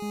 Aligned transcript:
Hallo 0.00 0.06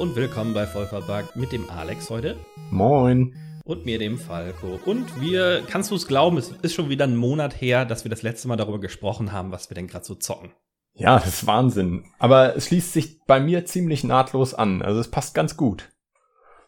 und 0.00 0.16
willkommen 0.16 0.54
bei 0.54 0.66
Vollverbuggt 0.66 1.36
mit 1.36 1.52
dem 1.52 1.68
Alex 1.68 2.08
heute. 2.08 2.38
Moin. 2.70 3.34
Und 3.66 3.84
mir, 3.84 3.98
dem 3.98 4.16
Falco. 4.16 4.80
Und 4.86 5.20
wir, 5.20 5.64
kannst 5.68 5.90
du 5.90 5.96
es 5.96 6.06
glauben, 6.06 6.38
es 6.38 6.50
ist 6.62 6.72
schon 6.72 6.88
wieder 6.88 7.04
ein 7.04 7.16
Monat 7.16 7.60
her, 7.60 7.84
dass 7.84 8.06
wir 8.06 8.10
das 8.10 8.22
letzte 8.22 8.48
Mal 8.48 8.56
darüber 8.56 8.80
gesprochen 8.80 9.32
haben, 9.32 9.52
was 9.52 9.68
wir 9.68 9.74
denn 9.74 9.86
gerade 9.86 10.06
so 10.06 10.14
zocken. 10.14 10.52
Ja, 10.94 11.18
das 11.18 11.28
ist 11.28 11.46
Wahnsinn. 11.46 12.06
Aber 12.18 12.56
es 12.56 12.68
schließt 12.68 12.94
sich 12.94 13.20
bei 13.26 13.38
mir 13.38 13.66
ziemlich 13.66 14.02
nahtlos 14.02 14.54
an. 14.54 14.80
Also 14.80 14.98
es 14.98 15.10
passt 15.10 15.34
ganz 15.34 15.58
gut. 15.58 15.90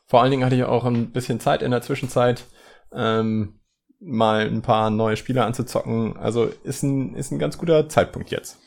Vor 0.09 0.23
allen 0.23 0.31
Dingen 0.31 0.45
hatte 0.45 0.57
ich 0.57 0.65
auch 0.65 0.85
ein 0.85 1.13
bisschen 1.13 1.39
Zeit 1.39 1.63
in 1.63 1.71
der 1.71 1.83
Zwischenzeit, 1.83 2.45
ähm, 2.93 3.61
mal 4.01 4.47
ein 4.47 4.63
paar 4.63 4.91
neue 4.91 5.17
Spiele 5.17 5.45
anzuzocken. 5.45 6.17
Also 6.17 6.51
ist 6.65 6.83
ein, 6.83 7.15
ist 7.15 7.31
ein 7.31 7.39
ganz 7.39 7.59
guter 7.59 7.89
Zeitpunkt 7.89 8.31
jetzt. 8.31 8.59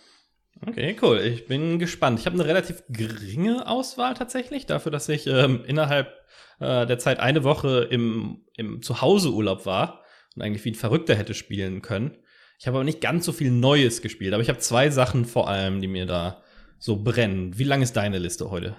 Okay, 0.67 0.95
cool. 1.01 1.19
Ich 1.19 1.47
bin 1.47 1.79
gespannt. 1.79 2.19
Ich 2.19 2.27
habe 2.27 2.35
eine 2.35 2.45
relativ 2.45 2.83
geringe 2.89 3.67
Auswahl 3.67 4.13
tatsächlich, 4.13 4.67
dafür, 4.67 4.91
dass 4.91 5.09
ich 5.09 5.25
ähm, 5.25 5.63
innerhalb 5.65 6.13
äh, 6.59 6.85
der 6.85 6.99
Zeit 6.99 7.19
eine 7.19 7.43
Woche 7.43 7.87
im, 7.89 8.45
im 8.55 8.83
Zuhauseurlaub 8.83 9.65
war 9.65 10.03
und 10.35 10.43
eigentlich 10.43 10.63
wie 10.63 10.71
ein 10.71 10.75
Verrückter 10.75 11.15
hätte 11.15 11.33
spielen 11.33 11.81
können. 11.81 12.17
Ich 12.59 12.67
habe 12.67 12.77
aber 12.77 12.83
nicht 12.83 13.01
ganz 13.01 13.25
so 13.25 13.31
viel 13.31 13.49
Neues 13.49 14.03
gespielt, 14.03 14.35
aber 14.35 14.43
ich 14.43 14.49
habe 14.49 14.59
zwei 14.59 14.91
Sachen 14.91 15.25
vor 15.25 15.49
allem, 15.49 15.81
die 15.81 15.87
mir 15.87 16.05
da 16.05 16.43
so 16.77 17.01
brennen. 17.03 17.57
Wie 17.57 17.63
lang 17.63 17.81
ist 17.81 17.97
deine 17.97 18.19
Liste 18.19 18.51
heute? 18.51 18.75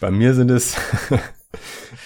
Bei 0.00 0.12
mir 0.12 0.34
sind 0.34 0.52
es 0.52 0.76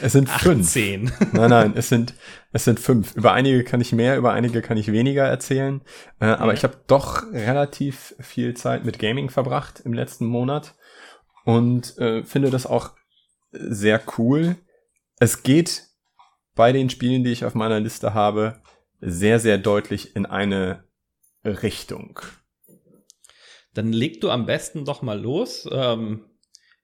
Es 0.01 0.13
sind 0.13 0.29
18. 0.29 0.65
fünf. 0.65 1.33
Nein, 1.33 1.51
nein, 1.51 1.73
es 1.77 1.89
sind, 1.89 2.15
es 2.53 2.65
sind 2.65 2.81
fünf. 2.81 3.15
Über 3.15 3.33
einige 3.33 3.65
kann 3.65 3.81
ich 3.81 3.93
mehr, 3.93 4.17
über 4.17 4.33
einige 4.33 4.63
kann 4.63 4.77
ich 4.77 4.93
weniger 4.93 5.25
erzählen. 5.25 5.83
Äh, 6.21 6.27
aber 6.27 6.55
ich 6.55 6.65
habe 6.65 6.79
doch 6.87 7.23
relativ 7.33 8.15
viel 8.21 8.55
Zeit 8.55 8.85
mit 8.85 8.99
Gaming 8.99 9.31
verbracht 9.31 9.81
im 9.85 9.93
letzten 9.93 10.27
Monat 10.27 10.75
und 11.45 11.97
äh, 11.99 12.25
finde 12.25 12.51
das 12.51 12.67
auch 12.67 12.93
sehr 13.53 14.03
cool. 14.19 14.57
Es 15.19 15.43
geht 15.43 15.85
bei 16.55 16.73
den 16.73 16.91
Spielen, 16.91 17.25
die 17.25 17.33
ich 17.33 17.45
auf 17.45 17.55
meiner 17.55 17.81
Liste 17.81 18.15
habe, 18.15 18.61
sehr, 19.01 19.39
sehr 19.39 19.59
deutlich 19.59 20.17
in 20.17 20.27
eine 20.27 20.85
Richtung. 21.45 22.21
Dann 23.75 23.93
leg 23.93 24.21
du 24.21 24.31
am 24.31 24.47
besten 24.47 24.85
doch 24.85 25.03
mal 25.03 25.21
los. 25.21 25.69
Ähm, 25.71 26.25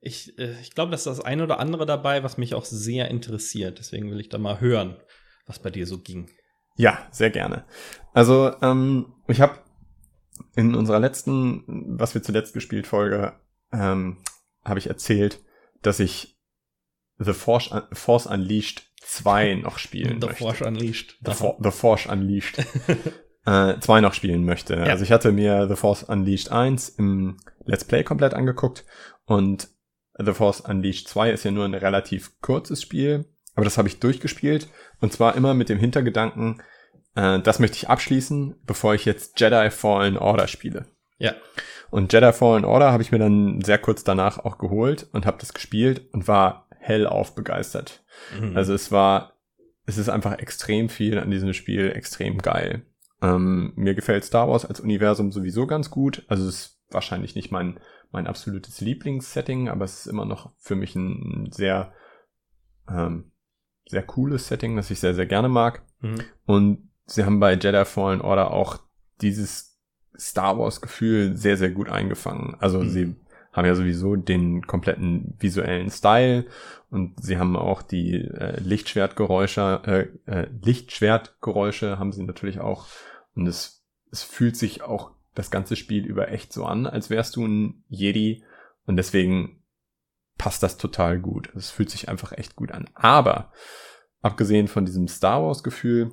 ich, 0.05 0.39
äh, 0.39 0.61
ich 0.61 0.75
glaube, 0.75 0.93
dass 0.93 1.05
das 1.05 1.21
ein 1.21 1.41
oder 1.41 1.59
andere 1.59 1.87
dabei, 1.87 2.23
was 2.23 2.39
mich 2.39 2.55
auch 2.55 2.65
sehr 2.65 3.09
interessiert. 3.11 3.79
Deswegen 3.79 4.11
will 4.11 4.21
ich 4.21 4.29
da 4.29 4.39
mal 4.39 4.61
hören, 4.61 4.97
was 5.47 5.59
bei 5.59 5.71
dir 5.71 5.87
so 5.87 5.99
ging. 5.99 6.31
Ja, 6.77 7.07
sehr 7.11 7.31
gerne. 7.31 7.65
Also, 8.13 8.53
ähm, 8.63 9.15
ich 9.29 9.41
habe 9.41 9.59
in 10.57 10.75
unserer 10.75 11.01
letzten, 11.01 11.65
was 11.99 12.15
wir 12.15 12.23
zuletzt 12.23 12.53
gespielt, 12.53 12.87
Folge, 12.87 13.35
ähm, 13.73 14.19
habe 14.65 14.79
ich 14.79 14.89
erzählt, 14.89 15.41
dass 15.83 16.01
ich 16.01 16.39
The 17.19 17.33
Force, 17.33 17.71
Force 17.93 18.27
Unleashed 18.27 18.91
2 19.03 19.55
noch 19.63 19.79
spielen 19.79 20.21
The 20.21 20.27
möchte. 20.27 20.43
Force 20.43 20.61
Unleashed. 20.63 21.19
The, 21.25 21.33
For 21.33 21.57
The 21.63 21.71
Force 21.71 22.07
Unleashed. 22.07 22.59
äh, 23.47 23.79
2 23.79 24.01
noch 24.01 24.15
spielen 24.15 24.45
möchte. 24.45 24.75
Ja. 24.75 24.85
Also 24.85 25.05
ich 25.05 25.13
hatte 25.13 25.33
mir 25.33 25.69
The 25.69 25.77
Force 25.77 26.03
Unleashed 26.03 26.51
1 26.51 26.91
im 26.91 27.39
Let's 27.65 27.85
Play 27.85 28.03
komplett 28.03 28.35
angeguckt 28.35 28.85
und 29.27 29.69
The 30.19 30.33
Force 30.33 30.61
Unleashed 30.61 31.09
2 31.09 31.31
ist 31.31 31.45
ja 31.45 31.51
nur 31.51 31.65
ein 31.65 31.75
relativ 31.75 32.41
kurzes 32.41 32.83
Spiel, 32.83 33.25
aber 33.55 33.65
das 33.65 33.79
habe 33.79 33.89
ich 33.89 34.01
durchgespielt 34.01 34.69
und 35.01 35.13
zwar 35.13 35.37
immer 35.37 35.55
mit 35.55 35.69
dem 35.69 35.79
Hintergedanken, 35.79 36.63
äh, 37.15 37.41
das 37.41 37.59
möchte 37.59 37.77
ich 37.77 37.89
abschließen, 37.89 38.57
bevor 38.65 38.95
ich 38.95 39.05
jetzt 39.05 39.41
Jedi 39.41 39.71
Fallen 39.71 40.19
Order 40.19 40.47
spiele. 40.47 40.87
Ja. 41.19 41.35
Und 41.91 42.13
Jedi 42.13 42.33
Fallen 42.33 42.65
Order 42.65 42.93
habe 42.93 43.03
ich 43.03 43.13
mir 43.13 43.19
dann 43.19 43.61
sehr 43.63 43.79
kurz 43.79 44.05
danach 44.05 44.39
auch 44.39 44.59
geholt 44.59 45.09
und 45.13 45.27
habe 45.27 45.39
das 45.39 45.55
gespielt 45.55 46.03
und 46.13 46.27
war 46.29 46.69
hellauf 46.79 47.35
begeistert. 47.35 48.03
Mhm. 48.39 48.57
Also 48.57 48.75
es 48.75 48.93
war, 48.93 49.33
es 49.87 49.99
ist 49.99 50.09
einfach 50.09 50.39
extrem 50.39 50.89
viel 50.89 51.19
an 51.19 51.31
diesem 51.31 51.53
Spiel, 51.55 51.91
extrem 51.91 52.39
geil. 52.39 52.83
Ähm, 53.23 53.73
mir 53.77 53.95
gefällt 53.95 54.25
Star 54.25 54.49
Wars 54.49 54.67
als 54.67 54.81
Universum 54.81 55.33
sowieso 55.33 55.67
ganz 55.67 55.91
gut. 55.91 56.25
Also 56.29 56.47
es 56.47 56.55
ist 56.55 56.81
wahrscheinlich 56.91 57.35
nicht 57.35 57.51
mein 57.51 57.81
mein 58.15 58.27
absolutes 58.27 58.81
Lieblingssetting, 58.81 59.69
aber 59.69 59.85
es 59.85 60.01
ist 60.01 60.07
immer 60.07 60.25
noch 60.25 60.53
für 60.59 60.77
mich 60.77 60.95
ein 60.95 61.51
sehr, 61.53 61.93
ähm, 62.89 63.33
sehr 63.87 64.03
cooles 64.03 64.49
Setting, 64.49 64.77
das 64.77 64.91
ich 64.91 65.01
sehr, 65.01 65.15
sehr 65.15 65.27
gerne 65.27 65.49
mag. 65.49 65.83
Mhm. 66.01 66.23
Und 66.47 66.89
sie 67.07 67.25
haben 67.25 67.41
bei 67.41 67.53
Jedi 67.53 67.85
Fallen 67.85 68.23
Order 68.23 68.53
auch 68.53 68.79
dieses 69.21 69.79
Star 70.17 70.59
Wars 70.59 70.81
Gefühl 70.81 71.37
sehr, 71.37 71.57
sehr 71.57 71.71
gut 71.71 71.89
eingefangen. 71.89 72.57
Also 72.61 72.81
mhm. 72.81 72.89
sie 72.89 73.17
haben 73.53 73.67
ja 73.67 73.75
sowieso 73.75 74.17
den 74.17 74.67
kompletten 74.67 75.35
visuellen 75.39 75.91
Style 75.91 76.47
und 76.91 77.23
sie 77.23 77.39
haben 77.39 77.57
auch 77.57 77.83
die 77.83 78.15
äh, 78.15 78.59
Lichtschwertgeräusche, 78.61 80.11
äh, 80.27 80.31
äh, 80.31 80.49
Lichtschwertgeräusche 80.63 81.99
haben 81.99 82.13
sie 82.13 82.25
natürlich 82.25 82.61
auch 82.61 82.87
und 83.35 83.47
es, 83.47 83.85
es 84.11 84.23
fühlt 84.23 84.57
sich 84.57 84.83
auch 84.83 85.13
das 85.35 85.51
ganze 85.51 85.77
Spiel 85.77 86.07
über 86.07 86.31
echt 86.31 86.53
so 86.53 86.65
an, 86.65 86.87
als 86.87 87.11
wärst 87.11 87.37
du 87.37 87.47
ein 87.47 87.85
Jedi 87.89 88.45
und 88.87 88.97
deswegen 88.97 89.63
passt 90.39 90.63
das 90.63 90.77
total 90.77 91.21
gut. 91.21 91.55
Es 91.55 91.71
fühlt 91.71 91.91
sich 91.91 92.09
einfach 92.09 92.33
echt 92.33 92.57
gut 92.57 92.73
an. 92.73 92.89
Aber 92.95 93.53
abgesehen 94.21 94.69
von 94.69 94.85
diesem 94.85 95.09
Star 95.09 95.43
Wars 95.43 95.63
Gefühl 95.63 96.13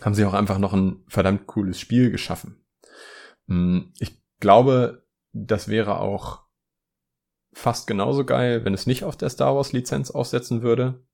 haben 0.00 0.14
sie 0.14 0.24
auch 0.24 0.34
einfach 0.34 0.58
noch 0.58 0.72
ein 0.72 1.04
verdammt 1.08 1.46
cooles 1.46 1.78
Spiel 1.78 2.10
geschaffen. 2.10 2.64
Hm, 3.46 3.92
ich 3.98 4.20
glaube, 4.40 5.06
das 5.32 5.68
wäre 5.68 6.00
auch 6.00 6.42
fast 7.52 7.86
genauso 7.86 8.24
geil, 8.24 8.64
wenn 8.64 8.74
es 8.74 8.86
nicht 8.86 9.04
auf 9.04 9.16
der 9.16 9.30
Star 9.30 9.54
Wars 9.54 9.72
Lizenz 9.72 10.10
aufsetzen 10.10 10.62
würde. 10.62 11.04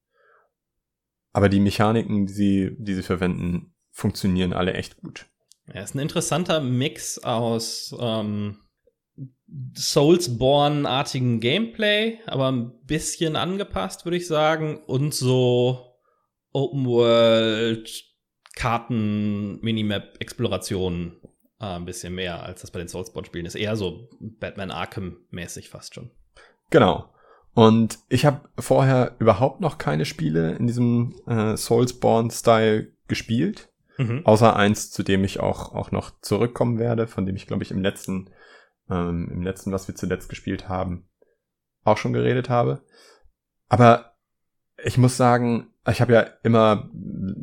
Aber 1.32 1.48
die 1.48 1.60
Mechaniken, 1.60 2.26
die 2.26 2.32
sie, 2.32 2.76
die 2.78 2.94
sie 2.94 3.02
verwenden, 3.02 3.74
funktionieren 3.90 4.52
alle 4.52 4.74
echt 4.74 4.98
gut. 4.98 5.26
Ja, 5.74 5.82
ist 5.82 5.94
ein 5.94 6.00
interessanter 6.00 6.60
Mix 6.60 7.18
aus 7.18 7.94
ähm, 8.00 8.58
Soulsborne-artigen 9.74 11.40
Gameplay, 11.40 12.18
aber 12.26 12.50
ein 12.50 12.72
bisschen 12.86 13.36
angepasst, 13.36 14.04
würde 14.04 14.16
ich 14.16 14.26
sagen, 14.26 14.78
und 14.86 15.14
so 15.14 15.94
Open 16.52 16.86
World 16.86 18.04
Karten, 18.54 19.60
Minimap, 19.60 20.16
Exploration 20.18 21.16
äh, 21.60 21.66
ein 21.66 21.84
bisschen 21.84 22.14
mehr, 22.14 22.42
als 22.42 22.62
das 22.62 22.70
bei 22.70 22.78
den 22.78 22.88
Soulsborne-Spielen 22.88 23.46
ist. 23.46 23.54
Eher 23.54 23.76
so 23.76 24.08
Batman 24.20 24.70
Arkham-mäßig 24.70 25.68
fast 25.68 25.94
schon. 25.94 26.10
Genau. 26.70 27.08
Und 27.54 27.98
ich 28.08 28.26
habe 28.26 28.48
vorher 28.58 29.16
überhaupt 29.18 29.60
noch 29.60 29.78
keine 29.78 30.04
Spiele 30.04 30.56
in 30.56 30.66
diesem 30.66 31.14
äh, 31.26 31.56
Soulsborne-Style 31.56 32.92
gespielt. 33.06 33.70
Mhm. 33.98 34.22
Außer 34.24 34.56
eins, 34.56 34.90
zu 34.90 35.02
dem 35.02 35.24
ich 35.24 35.40
auch, 35.40 35.74
auch 35.74 35.90
noch 35.90 36.12
zurückkommen 36.20 36.78
werde, 36.78 37.06
von 37.06 37.26
dem 37.26 37.36
ich, 37.36 37.46
glaube 37.46 37.64
ich, 37.64 37.70
im 37.70 37.82
letzten, 37.82 38.30
ähm, 38.88 39.28
im 39.30 39.42
letzten, 39.42 39.72
was 39.72 39.88
wir 39.88 39.94
zuletzt 39.94 40.28
gespielt 40.28 40.68
haben, 40.68 41.08
auch 41.84 41.98
schon 41.98 42.12
geredet 42.12 42.48
habe. 42.48 42.84
Aber 43.68 44.14
ich 44.82 44.96
muss 44.96 45.16
sagen, 45.16 45.72
ich 45.90 46.00
habe 46.00 46.12
ja 46.12 46.26
immer 46.42 46.88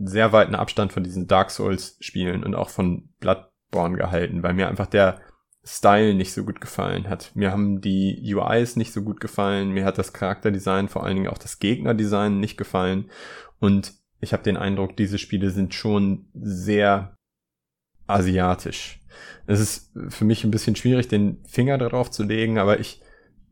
sehr 0.04 0.32
weiten 0.32 0.56
Abstand 0.56 0.94
von 0.94 1.04
diesen 1.04 1.28
Dark 1.28 1.52
Souls-Spielen 1.52 2.44
und 2.44 2.56
auch 2.56 2.70
von 2.70 3.10
Bloodborne 3.20 3.98
gehalten, 3.98 4.42
weil 4.42 4.54
mir 4.54 4.70
einfach 4.70 4.88
der 4.88 5.20
Style 5.66 6.14
nicht 6.14 6.34
so 6.34 6.46
gut 6.46 6.62
gefallen 6.62 7.10
hat. 7.10 7.32
Mir 7.36 7.52
haben 7.52 7.82
die 7.82 8.34
UIs 8.34 8.76
nicht 8.76 8.94
so 8.94 9.02
gut 9.02 9.20
gefallen, 9.20 9.72
mir 9.72 9.84
hat 9.84 9.98
das 9.98 10.14
Charakterdesign, 10.14 10.88
vor 10.88 11.04
allen 11.04 11.16
Dingen 11.16 11.30
auch 11.30 11.40
das 11.40 11.60
Gegnerdesign 11.60 12.40
nicht 12.40 12.56
gefallen. 12.56 13.10
Und 13.60 13.94
ich 14.20 14.34
habe 14.34 14.44
den 14.44 14.58
Eindruck, 14.58 14.98
diese 14.98 15.18
Spiele 15.18 15.50
sind 15.50 15.74
schon 15.74 16.28
sehr 16.34 17.16
asiatisch. 18.08 19.00
Es 19.48 19.60
ist 19.60 19.92
für 20.10 20.26
mich 20.26 20.44
ein 20.44 20.52
bisschen 20.52 20.76
schwierig, 20.76 21.08
den 21.08 21.44
Finger 21.46 21.78
darauf 21.78 22.12
zu 22.12 22.24
legen, 22.24 22.58
aber 22.58 22.80
ich 22.80 23.02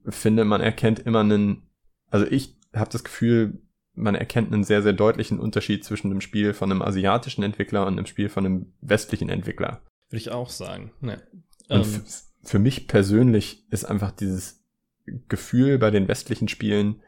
finde, 0.07 0.45
man 0.45 0.61
erkennt 0.61 0.99
immer 0.99 1.21
einen, 1.21 1.69
also 2.09 2.25
ich 2.25 2.57
habe 2.73 2.91
das 2.91 3.03
Gefühl, 3.03 3.61
man 3.95 4.15
erkennt 4.15 4.51
einen 4.51 4.63
sehr, 4.63 4.81
sehr 4.81 4.93
deutlichen 4.93 5.39
Unterschied 5.39 5.83
zwischen 5.83 6.09
einem 6.09 6.21
Spiel 6.21 6.53
von 6.53 6.71
einem 6.71 6.81
asiatischen 6.81 7.43
Entwickler 7.43 7.85
und 7.85 7.93
einem 7.93 8.05
Spiel 8.05 8.29
von 8.29 8.45
einem 8.45 8.73
westlichen 8.81 9.29
Entwickler. 9.29 9.81
Würde 10.09 10.21
ich 10.21 10.31
auch 10.31 10.49
sagen. 10.49 10.91
Ne. 10.99 11.21
Und 11.69 11.85
ähm. 11.85 12.03
für 12.43 12.59
mich 12.59 12.87
persönlich 12.87 13.65
ist 13.69 13.85
einfach 13.85 14.11
dieses 14.11 14.63
Gefühl 15.27 15.77
bei 15.77 15.91
den 15.91 16.07
westlichen 16.07 16.47
Spielen 16.47 17.01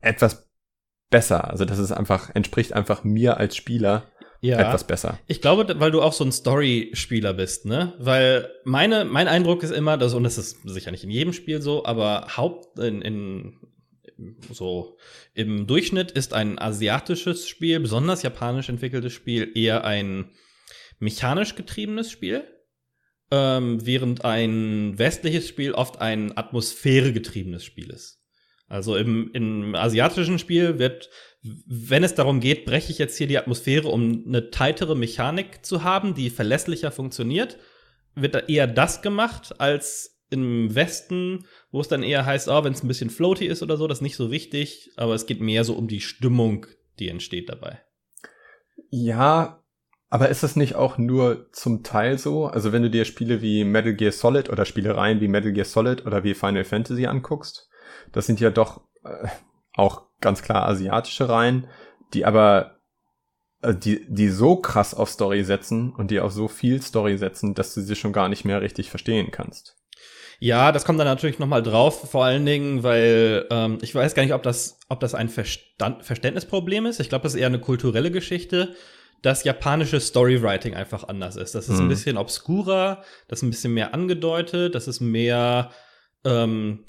etwas 0.00 0.43
besser. 1.14 1.48
Also 1.48 1.64
das 1.64 1.78
ist 1.78 1.92
einfach, 1.92 2.34
entspricht 2.34 2.72
einfach 2.72 3.04
mir 3.04 3.36
als 3.36 3.54
Spieler 3.54 4.10
ja. 4.40 4.58
etwas 4.58 4.84
besser. 4.84 5.16
Ich 5.28 5.40
glaube, 5.40 5.78
weil 5.78 5.92
du 5.92 6.02
auch 6.02 6.12
so 6.12 6.24
ein 6.24 6.32
Story-Spieler 6.32 7.34
bist, 7.34 7.66
ne? 7.66 7.94
Weil 8.00 8.50
meine, 8.64 9.04
mein 9.04 9.28
Eindruck 9.28 9.62
ist 9.62 9.70
immer, 9.70 9.96
dass, 9.96 10.12
und 10.12 10.24
das 10.24 10.38
ist 10.38 10.68
sicher 10.68 10.90
nicht 10.90 11.04
in 11.04 11.10
jedem 11.10 11.32
Spiel 11.32 11.62
so, 11.62 11.84
aber 11.84 12.36
Haupt, 12.36 12.80
in, 12.80 13.00
in 13.00 13.60
so 14.50 14.98
im 15.34 15.68
Durchschnitt 15.68 16.10
ist 16.10 16.34
ein 16.34 16.58
asiatisches 16.58 17.48
Spiel, 17.48 17.78
besonders 17.78 18.24
japanisch 18.24 18.68
entwickeltes 18.68 19.12
Spiel, 19.12 19.52
eher 19.54 19.84
ein 19.84 20.32
mechanisch 20.98 21.54
getriebenes 21.54 22.10
Spiel, 22.10 22.42
ähm, 23.30 23.86
während 23.86 24.24
ein 24.24 24.98
westliches 24.98 25.46
Spiel 25.46 25.74
oft 25.74 26.00
ein 26.00 26.36
atmosphäregetriebenes 26.36 27.64
Spiel 27.64 27.90
ist. 27.90 28.23
Also 28.66 28.96
im, 28.96 29.30
im 29.34 29.74
asiatischen 29.74 30.38
Spiel 30.38 30.78
wird, 30.78 31.10
wenn 31.42 32.02
es 32.02 32.14
darum 32.14 32.40
geht, 32.40 32.64
breche 32.64 32.90
ich 32.90 32.98
jetzt 32.98 33.18
hier 33.18 33.26
die 33.26 33.38
Atmosphäre, 33.38 33.88
um 33.88 34.24
eine 34.26 34.50
tightere 34.50 34.96
Mechanik 34.96 35.64
zu 35.64 35.84
haben, 35.84 36.14
die 36.14 36.30
verlässlicher 36.30 36.90
funktioniert, 36.90 37.58
wird 38.14 38.34
da 38.34 38.40
eher 38.40 38.66
das 38.66 39.02
gemacht, 39.02 39.60
als 39.60 40.14
im 40.30 40.74
Westen, 40.74 41.46
wo 41.70 41.80
es 41.80 41.88
dann 41.88 42.02
eher 42.02 42.24
heißt, 42.24 42.48
oh, 42.48 42.64
wenn 42.64 42.72
es 42.72 42.82
ein 42.82 42.88
bisschen 42.88 43.10
floaty 43.10 43.46
ist 43.46 43.62
oder 43.62 43.76
so, 43.76 43.86
das 43.86 43.98
ist 43.98 44.02
nicht 44.02 44.16
so 44.16 44.30
wichtig, 44.30 44.92
aber 44.96 45.14
es 45.14 45.26
geht 45.26 45.40
mehr 45.40 45.64
so 45.64 45.74
um 45.74 45.86
die 45.86 46.00
Stimmung, 46.00 46.66
die 46.98 47.08
entsteht 47.08 47.50
dabei. 47.50 47.82
Ja, 48.90 49.62
aber 50.08 50.28
ist 50.28 50.42
das 50.42 50.56
nicht 50.56 50.76
auch 50.76 50.96
nur 50.96 51.50
zum 51.52 51.82
Teil 51.82 52.18
so? 52.18 52.46
Also 52.46 52.72
wenn 52.72 52.82
du 52.82 52.90
dir 52.90 53.04
Spiele 53.04 53.42
wie 53.42 53.64
Metal 53.64 53.94
Gear 53.94 54.12
Solid 54.12 54.48
oder 54.48 54.64
Spielereien 54.64 55.20
wie 55.20 55.28
Metal 55.28 55.52
Gear 55.52 55.64
Solid 55.64 56.06
oder 56.06 56.24
wie 56.24 56.34
Final 56.34 56.64
Fantasy 56.64 57.06
anguckst, 57.06 57.68
das 58.14 58.26
sind 58.26 58.40
ja 58.40 58.50
doch 58.50 58.80
äh, 59.04 59.28
auch 59.74 60.02
ganz 60.20 60.42
klar 60.42 60.66
asiatische 60.66 61.28
Reihen, 61.28 61.68
die 62.14 62.24
aber 62.24 62.78
äh, 63.60 63.74
die, 63.74 64.06
die 64.08 64.28
so 64.28 64.56
krass 64.56 64.94
auf 64.94 65.10
Story 65.10 65.44
setzen 65.44 65.92
und 65.92 66.10
die 66.10 66.20
auf 66.20 66.32
so 66.32 66.48
viel 66.48 66.80
Story 66.80 67.18
setzen, 67.18 67.54
dass 67.54 67.74
du 67.74 67.82
sie 67.82 67.96
schon 67.96 68.12
gar 68.12 68.28
nicht 68.28 68.44
mehr 68.44 68.62
richtig 68.62 68.88
verstehen 68.88 69.30
kannst. 69.30 69.76
Ja, 70.40 70.72
das 70.72 70.84
kommt 70.84 70.98
dann 70.98 71.06
natürlich 71.06 71.38
noch 71.38 71.46
mal 71.46 71.62
drauf, 71.62 72.10
vor 72.10 72.24
allen 72.24 72.44
Dingen, 72.44 72.82
weil 72.82 73.46
ähm, 73.50 73.78
ich 73.82 73.94
weiß 73.94 74.14
gar 74.14 74.22
nicht, 74.22 74.34
ob 74.34 74.42
das, 74.42 74.78
ob 74.88 75.00
das 75.00 75.14
ein 75.14 75.28
Verstand 75.28 76.04
Verständnisproblem 76.04 76.86
ist. 76.86 77.00
Ich 77.00 77.08
glaube, 77.08 77.22
das 77.22 77.34
ist 77.34 77.40
eher 77.40 77.46
eine 77.46 77.60
kulturelle 77.60 78.10
Geschichte, 78.10 78.74
dass 79.22 79.44
japanische 79.44 80.00
Storywriting 80.00 80.74
einfach 80.74 81.08
anders 81.08 81.36
ist. 81.36 81.54
Das 81.54 81.68
ist 81.68 81.76
mhm. 81.76 81.86
ein 81.86 81.88
bisschen 81.88 82.16
obskurer, 82.18 83.02
das 83.28 83.38
ist 83.38 83.42
ein 83.44 83.50
bisschen 83.50 83.74
mehr 83.74 83.94
angedeutet, 83.94 84.74
das 84.74 84.86
ist 84.86 85.00
mehr 85.00 85.70
ähm, 86.24 86.84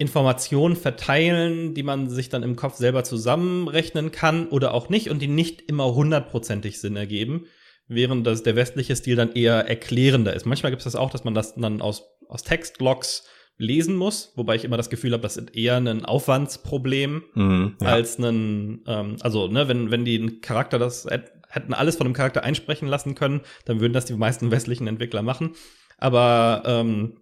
Informationen 0.00 0.76
verteilen, 0.76 1.74
die 1.74 1.82
man 1.82 2.08
sich 2.08 2.30
dann 2.30 2.42
im 2.42 2.56
Kopf 2.56 2.76
selber 2.76 3.04
zusammenrechnen 3.04 4.10
kann 4.10 4.48
oder 4.48 4.72
auch 4.72 4.88
nicht 4.88 5.10
und 5.10 5.20
die 5.20 5.28
nicht 5.28 5.60
immer 5.68 5.94
hundertprozentig 5.94 6.80
Sinn 6.80 6.96
ergeben, 6.96 7.44
während 7.86 8.26
das 8.26 8.42
der 8.42 8.56
westliche 8.56 8.96
Stil 8.96 9.16
dann 9.16 9.32
eher 9.32 9.68
erklärender 9.68 10.32
ist. 10.32 10.46
Manchmal 10.46 10.72
gibt 10.72 10.80
es 10.80 10.84
das 10.84 10.96
auch, 10.96 11.10
dass 11.10 11.24
man 11.24 11.34
das 11.34 11.54
dann 11.54 11.82
aus, 11.82 12.04
aus 12.28 12.42
Textlogs 12.44 13.28
lesen 13.58 13.94
muss, 13.94 14.32
wobei 14.36 14.54
ich 14.54 14.64
immer 14.64 14.78
das 14.78 14.88
Gefühl 14.88 15.12
habe, 15.12 15.22
das 15.22 15.36
ist 15.36 15.54
eher 15.54 15.76
ein 15.76 16.06
Aufwandsproblem 16.06 17.22
mhm, 17.34 17.76
ja. 17.82 17.88
als 17.88 18.18
ein, 18.18 18.82
ähm, 18.86 19.16
also 19.20 19.48
ne, 19.48 19.68
wenn 19.68 19.90
wenn 19.90 20.06
die 20.06 20.18
einen 20.18 20.40
Charakter 20.40 20.78
das 20.78 21.06
hätten 21.50 21.74
alles 21.74 21.96
von 21.96 22.06
dem 22.06 22.14
Charakter 22.14 22.42
einsprechen 22.42 22.88
lassen 22.88 23.14
können, 23.14 23.42
dann 23.66 23.80
würden 23.80 23.92
das 23.92 24.06
die 24.06 24.14
meisten 24.14 24.50
westlichen 24.50 24.86
Entwickler 24.86 25.20
machen. 25.20 25.56
Aber 25.98 26.62
ähm, 26.64 27.20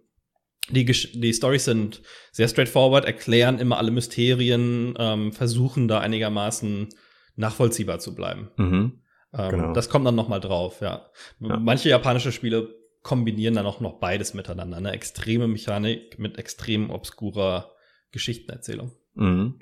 die, 0.69 0.85
die 0.85 1.33
Stories 1.33 1.65
sind 1.65 2.01
sehr 2.31 2.47
straightforward, 2.47 3.05
erklären 3.05 3.59
immer 3.59 3.77
alle 3.77 3.91
Mysterien, 3.91 4.93
ähm, 4.97 5.31
versuchen 5.31 5.87
da 5.87 5.99
einigermaßen 5.99 6.89
nachvollziehbar 7.35 7.99
zu 7.99 8.15
bleiben. 8.15 8.51
Mhm, 8.57 9.01
ähm, 9.33 9.49
genau. 9.49 9.73
Das 9.73 9.89
kommt 9.89 10.05
dann 10.05 10.15
noch 10.15 10.27
mal 10.27 10.39
drauf, 10.39 10.81
ja. 10.81 11.09
ja. 11.39 11.57
Manche 11.57 11.89
japanische 11.89 12.31
Spiele 12.31 12.75
kombinieren 13.01 13.55
dann 13.55 13.65
auch 13.65 13.79
noch 13.79 13.99
beides 13.99 14.33
miteinander. 14.33 14.77
Eine 14.77 14.91
extreme 14.91 15.47
Mechanik 15.47 16.19
mit 16.19 16.37
extrem 16.37 16.89
obskurer 16.89 17.71
Geschichtenerzählung. 18.11 18.91
Mhm. 19.15 19.59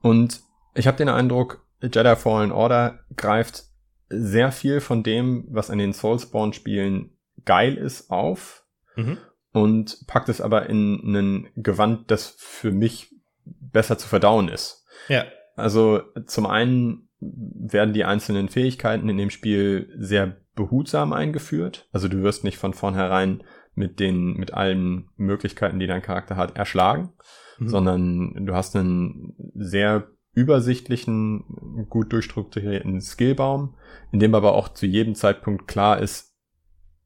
Und 0.00 0.40
ich 0.74 0.86
habe 0.86 0.96
den 0.96 1.08
Eindruck, 1.08 1.66
Jedi 1.82 2.16
Fallen 2.16 2.52
Order 2.52 3.04
greift 3.16 3.64
sehr 4.08 4.52
viel 4.52 4.80
von 4.80 5.02
dem, 5.02 5.46
was 5.50 5.70
an 5.70 5.78
den 5.78 5.92
Soulspawn-Spielen 5.92 7.10
geil 7.44 7.76
ist, 7.76 8.10
auf. 8.10 8.64
Mhm 8.96 9.18
und 9.52 10.06
packt 10.06 10.28
es 10.28 10.40
aber 10.40 10.68
in 10.68 11.14
ein 11.14 11.48
Gewand, 11.56 12.10
das 12.10 12.34
für 12.38 12.70
mich 12.70 13.14
besser 13.44 13.98
zu 13.98 14.08
verdauen 14.08 14.48
ist. 14.48 14.86
Ja. 15.08 15.24
Also 15.56 16.02
zum 16.26 16.46
einen 16.46 17.08
werden 17.20 17.94
die 17.94 18.04
einzelnen 18.04 18.48
Fähigkeiten 18.48 19.08
in 19.08 19.16
dem 19.16 19.30
Spiel 19.30 19.92
sehr 19.98 20.36
behutsam 20.54 21.12
eingeführt. 21.12 21.88
Also 21.92 22.08
du 22.08 22.22
wirst 22.22 22.44
nicht 22.44 22.58
von 22.58 22.74
vornherein 22.74 23.42
mit 23.74 24.00
den, 24.00 24.34
mit 24.34 24.54
allen 24.54 25.08
Möglichkeiten, 25.16 25.78
die 25.78 25.86
dein 25.86 26.02
Charakter 26.02 26.36
hat, 26.36 26.56
erschlagen, 26.56 27.12
mhm. 27.58 27.68
sondern 27.68 28.46
du 28.46 28.54
hast 28.54 28.76
einen 28.76 29.34
sehr 29.54 30.08
übersichtlichen, 30.34 31.86
gut 31.88 32.12
durchstrukturierten 32.12 33.00
Skillbaum, 33.00 33.76
in 34.12 34.20
dem 34.20 34.34
aber 34.34 34.54
auch 34.54 34.68
zu 34.68 34.86
jedem 34.86 35.14
Zeitpunkt 35.14 35.66
klar 35.66 36.00
ist, 36.00 36.36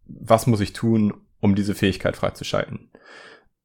was 0.07 0.47
muss 0.47 0.61
ich 0.61 0.73
tun, 0.73 1.15
um 1.43 1.55
diese 1.55 1.75
Fähigkeit 1.75 2.17
freizuschalten. 2.17 2.91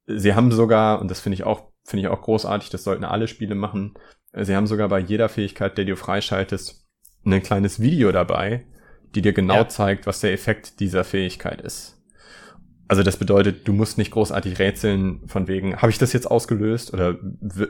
Sie 0.06 0.34
haben 0.34 0.52
sogar, 0.52 1.00
und 1.00 1.10
das 1.10 1.20
finde 1.20 1.34
ich 1.34 1.44
auch, 1.44 1.70
finde 1.84 2.02
ich 2.02 2.08
auch 2.08 2.20
großartig, 2.20 2.68
das 2.68 2.84
sollten 2.84 3.04
alle 3.04 3.28
Spiele 3.28 3.54
machen, 3.54 3.94
sie 4.34 4.54
haben 4.54 4.66
sogar 4.66 4.88
bei 4.88 4.98
jeder 4.98 5.30
Fähigkeit, 5.30 5.78
der 5.78 5.86
du 5.86 5.96
freischaltest, 5.96 6.84
ein 7.24 7.42
kleines 7.42 7.80
Video 7.80 8.10
dabei, 8.12 8.66
die 9.14 9.22
dir 9.22 9.32
genau 9.32 9.54
ja. 9.54 9.68
zeigt, 9.68 10.06
was 10.06 10.20
der 10.20 10.32
Effekt 10.32 10.80
dieser 10.80 11.04
Fähigkeit 11.04 11.60
ist. 11.60 11.94
Also 12.90 13.02
das 13.02 13.18
bedeutet, 13.18 13.68
du 13.68 13.74
musst 13.74 13.98
nicht 13.98 14.12
großartig 14.12 14.58
rätseln 14.58 15.20
von 15.28 15.46
wegen, 15.46 15.76
habe 15.76 15.90
ich 15.90 15.98
das 15.98 16.14
jetzt 16.14 16.30
ausgelöst 16.30 16.94
oder 16.94 17.18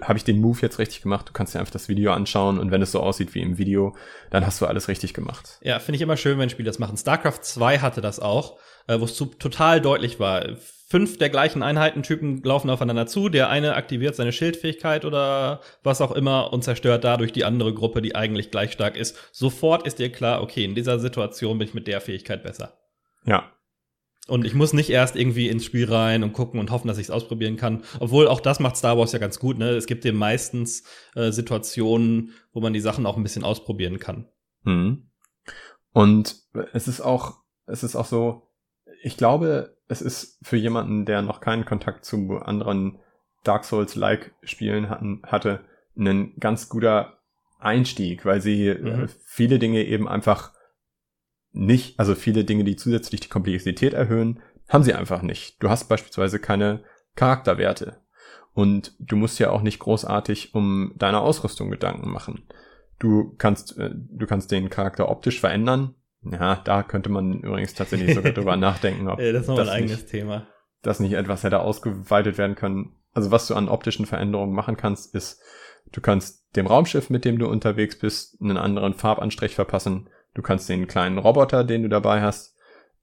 habe 0.02 0.16
ich 0.16 0.22
den 0.22 0.40
Move 0.40 0.60
jetzt 0.62 0.78
richtig 0.78 1.02
gemacht? 1.02 1.28
Du 1.28 1.32
kannst 1.32 1.54
dir 1.54 1.58
einfach 1.58 1.72
das 1.72 1.88
Video 1.88 2.12
anschauen 2.12 2.58
und 2.58 2.70
wenn 2.70 2.82
es 2.82 2.92
so 2.92 3.00
aussieht 3.00 3.34
wie 3.34 3.42
im 3.42 3.58
Video, 3.58 3.96
dann 4.30 4.46
hast 4.46 4.60
du 4.60 4.66
alles 4.66 4.86
richtig 4.86 5.14
gemacht. 5.14 5.58
Ja, 5.60 5.80
finde 5.80 5.96
ich 5.96 6.02
immer 6.02 6.16
schön, 6.16 6.38
wenn 6.38 6.50
Spiele 6.50 6.68
das 6.68 6.78
machen. 6.78 6.96
StarCraft 6.96 7.40
2 7.42 7.80
hatte 7.80 8.00
das 8.00 8.20
auch, 8.20 8.60
äh, 8.88 8.98
wo 8.98 9.04
es 9.04 9.16
total 9.16 9.80
deutlich 9.80 10.18
war. 10.18 10.56
Fünf 10.88 11.18
der 11.18 11.28
gleichen 11.28 11.62
Einheitentypen 11.62 12.42
laufen 12.42 12.70
aufeinander 12.70 13.06
zu, 13.06 13.28
der 13.28 13.50
eine 13.50 13.76
aktiviert 13.76 14.16
seine 14.16 14.32
Schildfähigkeit 14.32 15.04
oder 15.04 15.60
was 15.84 16.00
auch 16.00 16.12
immer 16.12 16.52
und 16.52 16.64
zerstört 16.64 17.04
dadurch 17.04 17.32
die 17.32 17.44
andere 17.44 17.74
Gruppe, 17.74 18.02
die 18.02 18.16
eigentlich 18.16 18.50
gleich 18.50 18.72
stark 18.72 18.96
ist. 18.96 19.16
Sofort 19.30 19.86
ist 19.86 19.98
dir 19.98 20.10
klar, 20.10 20.42
okay, 20.42 20.64
in 20.64 20.74
dieser 20.74 20.98
Situation 20.98 21.58
bin 21.58 21.68
ich 21.68 21.74
mit 21.74 21.86
der 21.86 22.00
Fähigkeit 22.00 22.42
besser. 22.42 22.78
Ja, 23.24 23.52
und 24.28 24.44
ich 24.44 24.52
muss 24.54 24.74
nicht 24.74 24.90
erst 24.90 25.16
irgendwie 25.16 25.48
ins 25.48 25.64
Spiel 25.64 25.90
rein 25.90 26.22
und 26.22 26.34
gucken 26.34 26.60
und 26.60 26.70
hoffen, 26.70 26.86
dass 26.86 26.98
ich 26.98 27.06
es 27.06 27.10
ausprobieren 27.10 27.56
kann. 27.56 27.82
Obwohl 27.98 28.28
auch 28.28 28.40
das 28.40 28.60
macht 28.60 28.76
Star 28.76 28.98
Wars 28.98 29.12
ja 29.12 29.18
ganz 29.18 29.38
gut. 29.38 29.56
Ne? 29.56 29.70
Es 29.70 29.86
gibt 29.86 30.04
dir 30.04 30.12
meistens 30.12 30.84
äh, 31.14 31.32
Situationen, 31.32 32.32
wo 32.52 32.60
man 32.60 32.74
die 32.74 32.80
Sachen 32.80 33.06
auch 33.06 33.16
ein 33.16 33.22
bisschen 33.22 33.42
ausprobieren 33.42 33.98
kann. 33.98 34.28
Mhm. 34.64 35.10
Und 35.94 36.42
es 36.74 36.88
ist 36.88 37.00
auch, 37.00 37.38
es 37.64 37.82
ist 37.82 37.96
auch 37.96 38.04
so, 38.04 38.47
ich 39.02 39.16
glaube, 39.16 39.76
es 39.88 40.02
ist 40.02 40.38
für 40.42 40.56
jemanden, 40.56 41.04
der 41.04 41.22
noch 41.22 41.40
keinen 41.40 41.64
Kontakt 41.64 42.04
zu 42.04 42.38
anderen 42.38 42.98
Dark 43.44 43.64
Souls-like 43.64 44.34
Spielen 44.42 44.90
hatten, 44.90 45.22
hatte, 45.24 45.60
ein 45.96 46.34
ganz 46.38 46.68
guter 46.68 47.18
Einstieg, 47.58 48.24
weil 48.24 48.40
sie 48.40 48.74
mhm. 48.74 49.08
viele 49.24 49.58
Dinge 49.58 49.84
eben 49.84 50.08
einfach 50.08 50.52
nicht, 51.52 51.98
also 51.98 52.14
viele 52.14 52.44
Dinge, 52.44 52.64
die 52.64 52.76
zusätzlich 52.76 53.20
die 53.20 53.28
Komplexität 53.28 53.94
erhöhen, 53.94 54.40
haben 54.68 54.84
sie 54.84 54.94
einfach 54.94 55.22
nicht. 55.22 55.62
Du 55.62 55.70
hast 55.70 55.88
beispielsweise 55.88 56.38
keine 56.38 56.84
Charakterwerte. 57.16 58.00
Und 58.52 58.94
du 58.98 59.16
musst 59.16 59.38
ja 59.38 59.50
auch 59.50 59.62
nicht 59.62 59.78
großartig 59.78 60.54
um 60.54 60.92
deine 60.96 61.20
Ausrüstung 61.20 61.70
Gedanken 61.70 62.10
machen. 62.10 62.46
Du 62.98 63.34
kannst, 63.38 63.78
äh, 63.78 63.90
du 63.94 64.26
kannst 64.26 64.50
den 64.50 64.70
Charakter 64.70 65.08
optisch 65.08 65.40
verändern. 65.40 65.94
Ja, 66.22 66.56
da 66.56 66.82
könnte 66.82 67.10
man 67.10 67.40
übrigens 67.40 67.74
tatsächlich 67.74 68.14
sogar 68.14 68.32
drüber 68.32 68.56
nachdenken, 68.58 69.08
ob 69.08 69.20
ja, 69.20 69.32
das, 69.32 69.46
das, 69.46 69.58
ein 69.58 69.68
eigenes 69.68 69.98
nicht, 69.98 70.08
Thema. 70.08 70.46
das 70.82 71.00
nicht 71.00 71.12
etwas 71.12 71.44
hätte 71.44 71.60
ausgeweitet 71.60 72.38
werden 72.38 72.56
können. 72.56 72.96
Also 73.12 73.30
was 73.30 73.46
du 73.46 73.54
an 73.54 73.68
optischen 73.68 74.06
Veränderungen 74.06 74.54
machen 74.54 74.76
kannst, 74.76 75.14
ist, 75.14 75.40
du 75.92 76.00
kannst 76.00 76.44
dem 76.56 76.66
Raumschiff, 76.66 77.10
mit 77.10 77.24
dem 77.24 77.38
du 77.38 77.48
unterwegs 77.48 77.98
bist, 77.98 78.40
einen 78.40 78.56
anderen 78.56 78.94
Farbanstrich 78.94 79.54
verpassen. 79.54 80.10
Du 80.34 80.42
kannst 80.42 80.68
den 80.68 80.86
kleinen 80.86 81.18
Roboter, 81.18 81.64
den 81.64 81.82
du 81.82 81.88
dabei 81.88 82.20
hast, 82.20 82.56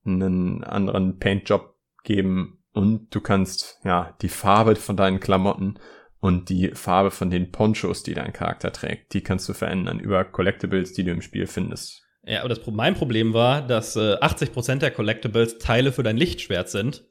einen 0.06 0.64
anderen 0.64 1.18
Paintjob 1.18 1.74
geben 2.04 2.60
und 2.74 3.14
du 3.16 3.22
kannst 3.22 3.80
ja 3.84 4.16
die 4.22 4.30
Farbe 4.30 4.76
von 4.76 4.98
deinen 4.98 5.20
Klamotten 5.20 5.80
und 6.20 6.50
die 6.50 6.72
Farbe 6.74 7.12
von 7.12 7.30
den 7.30 7.52
Ponchos, 7.52 8.04
die 8.04 8.14
dein 8.14 8.34
Charakter 8.34 8.72
trägt, 8.72 9.14
die 9.14 9.22
kannst 9.22 9.48
du 9.48 9.54
verändern 9.54 10.00
über 10.00 10.24
Collectibles, 10.26 10.94
die 10.94 11.04
du 11.04 11.12
im 11.12 11.22
Spiel 11.22 11.48
findest. 11.48 12.05
Ja, 12.26 12.40
aber 12.40 12.50
das, 12.50 12.60
mein 12.66 12.96
Problem 12.96 13.34
war, 13.34 13.62
dass 13.62 13.96
äh, 13.96 14.16
80% 14.16 14.78
der 14.78 14.92
Collectibles 14.92 15.60
Teile 15.60 15.92
für 15.92 16.04
dein 16.04 16.18
Lichtschwert 16.18 16.70
sind, 16.70 17.04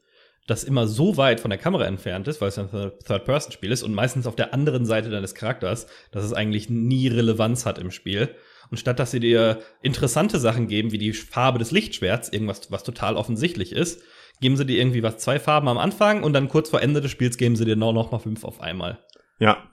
das 0.47 0.63
immer 0.63 0.87
so 0.87 1.17
weit 1.17 1.39
von 1.39 1.49
der 1.49 1.57
Kamera 1.57 1.85
entfernt 1.85 2.27
ist, 2.27 2.41
weil 2.41 2.49
es 2.49 2.59
ein 2.59 2.69
Third-Person-Spiel 2.69 3.71
ist 3.71 3.83
und 3.83 3.95
meistens 3.95 4.27
auf 4.27 4.35
der 4.35 4.53
anderen 4.53 4.85
Seite 4.85 5.09
deines 5.09 5.33
Charakters, 5.33 5.87
dass 6.11 6.23
es 6.23 6.33
eigentlich 6.33 6.69
nie 6.69 7.07
Relevanz 7.07 7.65
hat 7.65 7.79
im 7.79 7.91
Spiel. 7.91 8.29
Und 8.69 8.77
statt 8.77 8.99
dass 8.99 9.11
sie 9.11 9.19
dir 9.19 9.59
interessante 9.81 10.39
Sachen 10.39 10.67
geben, 10.67 10.91
wie 10.91 10.97
die 10.97 11.13
Farbe 11.13 11.59
des 11.59 11.71
Lichtschwerts, 11.71 12.29
irgendwas, 12.29 12.71
was 12.71 12.83
total 12.83 13.15
offensichtlich 13.15 13.71
ist, 13.71 14.01
geben 14.41 14.57
sie 14.57 14.65
dir 14.65 14.77
irgendwie 14.77 15.03
was, 15.03 15.17
zwei 15.17 15.39
Farben 15.39 15.67
am 15.67 15.77
Anfang 15.77 16.23
und 16.23 16.33
dann 16.33 16.49
kurz 16.49 16.69
vor 16.69 16.81
Ende 16.81 17.01
des 17.01 17.11
Spiels 17.11 17.37
geben 17.37 17.55
sie 17.55 17.65
dir 17.65 17.75
noch, 17.75 17.93
noch 17.93 18.11
mal 18.11 18.19
fünf 18.19 18.43
auf 18.43 18.61
einmal. 18.61 18.99
Ja, 19.39 19.63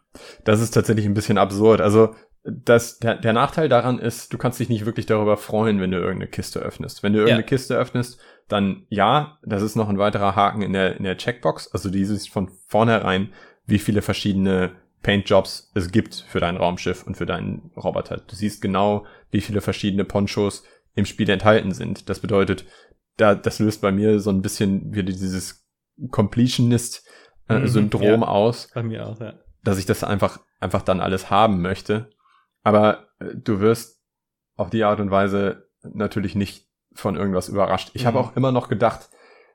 Das 0.45 0.61
ist 0.61 0.73
tatsächlich 0.73 1.07
ein 1.07 1.15
bisschen 1.15 1.39
absurd. 1.39 1.81
Also 1.81 2.15
das, 2.45 2.99
der, 2.99 3.17
der 3.17 3.33
Nachteil 3.33 3.69
daran 3.69 3.99
ist, 3.99 4.33
du 4.33 4.39
kannst 4.39 4.59
dich 4.59 4.69
nicht 4.69 4.85
wirklich 4.85 5.07
darüber 5.07 5.37
freuen, 5.37 5.81
wenn 5.81 5.93
du 5.93 5.99
irgendeine 5.99 6.31
Kiste 6.31 6.61
öffnest. 6.61 7.03
Wenn 7.03 7.13
du 7.13 7.21
irgendeine 7.21 7.43
ja. 7.43 7.47
Kiste 7.47 7.77
öffnest, 7.77 8.21
dann 8.49 8.87
ja, 8.89 9.39
das 9.45 9.63
ist 9.63 9.77
noch 9.77 9.89
ein 9.89 9.99
weiterer 9.99 10.35
Haken 10.35 10.63
in 10.63 10.73
der, 10.73 10.97
in 10.97 11.05
der 11.05 11.17
Checkbox. 11.17 11.69
Also 11.69 11.89
dieses 11.91 12.27
von 12.27 12.51
vornherein, 12.67 13.33
wie 13.67 13.79
viele 13.79 14.03
verschiedene 14.03 14.73
Paintjobs 15.03 15.71
es 15.75 15.93
gibt 15.93 16.15
für 16.29 16.41
dein 16.41 16.57
Raumschiff 16.57 17.07
und 17.07 17.17
für 17.17 17.27
deinen 17.27 17.71
Roboter. 17.77 18.19
Du 18.19 18.35
siehst 18.35 18.61
genau, 18.61 19.07
wie 19.31 19.41
viele 19.41 19.61
verschiedene 19.61 20.05
Ponchos 20.05 20.65
im 20.95 21.07
Spiel 21.07 21.31
enthalten 21.31 21.73
sind. 21.73 22.09
Das 22.09 22.21
bedeutet, 22.21 22.65
da, 23.17 23.35
das 23.35 23.59
löst 23.59 23.83
bei 23.83 23.93
mir 23.93 24.21
so 24.21 24.31
ein 24.31 24.43
bisschen 24.43 24.95
wieder 24.95 25.13
dieses 25.13 25.67
Completionist-Syndrom 26.11 28.03
äh, 28.03 28.17
mhm, 28.17 28.23
ja, 28.23 28.29
aus. 28.29 28.69
Bei 28.75 28.83
mir 28.83 29.07
auch, 29.07 29.21
ja. 29.21 29.35
Dass 29.63 29.79
ich 29.79 29.87
das 29.87 30.03
einfach, 30.03 30.41
einfach 30.59 30.83
dann 30.83 31.01
alles 31.01 31.31
haben 31.31 31.63
möchte. 31.63 32.11
Aber 32.63 33.09
äh, 33.19 33.35
du 33.35 33.61
wirst 33.61 34.03
auf 34.57 34.71
die 34.71 34.85
Art 34.85 35.01
und 35.01 35.11
Weise 35.11 35.69
natürlich 35.83 36.35
nicht 36.35 36.69
von 36.95 37.17
irgendwas 37.17 37.49
überrascht. 37.49 37.91
Ich 37.95 38.03
mhm. 38.03 38.07
habe 38.09 38.21
auch 38.21 38.37
immer 38.37 38.53
noch 38.53 38.69
gedacht, 38.69 39.11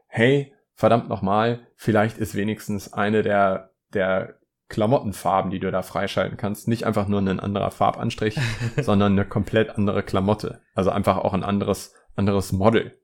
hey, 0.08 0.54
verdammt 0.74 1.10
nochmal, 1.10 1.68
vielleicht 1.76 2.18
ist 2.18 2.36
wenigstens 2.36 2.94
eine 2.94 3.22
der, 3.22 3.72
der 3.94 4.40
Klamottenfarben, 4.70 5.50
die 5.50 5.60
du 5.60 5.72
da 5.72 5.82
freischalten 5.82 6.38
kannst, 6.38 6.68
nicht 6.68 6.86
einfach 6.86 7.08
nur 7.08 7.22
ein 7.22 7.40
anderer 7.40 7.72
Farbanstrich, 7.72 8.38
sondern 8.82 9.14
eine 9.14 9.26
komplett 9.26 9.70
andere 9.72 10.04
Klamotte. 10.04 10.62
Also 10.74 10.90
einfach 10.90 11.18
auch 11.18 11.34
ein 11.34 11.44
anderes, 11.44 11.94
anderes 12.16 12.52
Model. 12.52 12.98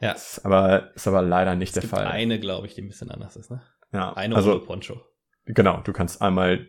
Ja. 0.00 0.12
Ist 0.12 0.44
aber, 0.44 0.94
ist 0.94 1.06
aber 1.06 1.22
leider 1.22 1.54
nicht 1.54 1.76
es 1.76 1.80
der 1.80 1.88
Fall. 1.88 2.06
Eine, 2.06 2.40
glaube 2.40 2.66
ich, 2.66 2.74
die 2.74 2.82
ein 2.82 2.88
bisschen 2.88 3.10
anders 3.10 3.36
ist, 3.36 3.50
ne? 3.50 3.62
Ja. 3.92 4.12
Eine 4.14 4.36
also, 4.36 4.52
ohne 4.52 4.60
Poncho. 4.60 5.00
Genau, 5.54 5.80
du 5.82 5.92
kannst 5.92 6.22
einmal, 6.22 6.66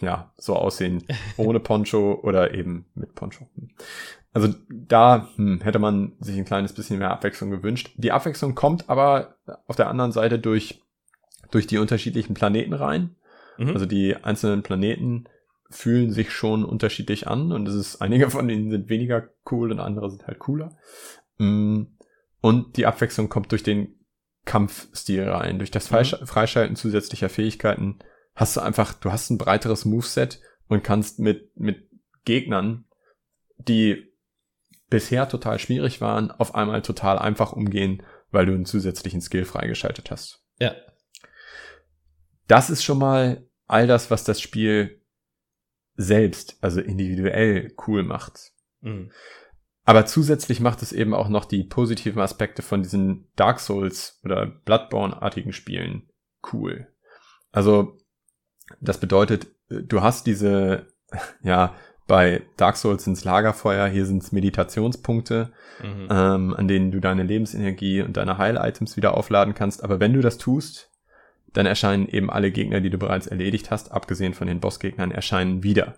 ja, 0.00 0.32
so 0.36 0.56
aussehen 0.56 1.04
ohne 1.36 1.60
Poncho 1.60 2.20
oder 2.22 2.54
eben 2.54 2.86
mit 2.94 3.14
Poncho. 3.14 3.46
Also 4.32 4.52
da 4.68 5.28
hm, 5.36 5.60
hätte 5.60 5.78
man 5.78 6.12
sich 6.18 6.36
ein 6.36 6.44
kleines 6.44 6.72
bisschen 6.72 6.98
mehr 6.98 7.10
Abwechslung 7.10 7.50
gewünscht. 7.50 7.92
Die 7.96 8.12
Abwechslung 8.12 8.54
kommt 8.54 8.88
aber 8.88 9.36
auf 9.66 9.76
der 9.76 9.88
anderen 9.88 10.12
Seite 10.12 10.38
durch, 10.38 10.82
durch 11.50 11.66
die 11.66 11.78
unterschiedlichen 11.78 12.34
Planeten 12.34 12.72
rein. 12.72 13.14
Mhm. 13.58 13.68
Also 13.68 13.86
die 13.86 14.16
einzelnen 14.16 14.62
Planeten 14.62 15.26
fühlen 15.70 16.12
sich 16.12 16.30
schon 16.30 16.64
unterschiedlich 16.64 17.26
an 17.28 17.52
und 17.52 17.68
es 17.68 17.74
ist, 17.74 18.02
einige 18.02 18.30
von 18.30 18.48
ihnen 18.48 18.70
sind 18.70 18.88
weniger 18.88 19.28
cool 19.50 19.72
und 19.72 19.80
andere 19.80 20.10
sind 20.10 20.26
halt 20.26 20.38
cooler. 20.38 20.76
Mm, 21.38 21.84
und 22.40 22.76
die 22.76 22.86
Abwechslung 22.86 23.28
kommt 23.28 23.52
durch 23.52 23.62
den 23.62 23.94
Kampfstil 24.44 25.28
rein. 25.28 25.58
Durch 25.58 25.70
das 25.70 25.90
mhm. 25.90 26.26
Freischalten 26.26 26.76
zusätzlicher 26.76 27.28
Fähigkeiten 27.28 27.98
hast 28.34 28.56
du 28.56 28.60
einfach, 28.60 28.94
du 28.94 29.12
hast 29.12 29.30
ein 29.30 29.38
breiteres 29.38 29.84
Moveset 29.84 30.40
und 30.68 30.82
kannst 30.82 31.18
mit, 31.18 31.58
mit 31.58 31.88
Gegnern, 32.24 32.84
die 33.58 34.12
bisher 34.88 35.28
total 35.28 35.58
schwierig 35.58 36.00
waren, 36.00 36.30
auf 36.30 36.54
einmal 36.54 36.82
total 36.82 37.18
einfach 37.18 37.52
umgehen, 37.52 38.02
weil 38.30 38.46
du 38.46 38.52
einen 38.52 38.66
zusätzlichen 38.66 39.20
Skill 39.20 39.44
freigeschaltet 39.44 40.10
hast. 40.10 40.42
Ja 40.58 40.74
das 42.46 42.70
ist 42.70 42.84
schon 42.84 42.98
mal 42.98 43.46
all 43.66 43.86
das, 43.86 44.10
was 44.10 44.24
das 44.24 44.40
Spiel 44.40 45.00
selbst, 45.96 46.58
also 46.60 46.80
individuell 46.80 47.72
cool 47.86 48.02
macht. 48.02 48.52
Mhm. 48.80 49.10
Aber 49.84 50.06
zusätzlich 50.06 50.60
macht 50.60 50.82
es 50.82 50.92
eben 50.92 51.14
auch 51.14 51.28
noch 51.28 51.44
die 51.44 51.64
positiven 51.64 52.20
Aspekte 52.20 52.62
von 52.62 52.82
diesen 52.82 53.28
Dark 53.36 53.60
Souls 53.60 54.18
oder 54.24 54.46
Bloodborne-artigen 54.46 55.52
Spielen 55.52 56.08
cool. 56.52 56.88
Also, 57.52 57.98
das 58.80 58.98
bedeutet, 58.98 59.46
du 59.68 60.02
hast 60.02 60.26
diese, 60.26 60.86
ja, 61.42 61.74
bei 62.06 62.42
Dark 62.58 62.76
Souls 62.76 63.06
ins 63.06 63.24
Lagerfeuer, 63.24 63.86
hier 63.88 64.04
sind 64.04 64.22
es 64.22 64.32
Meditationspunkte, 64.32 65.52
mhm. 65.82 66.08
ähm, 66.10 66.54
an 66.54 66.68
denen 66.68 66.90
du 66.90 67.00
deine 67.00 67.22
Lebensenergie 67.22 68.02
und 68.02 68.16
deine 68.16 68.36
Heil-Items 68.36 68.96
wieder 68.96 69.16
aufladen 69.16 69.54
kannst. 69.54 69.82
Aber 69.82 70.00
wenn 70.00 70.12
du 70.12 70.20
das 70.20 70.36
tust, 70.36 70.90
dann 71.54 71.66
erscheinen 71.66 72.06
eben 72.06 72.30
alle 72.30 72.50
Gegner, 72.50 72.80
die 72.80 72.90
du 72.90 72.98
bereits 72.98 73.26
erledigt 73.26 73.70
hast, 73.70 73.90
abgesehen 73.92 74.34
von 74.34 74.48
den 74.48 74.60
Bossgegnern, 74.60 75.12
erscheinen 75.12 75.62
wieder. 75.62 75.94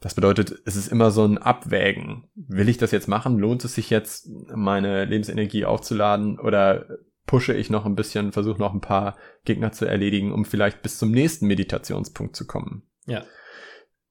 Das 0.00 0.14
bedeutet, 0.14 0.54
es 0.64 0.76
ist 0.76 0.88
immer 0.88 1.10
so 1.10 1.24
ein 1.24 1.38
Abwägen. 1.38 2.28
Will 2.36 2.68
ich 2.68 2.78
das 2.78 2.92
jetzt 2.92 3.08
machen? 3.08 3.38
Lohnt 3.38 3.64
es 3.64 3.74
sich 3.74 3.90
jetzt, 3.90 4.28
meine 4.54 5.04
Lebensenergie 5.04 5.64
aufzuladen 5.64 6.38
oder 6.38 6.86
pushe 7.28 7.54
ich 7.54 7.70
noch 7.70 7.86
ein 7.86 7.94
bisschen, 7.94 8.32
versuche 8.32 8.58
noch 8.58 8.74
ein 8.74 8.80
paar 8.80 9.16
Gegner 9.44 9.70
zu 9.70 9.84
erledigen, 9.84 10.32
um 10.32 10.44
vielleicht 10.44 10.82
bis 10.82 10.98
zum 10.98 11.12
nächsten 11.12 11.46
Meditationspunkt 11.46 12.34
zu 12.34 12.46
kommen? 12.46 12.82
Ja. 13.06 13.22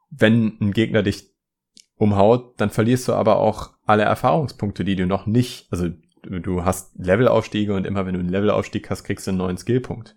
Wenn 0.09 0.57
ein 0.61 0.71
Gegner 0.71 1.03
dich 1.03 1.33
umhaut, 1.95 2.53
dann 2.61 2.69
verlierst 2.69 3.07
du 3.07 3.13
aber 3.13 3.37
auch 3.37 3.71
alle 3.85 4.03
Erfahrungspunkte, 4.03 4.85
die 4.85 4.95
du 4.95 5.07
noch 5.07 5.25
nicht, 5.25 5.67
also 5.71 5.89
du 6.23 6.63
hast 6.63 6.93
Levelaufstiege 6.97 7.73
und 7.73 7.87
immer 7.87 8.05
wenn 8.05 8.13
du 8.13 8.19
einen 8.19 8.29
Levelaufstieg 8.29 8.89
hast, 8.89 9.03
kriegst 9.03 9.25
du 9.25 9.31
einen 9.31 9.39
neuen 9.39 9.57
Skillpunkt. 9.57 10.15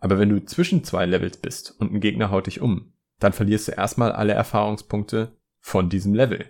Aber 0.00 0.18
wenn 0.18 0.28
du 0.28 0.44
zwischen 0.44 0.82
zwei 0.82 1.06
Levels 1.06 1.36
bist 1.36 1.76
und 1.78 1.92
ein 1.92 2.00
Gegner 2.00 2.30
haut 2.30 2.46
dich 2.46 2.60
um, 2.60 2.92
dann 3.20 3.32
verlierst 3.32 3.68
du 3.68 3.72
erstmal 3.72 4.10
alle 4.10 4.32
Erfahrungspunkte 4.32 5.36
von 5.60 5.88
diesem 5.88 6.14
Level. 6.14 6.46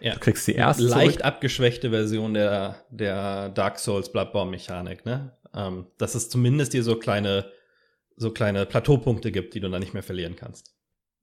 Ja. 0.00 0.14
Du 0.14 0.20
kriegst 0.20 0.46
die 0.46 0.54
erste 0.54 0.84
leicht 0.84 1.12
zurück. 1.12 1.24
abgeschwächte 1.24 1.90
Version 1.90 2.34
der, 2.34 2.84
der 2.90 3.48
Dark 3.50 3.78
Souls 3.78 4.12
Bloodborne 4.12 4.50
Mechanik, 4.50 5.04
ne? 5.04 5.36
Ähm, 5.54 5.86
dass 5.98 6.14
es 6.14 6.28
zumindest 6.28 6.72
dir 6.72 6.82
so 6.82 6.96
kleine, 6.96 7.50
so 8.16 8.30
kleine 8.30 8.66
Plateaupunkte 8.66 9.32
gibt, 9.32 9.54
die 9.54 9.60
du 9.60 9.68
dann 9.68 9.80
nicht 9.80 9.94
mehr 9.94 10.02
verlieren 10.02 10.36
kannst. 10.36 10.74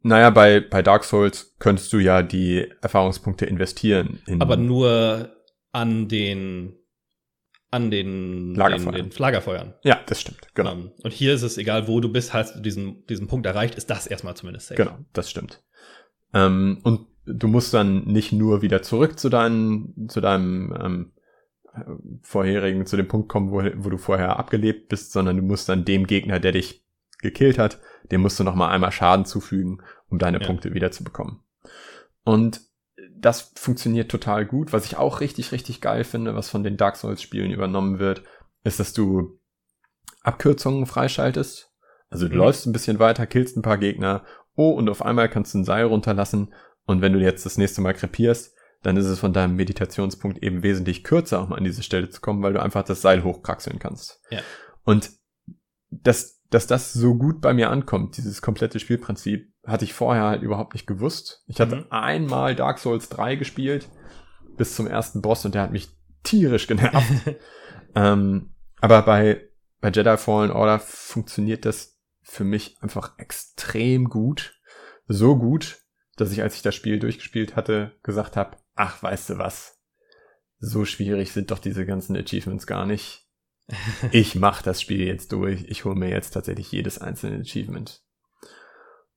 Naja, 0.02 0.30
bei, 0.30 0.60
bei 0.60 0.82
Dark 0.82 1.04
Souls 1.04 1.56
könntest 1.60 1.92
du 1.94 2.00
ja 2.00 2.22
die 2.22 2.72
Erfahrungspunkte 2.82 3.46
investieren. 3.46 4.22
Aber 4.40 4.58
nur 4.58 5.36
an 5.72 6.08
den 6.08 6.78
an 7.70 7.92
den 7.92 8.56
Lagerfeuern. 8.56 8.96
Den, 8.96 9.10
den 9.10 9.20
Lagerfeuern. 9.20 9.74
Ja, 9.84 10.00
das 10.06 10.22
stimmt, 10.22 10.48
genau. 10.54 10.72
Um, 10.72 10.80
ähm, 10.80 10.92
und 11.04 11.14
hier 11.14 11.34
ist 11.34 11.42
es 11.42 11.58
egal, 11.58 11.88
wo 11.88 12.00
du 12.00 12.10
bist, 12.10 12.34
hast 12.34 12.56
du 12.56 12.62
diesen, 12.62 13.06
diesen 13.08 13.28
Punkt 13.28 13.46
erreicht, 13.46 13.76
ist 13.76 13.90
das 13.90 14.08
erstmal 14.08 14.36
zumindest 14.36 14.68
safe. 14.68 14.82
Genau, 14.82 14.98
das 15.14 15.30
stimmt. 15.30 15.62
Ähm, 16.34 16.80
und 16.84 17.08
du 17.26 17.48
musst 17.48 17.74
dann 17.74 18.06
nicht 18.06 18.32
nur 18.32 18.62
wieder 18.62 18.82
zurück 18.82 19.20
zu 19.20 19.30
deinen, 19.30 20.08
zu 20.08 20.22
deinem 20.22 20.74
ähm, 20.82 21.12
vorherigen, 22.22 22.86
zu 22.86 22.98
dem 22.98 23.08
Punkt 23.08 23.30
kommen, 23.30 23.52
wo, 23.52 23.64
wo 23.84 23.90
du 23.90 23.98
vorher 23.98 24.38
abgelebt 24.38 24.90
bist, 24.90 25.12
sondern 25.12 25.38
du 25.38 25.44
musst 25.44 25.70
dann 25.70 25.86
dem 25.86 26.08
Gegner, 26.08 26.40
der 26.40 26.52
dich 26.52 26.86
gekillt 27.20 27.58
hat, 27.58 27.80
dem 28.12 28.22
musst 28.22 28.40
du 28.40 28.44
noch 28.44 28.56
mal 28.56 28.70
einmal 28.70 28.92
Schaden 28.92 29.26
zufügen, 29.26 29.82
um 30.10 30.20
deine 30.20 30.40
ja. 30.40 30.46
Punkte 30.46 30.74
wieder 30.74 30.92
zu 30.92 31.04
bekommen. 31.04 31.42
Und 32.24 32.62
das 33.20 33.54
funktioniert 33.56 34.12
total 34.12 34.46
gut. 34.46 34.74
Was 34.74 34.86
ich 34.86 34.98
auch 34.98 35.22
richtig, 35.22 35.52
richtig 35.52 35.82
geil 35.82 36.04
finde, 36.04 36.36
was 36.36 36.50
von 36.50 36.64
den 36.64 36.78
Dark 36.78 36.96
Souls-Spielen 36.96 37.52
übernommen 37.52 38.00
wird, 38.00 38.24
ist, 38.64 38.80
dass 38.80 38.94
du 38.94 39.40
Abkürzungen 40.24 40.86
freischaltest. 40.86 41.72
Also 42.10 42.28
du 42.28 42.34
mhm. 42.34 42.40
läufst 42.40 42.66
ein 42.66 42.74
bisschen 42.74 43.00
weiter, 43.00 43.26
killst 43.26 43.58
ein 43.58 43.62
paar 43.62 43.78
Gegner. 43.78 44.24
Oh, 44.56 44.72
und 44.72 44.90
auf 44.90 45.04
einmal 45.04 45.30
kannst 45.30 45.54
du 45.54 45.60
ein 45.60 45.66
Seil 45.66 45.86
runterlassen. 45.86 46.54
Und 46.86 47.02
wenn 47.02 47.14
du 47.14 47.20
jetzt 47.20 47.46
das 47.46 47.58
nächste 47.58 47.82
Mal 47.82 47.94
krepierst, 47.94 48.56
dann 48.88 48.96
ist 48.96 49.08
es 49.08 49.20
von 49.20 49.34
deinem 49.34 49.58
Meditationspunkt 49.58 50.42
eben 50.42 50.64
wesentlich 50.64 51.04
kürzer, 51.04 51.44
um 51.44 51.52
an 51.52 51.66
diese 51.66 51.84
Stelle 51.84 52.10
zu 52.10 52.22
kommen, 52.22 52.42
weil 52.42 52.54
du 52.54 52.62
einfach 52.62 52.84
das 52.84 53.02
Seil 53.02 53.24
hochkraxeln 53.24 53.80
kannst. 53.80 54.22
Ja. 54.30 54.40
Und 54.84 55.12
das 55.90 56.38
dass 56.50 56.66
das 56.66 56.94
so 56.94 57.16
gut 57.16 57.42
bei 57.42 57.54
mir 57.54 57.70
ankommt, 57.70 58.16
dieses 58.16 58.42
komplette 58.42 58.80
Spielprinzip, 58.80 59.52
hatte 59.66 59.84
ich 59.84 59.94
vorher 59.94 60.24
halt 60.24 60.44
überhaupt 60.44 60.74
nicht 60.74 60.88
gewusst. 60.88 61.44
Ich 61.48 61.60
hatte 61.60 61.76
mhm. 61.76 61.86
einmal 61.90 62.56
Dark 62.56 62.80
Souls 62.80 63.10
3 63.10 63.36
gespielt, 63.36 63.90
bis 64.56 64.74
zum 64.74 64.88
ersten 64.88 65.22
Boss 65.22 65.44
und 65.44 65.56
der 65.56 65.64
hat 65.64 65.74
mich 65.74 65.90
tierisch 66.24 66.68
genervt. 66.68 67.36
ähm, 67.96 68.54
aber 68.80 69.02
bei, 69.02 69.50
bei 69.82 69.90
Jedi 69.90 70.16
Fallen 70.16 70.52
Order 70.52 70.80
funktioniert 70.80 71.66
das 71.66 72.00
für 72.22 72.46
mich 72.46 72.78
einfach 72.80 73.20
extrem 73.20 74.06
gut. 74.06 74.54
So 75.08 75.38
gut, 75.38 75.80
dass 76.16 76.32
ich, 76.32 76.42
als 76.42 76.56
ich 76.56 76.62
das 76.62 76.76
Spiel 76.76 77.00
durchgespielt 77.00 77.58
hatte, 77.58 77.92
gesagt 78.04 78.38
habe, 78.38 78.56
ach, 78.78 79.02
weißt 79.04 79.32
du 79.32 79.38
was? 79.38 79.80
So 80.60 80.86
schwierig 80.86 81.32
sind 81.32 81.52
doch 81.52 81.60
diese 81.60 81.86
ganzen 81.86 82.16
Achievements 82.16 82.66
gar 82.66 82.86
nicht 82.86 83.28
ich 84.12 84.36
mache 84.36 84.64
das 84.64 84.82
Spiel 84.82 85.06
jetzt 85.06 85.32
durch. 85.32 85.66
Ich 85.68 85.86
hole 85.86 85.96
mir 85.96 86.10
jetzt 86.10 86.32
tatsächlich 86.32 86.72
jedes 86.72 87.00
einzelne 87.00 87.42
Achievement. 87.42 88.02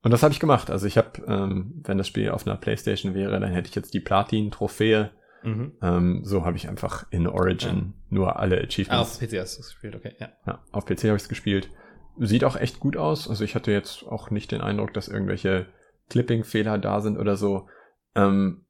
Und 0.02 0.10
das 0.12 0.22
habe 0.22 0.32
ich 0.32 0.40
gemacht. 0.40 0.70
Also 0.70 0.86
ich 0.86 0.96
habe, 0.96 1.22
ähm, 1.26 1.82
wenn 1.84 1.98
das 1.98 2.08
Spiel 2.08 2.30
auf 2.30 2.46
einer 2.46 2.56
Playstation 2.56 3.14
wäre, 3.14 3.38
dann 3.38 3.52
hätte 3.52 3.68
ich 3.68 3.74
jetzt 3.74 3.94
die 3.94 4.00
Platin-Trophäe. 4.00 5.10
Mhm. 5.42 5.72
Ähm, 5.80 6.20
so 6.24 6.44
habe 6.44 6.56
ich 6.56 6.68
einfach 6.68 7.06
in 7.10 7.26
Origin 7.26 7.76
ja. 7.76 7.92
nur 8.10 8.38
alle 8.38 8.58
Achievements. 8.58 8.90
Ah, 8.90 9.00
auf 9.00 9.18
PC 9.18 9.38
hast 9.38 9.56
du 9.56 9.60
es 9.60 9.68
gespielt, 9.68 9.94
okay. 9.94 10.14
Ja, 10.18 10.32
ja 10.46 10.62
auf 10.72 10.84
PC 10.84 11.04
habe 11.04 11.16
ich 11.16 11.22
es 11.22 11.28
gespielt. 11.28 11.70
Sieht 12.18 12.44
auch 12.44 12.56
echt 12.56 12.80
gut 12.80 12.96
aus. 12.96 13.28
Also 13.28 13.44
ich 13.44 13.54
hatte 13.54 13.72
jetzt 13.72 14.04
auch 14.06 14.30
nicht 14.30 14.52
den 14.52 14.60
Eindruck, 14.60 14.92
dass 14.94 15.08
irgendwelche 15.08 15.66
Clipping-Fehler 16.08 16.78
da 16.78 17.00
sind 17.00 17.18
oder 17.18 17.36
so. 17.36 17.68
Ähm, 18.14 18.64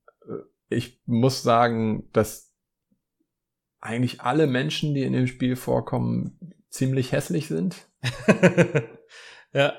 ich 0.71 1.01
muss 1.05 1.43
sagen, 1.43 2.09
dass 2.13 2.55
eigentlich 3.81 4.21
alle 4.23 4.47
Menschen, 4.47 4.95
die 4.95 5.03
in 5.03 5.13
dem 5.13 5.27
Spiel 5.27 5.57
vorkommen, 5.57 6.55
ziemlich 6.69 7.13
hässlich 7.13 7.49
sind. 7.49 7.89
ja. 9.53 9.75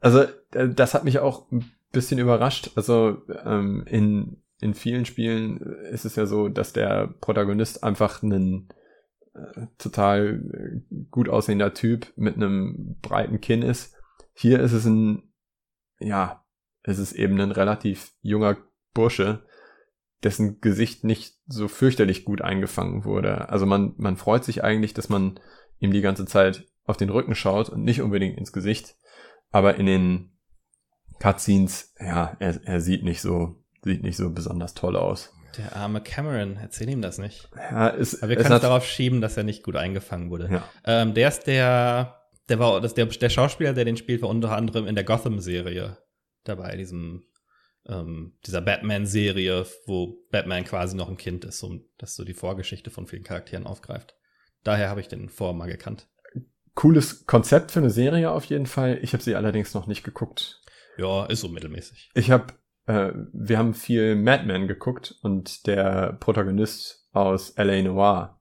Also, 0.00 0.24
äh, 0.52 0.68
das 0.68 0.94
hat 0.94 1.04
mich 1.04 1.18
auch 1.18 1.50
ein 1.50 1.70
bisschen 1.92 2.18
überrascht. 2.18 2.70
Also, 2.76 3.22
ähm, 3.44 3.84
in, 3.86 4.42
in 4.60 4.74
vielen 4.74 5.04
Spielen 5.04 5.58
ist 5.90 6.04
es 6.04 6.16
ja 6.16 6.26
so, 6.26 6.48
dass 6.48 6.72
der 6.72 7.08
Protagonist 7.20 7.82
einfach 7.82 8.22
ein 8.22 8.68
äh, 9.34 9.66
total 9.78 10.42
äh, 10.52 11.04
gut 11.10 11.28
aussehender 11.28 11.74
Typ 11.74 12.12
mit 12.16 12.36
einem 12.36 12.98
breiten 13.02 13.40
Kinn 13.40 13.62
ist. 13.62 13.96
Hier 14.32 14.60
ist 14.60 14.72
es 14.72 14.84
ein, 14.84 15.32
ja, 15.98 16.44
es 16.82 16.98
ist 16.98 17.12
eben 17.12 17.40
ein 17.40 17.50
relativ 17.50 18.12
junger 18.20 18.58
Bursche, 18.94 19.42
dessen 20.24 20.60
Gesicht 20.60 21.04
nicht 21.04 21.34
so 21.46 21.68
fürchterlich 21.68 22.24
gut 22.24 22.42
eingefangen 22.42 23.04
wurde. 23.04 23.48
Also 23.48 23.66
man, 23.66 23.94
man 23.96 24.16
freut 24.16 24.44
sich 24.44 24.64
eigentlich, 24.64 24.94
dass 24.94 25.08
man 25.08 25.38
ihm 25.78 25.92
die 25.92 26.00
ganze 26.00 26.26
Zeit 26.26 26.66
auf 26.84 26.96
den 26.96 27.10
Rücken 27.10 27.34
schaut 27.34 27.68
und 27.68 27.82
nicht 27.82 28.00
unbedingt 28.00 28.38
ins 28.38 28.52
Gesicht. 28.52 28.96
Aber 29.50 29.76
in 29.76 29.86
den 29.86 30.32
Cutscenes, 31.18 31.94
ja, 32.00 32.36
er, 32.38 32.60
er 32.64 32.80
sieht 32.80 33.02
nicht 33.02 33.20
so, 33.20 33.62
sieht 33.82 34.02
nicht 34.02 34.16
so 34.16 34.30
besonders 34.30 34.74
toll 34.74 34.96
aus. 34.96 35.32
Der 35.58 35.74
arme 35.74 36.02
Cameron, 36.02 36.56
erzähl 36.56 36.88
ihm 36.88 37.00
das 37.00 37.18
nicht. 37.18 37.48
Ja, 37.56 37.88
es, 37.88 38.22
Aber 38.22 38.30
wir 38.30 38.36
können 38.36 38.52
es 38.52 38.60
darauf 38.60 38.84
schieben, 38.84 39.20
dass 39.20 39.36
er 39.36 39.44
nicht 39.44 39.62
gut 39.62 39.76
eingefangen 39.76 40.30
wurde. 40.30 40.48
Ja. 40.50 40.68
Ähm, 40.84 41.14
der 41.14 41.28
ist 41.28 41.46
der, 41.46 42.26
der 42.48 42.58
war, 42.58 42.80
das, 42.80 42.94
der, 42.94 43.06
der 43.06 43.30
Schauspieler, 43.30 43.72
der 43.72 43.84
den 43.84 43.96
spielt, 43.96 44.22
war 44.22 44.28
unter 44.28 44.52
anderem 44.52 44.86
in 44.86 44.94
der 44.94 45.04
Gotham-Serie 45.04 45.96
dabei, 46.44 46.76
diesem, 46.76 47.24
ähm, 47.88 48.36
dieser 48.46 48.60
Batman-Serie, 48.60 49.66
wo 49.86 50.18
Batman 50.30 50.64
quasi 50.64 50.96
noch 50.96 51.08
ein 51.08 51.16
Kind 51.16 51.44
ist 51.44 51.62
und 51.62 51.84
das 51.98 52.14
so 52.14 52.24
die 52.24 52.34
Vorgeschichte 52.34 52.90
von 52.90 53.06
vielen 53.06 53.22
Charakteren 53.22 53.66
aufgreift. 53.66 54.14
Daher 54.64 54.88
habe 54.88 55.00
ich 55.00 55.08
den 55.08 55.28
vorher 55.28 55.54
mal 55.54 55.68
gekannt. 55.68 56.08
Cooles 56.74 57.26
Konzept 57.26 57.70
für 57.70 57.80
eine 57.80 57.90
Serie 57.90 58.30
auf 58.30 58.44
jeden 58.44 58.66
Fall. 58.66 58.98
Ich 59.02 59.12
habe 59.12 59.22
sie 59.22 59.34
allerdings 59.34 59.74
noch 59.74 59.86
nicht 59.86 60.04
geguckt. 60.04 60.60
Ja, 60.98 61.24
ist 61.26 61.40
so 61.40 61.48
mittelmäßig. 61.48 62.10
Ich 62.14 62.30
habe, 62.30 62.54
äh, 62.86 63.12
wir 63.32 63.58
haben 63.58 63.74
viel 63.74 64.16
Mad 64.16 64.44
Men 64.44 64.66
geguckt 64.66 65.14
und 65.22 65.66
der 65.66 66.14
Protagonist 66.20 67.08
aus 67.12 67.50
L.A. 67.50 67.82
Noir, 67.82 68.40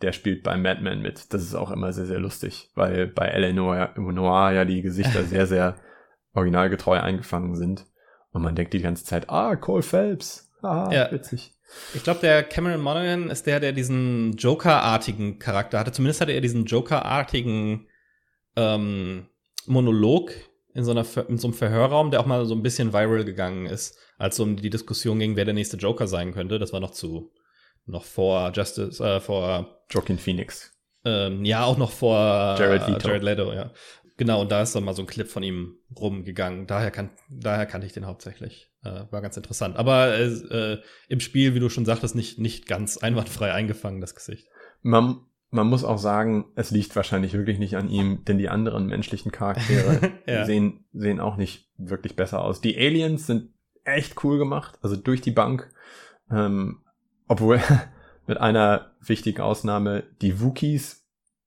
der 0.00 0.12
spielt 0.12 0.42
bei 0.42 0.56
Mad 0.56 0.80
Men 0.80 1.00
mit. 1.00 1.32
Das 1.34 1.42
ist 1.42 1.54
auch 1.54 1.70
immer 1.70 1.92
sehr, 1.92 2.06
sehr 2.06 2.20
lustig, 2.20 2.70
weil 2.74 3.06
bei 3.06 3.26
L.A. 3.26 3.52
Noir, 3.52 3.94
Noir 3.96 4.52
ja 4.52 4.64
die 4.64 4.82
Gesichter 4.82 5.22
sehr, 5.24 5.46
sehr 5.46 5.76
originalgetreu 6.32 6.98
eingefangen 6.98 7.54
sind. 7.54 7.86
Und 8.34 8.42
man 8.42 8.54
denkt 8.54 8.74
die 8.74 8.82
ganze 8.82 9.04
Zeit, 9.04 9.30
ah, 9.30 9.56
Cole 9.56 9.82
Phelps. 9.82 10.50
Haha, 10.62 10.92
Ja. 10.92 11.10
witzig. 11.10 11.52
Ich 11.94 12.02
glaube, 12.04 12.20
der 12.20 12.42
Cameron 12.42 12.82
Monaghan 12.82 13.30
ist 13.30 13.46
der, 13.46 13.58
der 13.58 13.72
diesen 13.72 14.36
Joker-artigen 14.36 15.38
Charakter 15.38 15.78
hatte. 15.78 15.92
Zumindest 15.92 16.20
hatte 16.20 16.32
er 16.32 16.42
diesen 16.42 16.66
Joker-artigen 16.66 17.88
ähm, 18.56 19.26
Monolog 19.66 20.32
in 20.74 20.84
so, 20.84 20.90
einer, 20.90 21.06
in 21.28 21.38
so 21.38 21.48
einem 21.48 21.54
Verhörraum, 21.54 22.10
der 22.10 22.20
auch 22.20 22.26
mal 22.26 22.44
so 22.46 22.54
ein 22.54 22.62
bisschen 22.62 22.92
viral 22.92 23.24
gegangen 23.24 23.66
ist, 23.66 23.96
als 24.18 24.34
es 24.34 24.40
um 24.40 24.56
die 24.56 24.70
Diskussion 24.70 25.18
ging, 25.18 25.36
wer 25.36 25.44
der 25.44 25.54
nächste 25.54 25.76
Joker 25.76 26.06
sein 26.06 26.32
könnte. 26.34 26.58
Das 26.58 26.72
war 26.72 26.80
noch 26.80 26.90
zu, 26.90 27.32
noch 27.86 28.04
vor 28.04 28.52
Justice, 28.54 29.02
äh, 29.02 29.20
vor, 29.20 29.80
Joaquin 29.90 30.18
Phoenix. 30.18 30.72
ähm, 31.04 31.44
ja, 31.44 31.64
auch 31.64 31.76
noch 31.78 31.90
vor 31.92 32.16
Jared 32.58 32.86
Leto. 32.88 33.08
Jared 33.08 33.22
Leto, 33.22 33.52
ja. 33.52 33.70
Genau, 34.16 34.42
und 34.42 34.52
da 34.52 34.62
ist 34.62 34.74
dann 34.74 34.84
mal 34.84 34.94
so 34.94 35.02
ein 35.02 35.06
Clip 35.08 35.28
von 35.28 35.42
ihm 35.42 35.76
rumgegangen. 35.98 36.66
Daher, 36.66 36.90
kan 36.90 37.10
daher 37.28 37.66
kannte 37.66 37.86
ich 37.86 37.92
den 37.92 38.06
hauptsächlich. 38.06 38.70
Äh, 38.84 39.10
war 39.10 39.22
ganz 39.22 39.36
interessant. 39.36 39.76
Aber 39.76 40.14
äh, 40.14 40.26
äh, 40.26 40.82
im 41.08 41.20
Spiel, 41.20 41.54
wie 41.54 41.60
du 41.60 41.68
schon 41.68 41.84
sagtest, 41.84 42.14
nicht, 42.14 42.38
nicht 42.38 42.66
ganz 42.66 42.96
einwandfrei 43.02 43.52
eingefangen, 43.52 44.00
das 44.00 44.14
Gesicht. 44.14 44.46
Man, 44.82 45.20
man 45.50 45.66
muss 45.66 45.82
auch 45.84 45.98
sagen, 45.98 46.46
es 46.54 46.70
liegt 46.70 46.94
wahrscheinlich 46.94 47.32
wirklich 47.32 47.58
nicht 47.58 47.76
an 47.76 47.88
ihm, 47.88 48.24
denn 48.24 48.38
die 48.38 48.48
anderen 48.48 48.86
menschlichen 48.86 49.32
Charaktere 49.32 50.12
Ja. 50.26 50.44
sehen, 50.44 50.84
sehen 50.92 51.20
auch 51.20 51.36
nicht 51.36 51.68
wirklich 51.76 52.14
besser 52.14 52.44
aus. 52.44 52.60
Die 52.60 52.76
Aliens 52.76 53.26
sind 53.26 53.50
echt 53.82 54.22
cool 54.24 54.38
gemacht, 54.38 54.78
also 54.80 54.96
durch 54.96 55.22
die 55.22 55.30
Bank. 55.32 55.70
Ähm, 56.30 56.82
obwohl 57.26 57.60
mit 58.26 58.38
einer 58.38 58.92
wichtigen 59.00 59.40
Ausnahme, 59.40 60.04
die 60.22 60.40
Wookies 60.40 61.04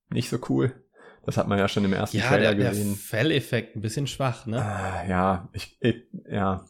nicht 0.10 0.30
so 0.30 0.38
cool. 0.50 0.74
Das 1.28 1.36
hat 1.36 1.50
man 1.50 1.60
ja 1.60 1.68
schon 1.68 1.84
im 1.84 1.92
ersten 1.92 2.18
Ja, 2.18 2.30
Trailer 2.30 2.56
der, 2.56 2.56
der 2.56 2.70
gesehen. 2.70 2.96
Felleffekt 2.96 3.76
ein 3.76 3.82
bisschen 3.82 4.08
schwach, 4.08 4.46
ne? 4.46 4.64
Ah, 4.64 5.06
ja, 5.10 5.50
ich, 5.52 5.78
ich, 5.82 6.08
ja. 6.30 6.66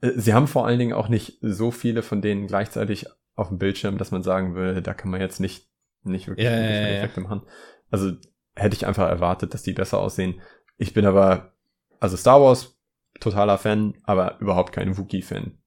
Äh, 0.00 0.12
Sie 0.14 0.32
haben 0.32 0.46
vor 0.46 0.64
allen 0.64 0.78
Dingen 0.78 0.92
auch 0.92 1.08
nicht 1.08 1.38
so 1.40 1.72
viele 1.72 2.02
von 2.02 2.22
denen 2.22 2.46
gleichzeitig 2.46 3.06
auf 3.34 3.48
dem 3.48 3.58
Bildschirm, 3.58 3.98
dass 3.98 4.12
man 4.12 4.22
sagen 4.22 4.54
will, 4.54 4.80
da 4.80 4.94
kann 4.94 5.10
man 5.10 5.20
jetzt 5.20 5.40
nicht, 5.40 5.68
nicht 6.04 6.28
wirklich 6.28 6.44
Ja, 6.46 6.52
ja, 6.52 6.60
gute 6.60 6.72
ja, 6.72 6.88
ja. 6.88 6.98
Effekte 6.98 7.20
machen. 7.20 7.42
Also 7.90 8.12
hätte 8.54 8.76
ich 8.76 8.86
einfach 8.86 9.08
erwartet, 9.08 9.54
dass 9.54 9.64
die 9.64 9.72
besser 9.72 9.98
aussehen. 9.98 10.40
Ich 10.78 10.94
bin 10.94 11.04
aber, 11.04 11.54
also 11.98 12.16
Star 12.16 12.40
Wars, 12.40 12.78
totaler 13.18 13.58
Fan, 13.58 13.94
aber 14.04 14.38
überhaupt 14.38 14.72
kein 14.72 14.96
Wookiee-Fan. 14.96 15.58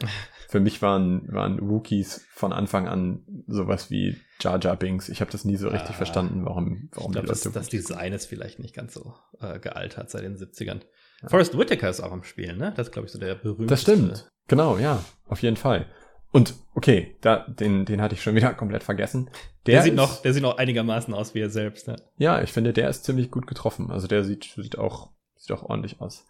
Für 0.52 0.60
mich 0.60 0.82
waren, 0.82 1.32
waren 1.32 1.66
Wookies 1.70 2.26
von 2.34 2.52
Anfang 2.52 2.86
an 2.86 3.22
sowas 3.46 3.90
wie 3.90 4.18
Jar 4.38 4.60
Jar 4.60 4.76
Binks. 4.76 5.08
Ich 5.08 5.22
habe 5.22 5.30
das 5.32 5.46
nie 5.46 5.56
so 5.56 5.68
richtig 5.70 5.92
Ah. 5.92 5.94
verstanden, 5.94 6.44
warum, 6.44 6.90
Ich 6.90 6.96
warum 6.98 7.12
glaube, 7.12 7.26
die 7.26 7.30
das, 7.32 7.44
Leute 7.46 7.58
das 7.58 7.68
Design 7.70 8.12
ist 8.12 8.26
vielleicht 8.26 8.58
nicht 8.58 8.74
ganz 8.74 8.92
so 8.92 9.14
äh, 9.40 9.58
gealtert 9.60 10.10
seit 10.10 10.24
den 10.24 10.36
70ern. 10.36 10.82
Ja. 11.22 11.28
Forrest 11.30 11.56
Whitaker 11.56 11.88
ist 11.88 12.02
auch 12.02 12.12
am 12.12 12.22
Spielen, 12.22 12.58
ne? 12.58 12.74
Das 12.76 12.88
ist, 12.88 12.92
glaube 12.92 13.06
ich, 13.06 13.12
so 13.12 13.18
der 13.18 13.34
berühmte. 13.34 13.64
Das 13.66 13.80
stimmt. 13.80 14.28
Genau, 14.46 14.76
ja, 14.76 15.02
auf 15.26 15.40
jeden 15.40 15.56
Fall. 15.56 15.86
Und 16.32 16.52
okay, 16.74 17.16
da, 17.22 17.46
den, 17.48 17.86
den 17.86 18.02
hatte 18.02 18.14
ich 18.14 18.22
schon 18.22 18.34
wieder 18.34 18.52
komplett 18.54 18.82
vergessen. 18.82 19.30
Der, 19.64 19.80
sieht 19.80 19.94
ist- 19.94 19.96
noch, 19.96 20.20
der 20.20 20.34
sieht 20.34 20.42
noch 20.42 20.58
einigermaßen 20.58 21.14
aus 21.14 21.34
wie 21.34 21.40
er 21.40 21.48
selbst, 21.48 21.88
ne? 21.88 21.96
Ja, 22.18 22.42
ich 22.42 22.52
finde, 22.52 22.74
der 22.74 22.90
ist 22.90 23.04
ziemlich 23.04 23.30
gut 23.30 23.46
getroffen. 23.46 23.90
Also 23.90 24.06
der 24.06 24.22
sieht, 24.22 24.52
sieht 24.54 24.76
auch, 24.76 25.12
sieht 25.36 25.52
auch 25.56 25.62
ordentlich 25.62 26.02
aus. 26.02 26.26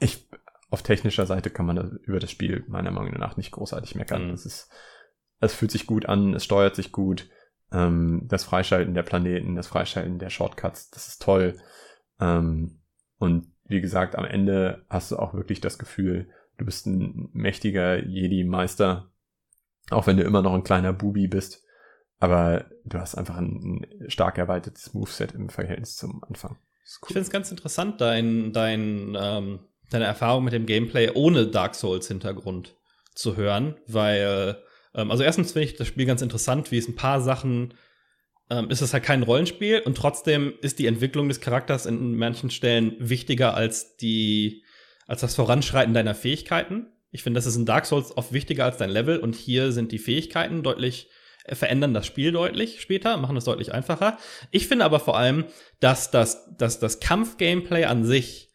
Ich, 0.00 0.26
auf 0.70 0.82
technischer 0.82 1.26
Seite 1.26 1.50
kann 1.50 1.66
man 1.66 1.76
da 1.76 1.90
über 2.02 2.20
das 2.20 2.30
Spiel 2.30 2.64
meiner 2.68 2.90
Meinung 2.90 3.18
nach 3.18 3.36
nicht 3.36 3.50
großartig 3.50 3.94
meckern. 3.96 4.28
Mhm. 4.28 4.34
Es 4.34 4.46
ist, 4.46 4.70
es 5.40 5.54
fühlt 5.54 5.70
sich 5.70 5.86
gut 5.86 6.06
an, 6.06 6.34
es 6.34 6.44
steuert 6.44 6.76
sich 6.76 6.92
gut. 6.92 7.28
Ähm, 7.72 8.26
das 8.28 8.44
Freischalten 8.44 8.94
der 8.94 9.02
Planeten, 9.02 9.56
das 9.56 9.66
Freischalten 9.66 10.18
der 10.18 10.30
Shortcuts, 10.30 10.90
das 10.90 11.08
ist 11.08 11.22
toll. 11.22 11.58
Ähm, 12.20 12.80
und 13.18 13.52
wie 13.64 13.80
gesagt, 13.80 14.16
am 14.16 14.24
Ende 14.24 14.84
hast 14.88 15.12
du 15.12 15.16
auch 15.16 15.34
wirklich 15.34 15.60
das 15.60 15.78
Gefühl, 15.78 16.28
du 16.58 16.64
bist 16.64 16.86
ein 16.86 17.30
mächtiger 17.32 18.04
Jedi-Meister, 18.04 19.10
auch 19.90 20.06
wenn 20.06 20.16
du 20.16 20.24
immer 20.24 20.42
noch 20.42 20.54
ein 20.54 20.64
kleiner 20.64 20.92
Bubi 20.92 21.26
bist. 21.28 21.64
Aber 22.18 22.66
du 22.84 22.98
hast 22.98 23.14
einfach 23.14 23.36
ein, 23.36 23.86
ein 24.02 24.10
stark 24.10 24.38
erweitertes 24.38 24.92
Moveset 24.92 25.32
im 25.32 25.48
Verhältnis 25.48 25.96
zum 25.96 26.22
Anfang. 26.22 26.58
Ist 26.84 27.00
Ich 27.02 27.06
finde 27.08 27.20
es 27.20 27.30
ganz 27.30 27.50
interessant, 27.50 28.00
dein, 28.00 28.52
dein, 28.52 29.16
ähm, 29.18 29.60
deine 29.90 30.06
Erfahrung 30.06 30.44
mit 30.44 30.52
dem 30.52 30.66
Gameplay 30.66 31.10
ohne 31.12 31.46
Dark 31.46 31.74
Souls-Hintergrund 31.74 32.76
zu 33.14 33.36
hören, 33.36 33.76
weil, 33.86 34.56
ähm, 34.94 35.10
also 35.10 35.22
erstens 35.22 35.52
finde 35.52 35.66
ich 35.66 35.76
das 35.76 35.88
Spiel 35.88 36.06
ganz 36.06 36.22
interessant, 36.22 36.70
wie 36.70 36.78
es 36.78 36.88
ein 36.88 36.96
paar 36.96 37.20
Sachen, 37.20 37.74
ähm, 38.50 38.70
ist 38.70 38.80
es 38.80 38.92
halt 38.92 39.04
kein 39.04 39.22
Rollenspiel 39.22 39.80
und 39.80 39.96
trotzdem 39.96 40.54
ist 40.60 40.78
die 40.78 40.86
Entwicklung 40.86 41.28
des 41.28 41.40
Charakters 41.40 41.86
in 41.86 42.16
manchen 42.16 42.50
Stellen 42.50 42.96
wichtiger 42.98 43.54
als 43.54 43.96
die, 43.96 44.64
als 45.06 45.20
das 45.20 45.34
Voranschreiten 45.34 45.94
deiner 45.94 46.14
Fähigkeiten. 46.14 46.86
Ich 47.10 47.22
finde, 47.22 47.38
das 47.38 47.46
ist 47.46 47.56
in 47.56 47.66
Dark 47.66 47.86
Souls 47.86 48.16
oft 48.16 48.32
wichtiger 48.32 48.64
als 48.64 48.76
dein 48.76 48.90
Level 48.90 49.18
und 49.18 49.34
hier 49.34 49.72
sind 49.72 49.92
die 49.92 49.98
Fähigkeiten 49.98 50.62
deutlich 50.62 51.08
äh, 51.44 51.54
verändern 51.54 51.94
das 51.94 52.06
Spiel 52.06 52.32
deutlich 52.32 52.80
später, 52.80 53.16
machen 53.16 53.36
es 53.36 53.44
deutlich 53.44 53.72
einfacher. 53.72 54.18
Ich 54.50 54.68
finde 54.68 54.84
aber 54.84 55.00
vor 55.00 55.16
allem, 55.16 55.44
dass 55.80 56.10
das, 56.10 56.48
dass 56.56 56.78
das 56.78 57.00
Kampf-Gameplay 57.00 57.84
an 57.84 58.04
sich 58.04 58.49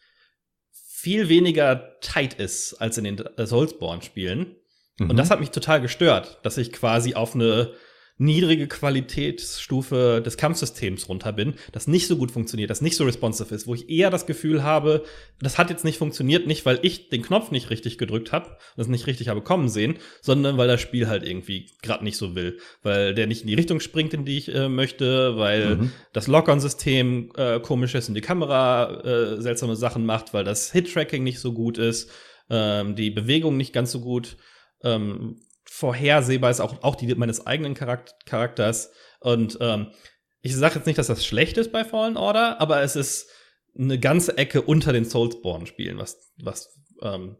viel 1.06 1.30
weniger 1.30 2.00
tight 2.02 2.34
ist 2.34 2.82
als 2.82 2.98
in 2.98 3.04
den 3.04 3.20
äh, 3.20 3.46
Soulsborne-Spielen. 3.46 4.56
Mhm. 4.98 5.10
Und 5.12 5.18
das 5.18 5.30
hat 5.30 5.40
mich 5.40 5.52
total 5.52 5.80
gestört, 5.80 6.40
dass 6.42 6.58
ich 6.58 6.72
quasi 6.72 7.14
auf 7.14 7.36
eine 7.36 7.74
niedrige 8.18 8.68
Qualitätsstufe 8.68 10.22
des 10.26 10.38
Kampfsystems 10.38 11.10
runter 11.10 11.34
bin, 11.34 11.56
das 11.72 11.88
nicht 11.88 12.08
so 12.08 12.16
gut 12.16 12.32
funktioniert, 12.32 12.70
das 12.70 12.82
nicht 12.82 12.96
so 12.96 13.04
responsive 13.04 13.54
ist, 13.54 13.68
wo 13.68 13.76
ich 13.76 13.90
eher 13.90 14.10
das 14.10 14.26
Gefühl 14.26 14.64
habe, 14.64 15.04
das 15.42 15.58
hat 15.58 15.70
jetzt 15.70 15.84
nicht 15.84 15.98
funktioniert, 15.98 16.48
nicht 16.48 16.66
weil 16.66 16.80
ich 16.82 17.10
den 17.10 17.22
Knopf 17.24 17.52
nicht 17.52 17.70
richtig 17.70 17.98
gedrückt 17.98 18.32
habe, 18.32 18.58
das 18.78 18.88
nicht 18.88 19.08
richtig 19.08 19.28
habe 19.28 19.42
kommen 19.42 19.68
sehen, 19.68 19.98
sondern 20.22 20.58
weil 20.58 20.68
das 20.68 20.80
Spiel 20.82 21.08
halt 21.08 21.24
irgendwie 21.24 21.72
gerade 21.82 22.04
nicht 22.04 22.18
so 22.18 22.36
will, 22.36 22.60
weil 22.84 23.14
der 23.14 23.28
nicht 23.28 23.42
in 23.42 23.48
die 23.48 23.54
Richtung 23.54 23.80
springt, 23.82 24.14
in 24.14 24.24
die 24.24 24.38
ich 24.38 24.54
äh, 24.54 24.70
möchte, 24.70 25.38
weil 25.38 25.76
Mhm. 25.76 25.92
das 26.14 26.28
Lock-on-System 26.28 27.32
äh, 27.36 27.60
komisch 27.60 27.96
ist 27.96 28.08
und 28.08 28.16
die 28.16 28.22
Kamera 28.22 29.02
äh, 29.04 29.42
seltsame 29.42 29.76
Sachen 29.76 30.06
macht, 30.06 30.34
weil 30.34 30.44
das 30.44 30.72
Hit-Tracking 30.72 31.24
nicht 31.24 31.40
so 31.40 31.54
gut 31.54 31.78
ist, 31.78 32.10
ähm, 32.50 32.96
die 32.96 33.10
Bewegung 33.10 33.58
nicht 33.58 33.74
ganz 33.74 33.92
so 33.92 34.00
gut 34.00 34.38
ähm, 34.84 35.40
vorhersehbar 35.66 36.52
ist, 36.52 36.62
auch, 36.62 36.84
auch 36.84 36.96
die 36.96 37.14
meines 37.16 37.46
eigenen 37.46 37.76
Charak 37.76 38.14
Charakters. 38.26 38.92
Und 39.20 39.58
ähm, 39.62 39.92
ich 40.42 40.56
sage 40.56 40.76
jetzt 40.76 40.86
nicht, 40.86 40.98
dass 40.98 41.08
das 41.08 41.26
schlecht 41.26 41.58
ist 41.58 41.72
bei 41.72 41.84
Fallen 41.84 42.18
Order, 42.18 42.62
aber 42.62 42.82
es 42.82 42.96
ist 42.96 43.30
eine 43.78 44.00
ganze 44.00 44.38
Ecke 44.38 44.62
unter 44.62 44.94
den 44.94 45.06
Soulsborne-Spielen, 45.06 45.98
was, 45.98 46.34
was 46.38 46.80
ähm, 47.02 47.38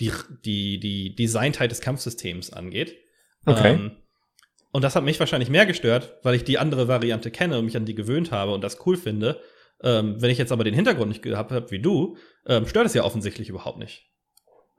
die, 0.00 0.12
die, 0.44 0.80
die 0.80 1.14
Designtheit 1.14 1.70
des 1.70 1.80
Kampfsystems 1.80 2.52
angeht. 2.52 2.96
Okay. 3.46 3.74
Ähm, 3.74 3.92
und 4.72 4.82
das 4.82 4.94
hat 4.94 5.04
mich 5.04 5.18
wahrscheinlich 5.18 5.50
mehr 5.50 5.66
gestört, 5.66 6.18
weil 6.22 6.34
ich 6.34 6.44
die 6.44 6.58
andere 6.58 6.88
Variante 6.88 7.30
kenne 7.30 7.58
und 7.58 7.64
mich 7.64 7.76
an 7.76 7.86
die 7.86 7.94
gewöhnt 7.94 8.30
habe 8.30 8.52
und 8.52 8.62
das 8.62 8.84
cool 8.86 8.96
finde. 8.96 9.40
Ähm, 9.82 10.20
wenn 10.20 10.30
ich 10.30 10.38
jetzt 10.38 10.52
aber 10.52 10.64
den 10.64 10.74
Hintergrund 10.74 11.08
nicht 11.08 11.22
gehabt 11.22 11.50
habe 11.50 11.70
wie 11.70 11.80
du, 11.80 12.16
ähm, 12.46 12.66
stört 12.66 12.86
es 12.86 12.94
ja 12.94 13.02
offensichtlich 13.02 13.48
überhaupt 13.48 13.78
nicht. 13.78 14.10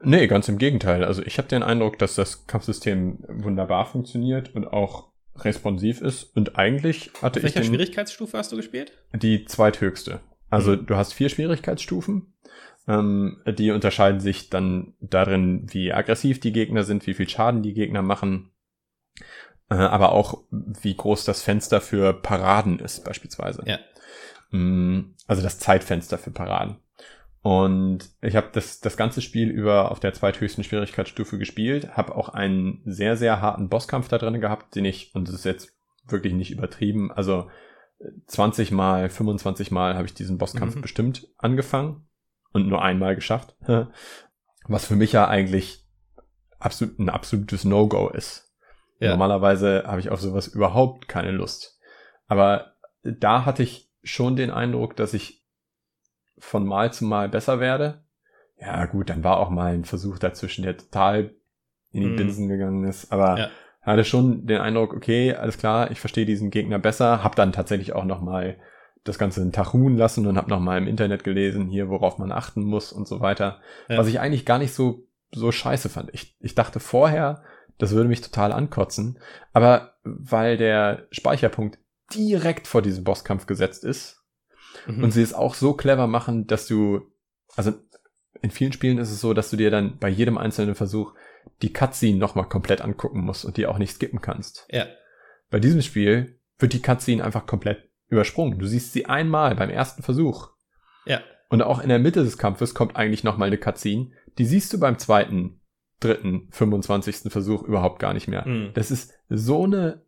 Nee, 0.03 0.27
ganz 0.27 0.47
im 0.49 0.57
Gegenteil. 0.57 1.03
Also 1.03 1.21
ich 1.23 1.37
habe 1.37 1.47
den 1.47 1.63
Eindruck, 1.63 1.99
dass 1.99 2.15
das 2.15 2.47
Kampfsystem 2.47 3.19
wunderbar 3.27 3.85
funktioniert 3.85 4.53
und 4.55 4.65
auch 4.67 5.09
responsiv 5.35 6.01
ist. 6.01 6.23
Und 6.35 6.57
eigentlich 6.57 7.11
hatte 7.21 7.39
Auf 7.39 7.43
welcher 7.43 7.47
ich 7.61 7.67
den, 7.67 7.75
Schwierigkeitsstufe 7.75 8.37
hast 8.37 8.51
du 8.51 8.57
gespielt? 8.57 8.91
die 9.13 9.45
zweithöchste. 9.45 10.19
Also 10.49 10.71
Mhm. 10.73 10.85
du 10.87 10.95
hast 10.95 11.13
vier 11.13 11.29
Schwierigkeitsstufen. 11.29 12.33
Ähm, 12.87 13.41
die 13.47 13.71
unterscheiden 13.71 14.19
sich 14.19 14.49
dann 14.49 14.93
darin, 14.99 15.67
wie 15.71 15.93
aggressiv 15.93 16.39
die 16.39 16.51
Gegner 16.51 16.83
sind, 16.83 17.05
wie 17.07 17.13
viel 17.13 17.29
Schaden 17.29 17.61
die 17.61 17.73
Gegner 17.73 18.01
machen, 18.01 18.49
äh, 19.69 19.75
aber 19.75 20.11
auch 20.13 20.43
wie 20.49 20.95
groß 20.95 21.23
das 21.25 21.43
Fenster 21.43 21.79
für 21.79 22.11
Paraden 22.13 22.79
ist, 22.79 23.05
beispielsweise. 23.05 23.63
Ja. 23.67 23.79
Mm, 24.49 25.13
Also 25.27 25.43
das 25.43 25.59
Zeitfenster 25.59 26.17
für 26.17 26.31
Paraden. 26.31 26.77
Und 27.43 28.09
ich 28.21 28.35
habe 28.35 28.49
das, 28.53 28.81
das 28.81 28.97
ganze 28.97 29.21
Spiel 29.21 29.49
über 29.49 29.91
auf 29.91 29.99
der 29.99 30.13
zweithöchsten 30.13 30.63
Schwierigkeitsstufe 30.63 31.39
gespielt, 31.39 31.97
habe 31.97 32.15
auch 32.15 32.29
einen 32.29 32.81
sehr, 32.85 33.17
sehr 33.17 33.41
harten 33.41 33.67
Bosskampf 33.67 34.07
da 34.09 34.19
drin 34.19 34.39
gehabt, 34.39 34.75
den 34.75 34.85
ich, 34.85 35.15
und 35.15 35.27
das 35.27 35.35
ist 35.35 35.45
jetzt 35.45 35.73
wirklich 36.07 36.33
nicht 36.33 36.51
übertrieben, 36.51 37.11
also 37.11 37.49
20 38.27 38.71
mal, 38.71 39.09
25 39.09 39.71
mal 39.71 39.95
habe 39.95 40.05
ich 40.05 40.13
diesen 40.13 40.37
Bosskampf 40.37 40.75
Mhm. 40.75 40.81
bestimmt 40.81 41.27
angefangen 41.37 42.07
und 42.51 42.67
nur 42.67 42.81
einmal 42.81 43.15
geschafft. 43.15 43.55
Was 44.67 44.85
für 44.85 44.95
mich 44.95 45.11
ja 45.11 45.27
eigentlich 45.27 45.85
absolut, 46.59 46.99
ein 46.99 47.09
absolutes 47.09 47.65
No-Go 47.65 48.09
ist. 48.09 48.53
Ja. 48.99 49.09
Normalerweise 49.11 49.83
habe 49.87 49.99
ich 49.99 50.11
auf 50.11 50.21
sowas 50.21 50.47
überhaupt 50.47 51.07
keine 51.07 51.31
Lust. 51.31 51.79
Aber 52.27 52.75
da 53.03 53.45
hatte 53.45 53.63
ich 53.63 53.89
schon 54.03 54.35
den 54.35 54.51
Eindruck, 54.51 54.95
dass 54.95 55.15
ich 55.15 55.40
von 56.41 56.65
Mal 56.65 56.91
zu 56.91 57.05
Mal 57.05 57.29
besser 57.29 57.59
werde. 57.59 58.03
Ja, 58.59 58.85
gut, 58.85 59.09
dann 59.09 59.23
war 59.23 59.37
auch 59.37 59.49
mal 59.49 59.73
ein 59.73 59.85
Versuch 59.85 60.19
dazwischen, 60.19 60.63
der 60.63 60.77
total 60.77 61.33
in 61.91 62.01
die 62.01 62.09
Mhm. 62.09 62.15
Binsen 62.15 62.47
gegangen 62.47 62.83
ist. 62.85 63.11
Aber 63.11 63.37
Ja. 63.37 63.49
hatte 63.81 64.03
schon 64.03 64.45
den 64.45 64.59
Eindruck, 64.59 64.93
okay, 64.93 65.33
alles 65.33 65.57
klar, 65.57 65.89
ich 65.91 65.99
verstehe 65.99 66.25
diesen 66.25 66.51
Gegner 66.51 66.79
besser. 66.79 67.23
Hab 67.23 67.35
dann 67.35 67.51
tatsächlich 67.53 67.93
auch 67.93 68.05
noch 68.05 68.21
mal 68.21 68.57
das 69.03 69.17
Ganze 69.17 69.41
einen 69.41 69.51
Tag 69.51 69.73
ruhen 69.73 69.97
lassen 69.97 70.27
und 70.27 70.37
hab 70.37 70.47
noch 70.47 70.59
mal 70.59 70.77
im 70.77 70.87
Internet 70.87 71.23
gelesen, 71.23 71.67
hier, 71.67 71.89
worauf 71.89 72.19
man 72.19 72.31
achten 72.31 72.63
muss 72.63 72.93
und 72.93 73.07
so 73.07 73.19
weiter. 73.19 73.59
Ja. 73.89 73.97
Was 73.97 74.07
ich 74.07 74.19
eigentlich 74.19 74.45
gar 74.45 74.59
nicht 74.59 74.73
so, 74.73 75.07
so 75.31 75.51
scheiße 75.51 75.89
fand. 75.89 76.11
Ich, 76.13 76.35
ich 76.39 76.53
dachte 76.53 76.79
vorher, 76.79 77.41
das 77.79 77.91
würde 77.93 78.09
mich 78.09 78.21
total 78.21 78.51
ankotzen. 78.51 79.17
Aber 79.53 79.93
weil 80.03 80.57
der 80.57 81.07
Speicherpunkt 81.09 81.79
direkt 82.13 82.67
vor 82.67 82.83
diesem 82.83 83.03
Bosskampf 83.03 83.47
gesetzt 83.47 83.83
ist 83.83 84.20
Mhm. 84.87 85.03
und 85.03 85.11
sie 85.11 85.21
es 85.21 85.33
auch 85.33 85.55
so 85.55 85.73
clever 85.73 86.07
machen, 86.07 86.47
dass 86.47 86.67
du, 86.67 87.01
also 87.55 87.73
in 88.41 88.51
vielen 88.51 88.73
Spielen 88.73 88.97
ist 88.97 89.11
es 89.11 89.21
so, 89.21 89.33
dass 89.33 89.49
du 89.49 89.57
dir 89.57 89.71
dann 89.71 89.97
bei 89.99 90.09
jedem 90.09 90.37
einzelnen 90.37 90.75
Versuch 90.75 91.13
die 91.61 91.73
Cutscene 91.73 92.17
nochmal 92.17 92.47
komplett 92.47 92.81
angucken 92.81 93.21
musst 93.21 93.45
und 93.45 93.57
die 93.57 93.67
auch 93.67 93.77
nicht 93.77 93.93
skippen 93.93 94.21
kannst. 94.21 94.67
ja. 94.71 94.85
Bei 95.49 95.59
diesem 95.59 95.81
Spiel 95.81 96.39
wird 96.59 96.71
die 96.71 96.81
Cutscene 96.81 97.21
einfach 97.21 97.45
komplett 97.45 97.89
übersprungen. 98.07 98.57
Du 98.57 98.65
siehst 98.65 98.93
sie 98.93 99.07
einmal 99.07 99.53
beim 99.53 99.69
ersten 99.69 100.01
Versuch. 100.01 100.51
Ja. 101.05 101.19
Und 101.49 101.61
auch 101.61 101.81
in 101.81 101.89
der 101.89 101.99
Mitte 101.99 102.23
des 102.23 102.37
Kampfes 102.37 102.73
kommt 102.73 102.95
eigentlich 102.95 103.25
nochmal 103.25 103.47
eine 103.47 103.57
Cutscene. 103.57 104.11
Die 104.37 104.45
siehst 104.45 104.71
du 104.71 104.79
beim 104.79 104.97
zweiten, 104.97 105.59
dritten, 105.99 106.47
25. 106.51 107.29
Versuch 107.31 107.63
überhaupt 107.63 107.99
gar 107.99 108.13
nicht 108.13 108.29
mehr. 108.29 108.47
Mhm. 108.47 108.71
Das 108.73 108.91
ist 108.91 109.13
so 109.27 109.65
eine 109.65 110.05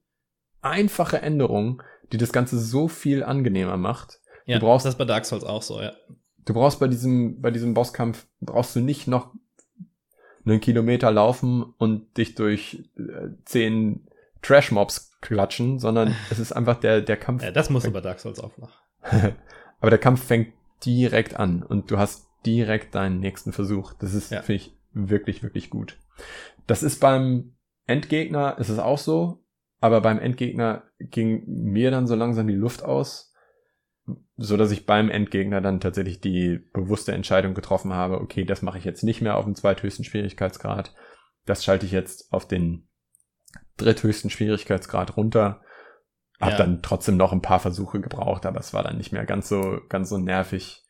einfache 0.61 1.21
Änderung, 1.21 1.83
die 2.13 2.17
das 2.17 2.31
Ganze 2.31 2.57
so 2.57 2.87
viel 2.87 3.21
angenehmer 3.23 3.75
macht. 3.75 4.21
Ja. 4.45 4.59
du 4.59 4.65
brauchst- 4.65 4.85
das 4.85 4.97
bei 4.97 5.05
Dark 5.05 5.25
Souls 5.25 5.43
auch 5.43 5.61
so, 5.61 5.81
ja. 5.81 5.93
Du 6.45 6.53
brauchst 6.53 6.79
bei 6.79 6.87
diesem, 6.87 7.41
bei 7.41 7.51
diesem 7.51 7.73
Bosskampf, 7.73 8.25
brauchst 8.41 8.75
du 8.75 8.81
nicht 8.81 9.07
noch 9.07 9.33
einen 10.45 10.59
Kilometer 10.59 11.09
laufen 11.11 11.63
und 11.77 12.17
dich 12.17 12.35
durch 12.35 12.83
äh, 12.97 13.29
zehn 13.45 14.07
Trash-Mobs 14.41 15.17
klatschen, 15.21 15.79
sondern 15.79 16.13
es 16.29 16.39
ist 16.39 16.51
einfach 16.51 16.79
der, 16.79 17.01
der 17.01 17.15
Kampf. 17.17 17.43
ja 17.43 17.51
das 17.51 17.69
musst 17.69 17.85
du 17.87 17.91
bei 17.91 18.01
Dark 18.01 18.19
Souls 18.19 18.39
auch 18.39 18.57
noch. 18.57 18.71
Aber 19.79 19.89
der 19.89 19.99
Kampf 19.99 20.23
fängt 20.23 20.53
direkt 20.85 21.35
an 21.37 21.63
und 21.63 21.89
du 21.91 21.97
hast 21.97 22.27
direkt 22.45 22.93
deinen 22.95 23.19
nächsten 23.21 23.53
Versuch. 23.53 23.93
Das 23.93 24.13
ist, 24.13 24.31
Ja. 24.31 24.41
finde 24.41 24.61
ich, 24.63 24.75
wirklich, 24.91 25.43
wirklich 25.43 25.69
gut. 25.69 25.97
Das 26.67 26.83
ist 26.83 26.99
beim 26.99 27.55
Endgegner, 27.87 28.57
ist 28.59 28.69
es 28.69 28.79
auch 28.79 28.97
so, 28.97 29.43
aber 29.79 30.01
beim 30.01 30.19
Endgegner 30.19 30.83
ging 30.99 31.43
mir 31.47 31.89
dann 31.89 32.05
so 32.07 32.15
langsam 32.15 32.47
die 32.47 32.53
Luft 32.53 32.83
aus, 32.83 33.32
so 34.35 34.57
dass 34.57 34.71
ich 34.71 34.85
beim 34.85 35.09
Endgegner 35.09 35.61
dann 35.61 35.79
tatsächlich 35.79 36.19
die 36.21 36.59
bewusste 36.73 37.11
Entscheidung 37.11 37.53
getroffen 37.53 37.93
habe, 37.93 38.19
okay, 38.19 38.45
das 38.45 38.61
mache 38.61 38.77
ich 38.77 38.83
jetzt 38.83 39.03
nicht 39.03 39.21
mehr 39.21 39.37
auf 39.37 39.45
dem 39.45 39.55
zweithöchsten 39.55 40.03
Schwierigkeitsgrad, 40.05 40.93
das 41.45 41.63
schalte 41.63 41.85
ich 41.85 41.91
jetzt 41.91 42.31
auf 42.33 42.47
den 42.47 42.87
dritthöchsten 43.77 44.29
Schwierigkeitsgrad 44.29 45.17
runter. 45.17 45.61
Hab 46.39 46.51
Ja. 46.51 46.57
dann 46.57 46.81
trotzdem 46.81 47.15
noch 47.15 47.31
ein 47.31 47.41
paar 47.41 47.59
Versuche 47.59 48.01
gebraucht, 48.01 48.45
aber 48.45 48.59
es 48.59 48.73
war 48.73 48.83
dann 48.83 48.97
nicht 48.97 49.11
mehr 49.11 49.25
ganz 49.25 49.49
so, 49.49 49.79
ganz 49.87 50.09
so 50.09 50.17
nervig. 50.17 50.81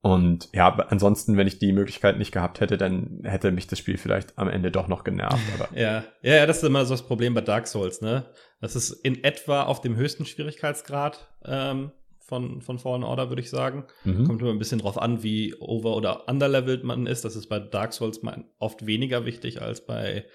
Und 0.00 0.48
ja, 0.52 0.68
ansonsten, 0.72 1.36
wenn 1.36 1.48
ich 1.48 1.58
die 1.58 1.72
Möglichkeit 1.72 2.16
nicht 2.18 2.30
gehabt 2.30 2.60
hätte, 2.60 2.76
dann 2.76 3.22
hätte 3.24 3.50
mich 3.50 3.66
das 3.66 3.78
Spiel 3.80 3.96
vielleicht 3.98 4.38
am 4.38 4.48
Ende 4.48 4.70
doch 4.70 4.86
noch 4.86 5.02
genervt. 5.02 5.42
Aber 5.58 5.76
Ja, 5.76 6.04
ja, 6.22 6.34
ja, 6.36 6.46
das 6.46 6.58
ist 6.58 6.62
immer 6.64 6.84
so 6.84 6.94
das 6.94 7.06
Problem 7.06 7.34
bei 7.34 7.40
Dark 7.40 7.66
Souls, 7.66 8.02
ne? 8.02 8.30
Das 8.60 8.76
ist 8.76 8.92
in 8.92 9.24
etwa 9.24 9.64
auf 9.64 9.80
dem 9.80 9.96
höchsten 9.96 10.24
Schwierigkeitsgrad 10.24 11.28
ähm, 11.44 11.90
von, 12.26 12.60
von 12.60 12.78
Fallen 12.78 13.04
Order, 13.04 13.28
würde 13.30 13.42
ich 13.42 13.50
sagen. 13.50 13.86
mhm. 14.04 14.26
Kommt 14.26 14.42
immer 14.42 14.50
ein 14.50 14.58
bisschen 14.58 14.80
drauf 14.80 14.98
an, 14.98 15.22
wie 15.22 15.54
over- 15.58 15.96
oder 15.96 16.28
underlevelt 16.28 16.84
man 16.84 17.06
ist. 17.06 17.24
Das 17.24 17.36
ist 17.36 17.48
bei 17.48 17.58
Dark 17.58 17.92
Souls 17.92 18.20
oft 18.58 18.86
weniger 18.86 19.24
wichtig 19.24 19.62
als 19.62 19.86
bei, 19.86 20.26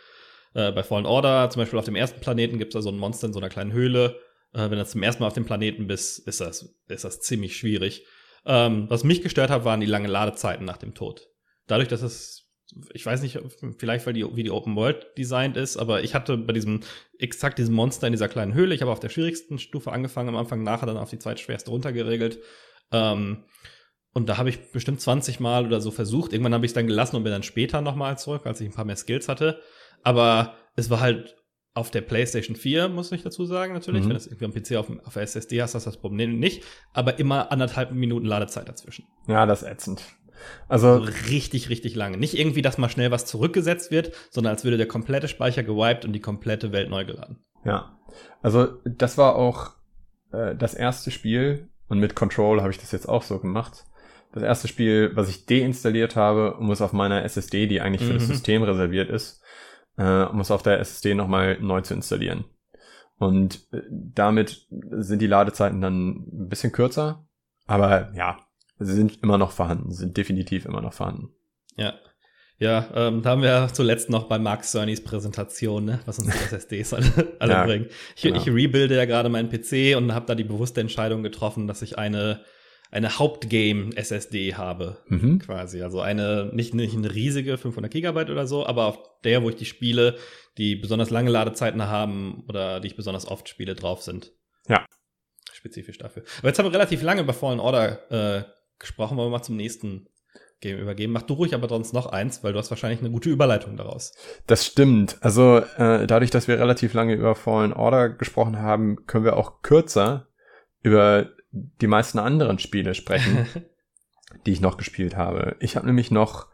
äh, 0.53 0.71
bei 0.71 0.83
Fallen 0.83 1.05
Order. 1.05 1.49
Zum 1.49 1.61
Beispiel 1.61 1.79
auf 1.79 1.85
dem 1.85 1.95
ersten 1.95 2.21
Planeten 2.21 2.57
gibt 2.57 2.73
es 2.73 2.79
da 2.79 2.81
so 2.81 2.89
ein 2.89 2.97
Monster 2.97 3.27
in 3.27 3.33
so 3.33 3.39
einer 3.39 3.49
kleinen 3.49 3.73
Höhle. 3.73 4.19
Äh, 4.53 4.69
wenn 4.69 4.77
du 4.77 4.85
zum 4.85 5.03
ersten 5.03 5.23
Mal 5.23 5.27
auf 5.27 5.33
dem 5.33 5.45
Planeten 5.45 5.87
bist, 5.87 6.25
ist 6.27 6.41
das, 6.41 6.77
ist 6.87 7.03
das 7.03 7.19
ziemlich 7.19 7.57
schwierig. 7.57 8.05
Ähm, 8.45 8.89
was 8.89 9.03
mich 9.03 9.21
gestört 9.21 9.49
hat, 9.49 9.65
waren 9.65 9.81
die 9.81 9.85
langen 9.85 10.09
Ladezeiten 10.09 10.65
nach 10.65 10.77
dem 10.77 10.93
Tod. 10.93 11.27
Dadurch, 11.67 11.89
dass 11.89 12.01
es, 12.01 12.40
ich 12.93 13.05
weiß 13.05 13.21
nicht, 13.21 13.39
vielleicht 13.77 14.05
weil 14.05 14.13
die, 14.13 14.25
wie 14.35 14.43
die 14.43 14.51
Open 14.51 14.75
World 14.75 15.07
designt 15.17 15.57
ist, 15.57 15.77
aber 15.77 16.03
ich 16.03 16.15
hatte 16.15 16.37
bei 16.37 16.53
diesem, 16.53 16.81
exakt 17.17 17.57
diesem 17.57 17.75
Monster 17.75 18.07
in 18.07 18.13
dieser 18.13 18.27
kleinen 18.27 18.53
Höhle, 18.53 18.73
ich 18.75 18.81
habe 18.81 18.91
auf 18.91 18.99
der 18.99 19.09
schwierigsten 19.09 19.59
Stufe 19.59 19.91
angefangen 19.91 20.29
am 20.29 20.35
Anfang, 20.35 20.63
nachher 20.63 20.85
dann 20.85 20.97
auf 20.97 21.09
die 21.09 21.19
zweitschwerste 21.19 21.71
runtergeregelt. 21.71 22.39
Ähm, 22.91 23.43
und 24.13 24.27
da 24.27 24.37
habe 24.37 24.49
ich 24.49 24.71
bestimmt 24.71 24.99
20 24.99 25.39
Mal 25.39 25.65
oder 25.65 25.79
so 25.79 25.91
versucht. 25.91 26.33
Irgendwann 26.33 26.53
habe 26.53 26.65
ich 26.65 26.71
es 26.71 26.75
dann 26.75 26.87
gelassen 26.87 27.15
und 27.15 27.23
bin 27.23 27.31
dann 27.31 27.43
später 27.43 27.81
nochmal 27.81 28.17
zurück, 28.17 28.45
als 28.45 28.59
ich 28.59 28.67
ein 28.67 28.73
paar 28.73 28.85
mehr 28.85 28.97
Skills 28.97 29.29
hatte. 29.29 29.61
Aber 30.03 30.55
es 30.75 30.89
war 30.89 30.99
halt 30.99 31.35
auf 31.73 31.89
der 31.89 32.01
PlayStation 32.01 32.57
4, 32.57 32.89
muss 32.89 33.11
ich 33.13 33.23
dazu 33.23 33.45
sagen, 33.45 33.73
natürlich. 33.73 34.01
Mhm. 34.01 34.09
Wenn 34.09 34.15
du 34.15 34.17
es 34.17 34.27
irgendwie 34.27 34.45
am 34.45 34.53
PC 34.53 34.75
auf, 34.75 34.91
auf 35.05 35.13
der 35.13 35.23
SSD 35.23 35.61
hast, 35.61 35.73
hast 35.73 35.85
du 35.85 35.89
das 35.89 35.99
Problem 35.99 36.37
nicht. 36.37 36.63
Aber 36.93 37.19
immer 37.19 37.51
anderthalb 37.51 37.91
Minuten 37.91 38.25
Ladezeit 38.25 38.67
dazwischen. 38.67 39.05
Ja, 39.27 39.45
das 39.45 39.61
ist 39.61 39.69
ätzend. 39.69 40.03
Also, 40.67 41.03
So 41.05 41.11
richtig, 41.29 41.69
richtig 41.69 41.95
lange. 41.95 42.17
Nicht 42.17 42.37
irgendwie, 42.37 42.61
dass 42.61 42.77
mal 42.77 42.89
schnell 42.89 43.11
was 43.11 43.25
zurückgesetzt 43.25 43.91
wird, 43.91 44.11
sondern 44.29 44.51
als 44.53 44.63
würde 44.63 44.77
der 44.77 44.87
komplette 44.87 45.27
Speicher 45.27 45.63
gewiped 45.63 46.05
und 46.05 46.13
die 46.13 46.19
komplette 46.19 46.71
Welt 46.71 46.89
neu 46.89 47.05
geladen. 47.05 47.37
ja. 47.65 47.97
Also, 48.41 48.79
das 48.83 49.17
war 49.17 49.35
auch 49.35 49.71
äh, 50.33 50.53
das 50.55 50.73
erste 50.73 51.11
Spiel, 51.11 51.69
und 51.87 51.99
mit 51.99 52.15
Control 52.15 52.59
habe 52.61 52.71
ich 52.71 52.77
das 52.79 52.91
jetzt 52.91 53.07
auch 53.07 53.23
so 53.23 53.39
gemacht. 53.39 53.85
Das 54.33 54.43
erste 54.43 54.67
Spiel, 54.67 55.11
was 55.15 55.29
ich 55.29 55.45
deinstalliert 55.45 56.15
habe, 56.15 56.55
um 56.55 56.71
es 56.71 56.81
auf 56.81 56.93
meiner 56.93 57.23
SSD, 57.23 57.67
die 57.67 57.81
eigentlich 57.81 58.05
für 58.07 58.13
das 58.13 58.23
Mhm. 58.23 58.27
System 58.33 58.63
reserviert 58.63 59.09
ist, 59.09 59.41
äh, 59.97 60.23
um 60.23 60.39
es 60.39 60.51
auf 60.51 60.63
der 60.63 60.79
SSD 60.79 61.13
nochmal 61.15 61.57
neu 61.61 61.81
zu 61.81 61.93
installieren. 61.93 62.45
Und 63.17 63.67
äh, 63.73 63.81
damit 63.89 64.67
sind 64.69 65.19
die 65.21 65.27
Ladezeiten 65.27 65.81
dann 65.81 66.09
ein 66.09 66.47
bisschen 66.49 66.71
kürzer, 66.71 67.25
aber 67.67 68.11
ja, 68.15 68.37
sie 68.85 68.93
sind 68.93 69.21
immer 69.23 69.37
noch 69.37 69.51
vorhanden, 69.51 69.91
sind 69.91 70.17
definitiv 70.17 70.65
immer 70.65 70.81
noch 70.81 70.93
vorhanden. 70.93 71.29
Ja. 71.77 71.93
Ja, 72.57 72.87
ähm, 72.93 73.23
da 73.23 73.31
haben 73.31 73.41
wir 73.41 73.69
zuletzt 73.73 74.11
noch 74.11 74.25
bei 74.25 74.37
Mark 74.37 74.63
Cernys 74.65 75.03
Präsentation, 75.03 75.83
ne, 75.85 75.99
was 76.05 76.19
uns 76.19 76.27
die 76.31 76.37
SSDs 76.55 76.93
alle, 76.93 77.33
alle 77.39 77.53
Ja, 77.53 77.65
bringen. 77.65 77.87
Ich, 78.15 78.21
genau. 78.21 78.37
ich 78.37 78.47
rebuilde 78.47 78.95
ja 78.95 79.05
gerade 79.05 79.29
meinen 79.29 79.49
PC 79.49 79.97
und 79.97 80.13
habe 80.13 80.27
da 80.27 80.35
die 80.35 80.43
bewusste 80.43 80.79
Entscheidung 80.79 81.23
getroffen, 81.23 81.65
dass 81.65 81.81
ich 81.81 81.97
eine, 81.97 82.41
eine 82.91 83.17
Hauptgame-SSD 83.17 84.55
habe, 84.55 84.97
Mhm. 85.07 85.39
quasi. 85.39 85.81
Also 85.81 86.01
eine, 86.01 86.51
nicht, 86.53 86.75
nicht 86.75 86.95
eine 86.95 87.13
riesige 87.13 87.57
500 87.57 87.91
Gigabyte 87.91 88.29
oder 88.29 88.45
so, 88.45 88.65
aber 88.65 88.85
auf 88.85 88.99
der, 89.23 89.41
wo 89.41 89.49
ich 89.49 89.55
die 89.55 89.65
Spiele, 89.65 90.17
die 90.59 90.75
besonders 90.75 91.09
lange 91.09 91.31
Ladezeiten 91.31 91.87
haben 91.87 92.43
oder 92.47 92.79
die 92.79 92.87
ich 92.89 92.95
besonders 92.95 93.25
oft 93.27 93.49
spiele, 93.49 93.73
drauf 93.73 94.03
sind. 94.03 94.33
Ja. 94.67 94.85
Spezifisch 95.51 95.97
dafür. 95.97 96.23
Aber 96.39 96.49
jetzt 96.49 96.59
haben 96.59 96.65
wir 96.67 96.73
relativ 96.73 97.01
lange 97.01 97.21
über 97.21 97.33
Fallen 97.33 97.59
Order 97.59 98.11
äh, 98.11 98.43
gesprochen, 98.81 99.17
wollen 99.17 99.31
wir 99.31 99.37
mal 99.37 99.43
zum 99.43 99.55
nächsten 99.55 100.07
Game 100.61 100.77
übergeben. 100.77 101.11
Mach 101.11 101.23
du 101.23 101.33
ruhig 101.33 101.55
aber 101.55 101.67
sonst 101.67 101.93
noch 101.93 102.05
eins, 102.05 102.43
weil 102.43 102.53
du 102.53 102.59
hast 102.59 102.69
wahrscheinlich 102.69 102.99
eine 102.99 103.11
gute 103.11 103.29
Überleitung 103.29 103.77
daraus. 103.77 104.13
Das 104.47 104.65
stimmt. 104.65 105.17
Also 105.21 105.57
äh, 105.57 106.05
dadurch, 106.05 106.29
dass 106.29 106.47
wir 106.47 106.59
relativ 106.59 106.93
lange 106.93 107.15
über 107.15 107.35
Fallen 107.35 107.73
Order 107.73 108.09
gesprochen 108.09 108.59
haben, 108.59 109.05
können 109.07 109.25
wir 109.25 109.37
auch 109.37 109.61
kürzer 109.63 110.27
über 110.81 111.29
die 111.51 111.87
meisten 111.87 112.19
anderen 112.19 112.59
Spiele 112.59 112.93
sprechen, 112.93 113.47
die 114.45 114.51
ich 114.51 114.61
noch 114.61 114.77
gespielt 114.77 115.17
habe. 115.17 115.55
Ich 115.59 115.75
habe 115.75 115.87
nämlich 115.87 116.11
noch, 116.11 116.47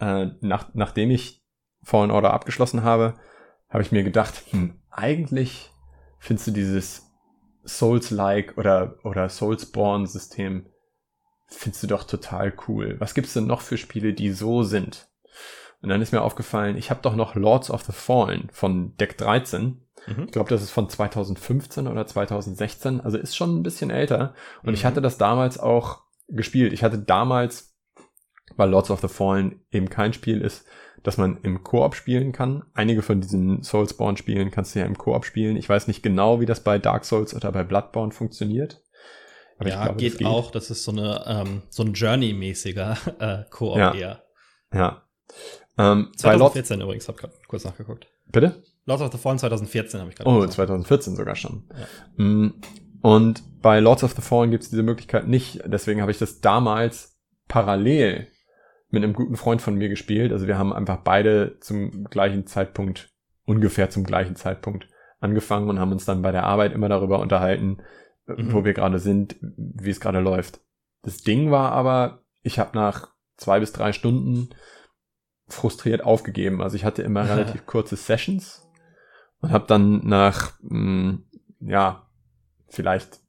äh, 0.00 0.26
nach, 0.40 0.70
nachdem 0.74 1.10
ich 1.10 1.42
Fallen 1.82 2.10
Order 2.10 2.32
abgeschlossen 2.32 2.82
habe, 2.82 3.14
habe 3.68 3.82
ich 3.82 3.92
mir 3.92 4.02
gedacht, 4.02 4.42
hm, 4.50 4.80
eigentlich 4.90 5.70
findest 6.18 6.48
du 6.48 6.50
dieses 6.50 7.12
Souls-like 7.64 8.58
oder, 8.58 8.96
oder 9.04 9.28
Soulsborne-System 9.28 10.66
findest 11.48 11.82
du 11.82 11.86
doch 11.86 12.04
total 12.04 12.52
cool. 12.68 12.96
Was 12.98 13.14
gibt's 13.14 13.34
denn 13.34 13.46
noch 13.46 13.60
für 13.60 13.76
Spiele, 13.76 14.12
die 14.12 14.30
so 14.30 14.62
sind? 14.62 15.08
Und 15.82 15.90
dann 15.90 16.02
ist 16.02 16.12
mir 16.12 16.22
aufgefallen, 16.22 16.76
ich 16.76 16.90
habe 16.90 17.02
doch 17.02 17.14
noch 17.14 17.34
Lords 17.34 17.70
of 17.70 17.82
the 17.82 17.92
Fallen 17.92 18.48
von 18.52 18.96
Deck 18.96 19.18
13. 19.18 19.82
Mhm. 20.06 20.24
Ich 20.24 20.32
glaube, 20.32 20.50
das 20.50 20.62
ist 20.62 20.70
von 20.70 20.88
2015 20.88 21.86
oder 21.86 22.06
2016, 22.06 23.00
also 23.00 23.18
ist 23.18 23.36
schon 23.36 23.58
ein 23.58 23.62
bisschen 23.62 23.90
älter. 23.90 24.34
Und 24.62 24.70
mhm. 24.70 24.74
ich 24.74 24.84
hatte 24.84 25.02
das 25.02 25.18
damals 25.18 25.58
auch 25.58 26.02
gespielt. 26.28 26.72
Ich 26.72 26.82
hatte 26.82 26.98
damals, 26.98 27.76
weil 28.56 28.70
Lords 28.70 28.90
of 28.90 29.00
the 29.00 29.08
Fallen 29.08 29.60
eben 29.70 29.88
kein 29.88 30.12
Spiel 30.12 30.40
ist, 30.40 30.66
dass 31.02 31.18
man 31.18 31.38
im 31.42 31.62
Koop 31.62 31.94
spielen 31.94 32.32
kann. 32.32 32.64
Einige 32.74 33.02
von 33.02 33.20
diesen 33.20 33.62
Soulsborne-Spielen 33.62 34.50
kannst 34.50 34.74
du 34.74 34.80
ja 34.80 34.86
im 34.86 34.98
Koop 34.98 35.24
spielen. 35.24 35.56
Ich 35.56 35.68
weiß 35.68 35.86
nicht 35.86 36.02
genau, 36.02 36.40
wie 36.40 36.46
das 36.46 36.64
bei 36.64 36.78
Dark 36.78 37.04
Souls 37.04 37.34
oder 37.34 37.52
bei 37.52 37.62
Bloodborne 37.62 38.12
funktioniert. 38.12 38.82
Aber 39.58 39.68
ja, 39.68 39.84
glaube, 39.84 39.98
geht, 39.98 40.12
das 40.12 40.18
geht, 40.18 40.26
auch. 40.26 40.50
Das 40.50 40.70
ist 40.70 40.84
so 40.84 40.92
eine 40.92 41.24
ähm, 41.26 41.62
so 41.70 41.82
ein 41.82 41.92
Journey-mäßiger 41.94 42.96
äh, 43.18 43.50
Koop 43.50 43.76
ja. 43.76 43.94
eher. 43.94 44.22
Ja. 44.72 45.02
Ähm, 45.78 46.12
2014 46.16 46.80
übrigens, 46.80 47.08
hab 47.08 47.16
grad 47.16 47.32
kurz 47.48 47.64
nachgeguckt. 47.64 48.06
Bitte? 48.26 48.62
Lords 48.86 49.02
of 49.02 49.12
the 49.12 49.18
Fallen 49.18 49.38
2014 49.38 50.00
habe 50.00 50.10
ich 50.10 50.16
gerade 50.16 50.30
Oh, 50.30 50.36
gesagt. 50.36 50.54
2014 50.54 51.16
sogar 51.16 51.36
schon. 51.36 51.64
Ja. 52.18 52.24
Mm, 52.24 52.54
und 53.02 53.42
bei 53.62 53.80
Lords 53.80 54.04
of 54.04 54.12
the 54.12 54.22
Fallen 54.22 54.50
gibt 54.50 54.62
es 54.62 54.70
diese 54.70 54.82
Möglichkeit 54.82 55.26
nicht. 55.26 55.62
Deswegen 55.66 56.00
habe 56.00 56.10
ich 56.10 56.18
das 56.18 56.40
damals 56.40 57.18
parallel 57.48 58.28
mit 58.90 59.02
einem 59.02 59.12
guten 59.12 59.36
Freund 59.36 59.60
von 59.60 59.74
mir 59.74 59.88
gespielt. 59.88 60.32
Also 60.32 60.46
wir 60.46 60.58
haben 60.58 60.72
einfach 60.72 60.98
beide 60.98 61.58
zum 61.60 62.04
gleichen 62.04 62.46
Zeitpunkt, 62.46 63.10
ungefähr 63.44 63.90
zum 63.90 64.04
gleichen 64.04 64.36
Zeitpunkt 64.36 64.88
angefangen 65.20 65.68
und 65.68 65.80
haben 65.80 65.92
uns 65.92 66.04
dann 66.04 66.22
bei 66.22 66.32
der 66.32 66.44
Arbeit 66.44 66.72
immer 66.72 66.88
darüber 66.88 67.20
unterhalten, 67.20 67.78
mhm. 68.26 68.52
wo 68.52 68.64
wir 68.64 68.74
gerade 68.74 68.98
sind, 68.98 69.36
wie 69.40 69.90
es 69.90 70.00
gerade 70.00 70.20
läuft. 70.20 70.60
Das 71.02 71.18
Ding 71.18 71.50
war 71.50 71.72
aber, 71.72 72.22
ich 72.42 72.58
habe 72.58 72.76
nach 72.76 73.08
zwei 73.36 73.60
bis 73.60 73.72
drei 73.72 73.92
Stunden 73.92 74.50
frustriert 75.48 76.02
aufgegeben. 76.02 76.62
Also 76.62 76.76
ich 76.76 76.84
hatte 76.84 77.02
immer 77.02 77.28
relativ 77.28 77.66
kurze 77.66 77.96
Sessions 77.96 78.66
und 79.40 79.52
habe 79.52 79.66
dann 79.66 80.06
nach, 80.06 80.58
mh, 80.62 80.70
hm, 80.70 81.24
ja, 81.60 82.08
vielleicht, 82.68 83.20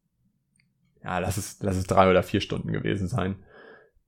ja, 1.04 1.20
lass 1.20 1.38
es, 1.38 1.58
lass 1.62 1.78
es 1.78 1.86
drei 1.86 2.10
oder 2.10 2.24
vier 2.24 2.42
Stunden 2.42 2.72
gewesen 2.72 3.08
sein, 3.08 3.38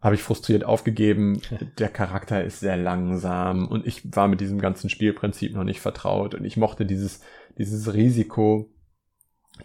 habe 0.01 0.15
ich 0.15 0.23
frustriert 0.23 0.63
aufgegeben. 0.63 1.41
Der 1.77 1.89
Charakter 1.89 2.43
ist 2.43 2.59
sehr 2.59 2.77
langsam 2.77 3.67
und 3.67 3.85
ich 3.85 4.15
war 4.15 4.27
mit 4.27 4.41
diesem 4.41 4.59
ganzen 4.59 4.89
Spielprinzip 4.89 5.53
noch 5.53 5.63
nicht 5.63 5.81
vertraut 5.81 6.33
und 6.33 6.45
ich 6.45 6.57
mochte 6.57 6.85
dieses, 6.85 7.21
dieses 7.57 7.93
Risiko, 7.93 8.71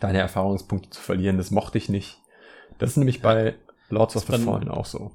deine 0.01 0.19
Erfahrungspunkte 0.19 0.91
zu 0.91 1.01
verlieren, 1.01 1.37
das 1.37 1.51
mochte 1.51 1.79
ich 1.79 1.89
nicht. 1.89 2.19
Das 2.79 2.91
ist 2.91 2.97
nämlich 2.97 3.23
bei 3.23 3.55
Lords 3.89 4.17
of 4.17 4.25
the 4.25 4.39
Fallen 4.39 4.69
auch 4.69 4.87
so. 4.87 5.13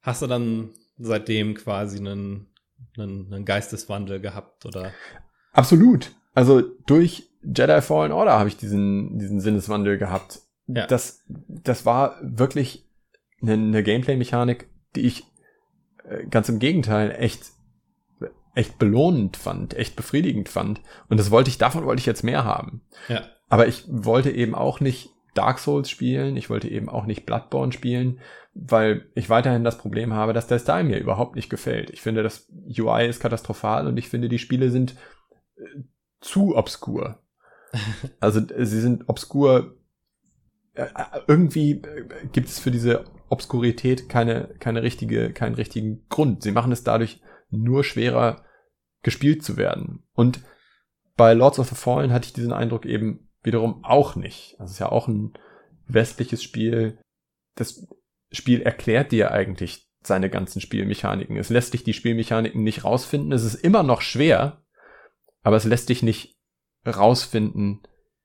Hast 0.00 0.22
du 0.22 0.26
dann 0.26 0.70
seitdem 0.98 1.54
quasi 1.54 1.98
einen, 1.98 2.48
einen, 2.96 3.32
einen 3.32 3.44
Geisteswandel 3.44 4.20
gehabt 4.20 4.64
oder? 4.66 4.92
Absolut. 5.52 6.12
Also 6.34 6.62
durch 6.86 7.28
Jedi 7.42 7.80
Fallen 7.82 8.12
Order 8.12 8.38
habe 8.38 8.48
ich 8.48 8.56
diesen, 8.56 9.18
diesen 9.18 9.40
Sinneswandel 9.40 9.98
gehabt. 9.98 10.40
Ja. 10.66 10.86
Das, 10.86 11.24
das 11.28 11.84
war 11.84 12.16
wirklich 12.22 12.88
eine, 13.42 13.54
eine 13.54 13.82
Gameplay-Mechanik, 13.82 14.70
die 14.96 15.02
ich 15.02 15.24
äh, 16.04 16.24
ganz 16.26 16.48
im 16.48 16.58
Gegenteil 16.58 17.14
echt 17.18 17.52
echt 18.54 18.78
belohnend 18.78 19.36
fand, 19.36 19.74
echt 19.74 19.96
befriedigend 19.96 20.48
fand. 20.48 20.80
Und 21.08 21.18
das 21.18 21.30
wollte 21.30 21.50
ich, 21.50 21.58
davon 21.58 21.84
wollte 21.84 22.00
ich 22.00 22.06
jetzt 22.06 22.22
mehr 22.22 22.44
haben. 22.44 22.82
Ja. 23.08 23.24
Aber 23.52 23.68
ich 23.68 23.84
wollte 23.86 24.30
eben 24.30 24.54
auch 24.54 24.80
nicht 24.80 25.10
Dark 25.34 25.58
Souls 25.58 25.90
spielen, 25.90 26.38
ich 26.38 26.48
wollte 26.48 26.68
eben 26.68 26.88
auch 26.88 27.04
nicht 27.04 27.26
Bloodborne 27.26 27.70
spielen, 27.70 28.18
weil 28.54 29.04
ich 29.14 29.28
weiterhin 29.28 29.62
das 29.62 29.76
Problem 29.76 30.14
habe, 30.14 30.32
dass 30.32 30.46
der 30.46 30.58
Style 30.58 30.84
mir 30.84 30.98
überhaupt 30.98 31.36
nicht 31.36 31.50
gefällt. 31.50 31.90
Ich 31.90 32.00
finde, 32.00 32.22
das 32.22 32.50
UI 32.66 33.06
ist 33.06 33.20
katastrophal 33.20 33.86
und 33.86 33.98
ich 33.98 34.08
finde, 34.08 34.30
die 34.30 34.38
Spiele 34.38 34.70
sind 34.70 34.96
äh, 35.56 35.82
zu 36.22 36.56
obskur. 36.56 37.18
also 38.20 38.40
sie 38.40 38.80
sind 38.80 39.10
obskur. 39.10 39.76
Äh, 40.72 40.86
irgendwie 41.26 41.72
äh, 41.72 42.06
gibt 42.32 42.48
es 42.48 42.58
für 42.58 42.70
diese 42.70 43.04
Obskurität 43.28 44.08
keine, 44.08 44.48
keine 44.60 44.82
richtige, 44.82 45.30
keinen 45.30 45.56
richtigen 45.56 46.06
Grund. 46.08 46.42
Sie 46.42 46.52
machen 46.52 46.72
es 46.72 46.84
dadurch 46.84 47.20
nur 47.50 47.84
schwerer, 47.84 48.46
gespielt 49.02 49.44
zu 49.44 49.58
werden. 49.58 50.04
Und 50.14 50.40
bei 51.18 51.34
Lords 51.34 51.58
of 51.58 51.68
the 51.68 51.74
Fallen 51.74 52.14
hatte 52.14 52.28
ich 52.28 52.32
diesen 52.32 52.54
Eindruck 52.54 52.86
eben 52.86 53.28
wiederum 53.42 53.84
auch 53.84 54.16
nicht. 54.16 54.54
Also 54.58 54.64
es 54.64 54.72
ist 54.72 54.78
ja 54.78 54.90
auch 54.90 55.08
ein 55.08 55.32
westliches 55.86 56.42
Spiel. 56.42 56.98
Das 57.56 57.86
Spiel 58.30 58.62
erklärt 58.62 59.12
dir 59.12 59.30
eigentlich 59.30 59.88
seine 60.02 60.30
ganzen 60.30 60.60
Spielmechaniken. 60.60 61.36
Es 61.36 61.50
lässt 61.50 61.74
dich 61.74 61.84
die 61.84 61.92
Spielmechaniken 61.92 62.62
nicht 62.62 62.84
rausfinden. 62.84 63.32
Es 63.32 63.44
ist 63.44 63.54
immer 63.54 63.82
noch 63.82 64.00
schwer, 64.00 64.62
aber 65.42 65.56
es 65.56 65.64
lässt 65.64 65.88
dich 65.88 66.02
nicht 66.02 66.36
rausfinden, 66.86 67.82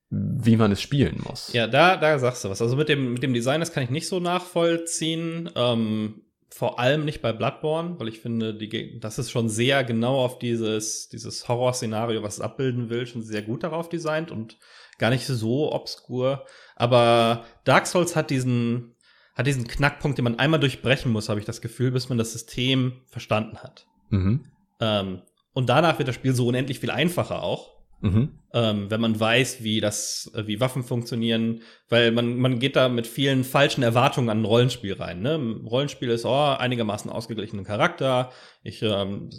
wie 0.09 0.55
man 0.55 0.71
es 0.71 0.81
spielen 0.81 1.21
muss. 1.27 1.51
Ja, 1.53 1.67
da, 1.67 1.97
da 1.97 2.17
sagst 2.17 2.43
du 2.43 2.49
was. 2.49 2.61
Also 2.61 2.75
mit 2.75 2.89
dem, 2.89 3.13
mit 3.13 3.23
dem 3.23 3.33
Design, 3.33 3.59
das 3.59 3.73
kann 3.73 3.83
ich 3.83 3.89
nicht 3.89 4.07
so 4.07 4.19
nachvollziehen. 4.19 5.49
Ähm, 5.55 6.23
vor 6.49 6.79
allem 6.79 7.03
nicht 7.03 7.21
bei 7.21 7.33
Bloodborne, 7.33 7.99
weil 7.99 8.07
ich 8.07 8.21
finde, 8.21 8.55
die, 8.55 8.99
das 8.99 9.19
ist 9.19 9.31
schon 9.31 9.49
sehr 9.49 9.83
genau 9.83 10.23
auf 10.23 10.39
dieses, 10.39 11.09
dieses 11.09 11.47
Horrorszenario, 11.47 12.23
was 12.23 12.35
es 12.35 12.41
abbilden 12.41 12.89
will, 12.89 13.05
schon 13.05 13.21
sehr 13.21 13.41
gut 13.41 13.63
darauf 13.63 13.89
designt 13.89 14.31
und 14.31 14.57
gar 14.97 15.09
nicht 15.09 15.25
so 15.25 15.71
obskur. 15.71 16.45
Aber 16.75 17.45
Dark 17.63 17.87
Souls 17.87 18.15
hat 18.15 18.29
diesen, 18.29 18.95
hat 19.35 19.47
diesen 19.47 19.67
Knackpunkt, 19.67 20.17
den 20.17 20.23
man 20.23 20.39
einmal 20.39 20.59
durchbrechen 20.59 21.11
muss, 21.11 21.29
habe 21.29 21.39
ich 21.39 21.45
das 21.45 21.61
Gefühl, 21.61 21.91
bis 21.91 22.09
man 22.09 22.17
das 22.17 22.33
System 22.33 23.01
verstanden 23.07 23.57
hat. 23.57 23.87
Mhm. 24.09 24.45
Ähm, 24.79 25.21
und 25.53 25.69
danach 25.69 25.97
wird 25.97 26.07
das 26.07 26.15
Spiel 26.15 26.33
so 26.33 26.47
unendlich 26.47 26.79
viel 26.79 26.91
einfacher 26.91 27.41
auch. 27.41 27.77
Mhm. 27.99 28.37
Ähm, 28.53 28.91
wenn 28.91 29.01
man 29.01 29.19
weiß, 29.19 29.63
wie 29.63 29.81
das, 29.81 30.31
äh, 30.35 30.45
wie 30.45 30.59
Waffen 30.59 30.83
funktionieren, 30.83 31.61
weil 31.89 32.11
man, 32.11 32.37
man 32.37 32.59
geht 32.59 32.75
da 32.75 32.89
mit 32.89 33.07
vielen 33.07 33.43
falschen 33.43 33.81
Erwartungen 33.81 34.29
an 34.29 34.41
ein 34.41 34.45
Rollenspiel 34.45 34.93
rein. 34.93 35.21
Ne? 35.21 35.61
Rollenspiel 35.65 36.09
ist 36.09 36.23
oh, 36.23 36.55
einigermaßen 36.57 37.09
ausgeglichenen 37.09 37.65
Charakter. 37.65 38.31
Ich 38.61 38.83
ähm, 38.83 39.31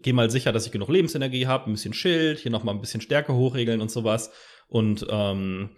gehe 0.00 0.14
mal 0.14 0.30
sicher, 0.30 0.52
dass 0.52 0.66
ich 0.66 0.72
genug 0.72 0.90
Lebensenergie 0.90 1.48
habe, 1.48 1.70
ein 1.70 1.72
bisschen 1.72 1.92
Schild, 1.92 2.38
hier 2.38 2.52
noch 2.52 2.62
mal 2.62 2.72
ein 2.72 2.80
bisschen 2.80 3.00
Stärke 3.00 3.34
hochregeln 3.34 3.80
und 3.80 3.90
sowas. 3.90 4.30
Und 4.72 5.06
ähm, 5.10 5.68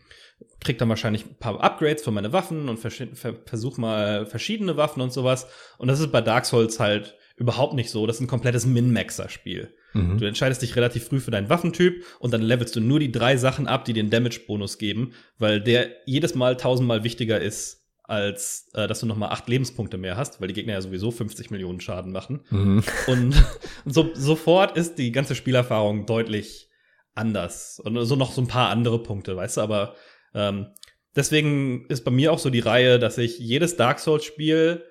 krieg 0.61 0.79
dann 0.79 0.89
wahrscheinlich 0.89 1.27
ein 1.27 1.37
paar 1.39 1.61
Upgrades 1.61 2.05
für 2.05 2.13
meine 2.13 2.33
Waffen 2.33 2.69
und 2.69 2.79
vers 2.79 3.03
versuch 3.45 3.77
mal 3.77 4.25
verschiedene 4.25 4.77
Waffen 4.77 5.03
und 5.03 5.13
sowas. 5.13 5.49
Und 5.79 5.89
das 5.89 5.99
ist 5.99 6.13
bei 6.13 6.21
Dark 6.21 6.47
Souls 6.47 6.79
halt 6.79 7.17
überhaupt 7.37 7.75
nicht 7.75 7.91
so. 7.91 8.07
Das 8.07 8.17
ist 8.17 8.23
ein 8.23 8.29
komplettes 8.29 8.67
Min-Maxer-Spiel. 8.67 9.75
Mhm. 9.95 10.19
Du 10.19 10.27
entscheidest 10.27 10.63
dich 10.63 10.77
relativ 10.77 11.07
früh 11.07 11.19
für 11.19 11.33
deinen 11.33 11.51
Waffentyp 11.51 12.05
und 12.21 12.33
dann 12.33 12.43
levelst 12.43 12.77
du 12.77 12.81
nur 12.81 13.01
die 13.01 13.11
drei 13.11 13.37
Sachen 13.37 13.67
ab, 13.67 13.85
die 13.85 13.93
den 13.93 14.11
Damage-Bonus 14.11 14.79
geben, 14.79 15.13
weil 15.39 15.61
der 15.61 15.91
jedes 16.07 16.37
Mal 16.37 16.57
tausendmal 16.57 17.03
wichtiger 17.03 17.41
ist, 17.41 17.83
als 18.05 18.71
äh, 18.75 18.87
dass 18.87 19.01
du 19.01 19.07
noch 19.07 19.17
mal 19.17 19.29
acht 19.29 19.49
Lebenspunkte 19.49 19.99
mehr 19.99 20.17
hast, 20.17 20.41
weil 20.41 20.49
die 20.49 20.55
Gegner 20.55 20.75
ja 20.75 20.81
sowieso 20.81 21.11
50 21.11 21.51
Millionen 21.51 21.81
Schaden 21.81 22.13
machen. 22.13 22.43
Mhm. 22.51 22.85
Und 23.09 23.45
so, 23.87 24.11
sofort 24.15 24.77
ist 24.77 24.99
die 24.99 25.11
ganze 25.11 25.35
Spielerfahrung 25.35 26.07
deutlich 26.07 26.69
anders. 27.15 27.81
Und 27.81 28.05
so 28.05 28.17
noch 28.17 28.33
so 28.33 28.41
ein 28.41 28.49
paar 28.49 28.71
andere 28.71 29.03
Punkte, 29.03 29.37
weißt 29.37 29.59
du, 29.59 29.61
aber 29.61 29.95
ähm, 30.35 30.69
deswegen 31.15 31.87
ist 31.87 32.05
bei 32.05 32.11
mir 32.11 32.33
auch 32.33 32.39
so 32.39 32.51
die 32.51 32.61
Reihe, 32.61 32.99
dass 32.99 33.19
ich 33.19 33.39
jedes 33.39 33.77
Dark 33.77 33.99
Souls-Spiel 33.99 34.85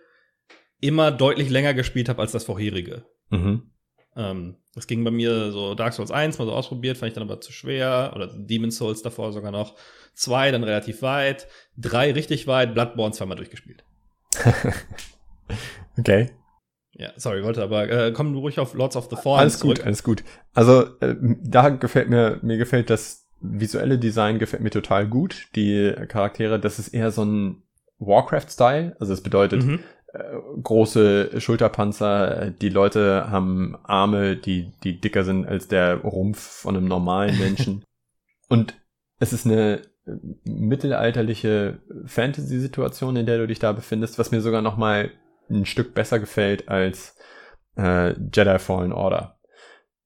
immer 0.79 1.12
deutlich 1.12 1.49
länger 1.49 1.73
gespielt 1.73 2.09
habe 2.09 2.21
als 2.21 2.31
das 2.31 2.43
vorherige. 2.43 3.05
Mhm. 3.29 3.71
Ähm, 4.15 4.57
das 4.75 4.88
ging 4.88 5.03
bei 5.03 5.12
mir 5.12 5.51
so 5.51 5.75
Dark 5.75 5.93
Souls 5.93 6.12
1 6.12 6.38
mal 6.38 6.45
so 6.45 6.53
ausprobiert, 6.53 6.97
fand 6.97 7.09
ich 7.09 7.13
dann 7.13 7.23
aber 7.23 7.41
zu 7.41 7.51
schwer. 7.51 8.12
Oder 8.15 8.27
Demon's 8.27 8.77
Souls 8.77 9.01
davor 9.01 9.31
sogar 9.31 9.51
noch. 9.51 9.75
Zwei 10.13 10.51
dann 10.51 10.63
relativ 10.63 11.01
weit. 11.01 11.47
Drei 11.77 12.12
richtig 12.12 12.47
weit. 12.47 12.73
Bloodborne 12.73 13.13
zweimal 13.13 13.38
durchgespielt. 13.38 13.83
okay. 15.97 16.31
Ja, 16.95 17.12
sorry, 17.17 17.43
wollte 17.43 17.63
aber, 17.63 17.89
äh, 17.89 18.12
komm 18.12 18.36
ruhig 18.36 18.60
auf 18.60 18.73
Lords 18.73 18.95
of 18.95 19.10
the 19.10 19.15
Fallen 19.15 19.39
Alles 19.39 19.60
zurück. 19.60 19.77
gut, 19.77 19.86
alles 19.86 20.03
gut. 20.03 20.23
Also, 20.53 20.84
äh, 20.99 21.15
da 21.43 21.69
gefällt 21.69 22.10
mir, 22.10 22.39
mir 22.41 22.58
gefällt 22.58 22.89
das 22.89 23.27
visuelle 23.41 23.97
Design 23.97 24.39
gefällt 24.39 24.63
mir 24.63 24.69
total 24.69 25.08
gut. 25.08 25.47
Die 25.56 25.93
Charaktere, 26.08 26.60
das 26.60 26.79
ist 26.79 26.89
eher 26.89 27.12
so 27.12 27.25
ein 27.25 27.63
Warcraft-Style. 27.99 28.95
Also, 28.99 29.13
es 29.13 29.21
bedeutet, 29.21 29.63
mhm 29.63 29.79
große 30.62 31.41
Schulterpanzer, 31.41 32.51
die 32.51 32.69
Leute 32.69 33.32
haben 33.32 33.75
Arme, 33.84 34.36
die, 34.36 34.71
die 34.84 34.99
dicker 35.01 35.23
sind 35.23 35.47
als 35.47 35.67
der 35.67 35.95
Rumpf 35.97 36.39
von 36.39 36.77
einem 36.77 36.88
normalen 36.88 37.38
Menschen. 37.39 37.84
Und 38.49 38.75
es 39.19 39.34
ist 39.34 39.45
eine 39.45 39.82
mittelalterliche 40.43 41.79
Fantasy-Situation, 42.06 43.15
in 43.15 43.25
der 43.25 43.39
du 43.39 43.47
dich 43.47 43.60
da 43.60 43.71
befindest, 43.71 44.19
was 44.19 44.32
mir 44.32 44.41
sogar 44.41 44.62
noch 44.62 44.77
mal 44.77 45.10
ein 45.49 45.65
Stück 45.65 45.93
besser 45.93 46.19
gefällt 46.19 46.69
als 46.69 47.15
äh, 47.77 48.12
Jedi 48.12 48.60
Fallen 48.60 48.93
Order. 48.93 49.39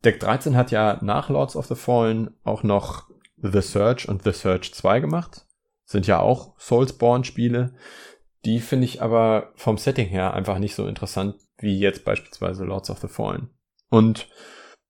Deck 0.04 0.20
13 0.20 0.56
hat 0.56 0.72
ja 0.72 1.00
nach 1.02 1.30
Lords 1.30 1.56
of 1.56 1.66
the 1.66 1.76
Fallen 1.76 2.36
auch 2.44 2.64
noch 2.64 3.10
The 3.38 3.62
Search 3.62 4.08
und 4.08 4.24
The 4.24 4.32
Search 4.32 4.74
2 4.74 5.00
gemacht. 5.00 5.46
Sind 5.86 6.08
ja 6.08 6.20
auch 6.20 6.58
Soulsborne-Spiele. 6.60 7.74
Die 8.46 8.60
finde 8.60 8.86
ich 8.86 9.02
aber 9.02 9.52
vom 9.56 9.78
Setting 9.78 10.08
her 10.08 10.34
einfach 10.34 10.60
nicht 10.60 10.76
so 10.76 10.88
interessant 10.88 11.36
wie 11.58 11.80
jetzt 11.80 12.06
beispielsweise 12.06 12.66
Lords 12.66 12.90
of 12.90 13.00
the 13.00 13.08
Fallen. 13.08 13.50
Und 13.90 14.30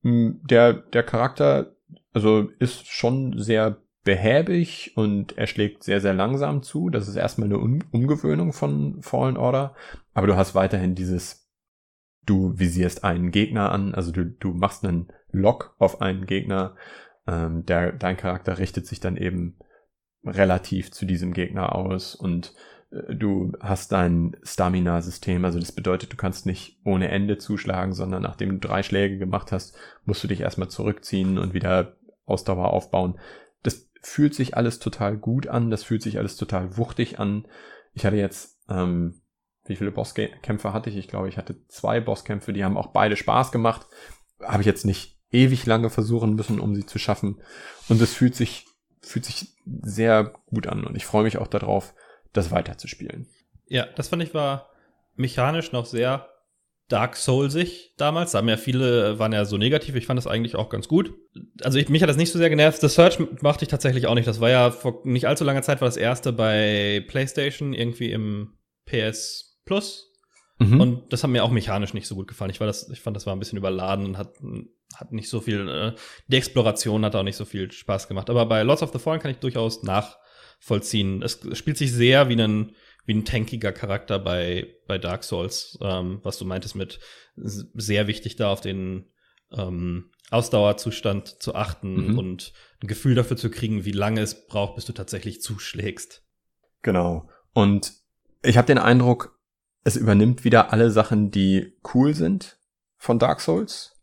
hm, 0.02 0.42
der, 0.44 0.74
der 0.74 1.04
Charakter, 1.04 1.76
also 2.14 2.50
ist 2.60 2.88
schon 2.88 3.38
sehr 3.38 3.78
behäbig 4.08 4.94
und 4.96 5.38
er 5.38 5.48
schlägt 5.48 5.84
sehr, 5.84 6.00
sehr 6.00 6.14
langsam 6.14 6.64
zu. 6.64 6.90
Das 6.90 7.10
ist 7.10 7.18
erstmal 7.18 7.50
eine 7.50 7.58
um 7.58 7.80
Umgewöhnung 7.92 8.54
von 8.54 9.02
Fallen 9.02 9.36
Order. 9.36 9.76
Aber 10.14 10.28
du 10.28 10.38
hast 10.38 10.56
weiterhin 10.56 10.96
dieses, 10.96 11.52
du 12.26 12.58
visierst 12.58 13.04
einen 13.04 13.32
Gegner 13.32 13.70
an, 13.74 13.94
also 13.94 14.14
du, 14.14 14.24
du 14.24 14.54
machst 14.54 14.86
einen 14.86 15.10
Lock 15.34 15.76
auf 15.78 16.00
einen 16.00 16.26
Gegner. 16.26 16.78
Ähm, 17.28 17.66
der, 17.66 17.92
dein 17.92 18.16
Charakter 18.16 18.60
richtet 18.60 18.88
sich 18.88 19.02
dann 19.02 19.18
eben 19.18 19.58
relativ 20.24 20.94
zu 20.94 21.06
diesem 21.06 21.34
Gegner 21.34 21.76
aus 21.76 22.16
und 22.16 22.54
äh, 22.92 23.14
du 23.14 23.52
hast 23.60 23.92
dein 23.92 24.38
Stamina-System, 24.42 25.44
also 25.44 25.60
das 25.60 25.74
bedeutet, 25.74 26.14
du 26.14 26.16
kannst 26.16 26.46
nicht 26.46 26.80
ohne 26.86 27.10
Ende 27.10 27.40
zuschlagen, 27.40 27.92
sondern 27.92 28.24
nachdem 28.24 28.52
du 28.52 28.68
drei 28.70 28.84
Schläge 28.84 29.18
gemacht 29.18 29.52
hast, 29.52 29.78
musst 30.06 30.24
du 30.24 30.30
dich 30.30 30.40
erstmal 30.40 30.70
zurückziehen 30.70 31.38
und 31.38 31.54
wieder 31.54 31.98
Ausdauer 32.26 32.72
aufbauen. 32.72 33.20
Fühlt 34.02 34.36
sich 34.36 34.56
alles 34.56 34.80
total 34.80 35.18
gut 35.18 35.48
an, 35.48 35.70
das 35.70 35.84
fühlt 35.84 36.02
sich 36.02 36.18
alles 36.18 36.36
total 36.36 36.78
wuchtig 36.78 37.20
an. 37.20 37.48
Ich 37.94 38.06
hatte 38.06 38.18
jetzt, 38.18 38.60
ähm, 38.70 39.22
wie 39.66 39.76
viele 39.76 39.92
Bosskämpfe 39.92 40.74
hatte 40.74 40.90
ich? 40.90 40.98
Ich 40.98 41.08
glaube, 41.08 41.30
ich 41.30 41.38
hatte 41.38 41.66
zwei 41.68 42.00
Bosskämpfe, 42.00 42.54
die 42.54 42.64
haben 42.64 42.78
auch 42.78 42.88
beide 42.88 43.16
Spaß 43.16 43.52
gemacht. 43.52 43.88
Habe 44.42 44.62
ich 44.62 44.68
jetzt 44.68 44.86
nicht 44.86 45.18
ewig 45.32 45.66
lange 45.66 45.90
versuchen 45.90 46.36
müssen, 46.36 46.60
um 46.60 46.76
sie 46.76 46.86
zu 46.86 47.00
schaffen. 47.00 47.42
Und 47.90 48.02
es 48.02 48.14
fühlt 48.14 48.36
sich, 48.36 48.66
fühlt 49.02 49.26
sich 49.26 49.56
sehr 49.66 50.36
gut 50.48 50.68
an 50.68 50.86
und 50.86 50.96
ich 50.96 51.06
freue 51.06 51.24
mich 51.24 51.38
auch 51.38 51.48
darauf, 51.48 51.94
das 52.34 52.52
weiterzuspielen. 52.52 53.28
Ja, 53.68 53.86
das 53.96 54.10
fand 54.10 54.24
ich 54.24 54.34
war 54.34 54.70
mechanisch 55.16 55.72
noch 55.72 55.86
sehr 55.86 56.30
Dark 56.88 57.18
Soulsig 57.18 57.94
damals. 57.98 58.32
Da 58.32 58.38
haben 58.38 58.50
ja 58.50 58.58
viele, 58.58 59.20
waren 59.20 59.34
ja 59.34 59.46
so 59.46 59.58
negativ. 59.58 59.96
Ich 59.96 60.06
fand 60.06 60.18
das 60.18 60.28
eigentlich 60.28 60.56
auch 60.56 60.70
ganz 60.70 60.88
gut. 60.88 61.14
Also 61.62 61.78
ich, 61.78 61.90
mich 61.90 62.02
hat 62.02 62.10
das 62.10 62.18
nicht 62.18 62.32
so 62.32 62.40
sehr 62.40 62.50
genervt. 62.50 62.80
The 62.80 62.88
Search 62.88 63.20
machte 63.42 63.66
ich 63.66 63.70
tatsächlich 63.70 64.08
auch 64.08 64.16
nicht. 64.16 64.28
Das 64.28 64.40
war 64.40 64.50
ja 64.50 64.72
vor 64.72 65.02
nicht 65.04 65.28
allzu 65.28 65.44
langer 65.44 65.64
Zeit 65.64 65.82
war 65.82 65.88
das 65.88 65.98
erste 65.98 66.32
bei 66.32 67.04
PlayStation 67.08 67.74
irgendwie 67.74 68.12
im 68.12 68.58
PS 68.86 69.60
Plus. 69.66 70.14
Mhm. 70.60 70.82
Und 70.82 71.14
das 71.14 71.24
hat 71.24 71.30
mir 71.30 71.44
auch 71.44 71.52
mechanisch 71.52 71.94
nicht 71.94 72.08
so 72.08 72.16
gut 72.16 72.28
gefallen. 72.28 72.52
Ich, 72.52 72.60
war 72.60 72.68
das, 72.68 72.90
ich 72.90 73.02
fand, 73.02 73.16
das 73.16 73.26
war 73.26 73.36
ein 73.36 73.40
bisschen 73.40 73.58
überladen 73.58 74.06
und 74.06 74.18
hat, 74.18 74.34
hat 74.96 75.12
nicht 75.12 75.30
so 75.30 75.42
viel, 75.42 75.68
äh, 75.68 75.92
die 76.28 76.38
Exploration 76.38 77.04
hat 77.04 77.16
auch 77.16 77.24
nicht 77.24 77.36
so 77.36 77.46
viel 77.46 77.70
Spaß 77.70 78.08
gemacht. 78.08 78.30
Aber 78.30 78.46
bei 78.46 78.64
Lords 78.64 78.82
of 78.82 78.94
the 78.94 79.00
Fallen 79.00 79.20
kann 79.20 79.32
ich 79.32 79.38
durchaus 79.38 79.84
nach, 79.84 80.18
vollziehen. 80.60 81.22
Es 81.22 81.40
spielt 81.54 81.78
sich 81.78 81.92
sehr 81.92 82.30
wie 82.30 82.42
ein 82.42 82.72
wie 83.08 83.14
ein 83.14 83.26
tankiger 83.26 83.72
Charakter 83.72 84.20
bei 84.20 84.76
bei 84.86 85.00
Dark 85.00 85.24
Souls, 85.24 85.80
ähm, 85.82 86.20
was 86.22 86.38
du 86.38 86.46
meintest 86.46 86.76
mit 86.76 87.00
sehr 87.36 88.06
wichtig 88.06 88.36
da 88.36 88.52
auf 88.52 88.62
den 88.62 89.06
ähm, 89.52 90.12
Ausdauerzustand 90.30 91.42
zu 91.42 91.56
achten 91.56 92.12
mhm. 92.12 92.20
und 92.20 92.54
ein 92.84 92.88
Gefühl 92.88 93.16
dafür 93.16 93.38
zu 93.38 93.50
kriegen, 93.50 93.86
wie 93.86 93.92
lange 93.92 94.22
es 94.22 94.48
braucht, 94.48 94.76
bis 94.76 94.86
du 94.86 94.94
tatsächlich 94.94 95.42
zuschlägst. 95.42 96.24
Genau. 96.82 97.30
Und 97.54 97.94
ich 98.44 98.58
habe 98.58 98.68
den 98.68 98.78
Eindruck, 98.78 99.40
es 99.84 99.96
übernimmt 99.96 100.44
wieder 100.44 100.74
alle 100.74 100.92
Sachen, 100.92 101.32
die 101.32 101.78
cool 101.94 102.14
sind 102.14 102.60
von 102.98 103.20
Dark 103.20 103.40
Souls, 103.40 103.96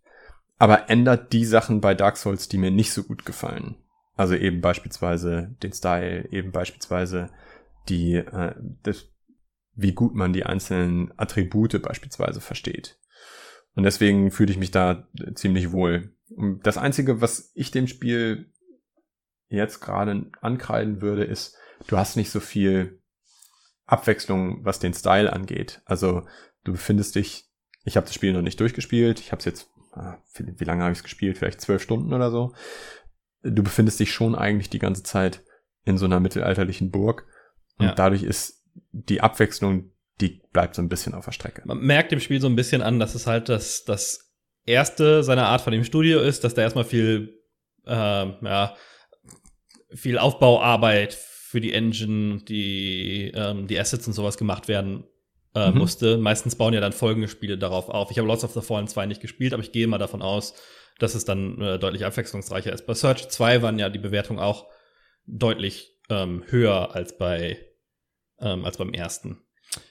aber 0.57 0.89
ändert 0.89 1.35
die 1.35 1.45
Sachen 1.45 1.83
bei 1.83 1.95
Dark 1.95 2.17
Souls, 2.17 2.49
die 2.49 2.57
mir 2.57 2.71
nicht 2.71 2.93
so 2.93 3.03
gut 3.03 3.27
gefallen. 3.27 3.77
Also 4.17 4.35
eben 4.35 4.63
beispielsweise 4.63 5.55
den 5.63 5.73
Style, 5.73 6.27
eben 6.31 6.53
beispielsweise 6.53 7.31
die, 7.89 8.15
äh, 8.15 8.55
das, 8.83 9.11
wie 9.75 9.93
gut 9.93 10.15
man 10.15 10.33
die 10.33 10.45
einzelnen 10.45 11.13
Attribute 11.17 11.81
beispielsweise 11.83 12.41
versteht. 12.41 12.99
Und 13.75 13.83
deswegen 13.83 14.31
fühle 14.31 14.53
ich 14.53 14.59
mich 14.59 14.71
da 14.71 15.09
ziemlich 15.35 15.73
wohl. 15.73 16.15
Das 16.63 16.79
Einzige, 16.79 17.21
was 17.21 17.51
ich 17.55 17.71
dem 17.71 17.89
Spiel 17.89 18.53
jetzt 19.49 19.81
gerade 19.81 20.31
ankreiden 20.41 21.03
würde, 21.03 21.25
ist, 21.25 21.57
du 21.89 21.97
hast 21.97 22.17
nicht 22.17 22.31
so 22.31 22.41
viel 22.41 23.03
Abwechslung, 23.87 24.65
was 24.65 24.79
den 24.79 24.95
Style 24.95 25.33
angeht. 25.33 25.83
Also 25.85 26.27
du 26.63 26.73
befindest 26.73 27.17
dich, 27.17 27.51
ich 27.85 27.97
habe 27.97 28.07
das 28.07 28.15
Spiel 28.15 28.33
noch 28.33 28.43
nicht 28.43 28.61
durchgespielt, 28.61 29.21
ich 29.21 29.33
habe 29.33 29.41
es 29.41 29.45
jetzt, 29.45 29.71
ah, 29.93 30.19
wie 30.37 30.65
lange 30.65 30.83
habe 30.85 30.93
ich 30.93 30.99
es 30.99 31.05
gespielt? 31.05 31.37
Vielleicht 31.37 31.61
zwölf 31.61 31.83
Stunden 31.83 32.13
oder 32.13 32.31
so 32.31 32.55
du 33.45 33.63
befindest 33.63 34.01
dich 34.01 34.13
schon 34.13 34.35
eigentlich 34.35 34.71
die 34.71 34.79
ganze 34.79 35.03
Zeit 35.03 35.45
in 35.85 35.99
so 35.99 36.07
einer 36.07 36.21
mittelalterlichen 36.21 36.91
Burg. 36.91 37.27
Und 37.79 37.87
ja. 37.87 37.95
dadurch 37.95 38.23
ist 38.23 38.63
die 38.93 39.21
Abwechslung, 39.21 39.91
die 40.21 40.43
bleibt 40.53 40.75
so 40.77 40.83
ein 40.83 40.89
bisschen 40.89 41.15
auf 41.15 41.25
der 41.25 41.33
Strecke. 41.33 41.63
Man 41.65 41.79
merkt 41.79 42.13
dem 42.13 42.21
Spiel 42.21 42.41
so 42.41 42.47
ein 42.47 42.57
bisschen 42.57 42.83
an, 42.83 43.01
dass 43.01 43.15
es 43.15 43.27
halt 43.27 43.49
das, 43.49 43.85
das 43.85 44.33
erste 44.65 45.23
seiner 45.23 45.47
Art 45.49 45.61
von 45.61 45.73
dem 45.73 45.85
Studio 45.85 46.21
ist, 46.21 46.45
dass 46.45 46.55
da 46.55 46.63
erstmal 46.63 46.85
viel, 46.85 47.41
äh, 47.87 47.93
ja, 47.93 48.77
viel 49.93 50.19
Aufbauarbeit 50.19 51.15
für 51.15 51.61
die 51.61 51.73
Engine, 51.73 52.39
die, 52.43 53.33
ähm, 53.35 53.67
die 53.67 53.79
Assets 53.79 54.07
und 54.07 54.13
sowas 54.13 54.37
gemacht 54.37 54.69
werden 54.69 55.05
äh, 55.55 55.71
mhm. 55.71 55.79
musste. 55.79 56.19
Meistens 56.19 56.57
bauen 56.57 56.75
ja 56.75 56.81
dann 56.81 56.93
folgende 56.93 57.29
Spiele 57.29 57.59
darauf 57.59 57.89
auf. 57.89 58.11
Ich 58.11 58.19
habe 58.19 58.27
Lots 58.27 58.45
of 58.45 58.53
the 58.53 58.61
Fallen 58.61 58.89
2 58.89 59.07
nicht 59.07 59.21
gespielt, 59.21 59.53
aber 59.53 59.63
ich 59.63 59.73
gehe 59.73 59.87
mal 59.87 59.99
davon 59.99 60.23
aus, 60.23 60.55
dass 60.99 61.15
es 61.15 61.25
dann 61.25 61.61
äh, 61.61 61.79
deutlich 61.79 62.05
abwechslungsreicher 62.05 62.73
ist. 62.73 62.87
Bei 62.87 62.95
Search 62.95 63.29
2 63.29 63.63
waren 63.63 63.79
ja 63.79 63.89
die 63.89 63.99
Bewertungen 63.99 64.41
auch 64.41 64.67
deutlich 65.27 65.94
ähm, 66.09 66.45
höher 66.49 66.95
als 66.95 67.17
bei 67.17 67.59
ähm, 68.41 68.65
als 68.65 68.79
beim 68.79 68.93
ersten. 68.93 69.41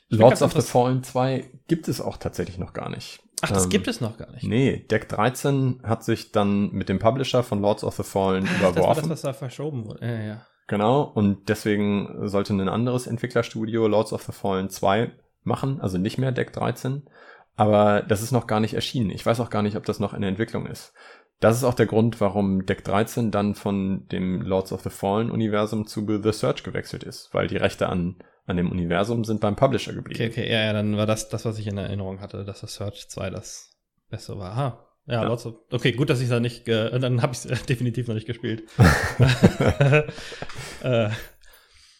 Lords 0.09 0.41
of 0.41 0.53
the 0.53 0.61
Fallen 0.61 1.03
2 1.03 1.49
gibt 1.67 1.87
es 1.87 1.99
auch 1.99 2.17
tatsächlich 2.17 2.57
noch 2.57 2.73
gar 2.73 2.89
nicht. 2.89 3.19
Ach, 3.41 3.51
das 3.51 3.65
ähm, 3.65 3.69
gibt 3.71 3.87
es 3.87 3.99
noch 3.99 4.17
gar 4.17 4.31
nicht. 4.31 4.43
Nee, 4.43 4.85
Deck 4.89 5.09
13 5.09 5.81
hat 5.83 6.03
sich 6.03 6.31
dann 6.31 6.71
mit 6.71 6.87
dem 6.87 6.99
Publisher 6.99 7.43
von 7.43 7.61
Lords 7.61 7.83
of 7.83 7.95
the 7.95 8.03
Fallen 8.03 8.47
Ach, 8.47 8.59
überworfen. 8.59 8.79
Das 8.81 8.87
war 8.87 8.95
das, 8.95 9.09
was 9.09 9.21
da 9.21 9.33
verschoben 9.33 9.85
wurde. 9.85 10.05
Ja, 10.05 10.21
ja. 10.21 10.47
Genau, 10.67 11.01
und 11.01 11.49
deswegen 11.49 12.27
sollte 12.27 12.53
ein 12.53 12.69
anderes 12.69 13.05
Entwicklerstudio 13.07 13.87
Lords 13.87 14.13
of 14.13 14.23
the 14.23 14.31
Fallen 14.31 14.69
2 14.69 15.11
machen, 15.43 15.81
also 15.81 15.97
nicht 15.97 16.17
mehr 16.17 16.31
Deck 16.31 16.53
13. 16.53 17.03
Aber 17.55 18.01
das 18.01 18.21
ist 18.21 18.31
noch 18.31 18.47
gar 18.47 18.59
nicht 18.59 18.73
erschienen. 18.73 19.09
Ich 19.09 19.25
weiß 19.25 19.39
auch 19.39 19.49
gar 19.49 19.61
nicht, 19.61 19.75
ob 19.75 19.85
das 19.85 19.99
noch 19.99 20.13
in 20.13 20.21
der 20.21 20.29
Entwicklung 20.29 20.65
ist. 20.65 20.93
Das 21.39 21.57
ist 21.57 21.63
auch 21.63 21.73
der 21.73 21.87
Grund, 21.87 22.21
warum 22.21 22.65
Deck 22.65 22.83
13 22.83 23.31
dann 23.31 23.55
von 23.55 24.07
dem 24.09 24.41
Lords 24.41 24.71
of 24.71 24.81
the 24.81 24.89
Fallen 24.89 25.29
Universum 25.29 25.87
zu 25.87 26.05
The 26.05 26.31
Search 26.31 26.63
gewechselt 26.63 27.03
ist, 27.03 27.33
weil 27.33 27.47
die 27.47 27.57
Rechte 27.57 27.89
an, 27.89 28.15
an 28.45 28.57
dem 28.57 28.71
Universum 28.71 29.25
sind 29.25 29.41
beim 29.41 29.55
Publisher 29.55 29.93
geblieben. 29.93 30.21
Okay, 30.21 30.29
okay, 30.29 30.51
ja, 30.51 30.63
ja, 30.63 30.73
dann 30.73 30.95
war 30.95 31.05
das 31.05 31.29
das, 31.29 31.43
was 31.43 31.59
ich 31.59 31.67
in 31.67 31.77
Erinnerung 31.77 32.21
hatte, 32.21 32.45
dass 32.45 32.61
The 32.61 32.67
Search 32.67 33.09
2 33.09 33.29
das 33.29 33.71
Beste 34.09 34.37
war. 34.37 34.51
Aha. 34.51 34.89
Ja, 35.05 35.21
ja. 35.21 35.23
Lords 35.23 35.45
of, 35.45 35.55
okay, 35.69 35.91
gut, 35.91 36.09
dass 36.09 36.21
ich 36.21 36.29
da 36.29 36.39
nicht, 36.39 36.67
äh, 36.69 36.97
dann 36.97 37.21
habe 37.21 37.33
ich 37.33 37.43
es 37.43 37.63
definitiv 37.65 38.07
noch 38.07 38.15
nicht 38.15 38.27
gespielt. 38.27 38.63
äh, 40.83 41.09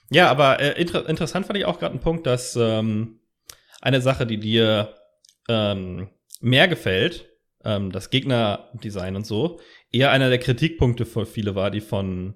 ja, 0.10 0.30
aber 0.30 0.60
äh, 0.60 0.80
inter 0.80 1.10
interessant 1.10 1.48
fand 1.48 1.58
ich 1.58 1.66
auch 1.66 1.80
gerade 1.80 1.94
einen 1.94 2.02
Punkt, 2.02 2.28
dass 2.28 2.56
ähm, 2.56 3.20
eine 3.82 4.00
Sache, 4.00 4.26
die 4.26 4.40
dir 4.40 4.94
ähm, 5.50 6.10
mehr 6.40 6.68
gefällt, 6.68 7.30
ähm, 7.64 7.92
das 7.92 8.10
Gegnerdesign 8.10 9.16
und 9.16 9.26
so, 9.26 9.60
eher 9.92 10.12
einer 10.12 10.30
der 10.30 10.40
Kritikpunkte 10.40 11.06
für 11.06 11.26
viele 11.26 11.56
war, 11.56 11.72
die 11.72 11.82
von 11.82 12.36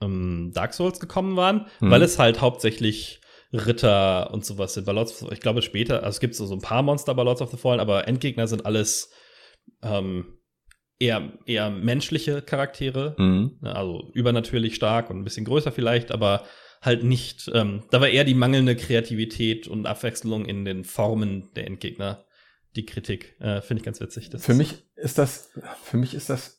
ähm, 0.00 0.52
Dark 0.54 0.74
Souls 0.74 1.00
gekommen 1.00 1.36
waren, 1.36 1.66
mhm. 1.80 1.90
weil 1.90 2.02
es 2.02 2.18
halt 2.18 2.40
hauptsächlich 2.40 3.20
Ritter 3.52 4.32
und 4.32 4.44
sowas 4.44 4.74
sind. 4.74 4.86
Bei 4.86 4.92
Lords 4.92 5.22
of, 5.22 5.32
ich 5.32 5.40
glaube 5.40 5.62
später, 5.62 6.02
also 6.02 6.16
es 6.16 6.20
gibt 6.20 6.34
so, 6.34 6.46
so 6.46 6.54
ein 6.54 6.62
paar 6.62 6.82
Monster 6.82 7.14
bei 7.14 7.22
Lords 7.22 7.42
of 7.42 7.50
the 7.50 7.56
Fallen, 7.56 7.80
aber 7.80 8.08
Endgegner 8.08 8.46
sind 8.46 8.64
alles 8.64 9.12
ähm, 9.82 10.38
eher, 10.98 11.32
eher 11.46 11.70
menschliche 11.70 12.42
Charaktere, 12.42 13.14
mhm. 13.18 13.58
also 13.62 14.10
übernatürlich 14.14 14.74
stark 14.74 15.10
und 15.10 15.18
ein 15.18 15.24
bisschen 15.24 15.44
größer 15.44 15.72
vielleicht, 15.72 16.12
aber 16.12 16.44
halt 16.80 17.04
nicht, 17.04 17.50
ähm, 17.54 17.84
da 17.90 18.00
war 18.00 18.08
eher 18.08 18.24
die 18.24 18.34
mangelnde 18.34 18.74
Kreativität 18.74 19.68
und 19.68 19.86
Abwechslung 19.86 20.46
in 20.46 20.64
den 20.64 20.84
Formen 20.84 21.50
der 21.54 21.66
Endgegner 21.66 22.24
die 22.76 22.86
Kritik. 22.86 23.36
Äh, 23.40 23.60
Finde 23.60 23.80
ich 23.80 23.84
ganz 23.84 24.00
witzig. 24.00 24.30
Für 24.36 24.54
mich 24.54 24.84
ist 24.96 25.18
das, 25.18 25.50
für 25.82 25.96
mich 25.96 26.14
ist 26.14 26.30
das, 26.30 26.58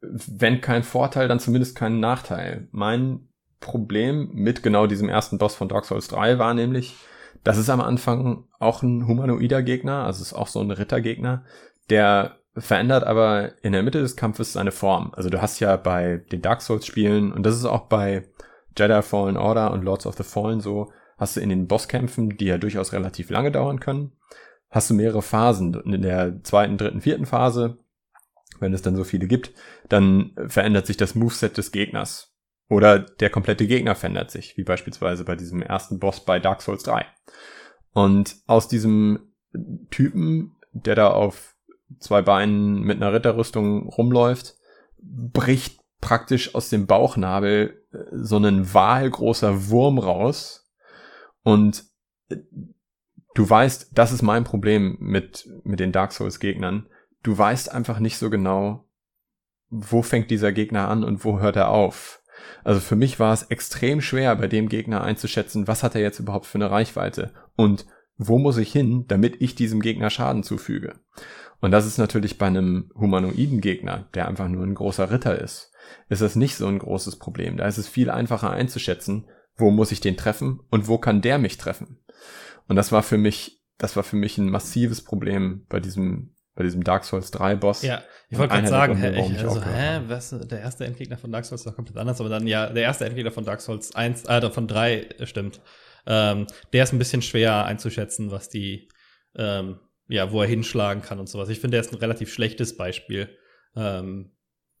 wenn 0.00 0.60
kein 0.60 0.82
Vorteil, 0.82 1.28
dann 1.28 1.40
zumindest 1.40 1.76
kein 1.76 2.00
Nachteil. 2.00 2.68
Mein 2.72 3.28
Problem 3.60 4.30
mit 4.32 4.62
genau 4.62 4.86
diesem 4.86 5.08
ersten 5.08 5.38
Boss 5.38 5.54
von 5.54 5.68
Dark 5.68 5.84
Souls 5.84 6.08
3 6.08 6.38
war 6.38 6.54
nämlich, 6.54 6.96
das 7.44 7.58
ist 7.58 7.70
am 7.70 7.80
Anfang 7.80 8.48
auch 8.58 8.82
ein 8.82 9.06
humanoider 9.06 9.62
Gegner, 9.62 10.04
also 10.04 10.22
ist 10.22 10.34
auch 10.34 10.48
so 10.48 10.60
ein 10.60 10.70
Rittergegner, 10.70 11.44
der 11.90 12.38
verändert 12.54 13.04
aber 13.04 13.52
in 13.62 13.72
der 13.72 13.82
Mitte 13.82 14.00
des 14.00 14.16
Kampfes 14.16 14.52
seine 14.52 14.72
Form. 14.72 15.12
Also 15.14 15.30
du 15.30 15.40
hast 15.40 15.60
ja 15.60 15.76
bei 15.76 16.18
den 16.30 16.42
Dark 16.42 16.60
Souls 16.60 16.86
Spielen 16.86 17.32
und 17.32 17.44
das 17.44 17.56
ist 17.56 17.64
auch 17.64 17.86
bei 17.86 18.28
Jedi 18.76 19.00
Fallen 19.02 19.36
Order 19.36 19.72
und 19.72 19.82
Lords 19.82 20.06
of 20.06 20.16
the 20.16 20.22
Fallen 20.22 20.60
so, 20.60 20.92
hast 21.16 21.36
du 21.36 21.40
in 21.40 21.48
den 21.48 21.66
Bosskämpfen, 21.66 22.36
die 22.36 22.46
ja 22.46 22.58
durchaus 22.58 22.92
relativ 22.92 23.30
lange 23.30 23.52
dauern 23.52 23.80
können, 23.80 24.12
hast 24.72 24.90
du 24.90 24.94
mehrere 24.94 25.22
Phasen. 25.22 25.74
In 25.84 26.02
der 26.02 26.42
zweiten, 26.42 26.78
dritten, 26.78 27.02
vierten 27.02 27.26
Phase, 27.26 27.78
wenn 28.58 28.72
es 28.72 28.82
dann 28.82 28.96
so 28.96 29.04
viele 29.04 29.28
gibt, 29.28 29.52
dann 29.88 30.32
verändert 30.48 30.86
sich 30.86 30.96
das 30.96 31.14
Moveset 31.14 31.56
des 31.56 31.70
Gegners. 31.70 32.34
Oder 32.68 32.98
der 32.98 33.28
komplette 33.28 33.66
Gegner 33.66 33.94
verändert 33.94 34.30
sich, 34.30 34.56
wie 34.56 34.64
beispielsweise 34.64 35.24
bei 35.24 35.36
diesem 35.36 35.62
ersten 35.62 35.98
Boss 35.98 36.24
bei 36.24 36.40
Dark 36.40 36.62
Souls 36.62 36.82
3. 36.84 37.04
Und 37.92 38.36
aus 38.46 38.66
diesem 38.66 39.34
Typen, 39.90 40.56
der 40.72 40.94
da 40.94 41.10
auf 41.10 41.54
zwei 41.98 42.22
Beinen 42.22 42.80
mit 42.80 42.96
einer 42.96 43.12
Ritterrüstung 43.12 43.88
rumläuft, 43.88 44.56
bricht 44.98 45.80
praktisch 46.00 46.54
aus 46.54 46.70
dem 46.70 46.86
Bauchnabel 46.86 47.84
äh, 47.92 47.98
so 48.12 48.38
ein 48.38 48.72
wahlgroßer 48.72 49.68
Wurm 49.68 49.98
raus. 49.98 50.66
Und 51.42 51.84
äh, 52.30 52.38
du 53.34 53.48
weißt, 53.48 53.90
das 53.92 54.12
ist 54.12 54.22
mein 54.22 54.44
Problem 54.44 54.96
mit, 55.00 55.48
mit 55.64 55.80
den 55.80 55.92
Dark 55.92 56.12
Souls 56.12 56.40
Gegnern. 56.40 56.88
Du 57.22 57.36
weißt 57.36 57.72
einfach 57.72 57.98
nicht 57.98 58.18
so 58.18 58.30
genau, 58.30 58.88
wo 59.70 60.02
fängt 60.02 60.30
dieser 60.30 60.52
Gegner 60.52 60.88
an 60.88 61.04
und 61.04 61.24
wo 61.24 61.40
hört 61.40 61.56
er 61.56 61.70
auf. 61.70 62.22
Also 62.64 62.80
für 62.80 62.96
mich 62.96 63.18
war 63.18 63.32
es 63.32 63.44
extrem 63.44 64.00
schwer, 64.00 64.34
bei 64.36 64.48
dem 64.48 64.68
Gegner 64.68 65.02
einzuschätzen, 65.02 65.68
was 65.68 65.82
hat 65.82 65.94
er 65.94 66.00
jetzt 66.00 66.18
überhaupt 66.18 66.46
für 66.46 66.58
eine 66.58 66.70
Reichweite 66.70 67.32
und 67.56 67.86
wo 68.16 68.38
muss 68.38 68.58
ich 68.58 68.72
hin, 68.72 69.06
damit 69.08 69.40
ich 69.40 69.54
diesem 69.54 69.80
Gegner 69.80 70.10
Schaden 70.10 70.42
zufüge. 70.42 71.00
Und 71.60 71.70
das 71.70 71.86
ist 71.86 71.98
natürlich 71.98 72.38
bei 72.38 72.46
einem 72.46 72.90
humanoiden 72.94 73.60
Gegner, 73.60 74.08
der 74.14 74.28
einfach 74.28 74.48
nur 74.48 74.64
ein 74.64 74.74
großer 74.74 75.10
Ritter 75.10 75.40
ist, 75.40 75.72
ist 76.08 76.22
das 76.22 76.36
nicht 76.36 76.56
so 76.56 76.66
ein 76.66 76.78
großes 76.78 77.16
Problem. 77.16 77.56
Da 77.56 77.66
ist 77.66 77.78
es 77.78 77.88
viel 77.88 78.10
einfacher 78.10 78.50
einzuschätzen, 78.50 79.26
wo 79.56 79.70
muss 79.70 79.92
ich 79.92 80.00
den 80.00 80.16
treffen 80.16 80.60
und 80.70 80.88
wo 80.88 80.98
kann 80.98 81.22
der 81.22 81.38
mich 81.38 81.58
treffen. 81.58 81.98
Und 82.72 82.76
das 82.76 82.90
war 82.90 83.02
für 83.02 83.18
mich, 83.18 83.60
das 83.76 83.96
war 83.96 84.02
für 84.02 84.16
mich 84.16 84.38
ein 84.38 84.48
massives 84.48 85.04
Problem 85.04 85.66
bei 85.68 85.78
diesem 85.78 86.34
bei 86.54 86.64
diesem 86.64 86.82
Dark 86.84 87.04
Souls 87.04 87.30
3 87.30 87.56
Boss. 87.56 87.82
Ja, 87.82 88.02
ich 88.30 88.38
wollte 88.38 88.54
gerade 88.54 88.66
sagen, 88.66 88.96
hä, 88.96 89.10
ich, 89.10 89.38
also, 89.44 89.62
hä, 89.62 90.00
was, 90.06 90.30
der 90.30 90.60
erste 90.60 90.86
Endgegner 90.86 91.18
von 91.18 91.30
Dark 91.30 91.44
Souls 91.44 91.60
ist 91.60 91.66
doch 91.66 91.76
komplett 91.76 91.98
anders, 91.98 92.18
aber 92.20 92.30
dann 92.30 92.46
ja, 92.46 92.70
der 92.70 92.82
erste 92.82 93.04
Endgegner 93.04 93.30
von 93.30 93.44
Dark 93.44 93.60
Souls 93.60 93.94
1, 93.94 94.24
äh, 94.24 94.50
von 94.50 94.68
3 94.68 95.00
äh, 95.00 95.26
stimmt. 95.26 95.60
Ähm, 96.06 96.46
der 96.72 96.84
ist 96.84 96.94
ein 96.94 96.98
bisschen 96.98 97.20
schwer 97.20 97.66
einzuschätzen, 97.66 98.30
was 98.30 98.48
die, 98.48 98.88
ähm, 99.36 99.80
ja, 100.08 100.32
wo 100.32 100.40
er 100.40 100.48
hinschlagen 100.48 101.02
kann 101.02 101.20
und 101.20 101.28
sowas. 101.28 101.50
Ich 101.50 101.60
finde, 101.60 101.74
der 101.74 101.82
ist 101.82 101.92
ein 101.92 101.98
relativ 101.98 102.32
schlechtes 102.32 102.78
Beispiel 102.78 103.36
ähm, 103.76 104.32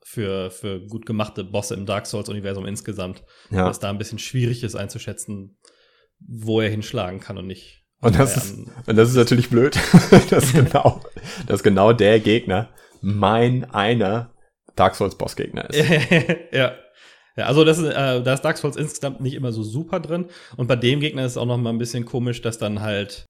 für, 0.02 0.50
für 0.50 0.80
gut 0.86 1.04
gemachte 1.04 1.44
Bosse 1.44 1.74
im 1.74 1.84
Dark 1.84 2.06
Souls-Universum 2.06 2.64
insgesamt. 2.64 3.22
Ja. 3.50 3.66
Dass 3.66 3.80
da 3.80 3.90
ein 3.90 3.98
bisschen 3.98 4.18
schwierig 4.18 4.62
ist 4.62 4.76
einzuschätzen, 4.76 5.58
wo 6.20 6.62
er 6.62 6.70
hinschlagen 6.70 7.20
kann 7.20 7.36
und 7.36 7.46
nicht. 7.46 7.81
Und 8.02 8.18
das, 8.18 8.36
ist, 8.36 8.58
und 8.86 8.96
das 8.96 9.08
ist 9.08 9.16
natürlich 9.16 9.48
blöd, 9.48 9.78
dass 10.30 10.52
genau, 10.52 11.00
dass 11.46 11.62
genau 11.62 11.92
der 11.92 12.20
Gegner 12.20 12.68
mein 13.00 13.64
einer 13.70 14.30
Dark 14.76 14.94
Souls 14.96 15.16
Boss 15.16 15.36
Gegner 15.36 15.70
ist. 15.70 15.88
ja. 16.52 16.74
Ja, 17.34 17.46
also 17.46 17.64
das 17.64 17.78
ist, 17.78 17.88
äh, 17.88 18.22
da 18.22 18.34
ist 18.34 18.42
Dark 18.42 18.58
Souls 18.58 18.76
insgesamt 18.76 19.22
nicht 19.22 19.34
immer 19.34 19.52
so 19.52 19.62
super 19.62 20.00
drin. 20.00 20.26
Und 20.56 20.66
bei 20.66 20.76
dem 20.76 21.00
Gegner 21.00 21.24
ist 21.24 21.32
es 21.32 21.38
auch 21.38 21.46
noch 21.46 21.56
mal 21.56 21.70
ein 21.70 21.78
bisschen 21.78 22.04
komisch, 22.04 22.42
dass 22.42 22.58
dann 22.58 22.82
halt 22.82 23.26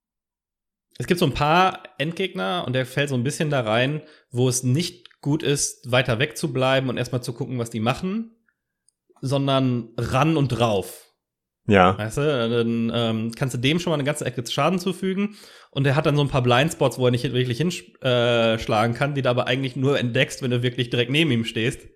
es 0.99 1.07
gibt 1.07 1.21
so 1.21 1.27
ein 1.27 1.35
paar 1.35 1.83
Endgegner 1.99 2.65
und 2.67 2.75
der 2.75 2.87
fällt 2.87 3.09
so 3.09 3.15
ein 3.15 3.25
bisschen 3.25 3.51
da 3.51 3.61
rein, 3.61 4.03
wo 4.31 4.49
es 4.49 4.63
nicht 4.63 5.21
gut 5.21 5.43
ist, 5.43 5.91
weiter 5.91 6.19
weg 6.19 6.37
zu 6.37 6.53
bleiben 6.53 6.89
und 6.89 6.97
erstmal 6.97 7.23
zu 7.23 7.33
gucken, 7.33 7.59
was 7.59 7.71
die 7.71 7.81
machen, 7.81 8.37
sondern 9.21 9.91
ran 9.97 10.37
und 10.37 10.49
drauf. 10.49 11.12
Ja. 11.67 11.97
Weißt 11.97 12.17
du, 12.19 12.23
dann 12.23 12.91
ähm, 12.93 13.33
kannst 13.37 13.55
du 13.55 13.59
dem 13.59 13.79
schon 13.79 13.91
mal 13.91 13.95
eine 13.95 14.05
ganze 14.05 14.25
Ecke 14.25 14.45
Schaden 14.47 14.79
zufügen 14.79 15.37
und 15.71 15.87
er 15.87 15.95
hat 15.95 16.07
dann 16.07 16.17
so 16.17 16.23
ein 16.23 16.29
paar 16.29 16.43
Blindspots, 16.43 16.99
wo 16.99 17.07
er 17.07 17.13
nicht 17.13 17.25
wirklich 17.33 17.59
hinschlagen 17.59 18.95
äh, 18.95 18.99
kann, 18.99 19.15
die 19.15 19.23
du 19.23 19.31
aber 19.31 19.47
eigentlich 19.47 19.77
nur 19.77 19.99
entdeckst, 19.99 20.43
wenn 20.43 20.51
du 20.51 20.63
wirklich 20.63 20.91
direkt 20.91 21.11
neben 21.11 21.31
ihm 21.31 21.45
stehst. 21.45 21.89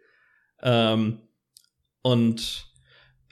Ähm, 0.63 1.21
und 2.03 2.67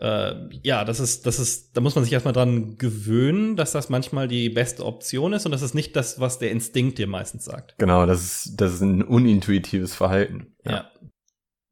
äh, 0.01 0.35
ja, 0.63 0.85
das 0.85 0.99
ist, 0.99 1.25
das 1.25 1.39
ist, 1.39 1.77
da 1.77 1.81
muss 1.81 1.95
man 1.95 2.03
sich 2.03 2.13
erstmal 2.13 2.35
dran 2.35 2.77
gewöhnen, 2.79 3.55
dass 3.55 3.73
das 3.73 3.89
manchmal 3.89 4.27
die 4.27 4.51
beste 4.51 4.85
Option 4.85 5.33
ist 5.33 5.47
und 5.47 5.53
das 5.53 5.63
ist 5.63 5.75
nicht 5.75 5.95
das, 5.95 6.19
was 6.19 6.39
der 6.39 6.51
Instinkt 6.51 6.99
dir 6.99 7.07
meistens 7.07 7.45
sagt. 7.45 7.77
Genau, 7.79 8.05
das 8.05 8.23
ist, 8.23 8.61
das 8.61 8.75
ist 8.75 8.81
ein 8.81 9.03
unintuitives 9.03 9.95
Verhalten. 9.95 10.57
Ja. 10.65 10.73
Ja. 10.73 10.91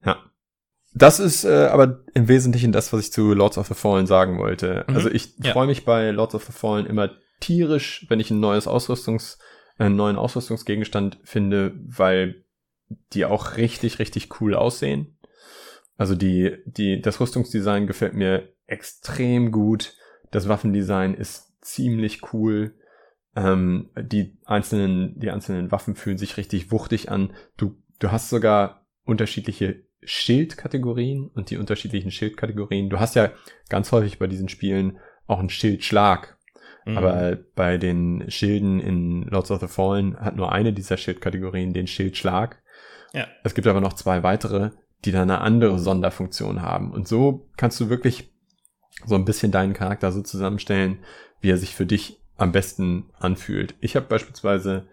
ja. 0.05 0.32
Das 0.95 1.21
ist 1.21 1.45
äh, 1.45 1.67
aber 1.67 2.01
im 2.15 2.29
Wesentlichen 2.29 2.73
das, 2.73 2.93
was 2.93 3.01
ich 3.01 3.13
zu 3.13 3.33
Lords 3.33 3.59
of 3.59 3.67
the 3.69 3.75
Fallen 3.75 4.07
sagen 4.07 4.39
wollte. 4.39 4.85
Mhm. 4.87 4.95
Also 4.95 5.11
ich 5.11 5.35
ja. 5.43 5.53
freue 5.53 5.67
mich 5.67 5.85
bei 5.85 6.11
Lords 6.11 6.35
of 6.35 6.45
the 6.45 6.53
Fallen 6.53 6.87
immer 6.87 7.11
tierisch, 7.41 8.07
wenn 8.09 8.21
ich 8.21 8.31
ein 8.31 8.41
neues 8.41 8.67
Ausrüstungs, 8.67 9.39
einen 9.79 9.97
neuen 9.97 10.17
Ausrüstungsgegenstand 10.17 11.19
finde, 11.25 11.75
weil 11.87 12.45
die 13.15 13.25
auch 13.25 13.57
richtig, 13.57 13.99
richtig 13.99 14.41
cool 14.41 14.55
aussehen. 14.55 15.19
Also 15.97 16.15
die, 16.15 16.57
die, 16.67 17.01
das 17.01 17.21
Rüstungsdesign 17.21 17.87
gefällt 17.87 18.15
mir 18.15 18.49
extrem 18.67 19.51
gut. 19.51 19.95
Das 20.31 20.49
Waffendesign 20.49 21.15
ist 21.15 21.53
ziemlich 21.63 22.33
cool. 22.33 22.75
Ähm, 23.35 23.91
die 23.97 24.39
einzelnen, 24.45 25.19
die 25.19 25.31
einzelnen 25.31 25.71
Waffen 25.71 25.95
fühlen 25.95 26.19
sich 26.19 26.37
richtig 26.37 26.71
wuchtig 26.71 27.11
an. 27.11 27.33
Du, 27.57 27.77
du 27.99 28.11
hast 28.11 28.29
sogar 28.29 28.87
unterschiedliche 29.05 29.85
Schildkategorien 30.05 31.31
und 31.35 31.51
die 31.51 31.57
unterschiedlichen 31.57 32.11
Schildkategorien. 32.11 32.91
Du 32.91 32.99
hast 32.99 33.15
ja 33.15 33.31
ganz 33.69 33.93
häufig 33.93 34.19
bei 34.19 34.27
diesen 34.27 34.49
Spielen 34.49 34.99
auch 35.27 35.39
einen 35.39 35.51
Schildschlag. 35.51 36.37
Mhm. 36.85 36.99
Aber 36.99 37.39
bei 37.55 37.79
den 37.79 38.25
Schilden 38.29 38.81
in 38.81 39.23
Lords 39.23 39.51
of 39.51 39.61
the 39.61 39.69
Fallen 39.69 40.19
hat 40.19 40.37
nur 40.37 40.53
eine 40.53 40.73
dieser 40.73 40.97
Schildkategorien 40.97 41.73
den 41.73 41.87
Schildschlag. 41.87 42.61
Ja. 43.13 43.27
Es 43.45 43.55
gibt 43.55 43.67
aber 43.67 43.81
noch 43.81 43.93
zwei 43.93 44.23
weitere, 44.23 44.71
die 45.05 45.13
dann 45.13 45.31
eine 45.31 45.41
andere 45.41 45.79
Sonderfunktion 45.79 46.63
haben. 46.63 46.93
Und 46.93 47.07
so 47.07 47.49
kannst 47.57 47.81
du 47.81 47.89
wirklich 47.89 48.33
so 49.05 49.15
ein 49.15 49.25
bisschen 49.25 49.53
deinen 49.53 49.75
Charakter 49.75 50.13
so 50.13 50.23
zusammenstellen, 50.23 50.99
wie 51.41 51.51
er 51.51 51.57
sich 51.57 51.75
für 51.75 51.87
dich 51.87 52.21
am 52.37 52.53
besten 52.53 53.11
anfühlt. 53.19 53.75
Ich 53.81 53.97
habe 53.97 54.07
beispielsweise 54.07 54.87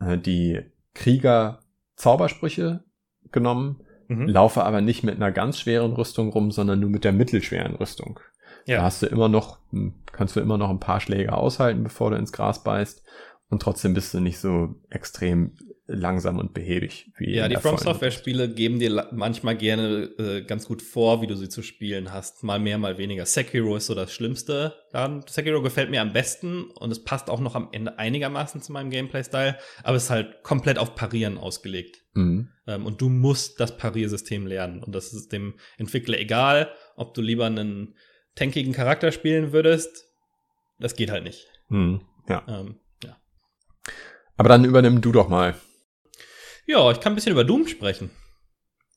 äh, 0.00 0.18
die 0.18 0.60
Krieger 0.94 1.60
Zaubersprüche 1.96 2.84
genommen, 3.30 3.82
mhm. 4.08 4.28
laufe 4.28 4.64
aber 4.64 4.80
nicht 4.80 5.02
mit 5.02 5.16
einer 5.16 5.32
ganz 5.32 5.58
schweren 5.58 5.92
Rüstung 5.92 6.30
rum, 6.30 6.50
sondern 6.50 6.80
nur 6.80 6.90
mit 6.90 7.04
der 7.04 7.12
mittelschweren 7.12 7.76
Rüstung. 7.76 8.20
Ja. 8.66 8.78
Da 8.78 8.82
hast 8.84 9.02
du 9.02 9.06
immer 9.06 9.28
noch, 9.28 9.58
hm, 9.70 9.94
kannst 10.12 10.36
du 10.36 10.40
immer 10.40 10.58
noch 10.58 10.70
ein 10.70 10.80
paar 10.80 11.00
Schläge 11.00 11.32
aushalten, 11.32 11.82
bevor 11.82 12.10
du 12.10 12.16
ins 12.16 12.32
Gras 12.32 12.62
beißt. 12.62 13.02
Und 13.50 13.60
trotzdem 13.60 13.92
bist 13.94 14.14
du 14.14 14.20
nicht 14.20 14.38
so 14.38 14.74
extrem 14.88 15.52
langsam 15.94 16.38
und 16.38 16.54
behäbig. 16.54 17.10
Wie 17.16 17.34
ja, 17.34 17.48
die 17.48 17.56
From 17.56 17.78
Software-Spiele 17.78 18.48
geben 18.48 18.78
dir 18.78 19.08
manchmal 19.12 19.56
gerne 19.56 20.10
äh, 20.18 20.42
ganz 20.42 20.66
gut 20.66 20.82
vor, 20.82 21.22
wie 21.22 21.26
du 21.26 21.36
sie 21.36 21.48
zu 21.48 21.62
spielen 21.62 22.12
hast. 22.12 22.42
Mal 22.42 22.58
mehr, 22.58 22.78
mal 22.78 22.98
weniger. 22.98 23.26
Sekiro 23.26 23.76
ist 23.76 23.86
so 23.86 23.94
das 23.94 24.12
Schlimmste. 24.12 24.74
Dann, 24.92 25.24
Sekiro 25.26 25.62
gefällt 25.62 25.90
mir 25.90 26.00
am 26.00 26.12
besten 26.12 26.64
und 26.64 26.90
es 26.90 27.04
passt 27.04 27.30
auch 27.30 27.40
noch 27.40 27.54
am 27.54 27.68
Ende 27.72 27.98
einigermaßen 27.98 28.62
zu 28.62 28.72
meinem 28.72 28.90
Gameplay-Style, 28.90 29.58
aber 29.82 29.96
es 29.96 30.04
ist 30.04 30.10
halt 30.10 30.42
komplett 30.42 30.78
auf 30.78 30.94
Parieren 30.94 31.38
ausgelegt. 31.38 32.02
Mhm. 32.14 32.48
Ähm, 32.66 32.86
und 32.86 33.00
du 33.00 33.08
musst 33.08 33.60
das 33.60 33.76
Pariersystem 33.76 34.46
lernen. 34.46 34.82
Und 34.82 34.94
das 34.94 35.12
ist 35.12 35.32
dem 35.32 35.54
Entwickler 35.78 36.18
egal, 36.18 36.72
ob 36.96 37.14
du 37.14 37.22
lieber 37.22 37.46
einen 37.46 37.94
tankigen 38.34 38.72
Charakter 38.72 39.12
spielen 39.12 39.52
würdest. 39.52 40.06
Das 40.78 40.96
geht 40.96 41.10
halt 41.10 41.24
nicht. 41.24 41.46
Mhm. 41.68 42.02
Ja. 42.28 42.44
Ähm, 42.48 42.76
ja. 43.02 43.16
Aber 44.36 44.48
dann 44.48 44.64
übernimm 44.64 45.00
du 45.00 45.12
doch 45.12 45.28
mal. 45.28 45.54
Ja, 46.66 46.90
ich 46.90 47.00
kann 47.00 47.12
ein 47.12 47.16
bisschen 47.16 47.32
über 47.32 47.44
Doom 47.44 47.66
sprechen. 47.66 48.10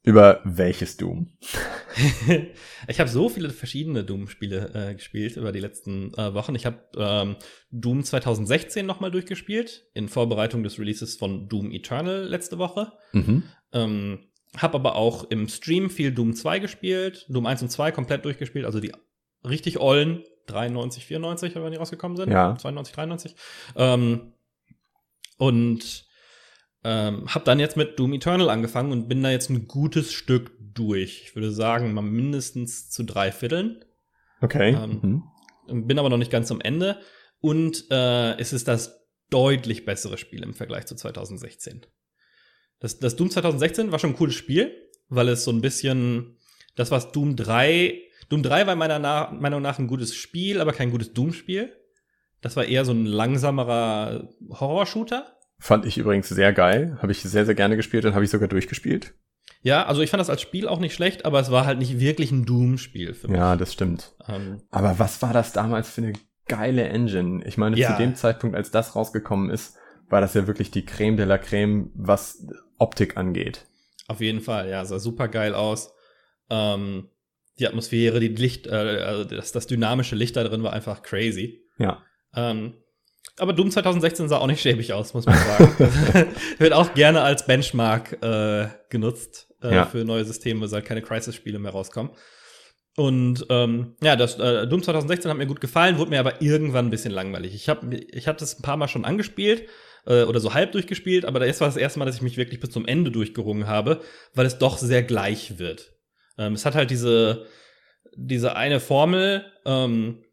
Über 0.03 0.41
welches 0.43 0.97
Doom? 0.97 1.31
ich 2.87 2.99
habe 2.99 3.09
so 3.09 3.27
viele 3.27 3.49
verschiedene 3.49 4.03
Doom-Spiele 4.03 4.89
äh, 4.91 4.93
gespielt 4.93 5.35
über 5.35 5.51
die 5.51 5.59
letzten 5.59 6.13
äh, 6.13 6.31
Wochen. 6.35 6.53
Ich 6.53 6.67
habe 6.67 6.77
ähm, 6.95 7.37
Doom 7.71 8.03
2016 8.03 8.85
nochmal 8.85 9.09
durchgespielt, 9.09 9.87
in 9.95 10.07
Vorbereitung 10.07 10.61
des 10.61 10.77
Releases 10.77 11.15
von 11.15 11.49
Doom 11.49 11.71
Eternal 11.71 12.23
letzte 12.23 12.59
Woche. 12.59 12.91
Mhm. 13.13 13.43
Ähm, 13.73 14.27
habe 14.55 14.75
aber 14.75 14.95
auch 14.95 15.23
im 15.31 15.47
Stream 15.47 15.89
viel 15.89 16.11
Doom 16.11 16.35
2 16.35 16.59
gespielt, 16.59 17.25
Doom 17.27 17.47
1 17.47 17.63
und 17.63 17.69
2 17.69 17.91
komplett 17.91 18.25
durchgespielt, 18.25 18.65
also 18.65 18.79
die 18.79 18.91
richtig 19.43 19.79
ollen, 19.79 20.23
93, 20.45 21.03
94, 21.05 21.55
wenn 21.55 21.71
die 21.71 21.77
rausgekommen 21.77 22.15
sind. 22.15 22.31
Ja. 22.31 22.55
92, 22.55 22.93
93. 22.93 23.35
Ähm, 23.75 24.33
und 25.37 26.05
ähm, 26.85 27.25
hab 27.27 27.45
dann 27.45 27.59
jetzt 27.59 27.77
mit 27.77 27.97
Doom 27.97 28.13
Eternal 28.13 28.49
angefangen 28.49 28.91
und 28.91 29.09
bin 29.09 29.23
da 29.23 29.31
jetzt 29.31 29.49
ein 29.49 29.67
gutes 29.67 30.13
Stück 30.13 30.51
durch. 30.59 31.23
Ich 31.23 31.35
würde 31.35 31.51
sagen, 31.51 31.93
mal 31.93 32.03
mindestens 32.03 32.91
zu 32.91 33.03
drei 33.03 33.31
Vierteln. 33.31 33.83
Okay. 34.39 34.75
Ähm, 34.75 35.23
mhm. 35.67 35.87
Bin 35.87 35.97
aber 35.97 36.09
noch 36.09 36.17
nicht 36.17 36.31
ganz 36.31 36.51
am 36.51 36.61
Ende. 36.61 36.99
Und 37.41 37.89
äh, 37.89 38.37
es 38.37 38.53
ist 38.53 38.67
das 38.67 39.07
deutlich 39.31 39.85
bessere 39.85 40.19
Spiel 40.19 40.43
im 40.43 40.53
Vergleich 40.53 40.85
zu 40.85 40.95
2016. 40.95 41.85
Das, 42.79 42.99
das 42.99 43.15
Doom 43.15 43.31
2016 43.31 43.91
war 43.91 43.97
schon 43.97 44.11
ein 44.11 44.15
cooles 44.15 44.35
Spiel, 44.35 44.71
weil 45.09 45.29
es 45.29 45.43
so 45.43 45.51
ein 45.51 45.61
bisschen 45.61 46.37
das, 46.75 46.91
was 46.91 47.11
Doom 47.11 47.35
3 47.35 48.05
Doom 48.29 48.43
3 48.43 48.67
war 48.67 48.75
meiner 48.75 48.99
Na 48.99 49.31
Meinung 49.31 49.61
nach 49.61 49.79
ein 49.79 49.87
gutes 49.87 50.15
Spiel, 50.15 50.61
aber 50.61 50.73
kein 50.73 50.91
gutes 50.91 51.13
Doom-Spiel. 51.13 51.75
Das 52.41 52.55
war 52.55 52.65
eher 52.65 52.85
so 52.85 52.91
ein 52.91 53.05
langsamerer 53.05 54.29
Horror-Shooter. 54.49 55.34
Fand 55.65 55.87
ich 55.87 55.97
übrigens 55.97 56.29
sehr 56.29 56.53
geil. 56.53 56.95
Habe 57.01 57.11
ich 57.11 57.23
sehr, 57.23 57.43
sehr 57.43 57.55
gerne 57.55 57.75
gespielt 57.75 58.05
und 58.05 58.13
habe 58.13 58.23
ich 58.23 58.29
sogar 58.29 58.47
durchgespielt. 58.47 59.15
Ja, 59.63 59.87
also 59.87 60.03
ich 60.03 60.11
fand 60.11 60.21
das 60.21 60.29
als 60.29 60.43
Spiel 60.43 60.67
auch 60.67 60.77
nicht 60.77 60.93
schlecht, 60.93 61.25
aber 61.25 61.39
es 61.39 61.49
war 61.49 61.65
halt 61.65 61.79
nicht 61.79 61.99
wirklich 61.99 62.31
ein 62.31 62.45
Doom-Spiel 62.45 63.15
für 63.15 63.29
mich. 63.29 63.37
Ja, 63.37 63.55
das 63.55 63.73
stimmt. 63.73 64.13
Ähm, 64.27 64.61
aber 64.69 64.99
was 64.99 65.23
war 65.23 65.33
das 65.33 65.53
damals 65.53 65.89
für 65.89 66.03
eine 66.03 66.13
geile 66.47 66.83
Engine? 66.83 67.43
Ich 67.47 67.57
meine, 67.57 67.75
ja. 67.77 67.89
zu 67.89 67.97
dem 67.97 68.13
Zeitpunkt, 68.13 68.55
als 68.55 68.69
das 68.69 68.95
rausgekommen 68.95 69.49
ist, 69.49 69.75
war 70.07 70.21
das 70.21 70.35
ja 70.35 70.45
wirklich 70.45 70.69
die 70.69 70.85
Creme 70.85 71.17
de 71.17 71.25
la 71.25 71.39
Creme, 71.39 71.89
was 71.95 72.45
Optik 72.77 73.17
angeht. 73.17 73.65
Auf 74.07 74.21
jeden 74.21 74.41
Fall, 74.41 74.69
ja, 74.69 74.85
sah 74.85 74.99
super 74.99 75.29
geil 75.29 75.55
aus. 75.55 75.95
Ähm, 76.51 77.09
die 77.57 77.67
Atmosphäre, 77.67 78.19
die 78.19 78.27
Licht, 78.27 78.67
äh, 78.67 78.69
also 78.69 79.23
das, 79.23 79.51
das 79.51 79.65
dynamische 79.65 80.15
Licht 80.15 80.35
da 80.35 80.43
drin 80.43 80.61
war 80.61 80.73
einfach 80.73 81.01
crazy. 81.01 81.63
Ja. 81.79 82.03
Ähm, 82.35 82.75
aber 83.37 83.53
Doom 83.53 83.69
2016 83.69 84.29
sah 84.29 84.37
auch 84.37 84.47
nicht 84.47 84.61
schäbig 84.61 84.93
aus, 84.93 85.13
muss 85.13 85.25
man 85.25 85.37
sagen. 85.37 86.27
Wird 86.57 86.73
auch 86.73 86.93
gerne 86.93 87.21
als 87.21 87.45
Benchmark 87.45 88.23
äh, 88.23 88.67
genutzt 88.89 89.49
äh, 89.61 89.75
ja. 89.75 89.85
für 89.85 90.05
neue 90.05 90.25
Systeme, 90.25 90.61
weil 90.61 90.71
halt 90.71 90.85
keine 90.85 91.01
Crisis-Spiele 91.01 91.59
mehr 91.59 91.71
rauskommen. 91.71 92.11
Und 92.97 93.45
ähm, 93.49 93.95
ja, 94.01 94.15
das 94.15 94.39
äh, 94.39 94.67
Doom 94.67 94.81
2016 94.81 95.29
hat 95.29 95.37
mir 95.37 95.47
gut 95.47 95.59
gefallen, 95.59 95.97
wurde 95.97 96.11
mir 96.11 96.19
aber 96.19 96.41
irgendwann 96.41 96.87
ein 96.87 96.91
bisschen 96.91 97.11
langweilig. 97.11 97.53
Ich 97.53 97.67
habe 97.67 97.93
ich 97.93 98.27
hab 98.27 98.37
das 98.37 98.57
ein 98.57 98.61
paar 98.61 98.77
Mal 98.77 98.87
schon 98.87 99.03
angespielt 99.03 99.67
äh, 100.05 100.23
oder 100.23 100.39
so 100.39 100.53
halb 100.53 100.71
durchgespielt, 100.71 101.25
aber 101.25 101.39
das 101.39 101.59
war 101.59 101.67
das 101.67 101.75
erste 101.75 101.99
Mal, 101.99 102.05
dass 102.05 102.15
ich 102.15 102.21
mich 102.21 102.37
wirklich 102.37 102.61
bis 102.61 102.69
zum 102.69 102.85
Ende 102.85 103.11
durchgerungen 103.11 103.67
habe, 103.67 104.01
weil 104.33 104.45
es 104.45 104.59
doch 104.59 104.77
sehr 104.77 105.03
gleich 105.03 105.59
wird. 105.59 105.93
Ähm, 106.37 106.53
es 106.53 106.65
hat 106.65 106.75
halt 106.75 106.89
diese, 106.89 107.47
diese 108.15 108.55
eine 108.55 108.79
Formel, 108.79 109.45
ähm, 109.65 110.23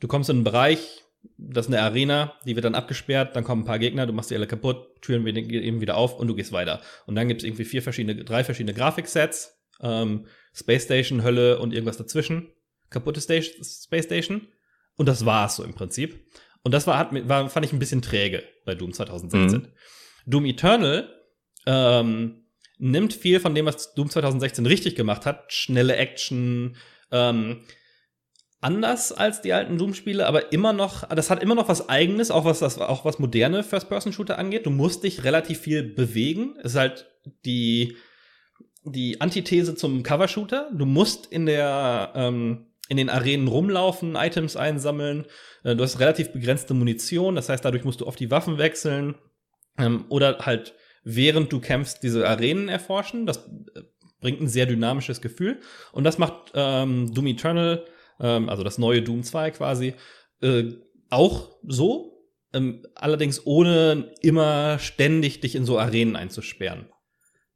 du 0.00 0.06
kommst 0.06 0.28
in 0.28 0.36
einen 0.36 0.44
Bereich, 0.44 1.01
das 1.36 1.66
ist 1.66 1.72
eine 1.72 1.82
Arena, 1.82 2.34
die 2.46 2.54
wird 2.54 2.64
dann 2.64 2.74
abgesperrt, 2.74 3.36
dann 3.36 3.44
kommen 3.44 3.62
ein 3.62 3.66
paar 3.66 3.78
Gegner, 3.78 4.06
du 4.06 4.12
machst 4.12 4.30
die 4.30 4.36
alle 4.36 4.46
kaputt, 4.46 5.00
Türen 5.00 5.24
gehen 5.24 5.48
eben 5.50 5.80
wieder 5.80 5.96
auf 5.96 6.18
und 6.18 6.28
du 6.28 6.34
gehst 6.34 6.52
weiter. 6.52 6.80
Und 7.06 7.14
dann 7.14 7.28
gibt 7.28 7.42
es 7.42 7.46
irgendwie 7.46 7.64
vier 7.64 7.82
verschiedene, 7.82 8.24
drei 8.24 8.44
verschiedene 8.44 8.74
Grafiksets, 8.74 9.62
ähm, 9.80 10.26
Space 10.54 10.84
Station, 10.84 11.22
Hölle 11.22 11.58
und 11.58 11.72
irgendwas 11.72 11.96
dazwischen. 11.96 12.52
Kaputte 12.90 13.20
Station, 13.20 13.64
Space 13.64 14.04
Station. 14.04 14.48
Und 14.96 15.06
das 15.06 15.24
war's 15.24 15.56
so 15.56 15.64
im 15.64 15.74
Prinzip. 15.74 16.26
Und 16.62 16.72
das 16.72 16.86
war, 16.86 16.98
hat, 16.98 17.28
war, 17.28 17.48
fand 17.48 17.66
ich 17.66 17.72
ein 17.72 17.78
bisschen 17.78 18.02
träge 18.02 18.44
bei 18.64 18.74
Doom 18.74 18.92
2016. 18.92 19.60
Mhm. 19.60 19.68
Doom 20.26 20.44
Eternal 20.44 21.08
ähm, 21.66 22.46
nimmt 22.78 23.14
viel 23.14 23.40
von 23.40 23.54
dem, 23.54 23.66
was 23.66 23.94
Doom 23.94 24.10
2016 24.10 24.66
richtig 24.66 24.94
gemacht 24.94 25.26
hat. 25.26 25.52
Schnelle 25.52 25.96
Action, 25.96 26.76
ähm, 27.10 27.62
anders 28.62 29.12
als 29.12 29.42
die 29.42 29.52
alten 29.52 29.76
Doom-Spiele, 29.76 30.26
aber 30.26 30.52
immer 30.52 30.72
noch, 30.72 31.08
das 31.08 31.30
hat 31.30 31.42
immer 31.42 31.56
noch 31.56 31.68
was 31.68 31.88
Eigenes, 31.88 32.30
auch 32.30 32.44
was 32.44 32.60
das, 32.60 32.78
auch 32.78 33.04
was 33.04 33.18
moderne 33.18 33.64
First-Person-Shooter 33.64 34.38
angeht. 34.38 34.66
Du 34.66 34.70
musst 34.70 35.02
dich 35.02 35.24
relativ 35.24 35.58
viel 35.58 35.82
bewegen. 35.82 36.54
Es 36.58 36.72
ist 36.72 36.78
halt 36.78 37.10
die, 37.44 37.96
die 38.84 39.20
Antithese 39.20 39.74
zum 39.74 40.04
Cover-Shooter. 40.04 40.70
Du 40.72 40.86
musst 40.86 41.26
in 41.26 41.46
der, 41.46 42.12
ähm, 42.14 42.66
in 42.88 42.96
den 42.96 43.10
Arenen 43.10 43.48
rumlaufen, 43.48 44.14
Items 44.14 44.56
einsammeln. 44.56 45.26
Äh, 45.64 45.74
du 45.74 45.82
hast 45.82 45.98
relativ 45.98 46.32
begrenzte 46.32 46.72
Munition, 46.72 47.34
das 47.34 47.48
heißt, 47.48 47.64
dadurch 47.64 47.84
musst 47.84 48.00
du 48.00 48.06
oft 48.06 48.20
die 48.20 48.30
Waffen 48.30 48.58
wechseln. 48.58 49.16
Ähm, 49.76 50.04
oder 50.08 50.38
halt, 50.38 50.74
während 51.02 51.52
du 51.52 51.58
kämpfst, 51.58 52.02
diese 52.04 52.28
Arenen 52.28 52.68
erforschen. 52.68 53.26
Das 53.26 53.38
äh, 53.74 53.82
bringt 54.20 54.40
ein 54.40 54.48
sehr 54.48 54.66
dynamisches 54.66 55.20
Gefühl. 55.20 55.58
Und 55.90 56.04
das 56.04 56.18
macht 56.18 56.52
ähm, 56.54 57.12
Doom 57.12 57.26
Eternal 57.26 57.84
ähm, 58.22 58.48
also 58.48 58.62
das 58.62 58.78
neue 58.78 59.02
Doom 59.02 59.22
2 59.22 59.50
quasi, 59.50 59.94
äh, 60.40 60.64
auch 61.10 61.50
so, 61.66 62.12
ähm, 62.54 62.86
allerdings 62.94 63.44
ohne 63.46 64.12
immer 64.22 64.78
ständig 64.78 65.40
dich 65.40 65.54
in 65.54 65.66
so 65.66 65.78
Arenen 65.78 66.16
einzusperren. 66.16 66.86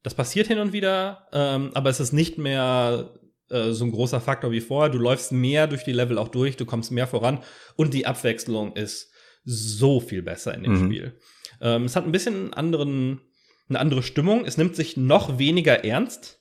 Das 0.03 0.15
passiert 0.15 0.47
hin 0.47 0.59
und 0.59 0.73
wieder, 0.73 1.27
ähm, 1.33 1.71
aber 1.75 1.91
es 1.91 2.01
ist 2.01 2.13
nicht 2.13 2.39
mehr 2.39 3.15
äh, 3.49 3.73
so 3.73 3.85
ein 3.85 3.93
großer 3.93 4.21
Faktor 4.21 4.51
wie 4.53 4.61
vorher. 4.61 4.91
Du 4.91 4.99
läufst 4.99 5.33
mehr 5.33 5.67
durch 5.67 5.85
die 5.85 5.93
Level 5.93 6.19
auch 6.19 6.29
durch, 6.29 6.57
du 6.57 6.67
kommst 6.67 6.93
mehr 6.93 7.07
voran 7.07 7.43
und 7.77 7.95
die 7.95 8.07
Abwechslung 8.07 8.75
ist 8.77 9.13
so 9.45 10.01
viel 10.01 10.23
besser 10.23 10.55
in 10.55 10.65
dem 10.65 10.73
mhm. 10.73 10.85
Spiel. 10.85 11.19
Ähm, 11.61 11.85
es 11.85 11.97
hat 11.97 12.05
ein 12.05 12.13
bisschen 12.13 12.53
anderen, 12.53 13.21
eine 13.69 13.79
andere 13.79 14.03
Stimmung. 14.03 14.45
Es 14.45 14.57
nimmt 14.57 14.77
sich 14.77 14.97
noch 14.97 15.39
weniger 15.39 15.85
ernst. 15.85 16.41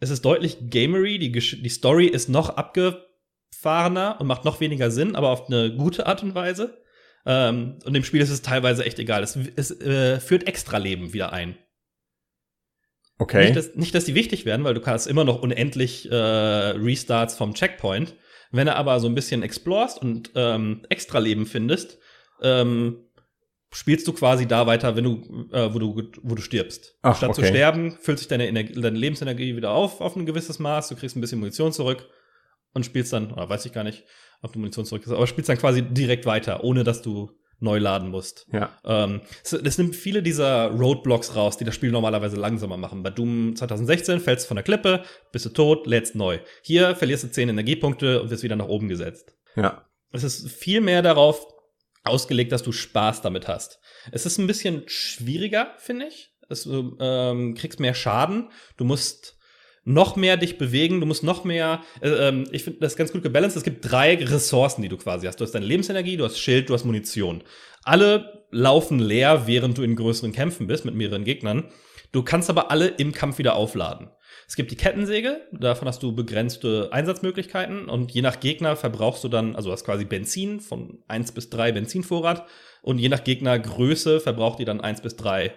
Es 0.00 0.10
ist 0.10 0.24
deutlich 0.24 0.70
gamery. 0.70 1.18
Die, 1.18 1.30
die 1.30 1.68
Story 1.68 2.06
ist 2.06 2.28
noch 2.28 2.50
abge 2.50 3.04
abgefahrener 3.52 4.16
und 4.20 4.26
macht 4.26 4.44
noch 4.44 4.60
weniger 4.60 4.90
Sinn, 4.90 5.14
aber 5.16 5.30
auf 5.30 5.48
eine 5.48 5.74
gute 5.74 6.06
Art 6.06 6.22
und 6.22 6.34
Weise. 6.34 6.82
Ähm, 7.24 7.78
und 7.84 7.94
dem 7.94 8.04
Spiel 8.04 8.20
ist 8.20 8.30
es 8.30 8.42
teilweise 8.42 8.84
echt 8.84 8.98
egal. 8.98 9.22
Es, 9.22 9.36
es 9.56 9.80
äh, 9.80 10.18
führt 10.18 10.46
Extra-Leben 10.46 11.12
wieder 11.12 11.32
ein. 11.32 11.56
Okay. 13.18 13.44
Nicht 13.44 13.56
dass, 13.56 13.74
nicht, 13.76 13.94
dass 13.94 14.04
die 14.04 14.16
wichtig 14.16 14.44
werden, 14.44 14.64
weil 14.64 14.74
du 14.74 14.80
kannst 14.80 15.06
immer 15.06 15.24
noch 15.24 15.40
unendlich 15.40 16.10
äh, 16.10 16.16
Restarts 16.16 17.36
vom 17.36 17.54
Checkpoint. 17.54 18.16
Wenn 18.50 18.66
du 18.66 18.74
aber 18.74 18.98
so 18.98 19.06
ein 19.06 19.14
bisschen 19.14 19.42
explorst 19.42 20.02
und 20.02 20.32
ähm, 20.34 20.84
Extra-Leben 20.88 21.46
findest, 21.46 21.98
ähm, 22.42 23.06
spielst 23.70 24.06
du 24.08 24.12
quasi 24.12 24.46
da 24.46 24.66
weiter, 24.66 24.96
wenn 24.96 25.04
du, 25.04 25.48
äh, 25.52 25.72
wo 25.72 25.78
du, 25.78 26.10
wo 26.22 26.34
du 26.34 26.42
stirbst. 26.42 26.98
Ach, 27.02 27.16
Statt 27.16 27.30
okay. 27.30 27.42
zu 27.42 27.46
sterben, 27.46 27.96
füllt 28.00 28.18
sich 28.18 28.28
deine, 28.28 28.48
Energie, 28.48 28.78
deine 28.78 28.98
Lebensenergie 28.98 29.56
wieder 29.56 29.70
auf, 29.70 30.00
auf 30.00 30.16
ein 30.16 30.26
gewisses 30.26 30.58
Maß, 30.58 30.88
du 30.88 30.96
kriegst 30.96 31.16
ein 31.16 31.20
bisschen 31.20 31.38
Munition 31.38 31.72
zurück 31.72 32.08
und 32.74 32.84
spielst 32.84 33.12
dann, 33.12 33.32
oder 33.32 33.48
weiß 33.48 33.66
ich 33.66 33.72
gar 33.72 33.84
nicht, 33.84 34.04
ob 34.40 34.52
du 34.52 34.58
Munition 34.58 34.84
zurück 34.84 35.02
ist, 35.04 35.12
aber 35.12 35.26
spielst 35.26 35.48
dann 35.48 35.58
quasi 35.58 35.82
direkt 35.82 36.26
weiter, 36.26 36.64
ohne 36.64 36.84
dass 36.84 37.02
du 37.02 37.30
neu 37.62 37.78
laden 37.78 38.10
musst. 38.10 38.46
Ja. 38.52 38.76
Ähm, 38.84 39.20
das 39.62 39.78
nimmt 39.78 39.94
viele 39.94 40.22
dieser 40.22 40.66
Roadblocks 40.66 41.36
raus, 41.36 41.56
die 41.56 41.64
das 41.64 41.74
Spiel 41.74 41.92
normalerweise 41.92 42.36
langsamer 42.36 42.76
machen. 42.76 43.02
Bei 43.04 43.10
Doom 43.10 43.54
2016 43.54 44.20
fällst 44.20 44.44
du 44.44 44.48
von 44.48 44.56
der 44.56 44.64
Klippe, 44.64 45.04
bist 45.30 45.46
du 45.46 45.50
tot, 45.50 45.86
lädst 45.86 46.16
neu. 46.16 46.40
Hier 46.62 46.96
verlierst 46.96 47.24
du 47.24 47.30
10 47.30 47.48
Energiepunkte 47.48 48.20
und 48.20 48.30
wirst 48.30 48.42
wieder 48.42 48.56
nach 48.56 48.66
oben 48.66 48.88
gesetzt. 48.88 49.36
Ja. 49.54 49.86
Es 50.10 50.24
ist 50.24 50.50
viel 50.50 50.80
mehr 50.80 51.02
darauf 51.02 51.46
ausgelegt, 52.04 52.52
dass 52.52 52.64
du 52.64 52.72
Spaß 52.72 53.22
damit 53.22 53.46
hast. 53.46 53.78
Es 54.10 54.26
ist 54.26 54.38
ein 54.38 54.48
bisschen 54.48 54.82
schwieriger, 54.86 55.72
finde 55.78 56.06
ich. 56.06 56.34
Es, 56.48 56.66
ähm, 56.66 57.54
kriegst 57.54 57.80
mehr 57.80 57.94
Schaden. 57.94 58.50
Du 58.76 58.84
musst 58.84 59.38
noch 59.84 60.16
mehr 60.16 60.36
dich 60.36 60.58
bewegen, 60.58 61.00
du 61.00 61.06
musst 61.06 61.24
noch 61.24 61.44
mehr, 61.44 61.82
äh, 62.00 62.08
ähm, 62.08 62.44
ich 62.52 62.64
finde 62.64 62.80
das 62.80 62.96
ganz 62.96 63.12
gut 63.12 63.22
gebalanced. 63.22 63.56
Es 63.56 63.64
gibt 63.64 63.90
drei 63.90 64.14
Ressourcen, 64.14 64.82
die 64.82 64.88
du 64.88 64.96
quasi 64.96 65.26
hast. 65.26 65.40
Du 65.40 65.44
hast 65.44 65.52
deine 65.52 65.66
Lebensenergie, 65.66 66.16
du 66.16 66.24
hast 66.24 66.38
Schild, 66.38 66.68
du 66.68 66.74
hast 66.74 66.84
Munition. 66.84 67.42
Alle 67.84 68.44
laufen 68.50 68.98
leer, 68.98 69.46
während 69.46 69.78
du 69.78 69.82
in 69.82 69.96
größeren 69.96 70.32
Kämpfen 70.32 70.66
bist 70.66 70.84
mit 70.84 70.94
mehreren 70.94 71.24
Gegnern. 71.24 71.64
Du 72.12 72.22
kannst 72.22 72.50
aber 72.50 72.70
alle 72.70 72.88
im 72.88 73.12
Kampf 73.12 73.38
wieder 73.38 73.56
aufladen. 73.56 74.10
Es 74.46 74.56
gibt 74.56 74.70
die 74.70 74.76
Kettensäge, 74.76 75.40
davon 75.50 75.88
hast 75.88 76.02
du 76.02 76.14
begrenzte 76.14 76.90
Einsatzmöglichkeiten 76.92 77.88
und 77.88 78.12
je 78.12 78.20
nach 78.20 78.38
Gegner 78.38 78.76
verbrauchst 78.76 79.24
du 79.24 79.28
dann, 79.28 79.56
also 79.56 79.72
hast 79.72 79.84
quasi 79.84 80.04
Benzin 80.04 80.60
von 80.60 81.02
1 81.08 81.32
bis 81.32 81.48
3 81.48 81.72
Benzinvorrat 81.72 82.46
und 82.82 82.98
je 82.98 83.08
nach 83.08 83.24
Gegnergröße 83.24 84.20
verbraucht 84.20 84.58
die 84.58 84.66
dann 84.66 84.80
1 84.80 85.00
bis 85.00 85.16
3 85.16 85.54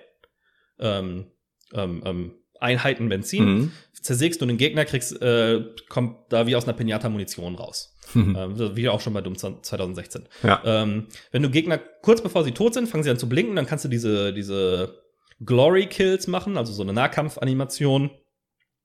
ähm, 0.80 1.32
ähm, 1.74 2.04
ähm, 2.06 2.34
Einheiten 2.66 3.08
Benzin. 3.08 3.46
Mhm. 3.46 3.72
Zersägst 4.02 4.42
du 4.42 4.46
den 4.46 4.58
Gegner, 4.58 4.86
kriegst, 4.86 5.22
äh, 5.22 5.64
kommt 5.90 6.18
da 6.30 6.46
wie 6.46 6.56
aus 6.56 6.66
einer 6.66 6.74
Pinata 6.74 7.10
Munition 7.10 7.56
raus. 7.56 7.96
Mhm. 8.14 8.36
Ähm, 8.38 8.76
wie 8.76 8.90
auch 8.90 9.02
schon 9.02 9.14
bei 9.14 9.22
Doom 9.22 9.38
2016. 9.38 10.28
Ja. 10.44 10.62
Ähm, 10.66 11.08
wenn 11.32 11.42
du 11.42 11.50
Gegner 11.50 11.78
kurz 11.78 12.22
bevor 12.22 12.44
sie 12.44 12.52
tot 12.52 12.74
sind, 12.74 12.88
fangen 12.88 13.04
sie 13.04 13.10
an 13.10 13.18
zu 13.18 13.30
blinken, 13.30 13.56
dann 13.56 13.66
kannst 13.66 13.86
du 13.86 13.90
diese, 13.90 14.34
diese 14.34 15.02
Glory 15.44 15.88
Kills 15.88 16.28
machen, 16.28 16.58
also 16.58 16.72
so 16.72 16.84
eine 16.84 16.94
Nahkampfanimation, 16.94 18.12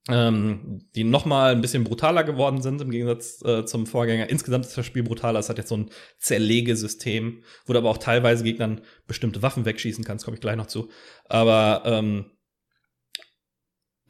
ähm, 0.09 0.89
die 0.95 1.05
noch 1.05 1.26
mal 1.26 1.53
ein 1.53 1.61
bisschen 1.61 1.85
brutaler 1.85 2.24
geworden 2.24 2.62
sind 2.62 2.81
im 2.81 2.91
Gegensatz 2.91 3.43
äh, 3.45 3.64
zum 3.66 3.87
Vorgänger. 3.87 4.31
Insgesamt 4.31 4.64
ist 4.64 4.76
das 4.76 4.87
Spiel 4.87 5.03
brutaler. 5.03 5.39
Es 5.39 5.49
hat 5.49 5.59
jetzt 5.59 5.68
so 5.68 5.76
ein 5.76 5.91
Zerlegesystem, 6.18 7.43
wo 7.66 7.72
du 7.72 7.78
aber 7.78 7.91
auch 7.91 7.99
teilweise 7.99 8.43
Gegnern 8.43 8.81
bestimmte 9.07 9.43
Waffen 9.43 9.66
wegschießen 9.66 10.05
kannst, 10.05 10.24
komme 10.24 10.37
ich 10.37 10.41
gleich 10.41 10.57
noch 10.57 10.66
zu. 10.66 10.89
Aber 11.28 11.83
ähm, 11.85 12.31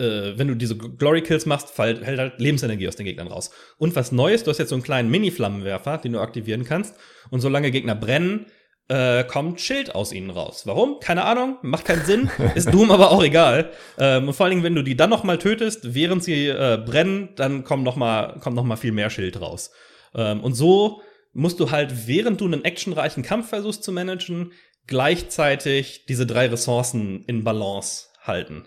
äh, 0.01 0.38
wenn 0.38 0.48
du 0.48 0.55
diese 0.55 0.76
Glory 0.76 1.22
Kills 1.22 1.46
machst, 1.46 1.70
fällt, 1.70 2.05
hält 2.05 2.18
halt 2.18 2.40
Lebensenergie 2.40 2.88
aus 2.88 2.96
den 2.96 3.07
Gegnern 3.07 3.28
raus. 3.28 3.51
Und 3.78 3.94
was 3.94 4.12
Neues, 4.12 4.42
du 4.42 4.51
hast 4.51 4.59
jetzt 4.59 4.70
so 4.70 4.74
einen 4.74 4.82
kleinen 4.82 5.11
Mini-Flammenwerfer, 5.11 5.98
den 5.98 6.12
du 6.12 6.20
aktivieren 6.20 6.64
kannst. 6.64 6.94
Und 7.30 7.40
solange 7.40 7.70
Gegner 7.70 7.94
brennen, 7.94 8.46
äh, 8.88 9.22
kommt 9.24 9.61
Schild 9.61 9.94
aus 9.94 10.12
ihnen 10.12 10.30
raus. 10.30 10.62
Warum? 10.66 10.98
Keine 11.01 11.24
Ahnung, 11.24 11.59
macht 11.62 11.84
keinen 11.84 12.05
Sinn, 12.05 12.28
ist 12.57 12.74
Doom 12.74 12.90
aber 12.90 13.12
auch 13.12 13.22
egal. 13.22 13.70
Ähm, 13.98 14.28
und 14.28 14.34
vor 14.34 14.44
allen 14.44 14.51
Dingen, 14.51 14.64
wenn 14.64 14.74
du 14.74 14.82
die 14.82 14.96
dann 14.96 15.11
noch 15.11 15.22
mal 15.22 15.38
tötest, 15.38 15.94
während 15.94 16.24
sie 16.24 16.48
äh, 16.48 16.82
brennen, 16.84 17.30
dann 17.36 17.62
kommt 17.62 17.84
noch 17.84 17.96
mal, 17.96 18.40
kommt 18.40 18.57
noch 18.57 18.64
mal 18.64 18.76
viel 18.76 18.92
mehr 18.92 19.11
Schild 19.11 19.40
raus. 19.40 19.70
Ähm, 20.14 20.40
und 20.40 20.55
so 20.55 21.03
musst 21.32 21.61
du 21.61 21.70
halt, 21.70 22.09
während 22.09 22.40
du 22.40 22.46
einen 22.46 22.64
actionreichen 22.64 23.22
Kampf 23.22 23.48
versuchst 23.51 23.84
zu 23.84 23.92
managen, 23.92 24.53
gleichzeitig 24.88 26.07
diese 26.07 26.26
drei 26.26 26.48
Ressourcen 26.48 27.24
in 27.28 27.44
Balance 27.44 28.07
halten. 28.22 28.64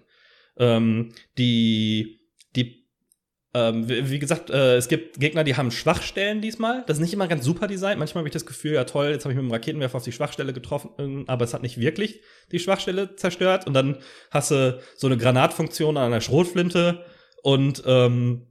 Ähm, 0.57 1.13
die, 1.37 2.19
die 2.55 2.83
ähm, 3.55 3.87
wie, 3.87 4.09
wie, 4.09 4.19
gesagt, 4.19 4.49
äh, 4.49 4.75
es 4.75 4.87
gibt 4.87 5.19
Gegner, 5.19 5.43
die 5.43 5.55
haben 5.55 5.69
Schwachstellen 5.69 6.41
diesmal. 6.41 6.83
Das 6.87 6.97
ist 6.97 7.01
nicht 7.01 7.13
immer 7.13 7.27
ganz 7.27 7.45
super 7.45 7.67
designt. 7.67 7.99
Manchmal 7.99 8.21
habe 8.21 8.27
ich 8.27 8.33
das 8.33 8.45
Gefühl, 8.45 8.73
ja 8.73 8.83
toll, 8.83 9.09
jetzt 9.09 9.25
habe 9.25 9.33
ich 9.33 9.37
mit 9.37 9.45
dem 9.45 9.51
Raketenwerfer 9.51 9.97
auf 9.97 10.03
die 10.03 10.11
Schwachstelle 10.11 10.53
getroffen, 10.53 11.25
aber 11.27 11.45
es 11.45 11.53
hat 11.53 11.61
nicht 11.61 11.79
wirklich 11.79 12.21
die 12.51 12.59
Schwachstelle 12.59 13.15
zerstört. 13.15 13.67
Und 13.67 13.73
dann 13.73 13.97
hast 14.31 14.51
du 14.51 14.81
so 14.95 15.07
eine 15.07 15.17
Granatfunktion 15.17 15.97
an 15.97 16.05
einer 16.05 16.21
Schrotflinte 16.21 17.05
und 17.43 17.83
ähm, 17.85 18.47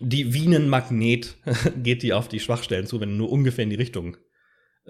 die 0.00 0.34
wie 0.34 0.54
ein 0.54 0.68
Magnet 0.68 1.36
geht 1.82 2.02
die 2.02 2.12
auf 2.12 2.28
die 2.28 2.40
Schwachstellen 2.40 2.86
zu, 2.86 3.00
wenn 3.00 3.10
du 3.10 3.16
nur 3.16 3.32
ungefähr 3.32 3.64
in 3.64 3.70
die 3.70 3.76
Richtung 3.76 4.16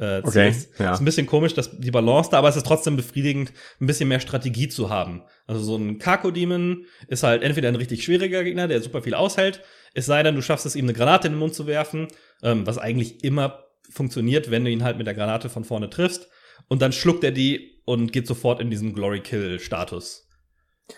äh, 0.01 0.22
okay, 0.24 0.55
ja. 0.78 0.92
Ist 0.92 1.01
ein 1.01 1.05
bisschen 1.05 1.26
komisch, 1.26 1.53
dass 1.53 1.78
die 1.78 1.90
Balance 1.90 2.30
da, 2.30 2.38
aber 2.38 2.48
es 2.48 2.57
ist 2.57 2.66
trotzdem 2.66 2.96
befriedigend, 2.96 3.53
ein 3.80 3.86
bisschen 3.86 4.09
mehr 4.09 4.20
Strategie 4.20 4.68
zu 4.68 4.88
haben. 4.88 5.22
Also 5.46 5.61
so 5.61 5.76
ein 5.76 5.98
Kako-Demon 5.98 6.86
ist 7.09 7.22
halt 7.22 7.42
entweder 7.42 7.68
ein 7.68 7.76
richtig 7.76 8.03
schwieriger 8.03 8.42
Gegner, 8.42 8.66
der 8.66 8.80
super 8.80 9.03
viel 9.03 9.14
aushält, 9.14 9.61
es 9.92 10.07
sei 10.07 10.22
denn, 10.22 10.34
du 10.34 10.42
schaffst 10.42 10.66
es, 10.66 10.76
ihm 10.76 10.86
eine 10.86 10.94
Granate 10.94 11.26
in 11.26 11.34
den 11.34 11.38
Mund 11.38 11.55
zu 11.55 11.66
werfen, 11.66 12.09
ähm, 12.42 12.66
was 12.66 12.78
eigentlich 12.78 13.24
immer 13.24 13.64
funktioniert, 13.90 14.51
wenn 14.51 14.64
du 14.64 14.70
ihn 14.70 14.84
halt 14.84 14.98
mit 14.98 15.07
der 15.07 15.14
Granate 15.14 15.48
von 15.48 15.64
vorne 15.64 15.90
triffst. 15.90 16.28
Und 16.68 16.80
dann 16.80 16.92
schluckt 16.92 17.24
er 17.24 17.32
die 17.32 17.82
und 17.84 18.12
geht 18.12 18.26
sofort 18.26 18.61
in 18.61 18.70
diesen 18.70 18.94
Glory-Kill-Status. 18.94 20.28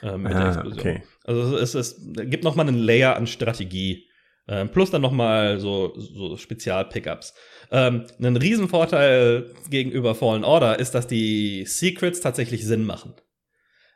Ähm, 0.02 0.22
mit 0.22 0.32
ah, 0.32 0.38
der 0.38 0.46
Explosion. 0.48 0.78
Okay. 0.78 1.02
Also 1.24 1.56
es, 1.56 1.74
es, 1.74 1.98
es 1.98 2.30
gibt 2.30 2.44
noch 2.44 2.54
mal 2.54 2.68
einen 2.68 2.78
Layer 2.78 3.16
an 3.16 3.26
Strategie. 3.26 4.08
Ähm, 4.48 4.70
plus 4.70 4.90
dann 4.90 5.02
noch 5.02 5.12
mal 5.12 5.58
so, 5.58 5.94
so 5.96 6.36
Spezial-Pickups. 6.36 7.34
Ähm, 7.72 8.04
ein 8.20 8.36
Riesenvorteil 8.36 9.50
gegenüber 9.70 10.14
Fallen 10.14 10.44
Order 10.44 10.78
ist, 10.78 10.94
dass 10.94 11.06
die 11.06 11.64
Secrets 11.66 12.20
tatsächlich 12.20 12.66
Sinn 12.66 12.84
machen. 12.84 13.14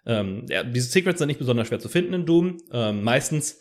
Ähm, 0.06 0.46
ja, 0.48 0.62
diese 0.62 0.88
Secrets 0.88 1.18
sind 1.18 1.28
nicht 1.28 1.38
besonders 1.38 1.68
schwer 1.68 1.78
zu 1.78 1.90
finden 1.90 2.14
in 2.14 2.26
Doom. 2.26 2.56
Ähm, 2.72 3.02
meistens, 3.02 3.60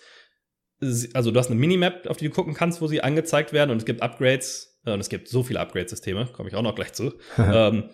also 1.13 1.31
du 1.31 1.39
hast 1.39 1.51
eine 1.51 1.59
Minimap, 1.59 2.07
auf 2.07 2.15
die 2.15 2.29
du 2.29 2.33
gucken 2.33 2.53
kannst, 2.53 2.81
wo 2.81 2.87
sie 2.87 3.01
angezeigt 3.01 3.51
werden 3.51 3.71
und 3.71 3.77
es 3.77 3.85
gibt 3.85 4.01
Upgrades, 4.01 4.79
äh, 4.85 4.93
und 4.93 5.01
es 5.01 5.09
gibt 5.09 5.27
so 5.27 5.43
viele 5.43 5.59
Upgrade-Systeme, 5.59 6.27
komme 6.31 6.47
ich 6.47 6.55
auch 6.55 6.61
noch 6.61 6.75
gleich 6.75 6.93
zu. 6.93 7.13
ähm, 7.37 7.89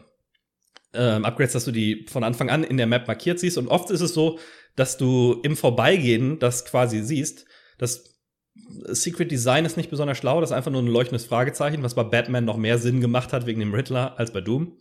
ähm, 0.94 1.26
Upgrades, 1.26 1.54
dass 1.54 1.66
du 1.66 1.72
die 1.72 2.06
von 2.08 2.24
Anfang 2.24 2.52
an 2.52 2.64
in 2.64 2.78
der 2.78 2.88
Map 2.88 3.08
markiert 3.08 3.40
siehst. 3.40 3.58
Und 3.58 3.68
oft 3.68 3.90
ist 3.90 4.02
es 4.02 4.14
so, 4.14 4.38
dass 4.76 4.98
du 4.98 5.40
im 5.42 5.58
Vorbeigehen 5.58 6.38
das 6.38 6.66
quasi 6.66 7.02
siehst. 7.02 7.46
dass 7.78 8.11
Secret 8.56 9.32
Design 9.32 9.66
ist 9.66 9.78
nicht 9.78 9.90
besonders 9.90 10.18
schlau, 10.18 10.42
das 10.42 10.52
ist 10.52 10.56
einfach 10.56 10.72
nur 10.72 10.82
ein 10.82 10.88
leuchtendes 10.88 11.26
Fragezeichen, 11.26 11.84
was 11.84 11.96
bei 11.96 12.04
Batman 12.04 12.46
noch 12.46 12.58
mehr 12.58 12.78
Sinn 12.78 13.02
gemacht 13.02 13.34
hat 13.34 13.46
wegen 13.46 13.60
dem 13.60 13.74
Riddler 13.74 14.20
als 14.20 14.32
bei 14.32 14.42
Doom. 14.42 14.78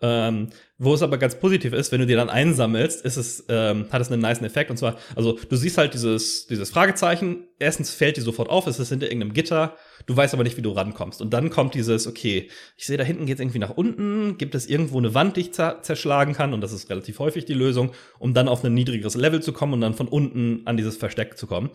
Ähm, 0.00 0.50
wo 0.78 0.94
es 0.94 1.02
aber 1.02 1.18
ganz 1.18 1.40
positiv 1.40 1.72
ist, 1.72 1.90
wenn 1.90 1.98
du 1.98 2.06
dir 2.06 2.16
dann 2.16 2.30
einsammelst, 2.30 3.04
ist 3.04 3.16
es, 3.16 3.44
ähm, 3.48 3.86
hat 3.90 4.00
es 4.00 4.12
einen 4.12 4.22
nice 4.22 4.40
Effekt. 4.42 4.70
Und 4.70 4.76
zwar, 4.76 4.96
also 5.16 5.36
du 5.48 5.56
siehst 5.56 5.76
halt 5.76 5.92
dieses, 5.92 6.46
dieses 6.46 6.70
Fragezeichen, 6.70 7.48
erstens 7.58 7.90
fällt 7.90 8.16
dir 8.16 8.22
sofort 8.22 8.48
auf, 8.48 8.68
es 8.68 8.78
ist 8.78 8.90
hinter 8.90 9.06
irgendeinem 9.06 9.34
Gitter, 9.34 9.76
du 10.06 10.16
weißt 10.16 10.34
aber 10.34 10.44
nicht, 10.44 10.56
wie 10.56 10.62
du 10.62 10.70
rankommst. 10.70 11.20
Und 11.20 11.30
dann 11.30 11.50
kommt 11.50 11.74
dieses, 11.74 12.06
okay, 12.06 12.48
ich 12.76 12.86
sehe 12.86 12.96
da 12.96 13.02
hinten 13.02 13.26
geht's 13.26 13.40
irgendwie 13.40 13.58
nach 13.58 13.76
unten, 13.76 14.38
gibt 14.38 14.54
es 14.54 14.68
irgendwo 14.68 14.98
eine 14.98 15.14
Wand, 15.14 15.36
die 15.36 15.40
ich 15.40 15.52
zerschlagen 15.52 16.32
kann, 16.32 16.54
und 16.54 16.60
das 16.60 16.72
ist 16.72 16.88
relativ 16.90 17.18
häufig 17.18 17.44
die 17.44 17.54
Lösung, 17.54 17.90
um 18.20 18.34
dann 18.34 18.46
auf 18.46 18.62
ein 18.62 18.74
niedrigeres 18.74 19.16
Level 19.16 19.42
zu 19.42 19.52
kommen 19.52 19.72
und 19.72 19.80
dann 19.80 19.94
von 19.94 20.06
unten 20.06 20.62
an 20.64 20.76
dieses 20.76 20.96
Versteck 20.96 21.36
zu 21.36 21.48
kommen. 21.48 21.70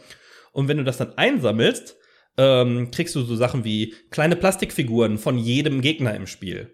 Und 0.54 0.70
wenn 0.70 0.78
du 0.78 0.86
das 0.86 0.98
dann 0.98 1.18
einsammelst, 1.18 1.98
ähm, 2.38 2.90
kriegst 2.92 3.14
du 3.16 3.22
so 3.24 3.36
Sachen 3.36 3.66
wie 3.66 3.94
kleine 4.10 4.38
Plastikfiguren 4.38 5.18
von 5.18 5.38
jedem 5.38 5.82
Gegner 5.82 6.16
im 6.16 6.26
Spiel. 6.26 6.74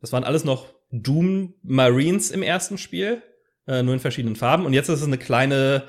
Das 0.00 0.12
waren 0.12 0.24
alles 0.24 0.44
noch 0.44 0.74
Doom 0.90 1.54
Marines 1.62 2.32
im 2.32 2.42
ersten 2.42 2.76
Spiel, 2.76 3.22
äh, 3.68 3.82
nur 3.82 3.94
in 3.94 4.00
verschiedenen 4.00 4.36
Farben. 4.36 4.66
Und 4.66 4.72
jetzt 4.72 4.88
ist 4.88 5.00
es 5.00 5.06
eine 5.06 5.18
kleine, 5.18 5.84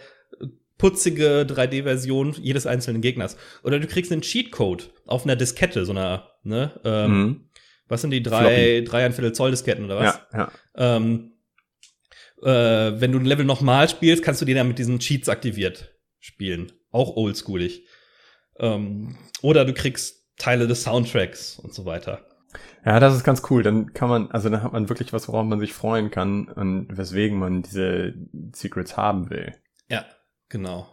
putzige 0.78 1.46
3D-Version 1.48 2.36
jedes 2.42 2.68
einzelnen 2.68 3.02
Gegners. 3.02 3.38
Oder 3.64 3.80
du 3.80 3.88
kriegst 3.88 4.12
einen 4.12 4.22
Cheatcode 4.22 4.92
auf 5.06 5.24
einer 5.24 5.36
Diskette, 5.36 5.86
so 5.86 5.92
einer, 5.92 6.30
ne? 6.44 6.80
Ähm, 6.84 7.12
mhm. 7.12 7.50
Was 7.88 8.02
sind 8.02 8.12
die 8.12 8.24
drei, 8.24 8.82
drei 8.86 9.06
ein 9.06 9.14
Viertel 9.14 9.34
Zoll 9.34 9.52
Disketten 9.52 9.86
oder 9.86 9.98
was? 9.98 10.20
Ja, 10.34 10.40
ja. 10.40 10.52
Ähm, 10.76 11.34
äh, 12.42 13.00
wenn 13.00 13.12
du 13.12 13.20
ein 13.20 13.26
Level 13.26 13.46
nochmal 13.46 13.88
spielst, 13.88 14.24
kannst 14.24 14.42
du 14.42 14.46
den 14.46 14.56
dann 14.56 14.68
mit 14.68 14.80
diesen 14.80 15.00
Cheats 15.00 15.30
aktiviert 15.30 15.94
spielen. 16.20 16.72
Auch 16.94 17.18
oldschoolig. 17.18 17.86
Ähm, 18.60 19.18
oder 19.42 19.66
du 19.66 19.74
kriegst 19.74 20.24
Teile 20.38 20.68
des 20.68 20.84
Soundtracks 20.84 21.60
und 21.60 21.74
so 21.74 21.86
weiter. 21.86 22.26
Ja, 22.86 23.00
das 23.00 23.16
ist 23.16 23.24
ganz 23.24 23.42
cool. 23.50 23.64
Dann 23.64 23.94
kann 23.94 24.10
man, 24.10 24.32
also 24.32 24.50
dann 24.50 24.64
hat 24.64 24.74
man 24.74 24.90
wirklich 24.90 25.12
was, 25.12 25.28
worauf 25.28 25.46
man 25.46 25.60
sich 25.60 25.74
freuen 25.74 26.12
kann 26.12 26.48
und 26.48 26.88
weswegen 26.96 27.40
man 27.40 27.64
diese 27.64 28.14
Secrets 28.54 28.96
haben 28.96 29.30
will. 29.30 29.54
Ja, 29.90 30.06
genau. 30.50 30.88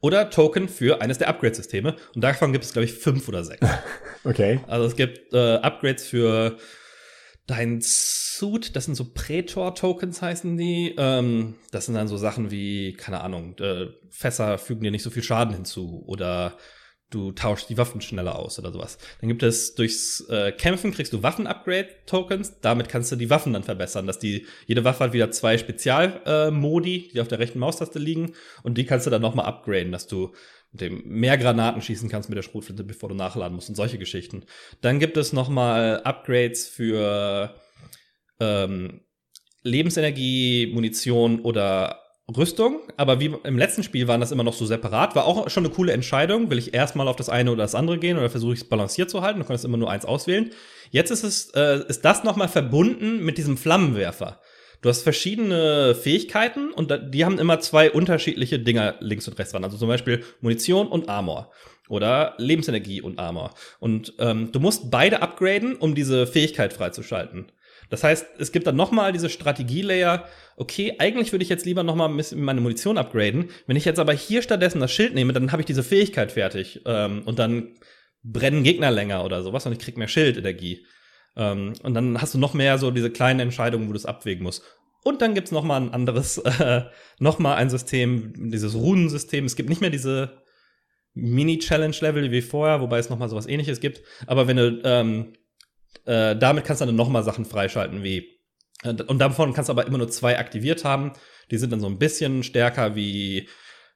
Oder 0.00 0.30
Token 0.30 0.68
für 0.68 1.00
eines 1.00 1.18
der 1.18 1.28
Upgrade-Systeme. 1.28 1.96
Und 2.14 2.24
davon 2.24 2.52
gibt 2.52 2.64
es, 2.64 2.72
glaube 2.72 2.86
ich, 2.86 2.94
fünf 2.94 3.28
oder 3.28 3.44
sechs. 3.44 3.66
okay. 4.24 4.60
Also 4.66 4.86
es 4.86 4.96
gibt 4.96 5.32
äh, 5.32 5.56
Upgrades 5.56 6.06
für 6.06 6.56
dein 7.46 7.80
Suit, 7.80 8.76
das 8.76 8.86
sind 8.86 8.94
so 8.94 9.12
Prätor-Tokens 9.12 10.22
heißen 10.22 10.56
die. 10.56 10.94
Ähm, 10.96 11.54
das 11.70 11.86
sind 11.86 11.94
dann 11.94 12.08
so 12.08 12.16
Sachen 12.16 12.50
wie, 12.50 12.94
keine 12.94 13.20
Ahnung, 13.20 13.56
äh, 13.58 13.88
Fässer 14.10 14.58
fügen 14.58 14.82
dir 14.82 14.90
nicht 14.90 15.02
so 15.02 15.10
viel 15.10 15.22
Schaden 15.22 15.54
hinzu 15.54 16.02
oder 16.06 16.56
du 17.10 17.32
tauschst 17.32 17.68
die 17.68 17.76
Waffen 17.76 18.00
schneller 18.00 18.38
aus 18.38 18.58
oder 18.58 18.72
sowas. 18.72 18.98
Dann 19.20 19.28
gibt 19.28 19.42
es 19.42 19.74
durchs 19.74 20.20
äh, 20.28 20.52
Kämpfen 20.52 20.92
kriegst 20.92 21.12
du 21.12 21.22
Waffen-Upgrade-Tokens. 21.22 22.60
Damit 22.60 22.88
kannst 22.88 23.12
du 23.12 23.16
die 23.16 23.30
Waffen 23.30 23.52
dann 23.52 23.64
verbessern, 23.64 24.06
dass 24.06 24.18
die 24.18 24.46
jede 24.66 24.84
Waffe 24.84 25.04
hat 25.04 25.12
wieder 25.12 25.30
zwei 25.30 25.58
Spezialmodi, 25.58 26.96
äh, 26.96 27.08
die 27.12 27.20
auf 27.20 27.28
der 27.28 27.38
rechten 27.38 27.58
Maustaste 27.58 27.98
liegen 27.98 28.32
und 28.62 28.78
die 28.78 28.86
kannst 28.86 29.06
du 29.06 29.10
dann 29.10 29.22
noch 29.22 29.34
mal 29.34 29.44
upgraden, 29.44 29.92
dass 29.92 30.06
du 30.06 30.32
dem 30.72 31.02
mehr 31.04 31.36
Granaten 31.36 31.82
schießen 31.82 32.08
kannst 32.08 32.28
mit 32.28 32.36
der 32.36 32.42
Schrotflinte, 32.42 32.82
bevor 32.82 33.08
du 33.08 33.14
nachladen 33.14 33.54
musst 33.54 33.68
und 33.68 33.74
solche 33.74 33.98
Geschichten. 33.98 34.44
Dann 34.80 34.98
gibt 34.98 35.16
es 35.16 35.32
noch 35.32 35.48
mal 35.48 36.00
Upgrades 36.02 36.66
für 36.66 37.54
ähm, 38.40 39.02
Lebensenergie, 39.62 40.70
Munition 40.72 41.40
oder 41.40 42.00
Rüstung, 42.36 42.80
aber 42.96 43.20
wie 43.20 43.34
im 43.44 43.58
letzten 43.58 43.82
Spiel 43.82 44.08
waren 44.08 44.20
das 44.20 44.32
immer 44.32 44.44
noch 44.44 44.54
so 44.54 44.64
separat. 44.64 45.14
War 45.14 45.26
auch 45.26 45.50
schon 45.50 45.64
eine 45.66 45.74
coole 45.74 45.92
Entscheidung. 45.92 46.50
Will 46.50 46.58
ich 46.58 46.72
erstmal 46.72 47.08
auf 47.08 47.16
das 47.16 47.28
eine 47.28 47.50
oder 47.50 47.64
das 47.64 47.74
andere 47.74 47.98
gehen 47.98 48.16
oder 48.16 48.30
versuche 48.30 48.54
ich 48.54 48.60
es 48.60 48.68
balanciert 48.68 49.10
zu 49.10 49.22
halten? 49.22 49.40
Du 49.40 49.44
kannst 49.44 49.64
immer 49.64 49.76
nur 49.76 49.90
eins 49.90 50.04
auswählen. 50.04 50.50
Jetzt 50.90 51.10
ist 51.10 51.24
es, 51.24 51.50
äh, 51.50 51.84
ist 51.88 52.04
das 52.04 52.24
nochmal 52.24 52.48
verbunden 52.48 53.24
mit 53.24 53.38
diesem 53.38 53.56
Flammenwerfer. 53.56 54.40
Du 54.82 54.88
hast 54.88 55.02
verschiedene 55.02 55.94
Fähigkeiten 55.94 56.72
und 56.72 56.92
die 57.14 57.24
haben 57.24 57.38
immer 57.38 57.60
zwei 57.60 57.90
unterschiedliche 57.90 58.58
Dinger 58.58 58.96
links 58.98 59.28
und 59.28 59.38
rechts 59.38 59.52
dran. 59.52 59.64
Also 59.64 59.78
zum 59.78 59.88
Beispiel 59.88 60.24
Munition 60.40 60.88
und 60.88 61.08
Armor 61.08 61.52
oder 61.88 62.34
Lebensenergie 62.38 63.00
und 63.00 63.18
Armor. 63.18 63.54
Und 63.78 64.14
ähm, 64.18 64.50
du 64.50 64.58
musst 64.58 64.90
beide 64.90 65.22
upgraden, 65.22 65.76
um 65.76 65.94
diese 65.94 66.26
Fähigkeit 66.26 66.72
freizuschalten. 66.72 67.52
Das 67.90 68.02
heißt, 68.02 68.26
es 68.38 68.50
gibt 68.50 68.66
dann 68.66 68.74
nochmal 68.74 69.12
diese 69.12 69.30
Strategielayer. 69.30 70.26
Okay, 70.56 70.96
eigentlich 70.98 71.30
würde 71.30 71.44
ich 71.44 71.48
jetzt 71.48 71.66
lieber 71.66 71.84
nochmal 71.84 72.08
ein 72.08 72.24
meine 72.40 72.60
Munition 72.60 72.98
upgraden. 72.98 73.50
Wenn 73.66 73.76
ich 73.76 73.84
jetzt 73.84 74.00
aber 74.00 74.12
hier 74.12 74.42
stattdessen 74.42 74.80
das 74.80 74.90
Schild 74.90 75.14
nehme, 75.14 75.32
dann 75.32 75.52
habe 75.52 75.62
ich 75.62 75.66
diese 75.66 75.84
Fähigkeit 75.84 76.32
fertig. 76.32 76.80
Ähm, 76.86 77.22
und 77.24 77.38
dann 77.38 77.74
brennen 78.24 78.64
Gegner 78.64 78.90
länger 78.90 79.24
oder 79.24 79.42
sowas 79.42 79.64
und 79.66 79.72
ich 79.72 79.78
krieg 79.78 79.96
mehr 79.96 80.08
Schildenergie. 80.08 80.86
Ähm, 81.36 81.74
und 81.82 81.94
dann 81.94 82.20
hast 82.20 82.34
du 82.34 82.38
noch 82.38 82.54
mehr 82.54 82.78
so 82.78 82.90
diese 82.90 83.10
kleinen 83.10 83.40
Entscheidungen, 83.40 83.88
wo 83.88 83.92
du 83.92 83.98
es 83.98 84.06
abwägen 84.06 84.42
musst. 84.42 84.62
Und 85.04 85.20
dann 85.22 85.34
gibt's 85.34 85.50
noch 85.50 85.64
mal 85.64 85.80
ein 85.80 85.92
anderes, 85.92 86.38
äh, 86.38 86.82
noch 87.18 87.38
mal 87.38 87.54
ein 87.54 87.70
System, 87.70 88.50
dieses 88.50 88.74
Runensystem. 88.74 89.44
Es 89.44 89.56
gibt 89.56 89.68
nicht 89.68 89.80
mehr 89.80 89.90
diese 89.90 90.42
Mini-Challenge-Level 91.14 92.30
wie 92.30 92.42
vorher, 92.42 92.80
wobei 92.80 92.98
es 92.98 93.10
noch 93.10 93.18
mal 93.18 93.28
sowas 93.28 93.46
ähnliches 93.46 93.80
gibt. 93.80 94.02
Aber 94.26 94.46
wenn 94.46 94.56
du 94.56 94.80
ähm, 94.84 95.32
äh, 96.04 96.36
damit 96.36 96.64
kannst 96.64 96.80
du 96.80 96.86
dann 96.86 96.96
noch 96.96 97.08
mal 97.08 97.22
Sachen 97.22 97.44
freischalten 97.44 98.02
wie 98.02 98.40
äh, 98.82 98.94
und 99.02 99.18
davon 99.18 99.52
kannst 99.52 99.68
du 99.68 99.72
aber 99.72 99.86
immer 99.86 99.98
nur 99.98 100.08
zwei 100.08 100.38
aktiviert 100.38 100.84
haben. 100.84 101.12
Die 101.50 101.58
sind 101.58 101.72
dann 101.72 101.80
so 101.80 101.86
ein 101.86 101.98
bisschen 101.98 102.42
stärker 102.42 102.94
wie 102.94 103.48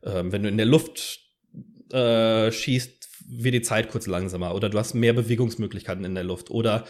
äh, 0.02 0.22
wenn 0.24 0.42
du 0.42 0.48
in 0.48 0.56
der 0.56 0.66
Luft 0.66 1.20
äh, 1.92 2.50
schießt, 2.50 3.05
wird 3.28 3.54
die 3.54 3.62
Zeit 3.62 3.90
kurz 3.90 4.06
langsamer 4.06 4.54
oder 4.54 4.68
du 4.68 4.78
hast 4.78 4.94
mehr 4.94 5.12
Bewegungsmöglichkeiten 5.12 6.04
in 6.04 6.14
der 6.14 6.24
Luft 6.24 6.50
oder 6.50 6.84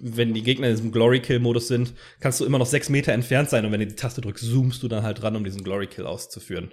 wenn 0.00 0.34
die 0.34 0.42
Gegner 0.42 0.68
in 0.68 0.74
diesem 0.74 0.92
Glory-Kill-Modus 0.92 1.68
sind, 1.68 1.94
kannst 2.20 2.40
du 2.40 2.44
immer 2.44 2.58
noch 2.58 2.66
sechs 2.66 2.88
Meter 2.88 3.12
entfernt 3.12 3.50
sein 3.50 3.64
und 3.64 3.72
wenn 3.72 3.80
du 3.80 3.86
die 3.86 3.96
Taste 3.96 4.20
drückst, 4.20 4.44
zoomst 4.44 4.82
du 4.82 4.88
dann 4.88 5.02
halt 5.02 5.22
ran, 5.22 5.36
um 5.36 5.44
diesen 5.44 5.64
Glory-Kill 5.64 6.06
auszuführen. 6.06 6.72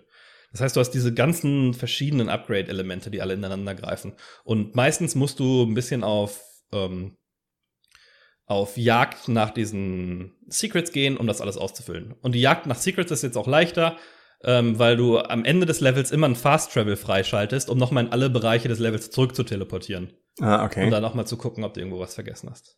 Das 0.52 0.62
heißt, 0.62 0.76
du 0.76 0.80
hast 0.80 0.92
diese 0.92 1.14
ganzen 1.14 1.74
verschiedenen 1.74 2.30
Upgrade-Elemente, 2.30 3.12
die 3.12 3.22
alle 3.22 3.34
ineinander 3.34 3.76
greifen. 3.76 4.14
Und 4.44 4.76
meistens 4.76 5.14
musst 5.16 5.40
du 5.40 5.64
ein 5.64 5.74
bisschen 5.74 6.04
auf, 6.04 6.42
ähm, 6.72 7.18
auf 8.46 8.78
Jagd 8.78 9.28
nach 9.28 9.50
diesen 9.50 10.36
Secrets 10.48 10.94
gehen, 10.94 11.18
um 11.18 11.28
das 11.28 11.42
alles 11.42 11.58
auszufüllen. 11.58 12.14
Und 12.22 12.34
die 12.34 12.42
Jagd 12.42 12.66
nach 12.66 12.78
Secrets 12.78 13.12
ist 13.12 13.24
jetzt 13.24 13.38
auch 13.38 13.48
leichter, 13.48 13.98
ähm, 14.44 14.78
weil 14.80 14.98
du 14.98 15.20
am 15.20 15.46
Ende 15.46 15.66
des 15.66 15.82
Levels 15.82 16.12
immer 16.12 16.28
ein 16.28 16.36
Fast 16.36 16.74
Travel 16.74 16.96
freischaltest, 16.96 17.70
um 17.70 17.78
nochmal 17.78 18.06
in 18.06 18.12
alle 18.12 18.30
Bereiche 18.30 18.68
des 18.68 18.80
Levels 18.80 19.10
zurück 19.10 19.36
zu 19.36 19.44
teleportieren. 19.44 20.14
Ah, 20.40 20.64
okay. 20.66 20.86
Und 20.86 20.92
dann 20.92 21.06
auch 21.06 21.16
mal 21.16 21.26
zu 21.26 21.38
gucken, 21.38 21.64
ob 21.64 21.74
du 21.74 21.80
irgendwo 21.80 22.00
was 22.00 22.16
vergessen 22.16 22.50
hast. 22.50 22.78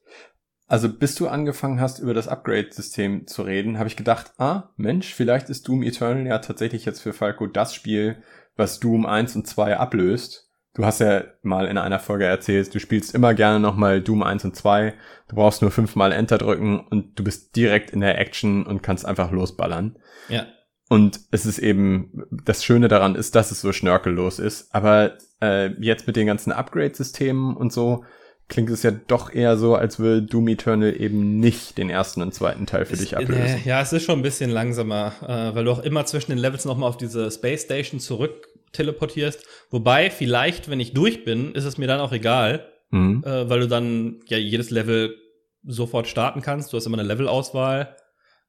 Also 0.68 0.88
bis 0.88 1.16
du 1.16 1.28
angefangen 1.28 1.82
hast, 1.82 2.00
über 2.00 2.14
das 2.14 2.28
Upgrade-System 2.28 3.26
zu 3.26 3.42
reden, 3.42 3.80
habe 3.80 3.90
ich 3.90 3.96
gedacht, 3.96 4.34
ah, 4.38 4.70
Mensch, 4.78 5.14
vielleicht 5.14 5.50
ist 5.50 5.68
Doom 5.68 5.82
Eternal 5.82 6.28
ja 6.28 6.38
tatsächlich 6.40 6.86
jetzt 6.86 7.02
für 7.02 7.12
Falco 7.12 7.48
das 7.48 7.74
Spiel, 7.74 8.22
was 8.56 8.80
Doom 8.80 9.08
1 9.08 9.36
und 9.36 9.48
2 9.48 9.78
ablöst. 9.78 10.50
Du 10.76 10.86
hast 10.86 11.00
ja 11.00 11.24
mal 11.42 11.66
in 11.66 11.80
einer 11.80 12.00
Folge 12.00 12.26
erzählt, 12.26 12.74
du 12.74 12.80
spielst 12.80 13.16
immer 13.16 13.34
gerne 13.34 13.60
nochmal 13.60 14.02
Doom 14.02 14.22
1 14.22 14.46
und 14.46 14.56
2. 14.56 14.94
Du 15.28 15.36
brauchst 15.36 15.64
nur 15.64 15.72
fünfmal 15.72 16.12
Enter 16.12 16.38
drücken 16.38 16.80
und 16.80 17.18
du 17.18 17.24
bist 17.24 17.56
direkt 17.56 17.90
in 17.90 18.02
der 18.02 18.20
Action 18.20 18.68
und 18.68 18.84
kannst 18.84 19.08
einfach 19.08 19.32
losballern. 19.32 19.98
Ja. 20.30 20.46
Und 20.90 21.20
es 21.30 21.46
ist 21.46 21.60
eben, 21.60 22.24
das 22.32 22.66
Schöne 22.66 22.88
daran 22.88 23.16
ist, 23.16 23.36
dass 23.36 23.52
es 23.52 23.62
so 23.62 23.72
schnörkellos 23.72 24.40
ist. 24.40 24.74
Aber 24.74 25.14
äh, 25.40 25.72
jetzt 25.80 26.08
mit 26.08 26.16
den 26.16 26.26
ganzen 26.26 26.52
Upgrade-Systemen 26.52 27.56
und 27.56 27.72
so, 27.72 28.04
klingt 28.48 28.72
es 28.72 28.82
ja 28.82 28.90
doch 28.90 29.32
eher 29.32 29.56
so, 29.58 29.76
als 29.76 30.00
würde 30.00 30.24
Doom 30.24 30.48
Eternal 30.48 31.00
eben 31.00 31.40
nicht 31.40 31.78
den 31.78 31.92
ersten 31.92 32.24
und 32.24 32.34
zweiten 32.34 32.66
Teil 32.66 32.86
für 32.86 32.94
es, 32.94 33.02
dich 33.02 33.16
ablösen. 33.16 33.62
ja, 33.66 33.80
es 33.82 33.94
ist 33.94 34.04
schon 34.04 34.18
ein 34.20 34.24
bisschen 34.24 34.50
langsamer, 34.50 35.14
äh, 35.22 35.56
weil 35.56 35.66
du 35.66 35.72
auch 35.72 35.84
immer 35.84 36.06
zwischen 36.06 36.32
den 36.32 36.40
Levels 36.40 36.66
nochmal 36.66 36.90
auf 36.90 36.98
diese 36.98 37.30
Space 37.30 37.62
Station 37.64 38.00
zurück 38.00 38.48
teleportierst. 38.74 39.46
Wobei, 39.70 40.10
vielleicht, 40.10 40.72
wenn 40.72 40.80
ich 40.80 40.94
durch 40.94 41.24
bin, 41.24 41.54
ist 41.54 41.66
es 41.66 41.78
mir 41.78 41.88
dann 41.88 42.00
auch 42.00 42.12
egal, 42.12 42.68
mhm. 42.90 43.24
äh, 43.24 43.48
weil 43.48 43.60
du 43.60 43.68
dann 43.68 44.22
ja 44.26 44.40
jedes 44.40 44.72
Level 44.72 45.16
sofort 45.64 46.08
starten 46.08 46.42
kannst. 46.42 46.74
Du 46.74 46.78
hast 46.78 46.88
immer 46.88 46.98
eine 46.98 47.08
Levelauswahl 47.08 47.96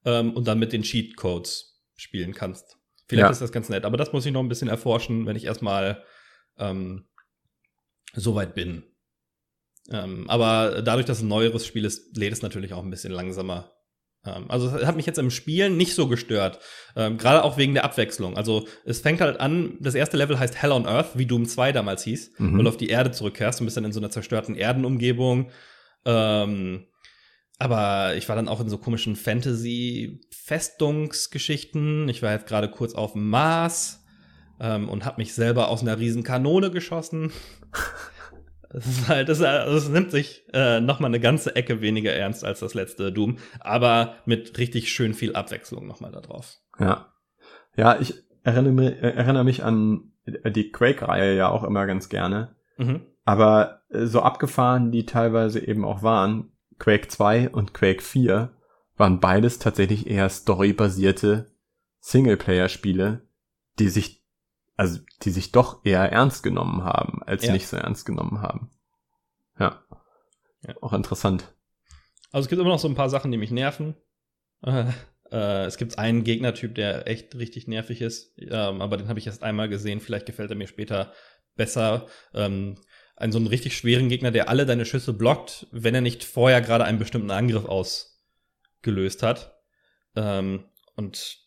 ähm, 0.07 0.33
und 0.33 0.49
dann 0.49 0.59
mit 0.59 0.73
den 0.73 0.83
Cheat 0.83 1.17
Codes 1.17 1.70
spielen 2.01 2.35
kannst. 2.35 2.77
Vielleicht 3.09 3.27
ja. 3.27 3.31
ist 3.31 3.41
das 3.41 3.53
ganz 3.53 3.69
nett, 3.69 3.85
aber 3.85 3.97
das 3.97 4.13
muss 4.13 4.25
ich 4.25 4.33
noch 4.33 4.43
ein 4.43 4.49
bisschen 4.49 4.69
erforschen, 4.69 5.27
wenn 5.27 5.37
ich 5.37 5.45
erstmal 5.45 6.05
ähm, 6.59 7.09
so 8.13 8.35
weit 8.35 8.55
bin. 8.55 8.85
Ähm, 9.91 10.29
aber 10.29 10.83
dadurch, 10.83 11.07
dass 11.07 11.19
es 11.19 11.25
ein 11.25 11.29
neueres 11.29 11.67
Spiel 11.67 11.85
ist, 11.85 12.17
lädt 12.17 12.33
es 12.33 12.43
natürlich 12.43 12.73
auch 12.73 12.83
ein 12.83 12.91
bisschen 12.91 13.13
langsamer. 13.13 13.73
Ähm, 14.25 14.47
also 14.49 14.69
es 14.69 14.87
hat 14.87 14.97
mich 14.97 15.07
jetzt 15.07 15.19
im 15.19 15.31
Spielen 15.31 15.77
nicht 15.77 15.95
so 15.95 16.07
gestört. 16.07 16.61
Ähm, 16.95 17.19
Gerade 17.19 17.43
auch 17.43 17.57
wegen 17.57 17.75
der 17.75 17.85
Abwechslung. 17.85 18.37
Also 18.37 18.67
es 18.85 19.01
fängt 19.01 19.21
halt 19.21 19.41
an, 19.41 19.77
das 19.81 19.95
erste 19.95 20.17
Level 20.17 20.39
heißt 20.39 20.61
Hell 20.61 20.73
on 20.73 20.87
Earth, 20.87 21.19
wie 21.19 21.27
Doom 21.27 21.47
2 21.47 21.73
damals 21.73 22.05
hieß, 22.05 22.33
mhm. 22.39 22.57
weil 22.57 22.65
du 22.65 22.71
auf 22.71 22.77
die 22.77 22.91
Erde 22.91 23.11
zurückkehrst 23.11 23.61
und 23.61 23.67
bist 23.67 23.77
dann 23.77 23.85
in 23.85 23.93
so 23.93 24.01
einer 24.01 24.11
zerstörten 24.11 24.55
Erdenumgebung. 24.55 25.51
Ähm, 26.05 26.87
aber 27.61 28.17
ich 28.17 28.29
war 28.29 28.35
dann 28.37 28.49
auch 28.49 28.61
in 28.61 28.71
so 28.71 28.79
komischen 28.79 29.17
Fantasy-Festungsgeschichten. 29.17 32.09
Ich 32.09 32.23
war 32.23 32.33
jetzt 32.33 32.47
gerade 32.47 32.71
kurz 32.71 32.95
auf 32.95 33.13
dem 33.13 33.29
Mars 33.29 34.03
ähm, 34.59 34.89
und 34.89 35.05
habe 35.05 35.21
mich 35.21 35.35
selber 35.35 35.69
aus 35.69 35.83
einer 35.83 35.99
riesen 35.99 36.23
Kanone 36.25 36.71
geschossen. 36.71 37.31
Das 38.73 38.87
ist 38.87 39.09
halt, 39.09 39.29
das, 39.29 39.41
das 39.41 39.89
nimmt 39.89 40.13
sich 40.13 40.45
äh, 40.53 40.81
noch 40.81 41.01
mal 41.01 41.09
eine 41.09 41.19
ganze 41.19 41.57
Ecke 41.57 41.81
weniger 41.81 42.13
ernst 42.13 42.45
als 42.45 42.61
das 42.61 42.73
letzte 42.73 43.11
Doom, 43.11 43.39
aber 43.59 44.15
mit 44.27 44.59
richtig 44.59 44.93
schön 44.93 45.13
viel 45.13 45.35
Abwechslung 45.35 45.89
noch 45.89 45.99
mal 45.99 46.13
da 46.13 46.21
drauf. 46.21 46.61
Ja, 46.79 47.13
ja, 47.77 47.99
ich 47.99 48.15
erinnere 48.45 48.73
mich, 48.73 48.93
erinnere 49.03 49.43
mich 49.43 49.65
an 49.65 50.13
die 50.25 50.71
Quake-Reihe 50.71 51.35
ja 51.35 51.49
auch 51.49 51.65
immer 51.65 51.85
ganz 51.87 52.09
gerne. 52.09 52.55
Mhm. 52.77 53.01
Aber 53.25 53.83
äh, 53.89 54.07
so 54.07 54.23
abgefahren 54.23 54.93
die 54.93 55.05
teilweise 55.05 55.67
eben 55.67 55.85
auch 55.85 56.05
waren, 56.05 56.53
Quake 56.81 57.07
2 57.07 57.51
und 57.51 57.73
Quake 57.73 58.03
4 58.03 58.53
waren 58.97 59.21
beides 59.21 59.61
tatsächlich 59.61 60.09
eher 60.09 60.29
storybasierte 60.29 61.53
Singleplayer-Spiele, 62.01 63.23
die 63.79 63.89
sich 63.89 64.21
also 64.81 64.99
die 65.21 65.31
sich 65.31 65.53
doch 65.53 65.85
eher 65.85 66.11
ernst 66.11 66.43
genommen 66.43 66.85
haben, 66.85 67.23
als 67.23 67.45
ja. 67.45 67.53
nicht 67.53 67.69
so 67.69 67.77
ernst 67.77 68.07
genommen 68.07 68.41
haben. 68.41 68.71
Ja. 69.59 69.85
ja. 70.67 70.75
Auch 70.81 70.95
interessant. 70.95 71.53
Also 72.33 72.47
es 72.47 72.49
gibt 72.49 72.63
immer 72.63 72.71
noch 72.71 72.79
so 72.79 72.89
ein 72.89 72.95
paar 72.95 73.11
Sachen, 73.11 73.31
die 73.31 73.39
mich 73.39 73.53
nerven. 73.53 73.95
Äh, 74.63 74.85
äh, 75.33 75.65
es 75.65 75.79
gibt 75.79 75.99
einen 75.99 76.23
Gegnertyp, 76.23 76.75
der 76.75 77.07
echt 77.09 77.35
richtig 77.35 77.67
nervig 77.67 78.03
ist, 78.03 78.35
ähm, 78.39 78.83
aber 78.83 78.99
den 78.99 79.09
habe 79.09 79.19
ich 79.19 79.27
erst 79.27 79.43
einmal 79.43 79.71
gesehen. 79.71 80.01
Vielleicht 80.01 80.27
gefällt 80.27 80.51
er 80.51 80.57
mir 80.57 80.67
später 80.67 81.15
besser. 81.57 82.09
Ähm, 82.35 82.77
einen 83.21 83.33
so 83.33 83.39
einen 83.39 83.47
richtig 83.47 83.77
schweren 83.77 84.09
Gegner, 84.09 84.31
der 84.31 84.49
alle 84.49 84.67
deine 84.67 84.87
Schüsse 84.87 85.13
blockt, 85.13 85.67
wenn 85.71 85.95
er 85.95 86.01
nicht 86.01 86.25
vorher 86.25 86.61
gerade 86.61 86.85
einen 86.85 86.99
bestimmten 86.99 87.31
Angriff 87.31 87.67
ausgelöst 87.67 89.23
hat. 89.23 89.61
Ähm, 90.17 90.65
und 90.97 91.39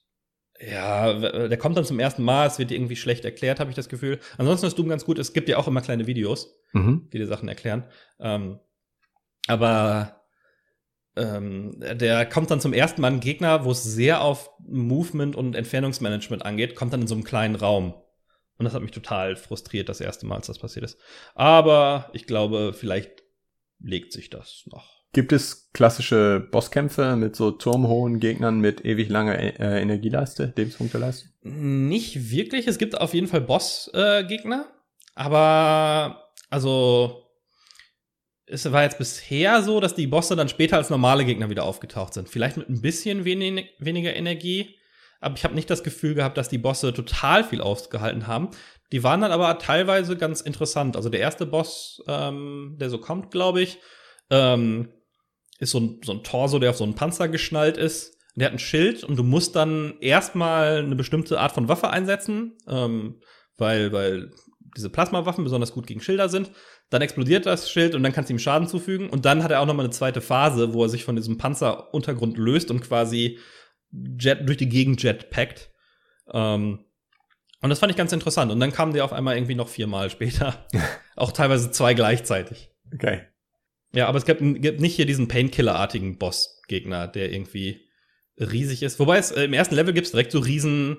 ja, 0.59 1.47
der 1.47 1.57
kommt 1.57 1.75
dann 1.75 1.85
zum 1.85 1.99
ersten 1.99 2.23
Mal, 2.23 2.47
es 2.47 2.59
wird 2.59 2.69
dir 2.69 2.75
irgendwie 2.75 2.95
schlecht 2.95 3.25
erklärt, 3.25 3.59
habe 3.59 3.71
ich 3.71 3.75
das 3.75 3.89
Gefühl. 3.89 4.19
Ansonsten 4.37 4.67
ist 4.67 4.77
Doom 4.77 4.87
ganz 4.87 5.03
gut, 5.03 5.17
es 5.17 5.33
gibt 5.33 5.49
ja 5.49 5.57
auch 5.57 5.67
immer 5.67 5.81
kleine 5.81 6.07
Videos, 6.07 6.55
mhm. 6.73 7.09
die 7.11 7.17
dir 7.17 7.27
Sachen 7.27 7.49
erklären. 7.49 7.85
Ähm, 8.19 8.59
aber 9.47 10.21
ähm, 11.15 11.75
der 11.79 12.25
kommt 12.27 12.51
dann 12.51 12.61
zum 12.61 12.73
ersten 12.73 13.01
Mal 13.01 13.11
ein 13.11 13.19
Gegner, 13.19 13.65
wo 13.65 13.71
es 13.71 13.83
sehr 13.83 14.21
auf 14.21 14.51
Movement 14.59 15.35
und 15.35 15.55
Entfernungsmanagement 15.55 16.45
angeht, 16.45 16.75
kommt 16.75 16.93
dann 16.93 17.01
in 17.01 17.07
so 17.07 17.15
einem 17.15 17.23
kleinen 17.23 17.55
Raum. 17.55 17.95
Und 18.57 18.65
das 18.65 18.73
hat 18.73 18.81
mich 18.81 18.91
total 18.91 19.35
frustriert, 19.35 19.89
das 19.89 20.01
erste 20.01 20.25
Mal, 20.25 20.35
als 20.35 20.47
das 20.47 20.59
passiert 20.59 20.85
ist. 20.85 20.97
Aber 21.35 22.09
ich 22.13 22.27
glaube, 22.27 22.73
vielleicht 22.73 23.23
legt 23.79 24.13
sich 24.13 24.29
das 24.29 24.63
noch. 24.67 25.03
Gibt 25.13 25.31
es 25.31 25.69
klassische 25.73 26.47
Bosskämpfe 26.51 27.15
mit 27.15 27.35
so 27.35 27.51
turmhohen 27.51 28.19
Gegnern 28.19 28.59
mit 28.59 28.83
ewig 28.83 29.09
langer 29.09 29.37
äh, 29.37 29.81
Energieleiste, 29.81 30.53
Lebenspunkteleiste? 30.55 31.29
Nicht 31.43 32.31
wirklich. 32.31 32.67
Es 32.67 32.79
gibt 32.79 32.99
auf 32.99 33.13
jeden 33.13 33.27
Fall 33.27 33.41
Bossgegner, 33.41 34.65
äh, 34.67 34.73
aber 35.13 36.31
also 36.49 37.23
es 38.45 38.71
war 38.71 38.83
jetzt 38.83 38.97
bisher 38.97 39.61
so, 39.61 39.79
dass 39.79 39.95
die 39.95 40.07
Bosse 40.07 40.35
dann 40.35 40.49
später 40.49 40.77
als 40.77 40.89
normale 40.89 41.25
Gegner 41.25 41.49
wieder 41.49 41.63
aufgetaucht 41.63 42.13
sind. 42.13 42.27
Vielleicht 42.27 42.57
mit 42.57 42.69
ein 42.69 42.81
bisschen 42.81 43.23
wenig, 43.23 43.71
weniger 43.79 44.15
Energie, 44.15 44.75
aber 45.23 45.35
ich 45.35 45.43
habe 45.43 45.55
nicht 45.55 45.69
das 45.69 45.83
Gefühl 45.83 46.15
gehabt, 46.15 46.37
dass 46.37 46.49
die 46.49 46.57
Bosse 46.57 46.93
total 46.93 47.43
viel 47.43 47.61
ausgehalten 47.61 48.27
haben. 48.27 48.49
Die 48.91 49.03
waren 49.03 49.21
dann 49.21 49.31
aber 49.31 49.57
teilweise 49.57 50.17
ganz 50.17 50.41
interessant. 50.41 50.95
Also 50.95 51.09
der 51.09 51.21
erste 51.21 51.45
Boss, 51.45 52.03
ähm, 52.07 52.75
der 52.79 52.89
so 52.89 52.97
kommt, 52.97 53.31
glaube 53.31 53.61
ich, 53.61 53.79
ähm, 54.29 54.89
ist 55.59 55.71
so 55.71 55.79
ein, 55.79 56.01
so 56.03 56.11
ein 56.11 56.23
Torso, 56.23 56.59
der 56.59 56.71
auf 56.71 56.77
so 56.77 56.83
einen 56.83 56.95
Panzer 56.95 57.29
geschnallt 57.29 57.77
ist. 57.77 58.17
Der 58.35 58.47
hat 58.47 58.53
ein 58.53 58.59
Schild 58.59 59.03
und 59.03 59.15
du 59.15 59.23
musst 59.23 59.55
dann 59.55 59.95
erstmal 59.99 60.79
eine 60.79 60.95
bestimmte 60.95 61.39
Art 61.39 61.53
von 61.53 61.67
Waffe 61.67 61.89
einsetzen, 61.89 62.57
ähm, 62.67 63.21
weil, 63.57 63.91
weil 63.93 64.31
diese 64.75 64.89
Plasmawaffen 64.89 65.43
besonders 65.43 65.73
gut 65.73 65.87
gegen 65.87 66.01
Schilder 66.01 66.29
sind. 66.29 66.51
Dann 66.89 67.01
explodiert 67.01 67.45
das 67.45 67.69
Schild 67.69 67.95
und 67.95 68.03
dann 68.03 68.11
kannst 68.11 68.29
du 68.29 68.33
ihm 68.33 68.39
Schaden 68.39 68.67
zufügen. 68.67 69.09
Und 69.09 69.25
dann 69.25 69.43
hat 69.43 69.51
er 69.51 69.61
auch 69.61 69.65
noch 69.65 69.75
mal 69.75 69.83
eine 69.83 69.91
zweite 69.91 70.21
Phase, 70.21 70.73
wo 70.73 70.83
er 70.83 70.89
sich 70.89 71.03
von 71.03 71.15
diesem 71.15 71.37
Panzeruntergrund 71.37 72.37
löst 72.37 72.71
und 72.71 72.81
quasi 72.81 73.39
Jet, 74.19 74.47
durch 74.47 74.57
die 74.57 74.69
Gegend 74.69 75.01
jetpackt. 75.03 75.71
Ähm, 76.31 76.85
und 77.61 77.69
das 77.69 77.79
fand 77.79 77.91
ich 77.91 77.97
ganz 77.97 78.11
interessant. 78.11 78.51
Und 78.51 78.59
dann 78.59 78.73
kam 78.73 78.93
der 78.93 79.05
auf 79.05 79.13
einmal 79.13 79.37
irgendwie 79.37 79.55
noch 79.55 79.69
viermal 79.69 80.09
später. 80.09 80.65
auch 81.15 81.31
teilweise 81.31 81.71
zwei 81.71 81.93
gleichzeitig. 81.93 82.71
Okay. 82.93 83.21
Ja, 83.93 84.07
aber 84.07 84.17
es 84.17 84.25
gibt, 84.25 84.41
gibt 84.61 84.81
nicht 84.81 84.95
hier 84.95 85.05
diesen 85.05 85.27
Painkiller-artigen 85.27 86.17
Boss-Gegner, 86.17 87.07
der 87.07 87.31
irgendwie 87.31 87.81
riesig 88.37 88.83
ist. 88.83 88.99
Wobei 88.99 89.17
es 89.17 89.31
äh, 89.31 89.43
im 89.43 89.53
ersten 89.53 89.75
Level 89.75 89.93
gibt 89.93 90.05
es 90.05 90.11
direkt 90.11 90.31
so 90.31 90.39
riesen, 90.39 90.97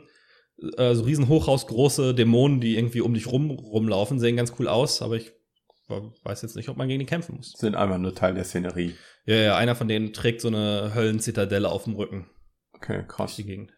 äh, 0.77 0.95
so 0.95 1.03
riesen 1.03 1.29
hochhausgroße 1.29 2.15
Dämonen, 2.15 2.61
die 2.61 2.77
irgendwie 2.77 3.01
um 3.01 3.15
dich 3.15 3.27
rum 3.27 3.51
rumlaufen, 3.51 4.21
sehen 4.21 4.37
ganz 4.37 4.55
cool 4.59 4.69
aus, 4.69 5.03
aber 5.03 5.17
ich 5.17 5.33
weiß 5.89 6.43
jetzt 6.43 6.57
nicht, 6.57 6.69
ob 6.69 6.77
man 6.77 6.89
gegen 6.89 7.01
die 7.01 7.07
kämpfen 7.07 7.37
muss. 7.37 7.53
Sind 7.53 7.75
einfach 7.75 7.99
nur 7.99 8.15
Teil 8.15 8.35
der 8.35 8.45
Szenerie. 8.45 8.95
Ja, 9.27 9.37
ja, 9.37 9.57
einer 9.57 9.75
von 9.75 9.89
denen 9.89 10.13
trägt 10.13 10.41
so 10.41 10.49
eine 10.49 10.93
Höllenzitadelle 10.95 11.69
auf 11.69 11.85
dem 11.85 11.95
Rücken. 11.95 12.27
Okay, 12.85 13.05
krass. 13.09 13.37
Die 13.37 13.45
Gegend. 13.45 13.73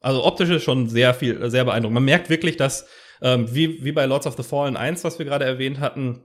Also 0.00 0.24
optisch 0.24 0.50
ist 0.50 0.62
schon 0.62 0.88
sehr 0.88 1.14
viel, 1.14 1.50
sehr 1.50 1.64
beeindruckend. 1.64 1.94
Man 1.94 2.04
merkt 2.04 2.30
wirklich, 2.30 2.56
dass, 2.56 2.86
ähm, 3.20 3.52
wie, 3.52 3.84
wie 3.84 3.92
bei 3.92 4.04
Lords 4.06 4.26
of 4.26 4.36
the 4.36 4.42
Fallen 4.42 4.76
1, 4.76 5.02
was 5.02 5.18
wir 5.18 5.26
gerade 5.26 5.44
erwähnt 5.44 5.80
hatten, 5.80 6.22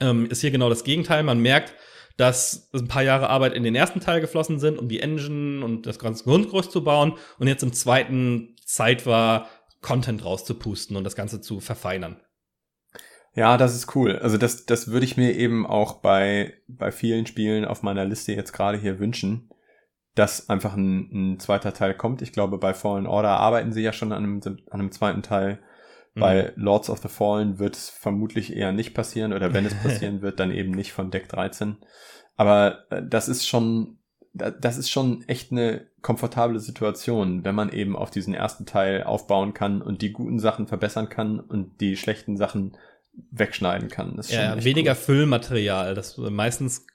ähm, 0.00 0.26
ist 0.26 0.42
hier 0.42 0.50
genau 0.50 0.68
das 0.68 0.84
Gegenteil. 0.84 1.22
Man 1.22 1.40
merkt, 1.40 1.74
dass 2.16 2.70
ein 2.74 2.88
paar 2.88 3.02
Jahre 3.02 3.28
Arbeit 3.28 3.54
in 3.54 3.62
den 3.62 3.74
ersten 3.74 4.00
Teil 4.00 4.20
geflossen 4.20 4.60
sind, 4.60 4.78
um 4.78 4.88
die 4.88 5.00
Engine 5.00 5.64
und 5.64 5.86
das 5.86 5.98
ganze 5.98 6.24
Grundgerüst 6.24 6.70
zu 6.70 6.84
bauen 6.84 7.14
und 7.38 7.48
jetzt 7.48 7.62
im 7.62 7.72
zweiten 7.72 8.54
Zeit 8.64 9.06
war, 9.06 9.48
Content 9.80 10.24
rauszupusten 10.24 10.96
und 10.96 11.04
das 11.04 11.16
Ganze 11.16 11.40
zu 11.40 11.58
verfeinern. 11.58 12.20
Ja, 13.34 13.56
das 13.56 13.74
ist 13.74 13.96
cool. 13.96 14.18
Also 14.18 14.36
das, 14.36 14.66
das 14.66 14.88
würde 14.88 15.06
ich 15.06 15.16
mir 15.16 15.34
eben 15.34 15.66
auch 15.66 15.94
bei, 15.94 16.52
bei 16.68 16.92
vielen 16.92 17.26
Spielen 17.26 17.64
auf 17.64 17.82
meiner 17.82 18.04
Liste 18.04 18.32
jetzt 18.32 18.52
gerade 18.52 18.78
hier 18.78 19.00
wünschen, 19.00 19.48
dass 20.14 20.48
einfach 20.48 20.74
ein, 20.74 21.08
ein 21.12 21.38
zweiter 21.40 21.72
Teil 21.72 21.94
kommt. 21.94 22.22
Ich 22.22 22.32
glaube, 22.32 22.58
bei 22.58 22.74
Fallen 22.74 23.06
Order 23.06 23.30
arbeiten 23.30 23.72
sie 23.72 23.82
ja 23.82 23.92
schon 23.92 24.12
an 24.12 24.24
einem, 24.24 24.40
an 24.70 24.80
einem 24.80 24.92
zweiten 24.92 25.22
Teil. 25.22 25.60
Bei 26.14 26.52
mhm. 26.54 26.62
Lords 26.62 26.90
of 26.90 26.98
the 26.98 27.08
Fallen 27.08 27.58
wird 27.58 27.76
es 27.76 27.88
vermutlich 27.88 28.54
eher 28.54 28.72
nicht 28.72 28.92
passieren 28.92 29.32
oder 29.32 29.54
wenn 29.54 29.64
es 29.64 29.74
passieren 29.82 30.20
wird, 30.20 30.40
dann 30.40 30.50
eben 30.50 30.72
nicht 30.72 30.92
von 30.92 31.10
Deck 31.10 31.28
13. 31.28 31.76
Aber 32.36 32.84
äh, 32.90 33.02
das 33.08 33.28
ist 33.28 33.48
schon, 33.48 33.98
das 34.34 34.76
ist 34.76 34.90
schon 34.90 35.24
echt 35.28 35.52
eine 35.52 35.86
komfortable 36.02 36.60
Situation, 36.60 37.44
wenn 37.44 37.54
man 37.54 37.70
eben 37.70 37.96
auf 37.96 38.10
diesen 38.10 38.34
ersten 38.34 38.66
Teil 38.66 39.04
aufbauen 39.04 39.54
kann 39.54 39.80
und 39.80 40.02
die 40.02 40.12
guten 40.12 40.38
Sachen 40.38 40.66
verbessern 40.66 41.08
kann 41.08 41.40
und 41.40 41.80
die 41.80 41.96
schlechten 41.96 42.36
Sachen 42.36 42.76
wegschneiden 43.30 43.88
kann. 43.88 44.20
ja, 44.28 44.62
weniger 44.62 44.92
cool. 44.92 44.96
Füllmaterial. 44.96 45.94
Das 45.94 46.16
meistens 46.16 46.86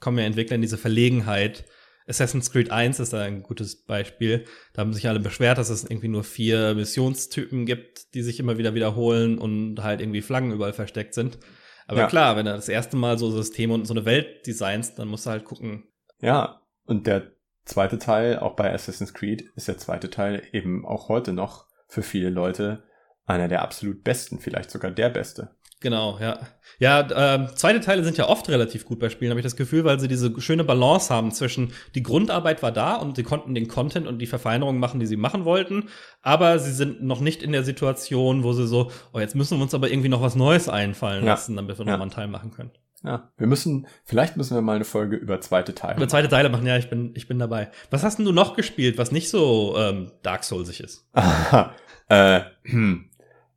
kommen 0.00 0.18
ja 0.18 0.24
Entwickler 0.24 0.56
in 0.56 0.62
diese 0.62 0.78
Verlegenheit, 0.78 1.64
Assassin's 2.06 2.50
Creed 2.50 2.70
1 2.70 3.00
ist 3.00 3.12
da 3.12 3.22
ein 3.22 3.42
gutes 3.42 3.82
Beispiel. 3.82 4.44
Da 4.72 4.82
haben 4.82 4.92
sich 4.92 5.08
alle 5.08 5.20
beschwert, 5.20 5.58
dass 5.58 5.70
es 5.70 5.84
irgendwie 5.84 6.08
nur 6.08 6.24
vier 6.24 6.74
Missionstypen 6.74 7.64
gibt, 7.64 8.14
die 8.14 8.22
sich 8.22 8.38
immer 8.40 8.58
wieder 8.58 8.74
wiederholen 8.74 9.38
und 9.38 9.82
halt 9.82 10.00
irgendwie 10.00 10.22
Flaggen 10.22 10.52
überall 10.52 10.72
versteckt 10.72 11.14
sind. 11.14 11.38
Aber 11.86 12.00
ja. 12.00 12.06
klar, 12.06 12.36
wenn 12.36 12.46
du 12.46 12.52
das 12.52 12.68
erste 12.68 12.96
Mal 12.96 13.18
so 13.18 13.30
Systeme 13.30 13.74
und 13.74 13.86
so 13.86 13.94
eine 13.94 14.04
Welt 14.04 14.46
designst, 14.46 14.98
dann 14.98 15.08
musst 15.08 15.26
du 15.26 15.30
halt 15.30 15.44
gucken. 15.44 15.84
Ja, 16.20 16.60
und 16.86 17.06
der 17.06 17.32
zweite 17.64 17.98
Teil, 17.98 18.38
auch 18.38 18.56
bei 18.56 18.72
Assassin's 18.72 19.14
Creed, 19.14 19.44
ist 19.56 19.68
der 19.68 19.78
zweite 19.78 20.10
Teil 20.10 20.42
eben 20.52 20.86
auch 20.86 21.08
heute 21.08 21.32
noch 21.32 21.66
für 21.88 22.02
viele 22.02 22.30
Leute 22.30 22.84
einer 23.26 23.48
der 23.48 23.62
absolut 23.62 24.04
besten, 24.04 24.38
vielleicht 24.38 24.70
sogar 24.70 24.90
der 24.90 25.08
beste. 25.08 25.56
Genau, 25.84 26.16
ja. 26.18 26.38
Ja, 26.78 27.06
ähm, 27.14 27.48
zweite 27.56 27.80
Teile 27.80 28.02
sind 28.04 28.16
ja 28.16 28.26
oft 28.26 28.48
relativ 28.48 28.86
gut 28.86 28.98
bei 28.98 29.10
Spielen, 29.10 29.30
habe 29.30 29.38
ich 29.38 29.44
das 29.44 29.54
Gefühl, 29.54 29.84
weil 29.84 30.00
sie 30.00 30.08
diese 30.08 30.40
schöne 30.40 30.64
Balance 30.64 31.12
haben 31.12 31.30
zwischen 31.30 31.74
die 31.94 32.02
Grundarbeit 32.02 32.62
war 32.62 32.72
da 32.72 32.94
und 32.94 33.16
sie 33.16 33.22
konnten 33.22 33.54
den 33.54 33.68
Content 33.68 34.06
und 34.06 34.18
die 34.18 34.26
Verfeinerungen 34.26 34.80
machen, 34.80 34.98
die 34.98 35.04
sie 35.04 35.18
machen 35.18 35.44
wollten, 35.44 35.90
aber 36.22 36.58
sie 36.58 36.72
sind 36.72 37.02
noch 37.02 37.20
nicht 37.20 37.42
in 37.42 37.52
der 37.52 37.64
Situation, 37.64 38.44
wo 38.44 38.54
sie 38.54 38.66
so, 38.66 38.90
oh, 39.12 39.20
jetzt 39.20 39.36
müssen 39.36 39.58
wir 39.58 39.62
uns 39.62 39.74
aber 39.74 39.90
irgendwie 39.90 40.08
noch 40.08 40.22
was 40.22 40.36
Neues 40.36 40.70
einfallen 40.70 41.26
ja. 41.26 41.32
lassen, 41.32 41.54
damit 41.54 41.78
wir 41.78 41.84
ja. 41.84 41.92
nochmal 41.92 42.06
einen 42.06 42.12
Teil 42.12 42.28
machen 42.28 42.50
können. 42.50 42.70
Ja, 43.04 43.30
wir 43.36 43.46
müssen, 43.46 43.86
vielleicht 44.06 44.38
müssen 44.38 44.54
wir 44.54 44.62
mal 44.62 44.76
eine 44.76 44.86
Folge 44.86 45.16
über 45.16 45.42
zweite 45.42 45.74
Teile. 45.74 45.98
Über 45.98 46.08
zweite 46.08 46.28
Teile 46.28 46.48
machen, 46.48 46.66
ja, 46.66 46.78
ich 46.78 46.88
bin, 46.88 47.12
ich 47.14 47.28
bin 47.28 47.38
dabei. 47.38 47.70
Was 47.90 48.04
hast 48.04 48.16
denn 48.16 48.24
du 48.24 48.32
noch 48.32 48.56
gespielt, 48.56 48.96
was 48.96 49.12
nicht 49.12 49.28
so 49.28 49.76
ähm, 49.76 50.12
Dark 50.22 50.44
Soulsig 50.44 50.80
ist? 50.80 51.06
äh, 52.08 52.40
hm. 52.62 53.10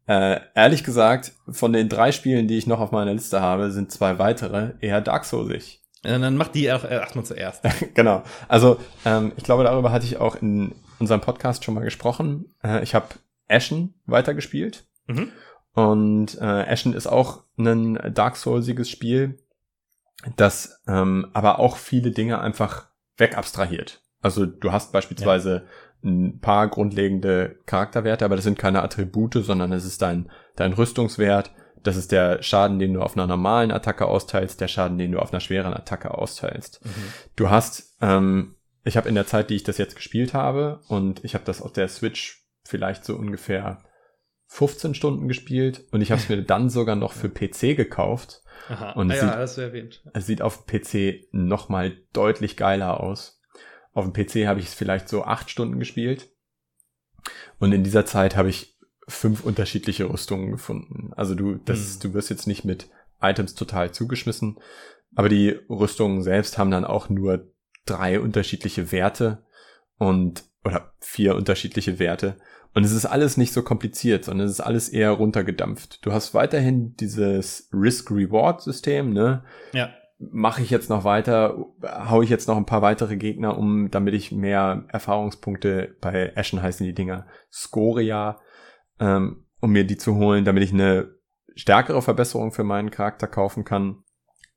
Äh, 0.08 0.40
ehrlich 0.56 0.84
gesagt, 0.84 1.34
von 1.50 1.74
den 1.74 1.90
drei 1.90 2.12
Spielen, 2.12 2.48
die 2.48 2.58
ich 2.58 2.66
noch 2.66 2.80
auf 2.80 2.92
meiner 2.92 3.14
Liste 3.14 3.42
habe, 3.42 3.72
sind 3.72 3.92
zwei 3.92 4.20
weitere 4.20 4.72
eher 4.80 5.02
Dark 5.02 5.26
Soulsig. 5.26 5.82
Ja, 6.04 6.18
dann 6.18 6.38
mach 6.38 6.48
die 6.48 6.72
auch 6.72 6.84
erstmal 6.86 7.26
zuerst. 7.26 7.64
genau. 7.94 8.24
Also, 8.48 8.80
ähm, 9.04 9.34
ich 9.36 9.44
glaube, 9.44 9.64
darüber 9.64 9.92
hatte 9.92 10.06
ich 10.06 10.18
auch 10.18 10.36
in 10.36 10.76
unserem 11.00 11.22
Podcast 11.22 11.66
schon 11.66 11.74
mal 11.74 11.84
gesprochen. 11.84 12.54
Äh, 12.64 12.84
ich 12.84 12.96
habe 12.96 13.08
Ashen 13.50 13.96
weitergespielt. 14.06 14.86
Mhm. 15.08 15.32
Und 15.74 16.38
äh, 16.40 16.72
Ashen 16.72 16.94
ist 16.94 17.08
auch 17.08 17.44
ein 17.58 18.00
Dark 18.14 18.38
Soulsiges 18.38 18.90
Spiel, 18.90 19.38
das 20.36 20.82
ähm, 20.88 21.28
aber 21.34 21.60
auch 21.60 21.78
viele 21.78 22.12
Dinge 22.12 22.40
einfach 22.40 22.88
wegabstrahiert. 23.18 24.02
Also 24.22 24.46
du 24.46 24.72
hast 24.72 24.92
beispielsweise 24.92 25.68
ein 26.04 26.40
paar 26.40 26.68
grundlegende 26.68 27.58
Charakterwerte, 27.66 28.26
aber 28.26 28.36
das 28.36 28.46
sind 28.46 28.60
keine 28.60 28.84
Attribute, 28.84 29.36
sondern 29.36 29.72
es 29.72 29.86
ist 29.86 30.02
dein, 30.02 30.30
dein 30.56 30.74
Rüstungswert. 30.74 31.52
Das 31.84 31.96
ist 31.96 32.12
der 32.12 32.42
Schaden, 32.44 32.80
den 32.80 32.94
du 32.94 33.02
auf 33.02 33.16
einer 33.16 33.28
normalen 33.28 33.72
Attacke 33.72 34.06
austeilst, 34.06 34.60
der 34.62 34.68
Schaden, 34.68 34.98
den 34.98 35.12
du 35.12 35.20
auf 35.20 35.32
einer 35.32 35.40
schweren 35.40 35.74
Attacke 35.74 36.18
austeilst. 36.18 36.84
Mhm. 36.84 37.14
Du 37.36 37.50
hast, 37.50 37.96
ähm, 38.02 38.56
ich 38.84 38.98
habe 38.98 39.10
in 39.10 39.16
der 39.16 39.28
Zeit, 39.28 39.50
die 39.50 39.56
ich 39.56 39.64
das 39.64 39.78
jetzt 39.78 39.96
gespielt 39.96 40.34
habe, 40.34 40.82
und 40.88 41.24
ich 41.24 41.34
habe 41.34 41.46
das 41.46 41.62
auf 41.62 41.74
der 41.74 41.88
Switch 41.88 42.46
vielleicht 42.64 43.06
so 43.06 43.16
ungefähr 43.16 43.80
15 44.48 44.94
Stunden 44.94 45.28
gespielt 45.28 45.86
und 45.92 46.02
ich 46.02 46.12
habe 46.12 46.22
es 46.22 46.30
mir 46.30 46.42
dann 46.42 46.70
sogar 46.70 46.96
noch 46.96 47.12
für 47.12 47.30
PC 47.30 47.76
gekauft. 47.76 48.42
Aha. 48.70 48.92
Und 48.94 49.12
ah, 49.12 49.16
ja, 49.16 49.22
sieht, 49.22 49.34
das 49.34 49.58
erwähnt. 49.58 50.04
Es 50.14 50.26
sieht 50.26 50.42
auf 50.42 50.66
PC 50.66 51.28
noch 51.32 51.70
mal 51.70 51.98
deutlich 52.14 52.58
geiler 52.58 53.02
aus. 53.02 53.37
Auf 53.98 54.06
dem 54.06 54.14
PC 54.14 54.46
habe 54.46 54.60
ich 54.60 54.68
es 54.68 54.74
vielleicht 54.76 55.10
so 55.10 55.24
acht 55.24 55.50
Stunden 55.50 55.80
gespielt. 55.80 56.30
Und 57.58 57.72
in 57.72 57.84
dieser 57.84 58.06
Zeit 58.06 58.36
habe 58.36 58.48
ich 58.48 58.78
fünf 59.08 59.44
unterschiedliche 59.44 60.08
Rüstungen 60.08 60.52
gefunden. 60.52 61.14
Also 61.16 61.34
du, 61.34 61.56
das, 61.56 61.94
hm. 61.94 62.00
du 62.02 62.14
wirst 62.14 62.30
jetzt 62.30 62.46
nicht 62.46 62.64
mit 62.64 62.92
Items 63.20 63.56
total 63.56 63.92
zugeschmissen, 63.92 64.60
aber 65.16 65.30
die 65.30 65.50
Rüstungen 65.68 66.22
selbst 66.22 66.60
haben 66.60 66.70
dann 66.70 66.86
auch 66.86 67.10
nur 67.10 67.52
drei 67.88 68.20
unterschiedliche 68.20 68.92
Werte 68.92 69.44
und 69.98 70.44
oder 70.64 70.94
vier 71.00 71.36
unterschiedliche 71.36 71.98
Werte. 71.98 72.38
Und 72.76 72.84
es 72.84 72.92
ist 72.92 73.08
alles 73.08 73.36
nicht 73.36 73.52
so 73.52 73.64
kompliziert, 73.64 74.26
sondern 74.26 74.46
es 74.46 74.54
ist 74.54 74.62
alles 74.62 74.90
eher 74.90 75.10
runtergedampft. 75.10 76.06
Du 76.06 76.14
hast 76.14 76.36
weiterhin 76.36 76.96
dieses 76.98 77.68
Risk-Reward-System, 77.74 79.12
ne? 79.12 79.44
Ja 79.74 79.90
mache 80.20 80.62
ich 80.62 80.70
jetzt 80.70 80.90
noch 80.90 81.04
weiter, 81.04 81.58
hau 81.84 82.22
ich 82.22 82.30
jetzt 82.30 82.48
noch 82.48 82.58
ein 82.58 82.66
paar 82.66 82.82
weitere 82.82 83.18
Gegner 83.18 83.58
um, 83.58 83.92
damit 83.92 84.14
ich 84.14 84.32
mehr 84.32 84.86
Erfahrungspunkte, 84.90 85.96
bei 86.02 86.36
Ashen 86.36 86.62
heißen 86.62 86.86
die 86.86 86.94
Dinger 86.94 87.28
Scoria, 87.52 88.40
ähm, 89.00 89.46
um 89.62 89.72
mir 89.72 89.86
die 89.86 89.98
zu 89.98 90.16
holen, 90.16 90.46
damit 90.46 90.64
ich 90.64 90.74
eine 90.74 91.16
stärkere 91.56 92.02
Verbesserung 92.02 92.52
für 92.52 92.64
meinen 92.64 92.92
Charakter 92.92 93.28
kaufen 93.28 93.64
kann. 93.64 94.04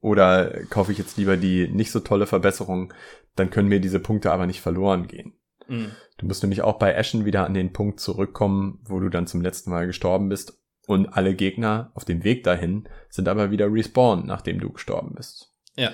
Oder 0.01 0.65
kaufe 0.71 0.93
ich 0.93 0.99
jetzt 0.99 1.19
lieber 1.19 1.37
die 1.37 1.69
nicht 1.69 1.91
so 1.91 2.01
tolle 2.01 2.27
Verbesserung, 2.27 2.95
dann 3.37 3.51
können 3.51 3.69
mir 3.69 3.81
diese 3.81 4.01
Punkte 4.01 4.33
aber 4.33 4.47
nicht 4.47 4.63
verloren 4.63 5.07
gehen. 5.07 5.35
Mhm. 5.69 5.91
Du 6.17 6.27
musst 6.27 6.43
nämlich 6.43 6.63
auch 6.63 6.79
bei 6.79 6.97
Ashen 6.97 7.27
wieder 7.27 7.45
an 7.45 7.53
den 7.53 7.73
Punkt 7.73 8.01
zurückkommen, 8.01 8.81
wo 8.85 8.99
du 8.99 9.11
dann 9.11 9.27
zum 9.27 9.43
letzten 9.43 9.71
Mal 9.71 9.87
gestorben 9.87 10.31
bist. 10.31 10.59
Und 10.87 11.09
alle 11.09 11.35
Gegner 11.35 11.93
auf 11.95 12.05
dem 12.05 12.25
Weg 12.25 12.45
dahin 12.45 12.89
sind 13.11 13.29
aber 13.29 13.51
wieder 13.51 13.71
respawned, 13.71 14.27
nachdem 14.27 14.59
du 14.59 14.73
gestorben 14.73 15.15
bist. 15.15 15.50
Ja. 15.81 15.93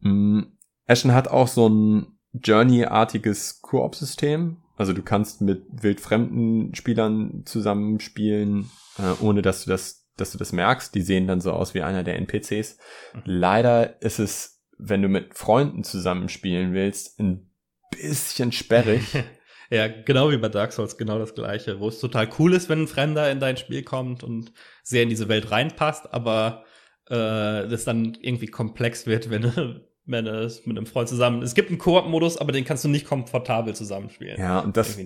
Mm, 0.00 0.56
Ashen 0.86 1.14
hat 1.14 1.28
auch 1.28 1.48
so 1.48 1.68
ein 1.68 2.18
Journey-artiges 2.32 3.60
Koop-System. 3.60 4.56
Also 4.76 4.92
du 4.92 5.02
kannst 5.02 5.42
mit 5.42 5.64
wildfremden 5.70 6.74
Spielern 6.74 7.42
zusammenspielen, 7.44 8.70
äh, 8.98 9.22
ohne 9.22 9.42
dass 9.42 9.64
du 9.64 9.70
das, 9.70 10.08
dass 10.16 10.32
du 10.32 10.38
das 10.38 10.52
merkst. 10.52 10.94
Die 10.94 11.02
sehen 11.02 11.26
dann 11.26 11.40
so 11.40 11.52
aus 11.52 11.74
wie 11.74 11.82
einer 11.82 12.02
der 12.02 12.16
NPCs. 12.16 12.78
Mhm. 13.14 13.22
Leider 13.24 14.00
ist 14.00 14.18
es, 14.18 14.62
wenn 14.78 15.02
du 15.02 15.08
mit 15.08 15.34
Freunden 15.34 15.84
zusammenspielen 15.84 16.72
willst, 16.72 17.20
ein 17.20 17.50
bisschen 17.90 18.52
sperrig. 18.52 19.02
ja, 19.70 19.86
genau 19.88 20.30
wie 20.30 20.38
bei 20.38 20.48
Dark 20.48 20.72
Souls, 20.72 20.96
genau 20.96 21.18
das 21.18 21.34
gleiche, 21.34 21.78
wo 21.78 21.88
es 21.88 22.00
total 22.00 22.30
cool 22.38 22.54
ist, 22.54 22.70
wenn 22.70 22.82
ein 22.82 22.88
Fremder 22.88 23.30
in 23.30 23.40
dein 23.40 23.58
Spiel 23.58 23.82
kommt 23.82 24.24
und 24.24 24.52
sehr 24.82 25.02
in 25.02 25.10
diese 25.10 25.28
Welt 25.28 25.50
reinpasst, 25.50 26.14
aber 26.14 26.64
äh, 27.10 27.68
das 27.68 27.84
dann 27.84 28.16
irgendwie 28.20 28.46
komplex 28.46 29.06
wird, 29.06 29.30
wenn, 29.30 29.42
wenn 30.06 30.26
es 30.26 30.64
mit 30.64 30.76
einem 30.76 30.86
Freund 30.86 31.08
zusammen. 31.08 31.42
Es 31.42 31.54
gibt 31.54 31.68
einen 31.68 31.78
Koop-Modus, 31.78 32.36
aber 32.36 32.52
den 32.52 32.64
kannst 32.64 32.84
du 32.84 32.88
nicht 32.88 33.06
komfortabel 33.06 33.74
zusammenspielen. 33.74 34.40
Ja, 34.40 34.60
und 34.60 34.76
das 34.76 34.98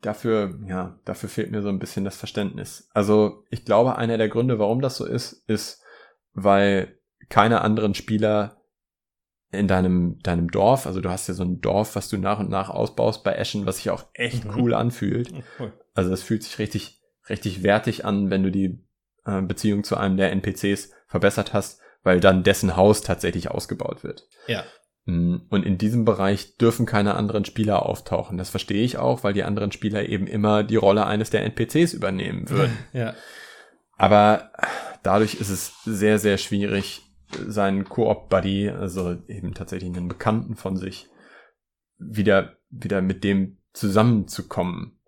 dafür, 0.00 0.58
ja, 0.66 0.98
dafür 1.04 1.28
fehlt 1.28 1.50
mir 1.50 1.62
so 1.62 1.68
ein 1.68 1.78
bisschen 1.78 2.04
das 2.04 2.16
Verständnis. 2.16 2.88
Also 2.94 3.44
ich 3.50 3.64
glaube, 3.64 3.96
einer 3.96 4.18
der 4.18 4.28
Gründe, 4.28 4.58
warum 4.58 4.80
das 4.80 4.96
so 4.96 5.04
ist, 5.04 5.44
ist, 5.48 5.82
weil 6.32 6.96
keine 7.28 7.60
anderen 7.60 7.94
Spieler 7.94 8.62
in 9.50 9.66
deinem, 9.66 10.18
deinem 10.22 10.50
Dorf, 10.50 10.86
also 10.86 11.00
du 11.00 11.08
hast 11.08 11.26
ja 11.26 11.34
so 11.34 11.42
ein 11.42 11.60
Dorf, 11.60 11.96
was 11.96 12.08
du 12.08 12.18
nach 12.18 12.38
und 12.38 12.50
nach 12.50 12.68
ausbaust 12.68 13.24
bei 13.24 13.38
Ashen, 13.38 13.66
was 13.66 13.78
sich 13.78 13.90
auch 13.90 14.04
echt 14.12 14.44
mhm. 14.44 14.54
cool 14.56 14.74
anfühlt. 14.74 15.32
Cool. 15.58 15.72
Also 15.94 16.12
es 16.12 16.22
fühlt 16.22 16.42
sich 16.42 16.58
richtig, 16.58 17.00
richtig 17.28 17.62
wertig 17.62 18.04
an, 18.04 18.30
wenn 18.30 18.42
du 18.42 18.50
die 18.50 18.84
äh, 19.24 19.42
Beziehung 19.42 19.84
zu 19.84 19.96
einem 19.96 20.16
der 20.16 20.30
NPCs 20.32 20.92
verbessert 21.08 21.52
hast, 21.52 21.80
weil 22.02 22.20
dann 22.20 22.44
dessen 22.44 22.76
Haus 22.76 23.02
tatsächlich 23.02 23.50
ausgebaut 23.50 24.04
wird. 24.04 24.28
Ja. 24.46 24.64
Mm, 25.06 25.38
und 25.48 25.64
in 25.64 25.78
diesem 25.78 26.04
Bereich 26.04 26.56
dürfen 26.58 26.86
keine 26.86 27.14
anderen 27.14 27.44
Spieler 27.44 27.84
auftauchen. 27.84 28.38
Das 28.38 28.50
verstehe 28.50 28.84
ich 28.84 28.98
auch, 28.98 29.24
weil 29.24 29.32
die 29.32 29.42
anderen 29.42 29.72
Spieler 29.72 30.08
eben 30.08 30.26
immer 30.26 30.62
die 30.62 30.76
Rolle 30.76 31.06
eines 31.06 31.30
der 31.30 31.44
NPCs 31.44 31.94
übernehmen 31.94 32.48
würden. 32.48 32.78
Ja. 32.92 33.14
Aber 33.96 34.52
dadurch 35.02 35.34
ist 35.34 35.50
es 35.50 35.82
sehr, 35.84 36.20
sehr 36.20 36.38
schwierig, 36.38 37.02
seinen 37.46 37.84
Koop-Buddy, 37.84 38.70
also 38.70 39.16
eben 39.26 39.54
tatsächlich 39.54 39.94
einen 39.96 40.08
Bekannten 40.08 40.54
von 40.54 40.76
sich, 40.76 41.08
wieder, 41.98 42.56
wieder 42.70 43.02
mit 43.02 43.24
dem 43.24 43.58
zusammenzukommen, 43.72 45.00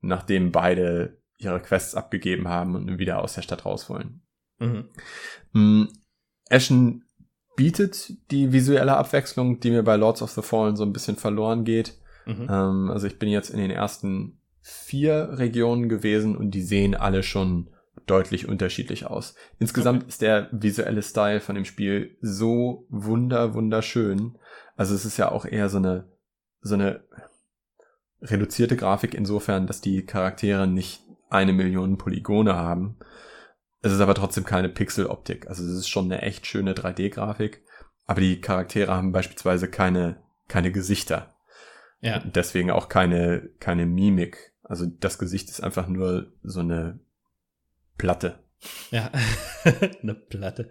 nachdem 0.00 0.52
beide 0.52 1.18
ihre 1.36 1.60
Quests 1.60 1.94
abgegeben 1.94 2.48
haben 2.48 2.76
und 2.76 2.98
wieder 2.98 3.22
aus 3.22 3.34
der 3.34 3.42
Stadt 3.42 3.64
raus 3.64 3.90
wollen. 3.90 4.22
Mhm. 4.58 4.88
Mm, 5.52 5.84
Ashen 6.50 7.04
bietet 7.56 8.12
die 8.30 8.52
visuelle 8.52 8.96
Abwechslung, 8.96 9.60
die 9.60 9.70
mir 9.70 9.82
bei 9.82 9.96
Lords 9.96 10.22
of 10.22 10.30
the 10.30 10.42
Fallen 10.42 10.76
so 10.76 10.84
ein 10.84 10.92
bisschen 10.92 11.16
verloren 11.16 11.64
geht. 11.64 11.98
Mhm. 12.26 12.46
Ähm, 12.48 12.90
also 12.90 13.06
ich 13.06 13.18
bin 13.18 13.28
jetzt 13.28 13.50
in 13.50 13.58
den 13.58 13.70
ersten 13.70 14.40
vier 14.60 15.30
Regionen 15.38 15.88
gewesen 15.88 16.36
und 16.36 16.52
die 16.52 16.62
sehen 16.62 16.94
alle 16.94 17.22
schon 17.22 17.70
deutlich 18.06 18.48
unterschiedlich 18.48 19.06
aus. 19.06 19.34
Insgesamt 19.58 20.02
okay. 20.02 20.08
ist 20.08 20.22
der 20.22 20.48
visuelle 20.52 21.02
Style 21.02 21.40
von 21.40 21.54
dem 21.54 21.64
Spiel 21.64 22.16
so 22.20 22.86
wunder 22.90 23.54
wunderschön. 23.54 24.38
Also 24.76 24.94
es 24.94 25.04
ist 25.04 25.16
ja 25.16 25.30
auch 25.30 25.44
eher 25.44 25.68
so 25.68 25.78
eine 25.78 26.10
so 26.60 26.74
eine 26.74 27.04
reduzierte 28.20 28.76
Grafik 28.76 29.14
insofern, 29.14 29.66
dass 29.66 29.80
die 29.80 30.04
Charaktere 30.04 30.66
nicht 30.66 31.02
eine 31.30 31.52
Million 31.52 31.98
Polygone 31.98 32.56
haben, 32.56 32.96
es 33.80 33.92
ist 33.92 34.00
aber 34.00 34.14
trotzdem 34.14 34.44
keine 34.44 34.68
Pixeloptik. 34.68 35.48
Also 35.48 35.64
es 35.64 35.72
ist 35.72 35.88
schon 35.88 36.06
eine 36.06 36.22
echt 36.22 36.46
schöne 36.46 36.74
3D-Grafik. 36.74 37.62
Aber 38.06 38.20
die 38.20 38.40
Charaktere 38.40 38.92
haben 38.94 39.12
beispielsweise 39.12 39.68
keine, 39.68 40.16
keine 40.48 40.72
Gesichter. 40.72 41.34
Ja. 42.00 42.20
Deswegen 42.20 42.70
auch 42.70 42.88
keine, 42.88 43.50
keine 43.60 43.86
Mimik. 43.86 44.52
Also 44.62 44.86
das 44.86 45.18
Gesicht 45.18 45.48
ist 45.50 45.62
einfach 45.62 45.88
nur 45.88 46.32
so 46.42 46.60
eine 46.60 46.98
Platte. 47.98 48.38
Ja, 48.90 49.10
eine 50.02 50.14
Platte. 50.14 50.70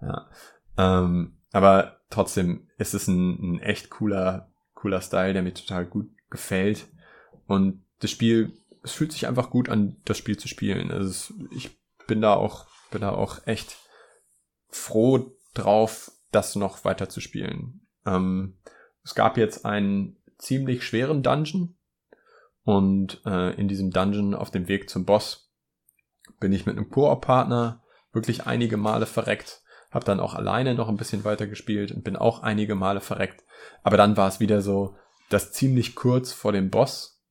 Ja. 0.00 0.28
Ähm, 0.76 1.36
aber 1.52 2.00
trotzdem 2.10 2.68
ist 2.78 2.94
es 2.94 3.06
ein, 3.06 3.56
ein 3.56 3.60
echt 3.60 3.90
cooler, 3.90 4.50
cooler 4.74 5.00
Style, 5.00 5.32
der 5.32 5.42
mir 5.42 5.54
total 5.54 5.86
gut 5.86 6.10
gefällt. 6.30 6.88
Und 7.46 7.84
das 8.00 8.10
Spiel, 8.10 8.52
es 8.82 8.92
fühlt 8.92 9.12
sich 9.12 9.28
einfach 9.28 9.50
gut 9.50 9.68
an, 9.68 9.96
das 10.04 10.18
Spiel 10.18 10.36
zu 10.36 10.48
spielen. 10.48 10.90
Also 10.90 11.10
es, 11.10 11.34
ich 11.50 11.81
bin 12.12 12.20
da 12.20 12.34
auch, 12.34 12.66
bin 12.90 13.00
da 13.00 13.12
auch 13.12 13.38
echt 13.46 13.78
froh 14.68 15.34
drauf, 15.54 16.12
das 16.30 16.56
noch 16.56 16.84
weiter 16.84 17.08
zu 17.08 17.22
spielen. 17.22 17.86
Ähm, 18.04 18.58
es 19.02 19.14
gab 19.14 19.38
jetzt 19.38 19.64
einen 19.64 20.18
ziemlich 20.36 20.84
schweren 20.84 21.22
Dungeon 21.22 21.74
und 22.64 23.22
äh, 23.24 23.54
in 23.54 23.66
diesem 23.66 23.92
Dungeon 23.92 24.34
auf 24.34 24.50
dem 24.50 24.68
Weg 24.68 24.90
zum 24.90 25.06
Boss 25.06 25.54
bin 26.38 26.52
ich 26.52 26.66
mit 26.66 26.76
einem 26.76 26.90
Koop-Partner 26.90 27.82
wirklich 28.12 28.46
einige 28.46 28.76
Male 28.76 29.06
verreckt, 29.06 29.62
habe 29.90 30.04
dann 30.04 30.20
auch 30.20 30.34
alleine 30.34 30.74
noch 30.74 30.90
ein 30.90 30.98
bisschen 30.98 31.24
weiter 31.24 31.46
gespielt 31.46 31.92
und 31.92 32.04
bin 32.04 32.16
auch 32.16 32.42
einige 32.42 32.74
Male 32.74 33.00
verreckt. 33.00 33.42
Aber 33.84 33.96
dann 33.96 34.18
war 34.18 34.28
es 34.28 34.38
wieder 34.38 34.60
so, 34.60 34.98
dass 35.30 35.52
ziemlich 35.52 35.94
kurz 35.94 36.34
vor 36.34 36.52
dem 36.52 36.68
Boss 36.68 37.22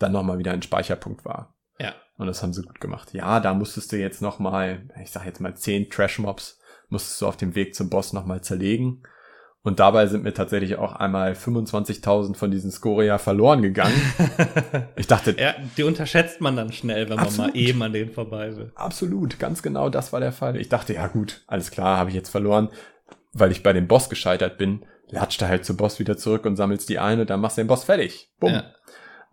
dann 0.00 0.10
nochmal 0.10 0.38
wieder 0.38 0.50
ein 0.50 0.62
Speicherpunkt 0.62 1.24
war. 1.24 1.53
Und 2.16 2.26
das 2.26 2.42
haben 2.42 2.52
sie 2.52 2.62
gut 2.62 2.80
gemacht. 2.80 3.12
Ja, 3.12 3.40
da 3.40 3.54
musstest 3.54 3.92
du 3.92 3.96
jetzt 3.96 4.22
nochmal, 4.22 4.88
ich 5.02 5.10
sag 5.10 5.26
jetzt 5.26 5.40
mal 5.40 5.56
zehn 5.56 5.90
Trash-Mobs, 5.90 6.60
musstest 6.88 7.20
du 7.20 7.26
auf 7.26 7.36
dem 7.36 7.54
Weg 7.54 7.74
zum 7.74 7.90
Boss 7.90 8.12
nochmal 8.12 8.40
zerlegen. 8.42 9.02
Und 9.64 9.80
dabei 9.80 10.06
sind 10.06 10.24
mir 10.24 10.34
tatsächlich 10.34 10.76
auch 10.76 10.92
einmal 10.92 11.32
25.000 11.32 12.36
von 12.36 12.50
diesen 12.50 12.70
Scoria 12.70 13.16
verloren 13.16 13.62
gegangen. 13.62 13.94
Ich 14.96 15.06
dachte. 15.06 15.34
ja, 15.38 15.54
die 15.76 15.82
unterschätzt 15.82 16.40
man 16.40 16.56
dann 16.56 16.70
schnell, 16.72 17.08
wenn 17.08 17.18
absolut. 17.18 17.54
man 17.54 17.62
mal 17.62 17.68
eben 17.68 17.82
an 17.82 17.92
denen 17.92 18.10
vorbei 18.12 18.56
will. 18.56 18.72
Absolut, 18.74 19.38
ganz 19.38 19.62
genau 19.62 19.88
das 19.88 20.12
war 20.12 20.20
der 20.20 20.32
Fall. 20.32 20.56
Ich 20.56 20.68
dachte, 20.68 20.94
ja 20.94 21.06
gut, 21.08 21.42
alles 21.46 21.70
klar, 21.70 21.96
habe 21.96 22.10
ich 22.10 22.16
jetzt 22.16 22.28
verloren, 22.28 22.68
weil 23.32 23.50
ich 23.50 23.62
bei 23.62 23.72
dem 23.72 23.88
Boss 23.88 24.08
gescheitert 24.08 24.56
bin. 24.58 24.84
Latscht 25.10 25.42
da 25.42 25.48
halt 25.48 25.64
zum 25.64 25.76
Boss 25.76 25.98
wieder 25.98 26.16
zurück 26.16 26.44
und 26.46 26.56
sammelst 26.56 26.88
die 26.88 26.98
ein 26.98 27.20
und 27.20 27.30
dann 27.30 27.40
machst 27.40 27.56
du 27.56 27.62
den 27.62 27.68
Boss 27.68 27.84
fertig. 27.84 28.30
Bumm. 28.38 28.52
Ja. 28.52 28.64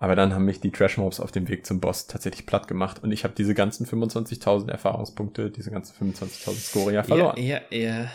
Aber 0.01 0.15
dann 0.15 0.33
haben 0.33 0.45
mich 0.45 0.59
die 0.59 0.71
Trash 0.71 0.97
Mobs 0.97 1.19
auf 1.19 1.31
dem 1.31 1.47
Weg 1.47 1.63
zum 1.63 1.79
Boss 1.79 2.07
tatsächlich 2.07 2.47
platt 2.47 2.67
gemacht 2.67 3.03
und 3.03 3.11
ich 3.11 3.23
habe 3.23 3.35
diese 3.35 3.53
ganzen 3.53 3.85
25.000 3.85 4.71
Erfahrungspunkte, 4.71 5.51
diese 5.51 5.69
ganzen 5.69 6.13
25.000 6.13 6.53
Scoria 6.55 7.03
verloren. 7.03 7.37
Ja, 7.37 7.61
ja, 7.69 7.77
ja. 7.77 8.11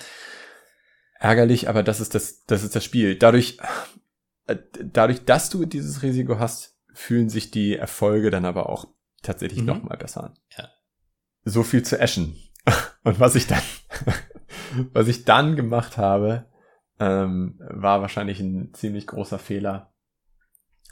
Ärgerlich, 1.21 1.69
aber 1.69 1.85
das 1.85 2.01
ist 2.01 2.17
das, 2.17 2.45
das 2.47 2.65
ist 2.65 2.75
das 2.75 2.85
Spiel. 2.85 3.15
Dadurch, 3.15 3.59
äh, 4.49 4.57
dadurch, 4.83 5.27
dass 5.27 5.49
du 5.49 5.65
dieses 5.65 6.03
Risiko 6.03 6.41
hast, 6.41 6.77
fühlen 6.93 7.29
sich 7.29 7.53
die 7.53 7.77
Erfolge 7.77 8.33
dann 8.33 8.47
aber 8.47 8.69
auch 8.69 8.89
tatsächlich 9.23 9.61
mhm. 9.61 9.67
noch 9.67 9.83
mal 9.85 9.97
besser 9.97 10.25
an. 10.25 10.35
Ja. 10.59 10.69
So 11.45 11.63
viel 11.63 11.85
zu 11.85 12.03
Ashen. 12.03 12.37
Und 13.05 13.21
was 13.21 13.37
ich 13.37 13.47
dann, 13.47 13.63
was 14.93 15.07
ich 15.07 15.25
dann 15.25 15.55
gemacht 15.55 15.99
habe, 15.99 16.47
ähm, 16.99 17.61
war 17.61 18.01
wahrscheinlich 18.01 18.41
ein 18.41 18.75
ziemlich 18.75 19.07
großer 19.07 19.39
Fehler 19.39 19.93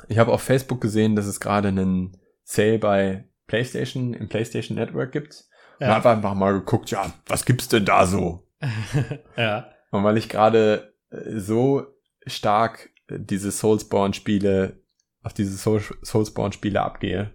ich 0.08 0.18
habe 0.18 0.32
auf 0.32 0.42
Facebook 0.42 0.80
gesehen, 0.80 1.16
dass 1.16 1.26
es 1.26 1.40
gerade 1.40 1.68
einen 1.68 2.16
Sale 2.42 2.78
bei 2.78 3.28
PlayStation 3.46 4.14
im 4.14 4.28
PlayStation 4.28 4.76
Network 4.76 5.12
gibt. 5.12 5.44
Ja. 5.80 5.88
Und 5.88 5.94
habe 5.94 6.10
einfach 6.10 6.34
mal 6.34 6.52
geguckt, 6.52 6.90
ja, 6.90 7.12
was 7.26 7.44
gibt's 7.44 7.68
denn 7.68 7.84
da 7.84 8.06
so? 8.06 8.46
ja. 9.36 9.70
Und 9.90 10.04
weil 10.04 10.16
ich 10.16 10.28
gerade 10.28 10.94
äh, 11.10 11.38
so 11.38 11.86
stark 12.26 12.90
äh, 13.08 13.18
diese 13.18 13.50
Soulsborne-Spiele, 13.50 14.80
auf 15.22 15.32
diese 15.32 15.56
Soulsborne-Spiele 15.56 16.80
abgehe, 16.80 17.32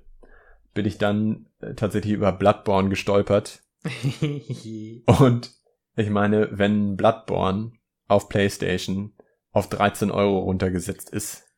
bin 0.74 0.86
ich 0.86 0.98
dann 0.98 1.48
äh, 1.60 1.74
tatsächlich 1.74 2.14
über 2.14 2.32
Bloodborne 2.32 2.90
gestolpert. 2.90 3.62
Und 5.20 5.52
ich 5.96 6.10
meine, 6.10 6.50
wenn 6.52 6.96
Bloodborne 6.96 7.74
auf 8.08 8.30
PlayStation 8.30 9.14
auf 9.52 9.70
13 9.70 10.12
Euro 10.12 10.40
runtergesetzt 10.40 11.10
ist, 11.10 11.49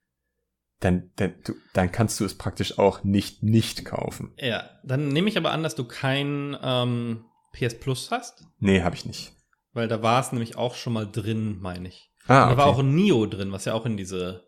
dann, 0.81 1.11
dann, 1.15 1.35
du, 1.45 1.53
dann 1.73 1.91
kannst 1.91 2.19
du 2.19 2.25
es 2.25 2.37
praktisch 2.37 2.77
auch 2.77 3.03
nicht 3.03 3.43
nicht 3.43 3.85
kaufen. 3.85 4.33
Ja, 4.37 4.69
dann 4.83 5.07
nehme 5.07 5.29
ich 5.29 5.37
aber 5.37 5.51
an, 5.51 5.63
dass 5.63 5.75
du 5.75 5.85
kein 5.85 6.57
ähm, 6.61 7.25
PS 7.53 7.79
Plus 7.79 8.11
hast. 8.11 8.45
Nee, 8.59 8.81
habe 8.81 8.95
ich 8.95 9.05
nicht. 9.05 9.33
Weil 9.73 9.87
da 9.87 10.01
war 10.01 10.19
es 10.19 10.31
nämlich 10.31 10.57
auch 10.57 10.75
schon 10.75 10.93
mal 10.93 11.09
drin, 11.09 11.59
meine 11.61 11.87
ich. 11.87 12.11
Ah, 12.27 12.45
okay. 12.45 12.51
Da 12.51 12.57
war 12.57 12.65
auch 12.65 12.79
ein 12.79 12.93
Nio 12.93 13.25
drin, 13.25 13.51
was 13.51 13.65
ja 13.65 13.73
auch 13.73 13.85
in 13.85 13.95
diese 13.95 14.43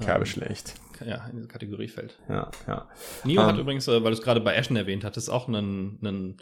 Kerbe 0.00 0.24
ähm, 0.24 0.26
schlecht. 0.26 0.74
Ja, 1.04 1.26
in 1.26 1.36
diese 1.36 1.48
Kategorie 1.48 1.88
fällt. 1.88 2.18
Ja, 2.28 2.50
ja. 2.66 2.88
Nio 3.24 3.40
um, 3.40 3.46
hat 3.46 3.54
ähm. 3.54 3.60
übrigens, 3.60 3.88
äh, 3.88 4.02
weil 4.02 4.10
du 4.10 4.18
es 4.18 4.22
gerade 4.22 4.40
bei 4.40 4.58
Ashen 4.58 4.76
erwähnt 4.76 5.04
hattest, 5.04 5.30
auch 5.30 5.48
einen, 5.48 5.98
einen 6.02 6.38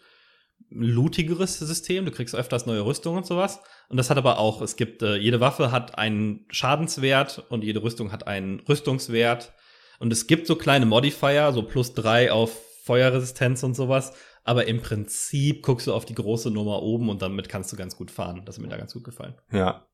lootigeres 0.70 1.58
System. 1.58 2.04
Du 2.04 2.10
kriegst 2.10 2.34
öfters 2.34 2.66
neue 2.66 2.84
Rüstungen 2.84 3.18
und 3.18 3.26
sowas. 3.26 3.60
Und 3.88 3.96
das 3.96 4.10
hat 4.10 4.18
aber 4.18 4.38
auch, 4.38 4.60
es 4.62 4.76
gibt, 4.76 5.02
äh, 5.02 5.16
jede 5.16 5.40
Waffe 5.40 5.70
hat 5.70 5.98
einen 5.98 6.46
Schadenswert 6.50 7.44
und 7.48 7.64
jede 7.64 7.82
Rüstung 7.82 8.12
hat 8.12 8.26
einen 8.26 8.60
Rüstungswert. 8.60 9.52
Und 9.98 10.12
es 10.12 10.26
gibt 10.26 10.46
so 10.46 10.56
kleine 10.56 10.86
Modifier, 10.86 11.52
so 11.52 11.62
plus 11.62 11.94
drei 11.94 12.32
auf 12.32 12.52
Feuerresistenz 12.84 13.62
und 13.62 13.74
sowas. 13.74 14.12
Aber 14.44 14.66
im 14.66 14.82
Prinzip 14.82 15.62
guckst 15.62 15.86
du 15.86 15.94
auf 15.94 16.04
die 16.04 16.14
große 16.14 16.50
Nummer 16.50 16.82
oben 16.82 17.08
und 17.08 17.22
damit 17.22 17.48
kannst 17.48 17.72
du 17.72 17.76
ganz 17.76 17.96
gut 17.96 18.10
fahren. 18.10 18.42
Das 18.44 18.56
ist 18.56 18.62
mir 18.62 18.68
da 18.68 18.76
ganz 18.76 18.92
gut 18.92 19.04
gefallen. 19.04 19.34
Ja. 19.50 19.86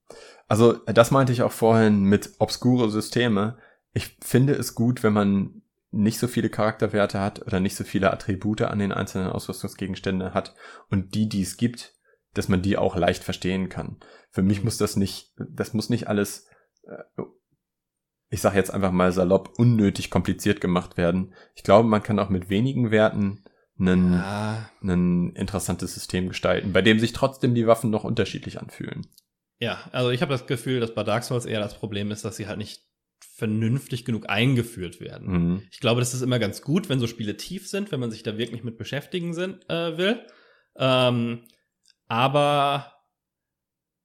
Also, 0.48 0.72
das 0.86 1.12
meinte 1.12 1.32
ich 1.32 1.42
auch 1.42 1.52
vorhin 1.52 2.02
mit 2.02 2.30
obskure 2.40 2.90
Systeme. 2.90 3.58
Ich 3.92 4.16
finde 4.20 4.54
es 4.54 4.74
gut, 4.74 5.04
wenn 5.04 5.12
man 5.12 5.62
nicht 5.91 6.18
so 6.18 6.28
viele 6.28 6.51
Charakterwerte 6.51 7.20
hat 7.20 7.45
oder 7.47 7.61
nicht 7.61 7.76
so 7.76 7.84
viele 7.84 8.12
Attribute 8.12 8.62
an 8.62 8.78
den 8.78 8.93
einzelnen 8.93 9.28
Ausrüstungsgegenständen 9.28 10.34
hat 10.34 10.55
und 10.88 11.14
die, 11.14 11.28
die 11.28 11.43
es 11.43 11.57
gibt, 11.57 11.95
dass 12.34 12.49
man 12.49 12.62
die 12.62 12.76
auch 12.76 12.97
leicht 12.97 13.24
verstehen 13.24 13.68
kann. 13.68 13.99
Für 14.30 14.43
mich 14.43 14.59
mhm. 14.59 14.66
muss 14.66 14.78
das 14.78 14.97
nicht, 14.97 15.32
das 15.36 15.74
muss 15.74 15.91
nicht 15.91 16.09
alles, 16.09 16.47
äh, 16.84 17.22
ich 18.28 18.41
sage 18.41 18.57
jetzt 18.57 18.72
einfach 18.72 18.93
mal 18.93 19.11
salopp, 19.11 19.59
unnötig 19.59 20.11
kompliziert 20.11 20.61
gemacht 20.61 20.97
werden. 20.97 21.34
Ich 21.55 21.64
glaube, 21.64 21.88
man 21.88 22.03
kann 22.03 22.20
auch 22.20 22.28
mit 22.28 22.49
wenigen 22.49 22.93
Werten 22.93 23.45
ein, 23.80 24.12
ja. 24.12 24.70
ein 24.82 25.30
interessantes 25.30 25.95
System 25.95 26.28
gestalten, 26.28 26.72
bei 26.72 26.82
dem 26.82 27.01
sich 27.01 27.12
trotzdem 27.12 27.55
die 27.55 27.66
Waffen 27.66 27.91
noch 27.91 28.05
unterschiedlich 28.05 28.61
anfühlen. 28.61 29.07
Ja, 29.59 29.78
also 29.91 30.11
ich 30.11 30.22
habe 30.22 30.32
das 30.32 30.47
Gefühl, 30.47 30.80
dass 30.80 30.95
bei 30.95 31.03
Dark 31.03 31.24
Souls 31.24 31.47
eher 31.47 31.61
das 31.61 31.74
Problem 31.74 32.11
ist, 32.11 32.24
dass 32.24 32.36
sie 32.36 32.47
halt 32.47 32.59
nicht 32.59 32.89
vernünftig 33.24 34.04
genug 34.04 34.28
eingeführt 34.28 35.00
werden. 35.00 35.28
Mhm. 35.28 35.62
Ich 35.70 35.80
glaube, 35.80 36.00
das 36.00 36.14
ist 36.14 36.22
immer 36.22 36.38
ganz 36.38 36.62
gut, 36.62 36.88
wenn 36.88 37.00
so 37.00 37.06
Spiele 37.06 37.36
tief 37.36 37.68
sind, 37.68 37.92
wenn 37.92 38.00
man 38.00 38.10
sich 38.10 38.22
da 38.22 38.38
wirklich 38.38 38.64
mit 38.64 38.78
beschäftigen 38.78 39.34
sind, 39.34 39.68
äh, 39.68 39.96
will. 39.96 40.24
Ähm, 40.76 41.44
aber 42.08 42.92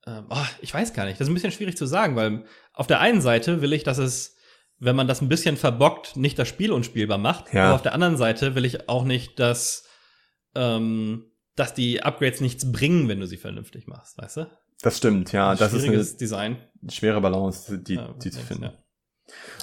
äh, 0.05 0.21
oh, 0.29 0.45
ich 0.61 0.73
weiß 0.73 0.93
gar 0.93 1.05
nicht. 1.05 1.19
Das 1.19 1.27
ist 1.27 1.31
ein 1.31 1.33
bisschen 1.33 1.51
schwierig 1.51 1.77
zu 1.77 1.85
sagen, 1.85 2.15
weil 2.15 2.45
auf 2.73 2.87
der 2.87 2.99
einen 2.99 3.21
Seite 3.21 3.61
will 3.61 3.73
ich, 3.73 3.83
dass 3.83 3.97
es, 3.97 4.35
wenn 4.77 4.95
man 4.95 5.07
das 5.07 5.21
ein 5.21 5.29
bisschen 5.29 5.57
verbockt, 5.57 6.15
nicht 6.15 6.37
das 6.37 6.47
Spiel 6.47 6.71
unspielbar 6.71 7.17
macht. 7.17 7.53
Ja. 7.53 7.65
Aber 7.65 7.75
auf 7.75 7.81
der 7.81 7.93
anderen 7.93 8.17
Seite 8.17 8.55
will 8.55 8.65
ich 8.65 8.89
auch 8.89 9.03
nicht, 9.03 9.39
dass, 9.39 9.87
ähm, 10.53 11.31
dass 11.55 11.73
die 11.73 12.03
Upgrades 12.03 12.41
nichts 12.41 12.71
bringen, 12.71 13.07
wenn 13.07 13.19
du 13.19 13.27
sie 13.27 13.37
vernünftig 13.37 13.87
machst, 13.87 14.17
weißt 14.17 14.37
du? 14.37 14.47
Das 14.81 14.97
stimmt, 14.97 15.31
ja. 15.31 15.55
Das, 15.55 15.73
ist 15.73 15.85
ein 15.85 16.17
Design. 16.17 16.57
schwere 16.89 17.21
Balance, 17.21 17.79
die, 17.79 17.95
ja, 17.95 18.13
die 18.13 18.29
zu 18.29 18.41
finden. 18.41 18.65
Ja. 18.65 18.84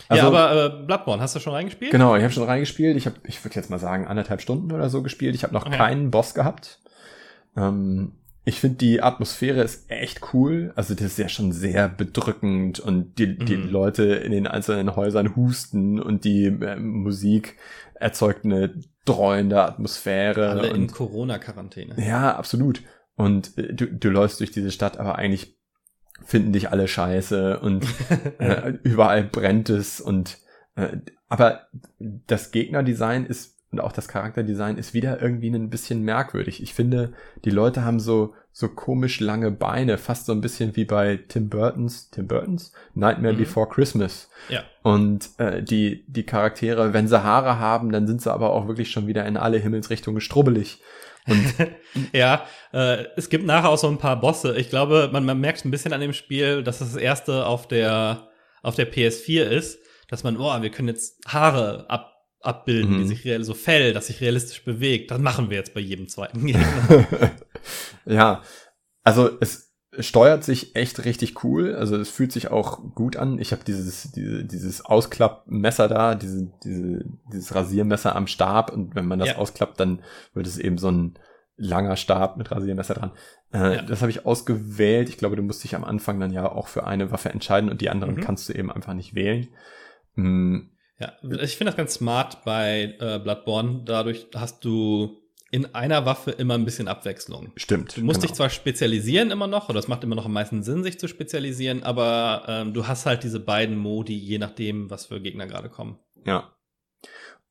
Also, 0.08 0.22
ja, 0.22 0.28
aber 0.28 0.64
äh, 0.64 0.84
Bloodborne, 0.84 1.22
hast 1.22 1.34
du 1.34 1.40
schon 1.40 1.54
reingespielt? 1.54 1.90
Genau, 1.90 2.16
ich 2.16 2.22
habe 2.22 2.32
schon 2.32 2.44
reingespielt. 2.44 2.96
Ich 2.96 3.06
habe, 3.06 3.16
ich 3.26 3.42
würde 3.44 3.54
jetzt 3.54 3.70
mal 3.70 3.78
sagen, 3.78 4.06
anderthalb 4.06 4.40
Stunden 4.40 4.72
oder 4.72 4.90
so 4.90 5.02
gespielt. 5.02 5.34
Ich 5.34 5.42
habe 5.42 5.54
noch 5.54 5.66
okay. 5.66 5.76
keinen 5.76 6.10
Boss 6.10 6.34
gehabt. 6.34 6.80
Ähm, 7.56 8.12
ich 8.44 8.58
finde 8.58 8.78
die 8.78 9.02
Atmosphäre 9.02 9.62
ist 9.62 9.88
echt 9.88 10.34
cool. 10.34 10.72
Also 10.74 10.94
das 10.94 11.04
ist 11.04 11.18
ja 11.18 11.28
schon 11.28 11.52
sehr 11.52 11.88
bedrückend 11.88 12.80
und 12.80 13.18
die, 13.18 13.38
die 13.38 13.56
mhm. 13.56 13.70
Leute 13.70 14.04
in 14.04 14.32
den 14.32 14.46
einzelnen 14.46 14.96
Häusern 14.96 15.36
husten 15.36 16.00
und 16.00 16.24
die 16.24 16.46
äh, 16.46 16.76
Musik 16.76 17.56
erzeugt 17.94 18.44
eine 18.44 18.74
dreuende 19.04 19.62
Atmosphäre. 19.62 20.50
Alle 20.50 20.70
und, 20.70 20.76
in 20.76 20.86
Corona-Quarantäne. 20.88 21.94
Ja, 22.04 22.36
absolut. 22.36 22.82
Und 23.14 23.56
äh, 23.56 23.72
du, 23.72 23.86
du 23.86 24.10
läufst 24.10 24.40
durch 24.40 24.50
diese 24.50 24.72
Stadt, 24.72 24.98
aber 24.98 25.16
eigentlich 25.16 25.56
finden 26.24 26.52
dich 26.52 26.70
alle 26.70 26.88
scheiße 26.88 27.60
und 27.60 27.86
äh, 28.38 28.74
überall 28.82 29.24
brennt 29.24 29.70
es 29.70 30.00
und 30.00 30.38
äh, 30.76 30.98
aber 31.28 31.66
das 31.98 32.50
Gegnerdesign 32.50 33.26
ist 33.26 33.58
und 33.72 33.80
auch 33.80 33.92
das 33.92 34.06
Charakterdesign 34.06 34.76
ist 34.76 34.92
wieder 34.92 35.22
irgendwie 35.22 35.48
ein 35.48 35.70
bisschen 35.70 36.02
merkwürdig. 36.02 36.62
Ich 36.62 36.74
finde, 36.74 37.12
die 37.44 37.50
Leute 37.50 37.84
haben 37.84 38.00
so 38.00 38.34
so 38.54 38.68
komisch 38.68 39.18
lange 39.18 39.50
Beine, 39.50 39.96
fast 39.96 40.26
so 40.26 40.32
ein 40.32 40.42
bisschen 40.42 40.76
wie 40.76 40.84
bei 40.84 41.16
Tim 41.28 41.48
Burtons, 41.48 42.10
Tim 42.10 42.26
Burtons 42.26 42.72
Nightmare 42.94 43.32
mhm. 43.32 43.38
Before 43.38 43.66
Christmas. 43.66 44.28
Ja. 44.50 44.62
Und 44.82 45.30
äh, 45.38 45.62
die 45.62 46.04
die 46.06 46.24
Charaktere, 46.24 46.92
wenn 46.92 47.08
sie 47.08 47.22
Haare 47.22 47.58
haben, 47.58 47.90
dann 47.92 48.06
sind 48.06 48.20
sie 48.20 48.30
aber 48.30 48.50
auch 48.50 48.68
wirklich 48.68 48.90
schon 48.90 49.06
wieder 49.06 49.24
in 49.24 49.38
alle 49.38 49.56
Himmelsrichtungen 49.56 50.20
strubbelig. 50.20 50.82
Ja, 52.12 52.46
äh, 52.72 53.04
es 53.16 53.28
gibt 53.28 53.44
nachher 53.44 53.68
auch 53.68 53.78
so 53.78 53.88
ein 53.88 53.98
paar 53.98 54.20
Bosse. 54.20 54.56
Ich 54.56 54.70
glaube, 54.70 55.10
man, 55.12 55.24
man 55.24 55.38
merkt 55.38 55.64
ein 55.64 55.70
bisschen 55.70 55.92
an 55.92 56.00
dem 56.00 56.12
Spiel, 56.12 56.62
dass 56.62 56.78
das, 56.78 56.92
das 56.92 57.02
erste 57.02 57.46
auf 57.46 57.68
der, 57.68 58.30
auf 58.62 58.74
der 58.74 58.90
PS4 58.90 59.42
ist, 59.42 59.78
dass 60.08 60.24
man, 60.24 60.36
boah, 60.36 60.62
wir 60.62 60.70
können 60.70 60.88
jetzt 60.88 61.20
Haare 61.26 61.88
ab, 61.88 62.14
abbilden, 62.40 62.94
mhm. 62.94 62.98
die 62.98 63.08
sich 63.08 63.24
real, 63.24 63.44
so 63.44 63.54
Fell, 63.54 63.92
das 63.92 64.08
sich 64.08 64.20
realistisch 64.20 64.64
bewegt. 64.64 65.10
Das 65.10 65.18
machen 65.18 65.50
wir 65.50 65.58
jetzt 65.58 65.74
bei 65.74 65.80
jedem 65.80 66.08
zweiten 66.08 66.46
Gegner. 66.46 67.30
ja, 68.04 68.42
also 69.02 69.30
es, 69.40 69.71
steuert 69.98 70.42
sich 70.42 70.74
echt 70.74 71.04
richtig 71.04 71.44
cool. 71.44 71.74
Also 71.74 71.96
es 71.96 72.08
fühlt 72.08 72.32
sich 72.32 72.50
auch 72.50 72.94
gut 72.94 73.16
an. 73.16 73.38
Ich 73.38 73.52
habe 73.52 73.62
dieses, 73.64 74.10
diese, 74.12 74.44
dieses 74.44 74.84
Ausklappmesser 74.84 75.88
da, 75.88 76.14
diese, 76.14 76.50
diese, 76.64 77.04
dieses 77.32 77.54
Rasiermesser 77.54 78.16
am 78.16 78.26
Stab 78.26 78.72
und 78.72 78.94
wenn 78.94 79.06
man 79.06 79.18
das 79.18 79.28
ja. 79.28 79.36
ausklappt, 79.36 79.78
dann 79.78 80.02
wird 80.32 80.46
es 80.46 80.58
eben 80.58 80.78
so 80.78 80.90
ein 80.90 81.18
langer 81.56 81.96
Stab 81.96 82.38
mit 82.38 82.50
Rasiermesser 82.50 82.94
dran. 82.94 83.12
Äh, 83.52 83.76
ja. 83.76 83.82
Das 83.82 84.00
habe 84.00 84.10
ich 84.10 84.24
ausgewählt. 84.24 85.10
Ich 85.10 85.18
glaube, 85.18 85.36
du 85.36 85.42
musst 85.42 85.62
dich 85.62 85.74
am 85.74 85.84
Anfang 85.84 86.18
dann 86.18 86.32
ja 86.32 86.50
auch 86.50 86.68
für 86.68 86.86
eine 86.86 87.10
Waffe 87.12 87.28
entscheiden 87.28 87.70
und 87.70 87.82
die 87.82 87.90
anderen 87.90 88.14
mhm. 88.14 88.20
kannst 88.20 88.48
du 88.48 88.54
eben 88.54 88.72
einfach 88.72 88.94
nicht 88.94 89.14
wählen. 89.14 89.48
Mhm. 90.14 90.70
Ja, 90.98 91.12
ich 91.22 91.56
finde 91.56 91.70
das 91.70 91.76
ganz 91.76 91.94
smart 91.94 92.44
bei 92.44 92.96
äh, 92.98 93.18
Bloodborne. 93.18 93.82
Dadurch 93.84 94.28
hast 94.34 94.64
du 94.64 95.21
in 95.52 95.74
einer 95.74 96.06
Waffe 96.06 96.30
immer 96.30 96.54
ein 96.54 96.64
bisschen 96.64 96.88
Abwechslung. 96.88 97.52
Stimmt. 97.56 97.98
Du 97.98 98.00
musst 98.00 98.20
genau. 98.20 98.28
dich 98.28 98.36
zwar 98.36 98.48
spezialisieren 98.48 99.30
immer 99.30 99.46
noch, 99.46 99.68
oder 99.68 99.78
es 99.78 99.86
macht 99.86 100.02
immer 100.02 100.14
noch 100.14 100.24
am 100.24 100.32
meisten 100.32 100.62
Sinn, 100.62 100.82
sich 100.82 100.98
zu 100.98 101.08
spezialisieren, 101.08 101.82
aber 101.82 102.44
ähm, 102.48 102.72
du 102.72 102.86
hast 102.86 103.04
halt 103.04 103.22
diese 103.22 103.38
beiden 103.38 103.76
Modi, 103.76 104.16
je 104.16 104.38
nachdem, 104.38 104.88
was 104.90 105.06
für 105.06 105.20
Gegner 105.20 105.46
gerade 105.46 105.68
kommen. 105.68 105.98
Ja. 106.24 106.52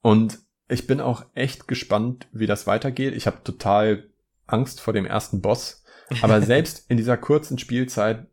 Und 0.01 0.39
ich 0.67 0.87
bin 0.87 0.99
auch 0.99 1.25
echt 1.35 1.67
gespannt, 1.67 2.27
wie 2.31 2.47
das 2.47 2.65
weitergeht. 2.65 3.13
Ich 3.13 3.27
habe 3.27 3.43
total 3.43 4.09
Angst 4.47 4.81
vor 4.81 4.93
dem 4.93 5.05
ersten 5.05 5.41
Boss. 5.41 5.83
Aber 6.23 6.41
selbst 6.41 6.89
in 6.89 6.97
dieser 6.97 7.17
kurzen 7.17 7.59
Spielzeit 7.59 8.25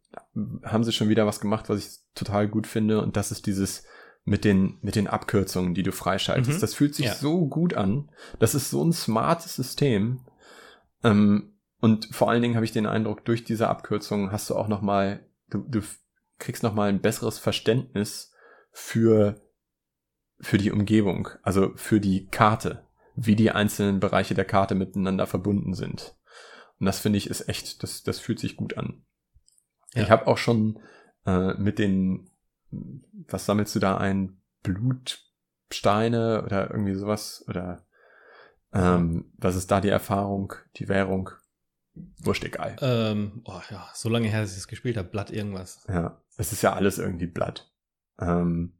haben 0.65 0.83
sie 0.83 0.93
schon 0.93 1.11
wieder 1.11 1.27
was 1.27 1.41
gemacht, 1.41 1.69
was 1.69 1.79
ich 1.79 1.99
total 2.15 2.49
gut 2.49 2.67
finde. 2.67 3.03
Und 3.03 3.19
das 3.19 3.31
ist 3.33 3.45
dieses 3.47 3.85
mit 4.29 4.45
den, 4.45 4.79
mit 4.83 4.95
den 4.95 5.07
Abkürzungen, 5.07 5.75
die 5.75 5.83
du 5.83 5.93
freischaltest. 5.93 6.59
Mhm. 6.59 6.61
Das 6.61 6.75
fühlt 6.75 6.95
sich 6.95 7.07
ja. 7.07 7.15
so 7.15 7.47
gut 7.47 7.75
an. 7.75 8.11
Das 8.39 8.55
ist 8.55 8.71
so 8.71 8.85
ein 8.85 8.93
smartes 8.93 9.57
System. 9.57 10.21
Ähm, 11.03 11.55
und 11.81 12.07
vor 12.13 12.31
allen 12.31 12.43
Dingen 12.43 12.55
habe 12.55 12.65
ich 12.65 12.73
den 12.73 12.87
Eindruck, 12.87 13.25
durch 13.25 13.45
diese 13.45 13.69
Abkürzungen 13.69 14.31
hast 14.31 14.51
du 14.51 14.57
auch 14.57 14.69
noch 14.69 14.83
mal, 14.83 15.27
du, 15.49 15.65
du 15.67 15.81
kriegst 16.39 16.63
noch 16.63 16.75
mal 16.75 16.89
ein 16.89 17.01
besseres 17.01 17.39
Verständnis 17.39 18.33
für, 18.71 19.41
für 20.41 20.59
die 20.59 20.71
Umgebung, 20.71 21.29
also 21.43 21.73
für 21.77 22.01
die 22.01 22.27
Karte, 22.27 22.87
wie 23.17 23.37
die 23.37 23.51
einzelnen 23.51 23.99
Bereiche 24.01 24.35
der 24.35 24.45
Karte 24.45 24.75
miteinander 24.75 25.27
verbunden 25.27 25.75
sind. 25.75 26.17
Und 26.79 26.87
das 26.87 27.01
finde 27.01 27.17
ich 27.17 27.29
ist 27.29 27.49
echt, 27.49 27.83
das, 27.83 28.03
das 28.03 28.21
fühlt 28.21 28.39
sich 28.39 28.57
gut 28.57 28.77
an. 28.77 29.05
Ja. 29.95 30.03
Ich 30.03 30.11
habe 30.11 30.27
auch 30.27 30.39
schon 30.39 30.79
äh, 31.27 31.55
mit 31.55 31.79
den 31.79 32.28
was 32.71 33.47
sammelst 33.47 33.75
du 33.75 33.79
da 33.79 33.97
ein? 33.97 34.41
Blutsteine 34.63 36.43
oder 36.45 36.71
irgendwie 36.71 36.95
sowas? 36.95 37.45
Oder 37.49 37.87
ähm, 38.73 39.33
was 39.39 39.57
ist 39.57 39.71
da 39.71 39.81
die 39.81 39.89
Erfahrung, 39.89 40.53
die 40.77 40.89
Währung? 40.89 41.31
Wurscht 42.23 42.45
egal. 42.45 42.77
Ähm, 42.81 43.43
oh 43.45 43.61
ja, 43.71 43.89
so 43.95 44.09
lange 44.09 44.29
her, 44.29 44.43
dass 44.43 44.53
ich 44.53 44.59
es 44.59 44.69
gespielt 44.69 44.97
habe, 44.97 45.09
Blatt 45.09 45.31
irgendwas. 45.31 45.85
Ja, 45.89 46.21
es 46.37 46.53
ist 46.53 46.63
ja 46.63 46.75
alles 46.75 46.99
irgendwie 46.99 47.27
Blatt. 47.27 47.73
Ähm, 48.21 48.75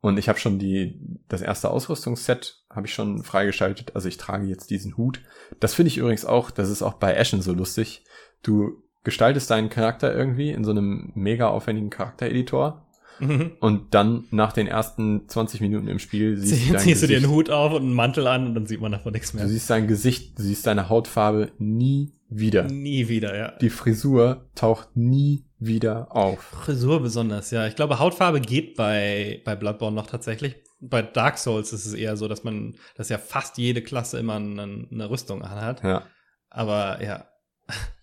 und 0.00 0.18
ich 0.18 0.28
habe 0.28 0.38
schon 0.38 0.58
die, 0.58 1.00
das 1.28 1.42
erste 1.42 1.70
Ausrüstungsset 1.70 2.62
habe 2.70 2.86
ich 2.86 2.94
schon 2.94 3.24
freigeschaltet. 3.24 3.94
Also 3.94 4.08
ich 4.08 4.16
trage 4.16 4.46
jetzt 4.46 4.70
diesen 4.70 4.96
Hut. 4.96 5.22
Das 5.58 5.74
finde 5.74 5.88
ich 5.88 5.98
übrigens 5.98 6.24
auch, 6.24 6.50
das 6.50 6.70
ist 6.70 6.82
auch 6.82 6.94
bei 6.94 7.18
Ashen 7.18 7.42
so 7.42 7.52
lustig. 7.52 8.04
Du 8.42 8.82
gestaltest 9.04 9.50
deinen 9.50 9.70
Charakter 9.70 10.14
irgendwie 10.14 10.50
in 10.50 10.64
so 10.64 10.70
einem 10.70 11.12
mega 11.14 11.48
aufwendigen 11.48 11.90
Charaktereditor 11.90 12.87
Mhm. 13.20 13.52
Und 13.60 13.94
dann 13.94 14.24
nach 14.30 14.52
den 14.52 14.66
ersten 14.66 15.28
20 15.28 15.60
Minuten 15.60 15.88
im 15.88 15.98
Spiel 15.98 16.36
siehst, 16.36 16.66
Sie, 16.66 16.72
du, 16.72 16.78
ziehst 16.78 17.02
du 17.02 17.06
dir 17.06 17.18
einen 17.18 17.30
Hut 17.30 17.50
auf 17.50 17.72
und 17.72 17.82
einen 17.82 17.94
Mantel 17.94 18.26
an 18.26 18.46
und 18.46 18.54
dann 18.54 18.66
sieht 18.66 18.80
man 18.80 18.92
davon 18.92 19.12
nichts 19.12 19.34
mehr. 19.34 19.44
Du 19.44 19.50
siehst 19.50 19.68
dein 19.70 19.86
Gesicht, 19.86 20.38
du 20.38 20.42
siehst 20.42 20.66
deine 20.66 20.88
Hautfarbe 20.88 21.52
nie 21.58 22.12
wieder. 22.28 22.64
Nie 22.64 23.08
wieder, 23.08 23.36
ja. 23.36 23.52
Die 23.52 23.70
Frisur 23.70 24.48
taucht 24.54 24.96
nie 24.96 25.44
wieder 25.58 26.14
auf. 26.14 26.40
Frisur 26.40 27.00
besonders, 27.00 27.50
ja. 27.50 27.66
Ich 27.66 27.76
glaube, 27.76 27.98
Hautfarbe 27.98 28.40
geht 28.40 28.76
bei, 28.76 29.42
bei 29.44 29.56
Bloodborne 29.56 29.96
noch 29.96 30.06
tatsächlich. 30.06 30.56
Bei 30.80 31.02
Dark 31.02 31.38
Souls 31.38 31.72
ist 31.72 31.86
es 31.86 31.94
eher 31.94 32.16
so, 32.16 32.28
dass 32.28 32.44
man, 32.44 32.76
dass 32.96 33.08
ja 33.08 33.18
fast 33.18 33.58
jede 33.58 33.82
Klasse 33.82 34.18
immer 34.18 34.36
eine, 34.36 34.86
eine 34.90 35.10
Rüstung 35.10 35.42
anhat. 35.42 35.82
Ja. 35.82 36.06
Aber 36.50 37.02
ja. 37.02 37.26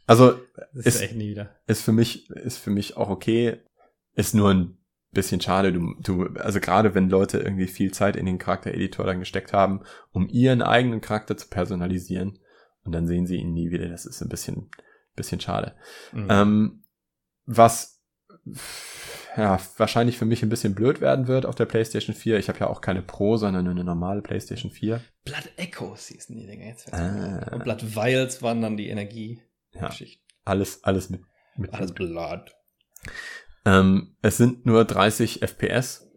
Also 0.08 0.32
ist, 0.74 0.88
ist 0.88 1.02
echt 1.02 1.16
nie 1.16 1.30
wieder. 1.30 1.56
Ist 1.68 1.84
für 1.84 1.94
mich, 1.94 2.30
ist 2.30 2.58
für 2.58 2.72
mich 2.72 2.98
auch 2.98 3.10
okay. 3.10 3.62
Ist 4.14 4.36
nur 4.36 4.50
ein 4.54 4.78
bisschen 5.16 5.42
schade. 5.42 5.74
Du, 5.74 5.96
du, 6.00 6.28
also 6.36 6.60
gerade 6.60 6.94
wenn 6.94 7.10
Leute 7.10 7.40
irgendwie 7.40 7.68
viel 7.68 7.92
Zeit 7.92 8.16
in 8.16 8.28
den 8.28 8.38
Charaktereditor 8.38 9.06
dann 9.06 9.20
gesteckt 9.20 9.54
haben, 9.54 9.82
um 10.12 10.30
ihren 10.30 10.62
eigenen 10.62 11.02
Charakter 11.02 11.36
zu 11.36 11.48
personalisieren 11.48 12.38
und 12.84 12.92
dann 12.92 13.08
sehen 13.08 13.26
sie 13.26 13.38
ihn 13.38 13.54
nie 13.54 13.72
wieder. 13.72 13.90
Das 13.90 14.06
ist 14.06 14.22
ein 14.22 14.30
bisschen, 14.30 14.70
bisschen 15.16 15.42
schade. 15.42 15.76
Mhm. 16.14 16.28
Ähm, 16.30 16.84
was 17.48 18.04
ja, 19.36 19.60
wahrscheinlich 19.78 20.18
für 20.18 20.26
mich 20.26 20.44
ein 20.44 20.50
bisschen 20.50 20.76
blöd 20.76 21.02
werden 21.02 21.28
wird 21.28 21.46
auf 21.46 21.56
der 21.56 21.66
PlayStation 21.66 22.16
4. 22.16 22.38
Ich 22.38 22.48
habe 22.48 22.60
ja 22.60 22.68
auch 22.68 22.82
keine 22.82 23.02
Pro, 23.02 23.38
sondern 23.38 23.68
eine 23.68 23.84
normale 23.84 24.22
PlayStation 24.22 24.72
4. 24.72 25.02
Blood 25.24 25.52
Echoes 25.58 26.08
hießen 26.08 26.36
die 26.36 26.46
Dinger 26.46 26.68
jetzt. 26.68 26.94
Ah. 26.94 27.50
Und 27.52 27.64
Blood 27.64 27.96
Vials 27.96 28.42
waren 28.42 28.62
dann 28.62 28.78
die 28.78 28.90
Energie. 28.90 29.42
Ja, 29.74 29.90
alles, 30.46 30.84
alles 30.84 31.10
mit, 31.10 31.22
mit 31.58 31.74
alles 31.74 31.92
Blood. 31.92 32.56
Ähm, 33.66 34.16
es 34.22 34.38
sind 34.38 34.66
nur 34.66 34.86
30 34.86 35.42
FPS. 35.42 36.08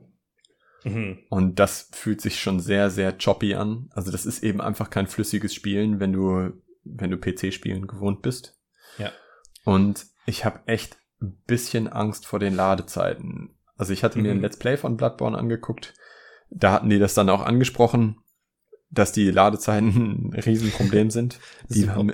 Mhm. 0.85 1.19
Und 1.29 1.59
das 1.59 1.89
fühlt 1.93 2.21
sich 2.21 2.41
schon 2.41 2.61
sehr, 2.61 2.91
sehr 2.91 3.17
choppy 3.17 3.55
an. 3.55 3.91
Also 3.93 4.11
das 4.11 4.27
ist 4.27 4.43
eben 4.43 4.61
einfach 4.61 4.91
kein 4.91 5.07
flüssiges 5.07 5.55
Spielen, 5.55 5.99
wenn 6.01 6.13
du, 6.13 6.53
wenn 6.85 7.11
du 7.11 7.19
PC-Spielen 7.19 7.87
gewohnt 7.87 8.23
bist. 8.23 8.59
Ja. 8.99 9.11
Und 9.65 10.07
ich 10.27 10.45
habe 10.45 10.61
echt 10.67 10.99
ein 11.21 11.43
bisschen 11.47 11.89
Angst 11.89 12.27
vor 12.27 12.39
den 12.39 12.55
Ladezeiten. 12.55 13.57
Also 13.77 13.93
ich 13.93 14.05
hatte 14.05 14.19
mhm. 14.19 14.25
mir 14.25 14.31
ein 14.33 14.41
Let's 14.41 14.59
Play 14.59 14.77
von 14.77 14.97
Bloodborne 14.97 15.37
angeguckt. 15.37 15.95
Da 16.51 16.73
hatten 16.73 16.91
die 16.91 16.99
das 16.99 17.15
dann 17.15 17.29
auch 17.29 17.43
angesprochen, 17.43 18.21
dass 18.91 19.13
die 19.13 19.31
Ladezeiten 19.31 20.31
ein 20.33 20.41
Riesenproblem 20.41 21.11
sind. 21.11 21.41
die, 21.69 21.91
haben, 21.91 22.13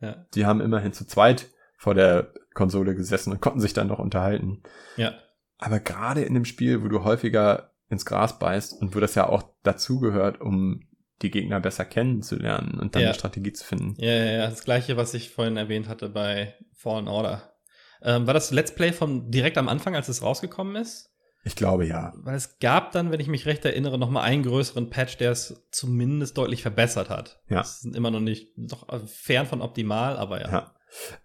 ja. 0.00 0.26
die 0.34 0.46
haben 0.46 0.60
immerhin 0.60 0.92
zu 0.92 1.06
zweit 1.06 1.50
vor 1.76 1.94
der 1.94 2.34
Konsole 2.60 2.94
gesessen 2.94 3.32
und 3.32 3.40
konnten 3.40 3.60
sich 3.60 3.72
dann 3.72 3.86
noch 3.86 3.98
unterhalten. 3.98 4.62
Ja. 4.98 5.14
Aber 5.56 5.80
gerade 5.80 6.20
in 6.20 6.34
dem 6.34 6.44
Spiel, 6.44 6.82
wo 6.84 6.88
du 6.88 7.04
häufiger 7.04 7.72
ins 7.88 8.04
Gras 8.04 8.38
beißt 8.38 8.78
und 8.82 8.94
wo 8.94 9.00
das 9.00 9.14
ja 9.14 9.26
auch 9.26 9.44
dazugehört, 9.62 10.42
um 10.42 10.86
die 11.22 11.30
Gegner 11.30 11.58
besser 11.58 11.86
kennenzulernen 11.86 12.78
und 12.78 12.94
dann 12.94 13.02
ja. 13.02 13.08
eine 13.08 13.14
Strategie 13.14 13.54
zu 13.54 13.64
finden. 13.64 13.94
Ja, 13.96 14.12
ja, 14.12 14.32
ja, 14.32 14.50
das 14.50 14.64
gleiche, 14.64 14.98
was 14.98 15.14
ich 15.14 15.30
vorhin 15.30 15.56
erwähnt 15.56 15.88
hatte 15.88 16.10
bei 16.10 16.54
Fallen 16.74 17.08
Order. 17.08 17.54
Ähm, 18.02 18.26
war 18.26 18.34
das 18.34 18.50
Let's 18.50 18.74
Play 18.74 18.92
von 18.92 19.30
direkt 19.30 19.56
am 19.56 19.68
Anfang, 19.68 19.96
als 19.96 20.08
es 20.08 20.22
rausgekommen 20.22 20.76
ist? 20.76 21.10
Ich 21.44 21.56
glaube 21.56 21.86
ja. 21.86 22.12
Weil 22.16 22.36
es 22.36 22.58
gab 22.58 22.92
dann, 22.92 23.10
wenn 23.10 23.20
ich 23.20 23.28
mich 23.28 23.46
recht 23.46 23.64
erinnere, 23.64 23.98
noch 23.98 24.10
mal 24.10 24.22
einen 24.22 24.42
größeren 24.42 24.90
Patch, 24.90 25.16
der 25.16 25.32
es 25.32 25.66
zumindest 25.70 26.36
deutlich 26.36 26.60
verbessert 26.60 27.08
hat. 27.08 27.40
Ja. 27.48 27.58
Das 27.58 27.84
ist 27.84 27.96
immer 27.96 28.10
noch 28.10 28.20
nicht 28.20 28.58
noch 28.58 28.86
fern 29.06 29.46
von 29.46 29.62
optimal, 29.62 30.18
aber 30.18 30.42
ja. 30.42 30.50
Ja. 30.50 30.74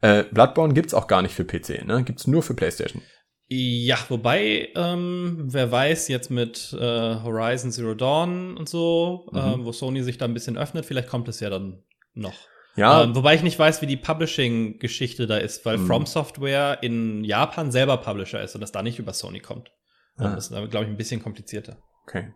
Äh, 0.01 0.23
Bloodborne 0.31 0.73
gibt's 0.73 0.93
auch 0.93 1.07
gar 1.07 1.21
nicht 1.21 1.33
für 1.33 1.45
PC, 1.45 1.85
ne? 1.85 2.03
Gibt's 2.03 2.27
nur 2.27 2.43
für 2.43 2.53
PlayStation. 2.53 3.01
Ja, 3.47 3.97
wobei, 4.09 4.69
ähm, 4.75 5.45
wer 5.45 5.71
weiß, 5.71 6.07
jetzt 6.07 6.31
mit 6.31 6.73
äh, 6.73 6.79
Horizon 6.79 7.71
Zero 7.71 7.93
Dawn 7.93 8.57
und 8.57 8.67
so, 8.67 9.29
mhm. 9.31 9.39
ähm, 9.39 9.65
wo 9.65 9.71
Sony 9.71 10.01
sich 10.01 10.17
da 10.17 10.25
ein 10.25 10.33
bisschen 10.33 10.57
öffnet, 10.57 10.85
vielleicht 10.85 11.09
kommt 11.09 11.27
es 11.27 11.39
ja 11.39 11.51
dann 11.51 11.83
noch. 12.15 12.33
Ja. 12.75 13.03
Ähm, 13.03 13.15
wobei 13.15 13.35
ich 13.35 13.43
nicht 13.43 13.57
weiß, 13.57 13.81
wie 13.81 13.85
die 13.85 13.97
Publishing-Geschichte 13.97 15.27
da 15.27 15.37
ist, 15.37 15.63
weil 15.65 15.77
mhm. 15.77 15.87
From 15.87 16.05
Software 16.05 16.79
in 16.81 17.23
Japan 17.23 17.71
selber 17.71 17.97
Publisher 17.97 18.41
ist 18.43 18.55
und 18.55 18.61
das 18.61 18.71
da 18.71 18.81
nicht 18.81 18.99
über 18.99 19.13
Sony 19.13 19.39
kommt. 19.39 19.71
Ah. 20.17 20.33
Das 20.35 20.49
ist, 20.49 20.69
glaube 20.71 20.85
ich, 20.85 20.91
ein 20.91 20.97
bisschen 20.97 21.21
komplizierter. 21.21 21.77
Okay, 22.03 22.33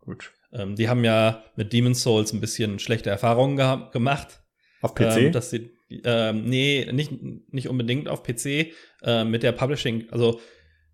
gut. 0.00 0.32
Ähm, 0.52 0.76
die 0.76 0.88
haben 0.88 1.04
ja 1.04 1.42
mit 1.56 1.72
Demon's 1.72 2.02
Souls 2.02 2.32
ein 2.32 2.40
bisschen 2.40 2.78
schlechte 2.78 3.10
Erfahrungen 3.10 3.56
gemacht. 3.90 4.42
Auf 4.82 4.94
PC? 4.94 5.16
Ähm, 5.16 5.32
dass 5.32 5.50
sie, 5.50 5.72
ähm, 6.04 6.44
nee, 6.44 6.88
nicht, 6.92 7.12
nicht 7.52 7.68
unbedingt 7.68 8.08
auf 8.08 8.22
PC, 8.22 8.72
äh, 9.02 9.24
mit 9.24 9.42
der 9.42 9.52
Publishing, 9.52 10.06
also 10.10 10.40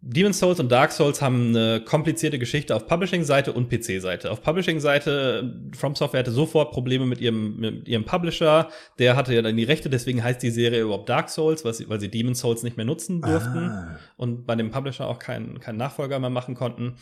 Demon's 0.08 0.38
Souls 0.38 0.60
und 0.60 0.70
Dark 0.70 0.92
Souls 0.92 1.20
haben 1.20 1.48
eine 1.48 1.80
komplizierte 1.80 2.38
Geschichte 2.38 2.76
auf 2.76 2.86
Publishing-Seite 2.86 3.52
und 3.52 3.68
PC-Seite. 3.68 4.30
Auf 4.30 4.40
Publishing-Seite, 4.40 5.70
From 5.76 5.96
Software 5.96 6.20
hatte 6.20 6.30
sofort 6.30 6.70
Probleme 6.70 7.06
mit 7.06 7.20
ihrem, 7.20 7.56
mit 7.56 7.88
ihrem 7.88 8.04
Publisher. 8.04 8.68
Der 8.98 9.16
hatte 9.16 9.34
ja 9.34 9.42
dann 9.42 9.56
die 9.56 9.64
Rechte, 9.64 9.90
deswegen 9.90 10.22
heißt 10.22 10.42
die 10.42 10.50
Serie 10.50 10.82
überhaupt 10.82 11.08
Dark 11.08 11.28
Souls, 11.28 11.64
weil 11.64 11.74
sie, 11.74 11.88
weil 11.88 11.98
sie 11.98 12.08
Demon's 12.08 12.40
Souls 12.40 12.62
nicht 12.62 12.76
mehr 12.76 12.86
nutzen 12.86 13.20
durften 13.20 13.70
ah. 13.70 13.98
und 14.16 14.46
bei 14.46 14.54
dem 14.54 14.70
Publisher 14.70 15.08
auch 15.08 15.18
keinen 15.18 15.58
keinen 15.58 15.78
Nachfolger 15.78 16.18
mehr 16.20 16.30
machen 16.30 16.54
konnten. 16.54 16.96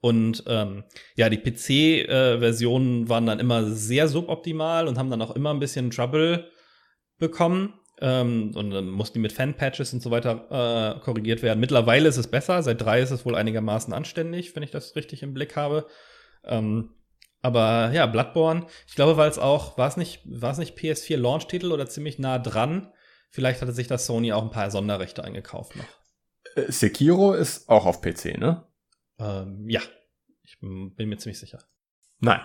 Und 0.00 0.44
ähm, 0.46 0.84
ja, 1.16 1.30
die 1.30 1.38
PC-Versionen 1.38 3.06
äh, 3.06 3.08
waren 3.08 3.26
dann 3.26 3.40
immer 3.40 3.64
sehr 3.70 4.06
suboptimal 4.06 4.86
und 4.86 4.98
haben 4.98 5.10
dann 5.10 5.22
auch 5.22 5.34
immer 5.34 5.52
ein 5.52 5.60
bisschen 5.60 5.90
Trouble 5.90 6.44
bekommen. 7.28 7.74
Ähm, 8.00 8.52
und 8.54 8.70
dann 8.70 8.90
mussten 8.90 9.14
die 9.14 9.20
mit 9.20 9.32
Fan-Patches 9.32 9.92
und 9.92 10.02
so 10.02 10.10
weiter 10.10 10.96
äh, 10.96 11.00
korrigiert 11.00 11.42
werden. 11.42 11.60
Mittlerweile 11.60 12.08
ist 12.08 12.16
es 12.16 12.26
besser. 12.26 12.62
Seit 12.62 12.80
drei 12.80 13.00
ist 13.00 13.12
es 13.12 13.24
wohl 13.24 13.36
einigermaßen 13.36 13.94
anständig, 13.94 14.54
wenn 14.56 14.62
ich 14.62 14.72
das 14.72 14.96
richtig 14.96 15.22
im 15.22 15.32
Blick 15.32 15.56
habe. 15.56 15.86
Ähm, 16.44 16.90
aber 17.40 17.90
ja, 17.92 18.06
Bloodborne, 18.06 18.66
ich 18.86 18.94
glaube, 18.94 19.16
weil 19.16 19.28
es 19.28 19.38
auch, 19.38 19.76
war 19.76 19.86
es 19.86 19.96
nicht, 19.96 20.22
war 20.24 20.52
es 20.52 20.58
nicht 20.58 20.78
PS4 20.78 21.18
Launch-Titel 21.18 21.72
oder 21.72 21.86
ziemlich 21.86 22.18
nah 22.18 22.38
dran, 22.38 22.90
vielleicht 23.28 23.60
hatte 23.60 23.72
sich 23.72 23.86
das 23.86 24.06
Sony 24.06 24.32
auch 24.32 24.42
ein 24.42 24.50
paar 24.50 24.70
Sonderrechte 24.70 25.22
eingekauft 25.22 25.76
noch. 25.76 25.84
Äh, 26.56 26.72
Sekiro 26.72 27.34
ist 27.34 27.68
auch 27.68 27.84
auf 27.84 28.00
PC, 28.00 28.38
ne? 28.38 28.66
Ähm, 29.18 29.68
ja, 29.68 29.82
ich 30.42 30.58
bin 30.58 30.94
mir 30.96 31.18
ziemlich 31.18 31.38
sicher. 31.38 31.62
Nein. 32.18 32.40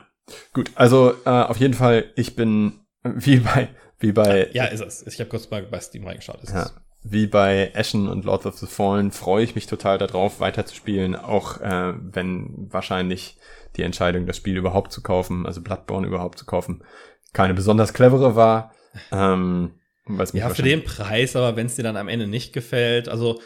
Gut, 0.53 0.72
also 0.76 1.14
äh, 1.26 1.30
auf 1.30 1.57
jeden 1.57 1.73
Fall, 1.73 2.11
ich 2.15 2.35
bin 2.35 2.81
wie 3.03 3.39
bei 3.39 3.69
wie 4.00 4.12
bei 4.12 4.50
ja 4.54 4.66
ist 4.66 4.82
es. 4.82 5.06
Ich 5.06 5.20
habe 5.20 5.30
kurz 5.30 5.50
mal 5.50 5.64
bei 5.64 5.80
Steam 5.80 6.06
reingeschaut. 6.06 6.42
Ist 6.44 6.54
ja, 6.54 6.64
es. 6.64 6.74
wie 7.04 7.28
bei 7.28 7.72
Ashen 7.76 8.08
und 8.08 8.26
Lords 8.26 8.46
of 8.46 8.58
the 8.58 8.68
Fallen 8.68 9.12
freue 9.12 9.44
ich 9.44 9.56
mich 9.56 9.68
total 9.68 9.98
darauf, 9.98 10.40
weiterzuspielen, 10.40 11.16
auch 11.16 11.62
äh, 11.62 11.94
wenn 11.98 12.68
wahrscheinlich 12.72 13.38
die 13.76 13.84
Entscheidung, 13.84 14.26
das 14.26 14.38
Spiel 14.38 14.58
überhaupt 14.58 14.92
zu 14.92 15.02
kaufen, 15.02 15.46
also 15.46 15.62
Bloodborne 15.62 16.08
überhaupt 16.08 16.40
zu 16.40 16.46
kaufen, 16.46 16.84
keine 17.34 17.54
besonders 17.54 17.94
clevere 17.94 18.36
war. 18.36 18.74
Ähm, 19.12 19.76
ja, 20.34 20.50
für 20.50 20.64
den 20.64 20.84
Preis, 20.84 21.36
aber 21.36 21.56
wenn 21.56 21.68
es 21.68 21.76
dir 21.76 21.84
dann 21.84 21.98
am 21.98 22.08
Ende 22.08 22.28
nicht 22.28 22.52
gefällt, 22.52 23.08
also 23.08 23.40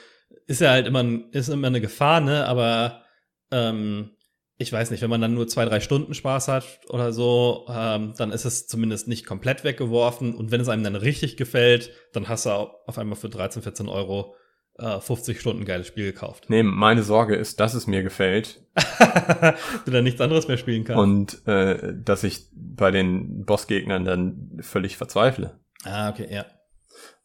ist 0.47 0.61
ja 0.61 0.71
halt 0.71 0.87
immer, 0.87 1.03
ist 1.31 1.49
immer 1.49 1.67
eine 1.67 1.81
Gefahr, 1.81 2.21
ne? 2.21 2.47
Aber 2.47 3.03
ähm, 3.51 4.11
ich 4.57 4.71
weiß 4.71 4.91
nicht, 4.91 5.01
wenn 5.01 5.09
man 5.09 5.21
dann 5.21 5.33
nur 5.33 5.47
zwei, 5.47 5.65
drei 5.65 5.79
Stunden 5.79 6.13
Spaß 6.13 6.47
hat 6.47 6.79
oder 6.89 7.11
so, 7.11 7.65
ähm, 7.69 8.13
dann 8.17 8.31
ist 8.31 8.45
es 8.45 8.67
zumindest 8.67 9.07
nicht 9.07 9.25
komplett 9.25 9.63
weggeworfen. 9.63 10.35
Und 10.35 10.51
wenn 10.51 10.61
es 10.61 10.69
einem 10.69 10.83
dann 10.83 10.95
richtig 10.95 11.37
gefällt, 11.37 11.91
dann 12.13 12.29
hast 12.29 12.45
du 12.45 12.51
auf 12.51 12.97
einmal 12.97 13.15
für 13.15 13.29
13, 13.29 13.63
14 13.63 13.89
Euro 13.89 14.35
äh, 14.77 14.99
50 14.99 15.39
Stunden 15.39 15.65
geiles 15.65 15.87
Spiel 15.87 16.05
gekauft. 16.05 16.45
Nee, 16.49 16.63
meine 16.63 17.03
Sorge 17.03 17.35
ist, 17.35 17.59
dass 17.59 17.73
es 17.73 17.87
mir 17.87 18.03
gefällt. 18.03 18.63
du 19.85 19.91
dann 19.91 20.03
nichts 20.03 20.21
anderes 20.21 20.47
mehr 20.47 20.57
spielen 20.57 20.83
kannst. 20.83 21.01
Und 21.01 21.47
äh, 21.47 21.93
dass 21.95 22.23
ich 22.23 22.47
bei 22.53 22.91
den 22.91 23.45
Bossgegnern 23.45 24.05
dann 24.05 24.57
völlig 24.61 24.97
verzweifle. 24.97 25.59
Ah, 25.83 26.09
okay, 26.09 26.27
ja. 26.31 26.45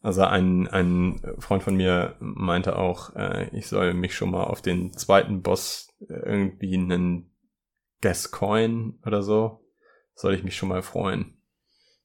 Also 0.01 0.23
ein, 0.23 0.67
ein 0.67 1.21
Freund 1.39 1.61
von 1.61 1.75
mir 1.75 2.15
meinte 2.19 2.77
auch, 2.77 3.15
äh, 3.15 3.49
ich 3.55 3.67
soll 3.67 3.93
mich 3.93 4.15
schon 4.15 4.31
mal 4.31 4.45
auf 4.45 4.61
den 4.61 4.93
zweiten 4.93 5.41
Boss 5.41 5.88
irgendwie 6.07 6.75
einen 6.75 7.31
Gascoin 8.01 8.99
oder 9.05 9.23
so, 9.23 9.65
soll 10.15 10.33
ich 10.33 10.43
mich 10.43 10.55
schon 10.55 10.69
mal 10.69 10.81
freuen. 10.81 11.37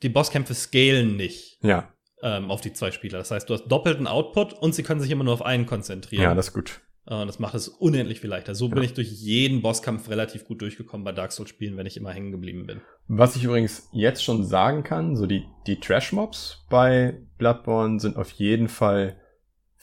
die 0.03 0.09
Bosskämpfe 0.09 0.53
scalen 0.53 1.15
nicht. 1.15 1.59
Ja. 1.61 1.93
Ähm, 2.23 2.49
auf 2.49 2.61
die 2.61 2.73
zwei 2.73 2.91
Spieler. 2.91 3.19
Das 3.19 3.29
heißt, 3.29 3.47
du 3.47 3.53
hast 3.53 3.67
doppelten 3.67 4.07
Output 4.07 4.53
und 4.53 4.73
sie 4.73 4.81
können 4.81 4.99
sich 4.99 5.11
immer 5.11 5.23
nur 5.23 5.33
auf 5.33 5.45
einen 5.45 5.67
konzentrieren. 5.67 6.23
Ja, 6.23 6.33
das 6.33 6.47
ist 6.47 6.53
gut. 6.53 6.81
Äh, 7.05 7.25
das 7.25 7.39
macht 7.39 7.55
es 7.55 7.67
unendlich 7.67 8.19
viel 8.21 8.29
leichter. 8.29 8.55
So 8.55 8.67
ja. 8.67 8.73
bin 8.73 8.83
ich 8.83 8.93
durch 8.93 9.09
jeden 9.09 9.61
Bosskampf 9.61 10.09
relativ 10.09 10.45
gut 10.45 10.61
durchgekommen 10.61 11.05
bei 11.05 11.11
Dark 11.11 11.31
Souls-Spielen, 11.31 11.77
wenn 11.77 11.85
ich 11.85 11.95
immer 11.95 12.11
hängen 12.11 12.31
geblieben 12.31 12.65
bin. 12.65 12.81
Was 13.07 13.35
ich 13.35 13.43
übrigens 13.43 13.87
jetzt 13.93 14.23
schon 14.23 14.43
sagen 14.43 14.83
kann, 14.83 15.15
so 15.15 15.25
die, 15.25 15.45
die 15.67 15.79
Trash-Mobs 15.79 16.65
bei 16.69 17.21
Bloodborne 17.37 17.99
sind 17.99 18.17
auf 18.17 18.31
jeden 18.31 18.67
Fall 18.67 19.19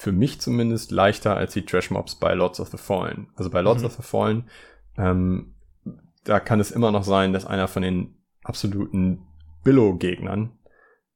für 0.04 0.12
mich 0.12 0.38
zumindest 0.38 0.90
leichter 0.90 1.34
als 1.34 1.54
die 1.54 1.64
Trash-Mobs 1.64 2.16
bei 2.16 2.34
Lords 2.34 2.60
of 2.60 2.68
the 2.68 2.76
Fallen. 2.76 3.28
Also 3.36 3.48
bei 3.48 3.62
Lords 3.62 3.80
mhm. 3.80 3.86
of 3.86 3.92
the 3.94 4.02
Fallen, 4.02 4.50
ähm, 4.98 5.54
da 6.24 6.40
kann 6.40 6.60
es 6.60 6.70
immer 6.70 6.90
noch 6.90 7.04
sein, 7.04 7.32
dass 7.32 7.46
einer 7.46 7.68
von 7.68 7.82
den 7.82 8.14
absoluten 8.42 9.22
Billow-Gegnern 9.64 10.52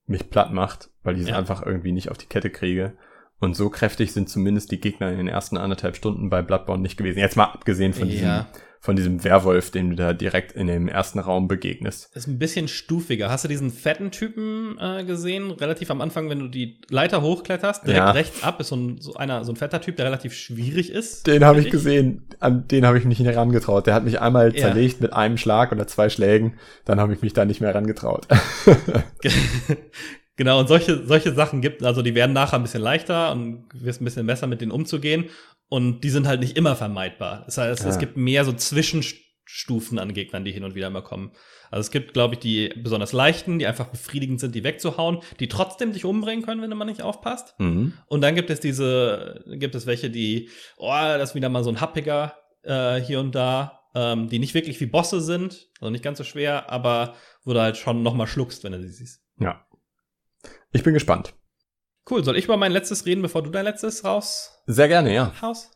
mich 0.07 0.31
platt 0.31 0.55
macht, 0.55 0.89
weil 1.03 1.17
ich 1.17 1.25
es 1.25 1.29
ja. 1.29 1.37
einfach 1.37 1.67
irgendwie 1.67 1.93
nicht 1.93 2.11
auf 2.11 2.17
die 2.17 2.27
Kette 2.27 2.49
kriege. 2.49 2.97
Und 3.41 3.57
so 3.57 3.69
kräftig 3.69 4.13
sind 4.13 4.31
zumindest 4.31 4.73
die 4.73 4.81
Gegner 4.81 5.11
in 5.11 5.19
den 5.19 5.29
ersten 5.29 5.59
anderthalb 5.59 5.95
Stunden 5.95 6.31
bei 6.31 6.41
Bloodborne 6.41 6.83
nicht 6.83 6.97
gewesen. 6.97 7.19
Jetzt 7.19 7.37
mal 7.37 7.45
abgesehen 7.45 7.93
von 7.93 8.09
diesem, 8.09 8.27
ja. 8.27 8.47
Von 8.89 8.97
diesem 8.97 9.23
Werwolf, 9.23 9.71
den 9.71 9.91
du 9.91 9.97
da 9.97 10.15
direkt 10.15 10.53
in 10.53 10.67
dem 10.67 10.89
ersten 10.89 11.19
Raum 11.19 11.47
begegnest. 11.47 12.09
ist 12.15 12.27
ein 12.27 12.39
bisschen 12.39 12.69
stufiger. 12.69 13.29
Hast 13.29 13.45
du 13.45 13.49
diesen 13.49 13.71
fetten 13.71 14.11
Typen 14.11 14.79
äh, 14.81 15.05
gesehen? 15.05 15.51
Relativ 15.51 15.91
am 15.91 16.01
Anfang, 16.01 16.31
wenn 16.31 16.39
du 16.39 16.49
die 16.49 16.81
Leiter 16.89 17.21
hochkletterst, 17.21 17.87
direkt 17.87 17.99
ja. 17.99 18.11
rechts 18.13 18.43
ab 18.43 18.59
ist 18.61 18.69
so 18.69 18.77
ein, 18.77 18.99
so 18.99 19.13
einer, 19.13 19.45
so 19.45 19.53
ein 19.53 19.57
fetter 19.57 19.83
Typ, 19.83 19.97
der 19.97 20.07
relativ 20.07 20.33
schwierig 20.33 20.91
ist. 20.91 21.27
Den 21.27 21.45
habe 21.45 21.61
ich 21.61 21.69
gesehen. 21.71 22.23
An 22.41 22.67
den 22.67 22.87
habe 22.87 22.97
ich 22.97 23.05
mich 23.05 23.19
nicht 23.19 23.29
herangetraut. 23.29 23.87
Der 23.87 23.93
hat 23.93 24.05
mich 24.05 24.23
einmal 24.23 24.57
ja. 24.57 24.63
zerlegt 24.63 25.03
mit 25.03 25.13
einem 25.13 25.37
Schlag 25.37 25.71
oder 25.71 25.87
zwei 25.87 26.09
Schlägen. 26.09 26.55
Dann 26.87 26.99
habe 26.99 27.13
ich 27.13 27.21
mich 27.21 27.35
da 27.35 27.45
nicht 27.45 27.61
mehr 27.61 27.69
herangetraut. 27.69 28.27
Genau, 30.39 30.61
und 30.61 30.69
solche, 30.69 31.05
solche 31.05 31.35
Sachen 31.35 31.61
gibt, 31.61 31.83
also 31.83 32.01
die 32.01 32.15
werden 32.15 32.33
nachher 32.33 32.61
ein 32.61 32.63
bisschen 32.63 32.81
leichter 32.81 33.33
und 33.33 33.65
wirst 33.75 34.01
ein 34.01 34.05
bisschen 34.05 34.25
besser 34.25 34.47
mit 34.47 34.61
denen 34.61 34.71
umzugehen. 34.71 35.25
Und 35.69 36.01
die 36.01 36.11
sind 36.11 36.27
halt 36.27 36.41
nicht 36.41 36.57
immer 36.57 36.77
vermeidbar. 36.77 37.43
Das 37.45 37.59
heißt, 37.59 37.85
ja. 37.85 37.91
es 37.91 37.99
gibt 37.99 38.17
mehr 38.17 38.45
so 38.45 38.53
Zwischenstufen 38.53 39.99
an 39.99 40.15
Gegnern, 40.15 40.45
die 40.45 40.53
hin 40.53 40.65
und 40.65 40.75
wieder 40.75 40.87
immer 40.87 41.03
kommen. 41.03 41.33
Also 41.71 41.81
es 41.81 41.91
gibt, 41.91 42.15
glaube 42.15 42.35
ich, 42.35 42.41
die 42.41 42.69
besonders 42.83 43.13
leichten, 43.13 43.59
die 43.59 43.67
einfach 43.67 43.89
befriedigend 43.89 44.41
sind, 44.41 44.55
die 44.55 44.65
wegzuhauen, 44.65 45.19
die 45.41 45.49
trotzdem 45.49 45.93
dich 45.93 46.05
umbringen 46.05 46.45
können, 46.45 46.63
wenn 46.63 46.71
du 46.71 46.77
mal 46.77 46.87
nicht 46.87 47.03
aufpasst. 47.03 47.55
Mhm. 47.59 47.93
Und 48.07 48.23
dann 48.23 48.35
gibt 48.35 48.49
es 48.49 48.61
diese, 48.61 49.45
gibt 49.47 49.75
es 49.75 49.87
welche, 49.87 50.11
die, 50.11 50.49
oh, 50.79 50.89
das 50.91 51.31
ist 51.31 51.35
wieder 51.35 51.51
mal 51.51 51.65
so 51.65 51.71
ein 51.71 51.81
happiger 51.81 52.35
äh, 52.63 53.01
hier 53.01 53.21
und 53.21 53.35
da, 53.35 53.81
ähm, 53.95 54.29
die 54.29 54.39
nicht 54.39 54.55
wirklich 54.55 54.81
wie 54.81 54.87
Bosse 54.87 55.21
sind, 55.21 55.69
also 55.81 55.91
nicht 55.91 56.05
ganz 56.05 56.19
so 56.19 56.25
schwer, 56.25 56.71
aber 56.71 57.15
wo 57.45 57.53
du 57.53 57.61
halt 57.61 57.77
schon 57.77 58.03
noch 58.03 58.15
mal 58.15 58.27
schluckst, 58.27 58.65
wenn 58.65 58.73
du 58.73 58.81
sie 58.81 58.89
siehst. 58.89 59.23
Ja. 59.39 59.67
Ich 60.73 60.83
bin 60.83 60.95
gespannt. 60.95 61.35
Cool. 62.11 62.25
Soll 62.25 62.37
ich 62.37 62.45
über 62.45 62.57
mein 62.57 62.73
letztes 62.73 63.07
reden, 63.07 63.23
bevor 63.23 63.43
du 63.43 63.51
dein 63.51 63.65
letztes 63.65 64.05
raus? 64.05 64.63
Sehr 64.67 64.89
gerne, 64.89 65.15
ja. 65.15 65.33
Haus? 65.43 65.71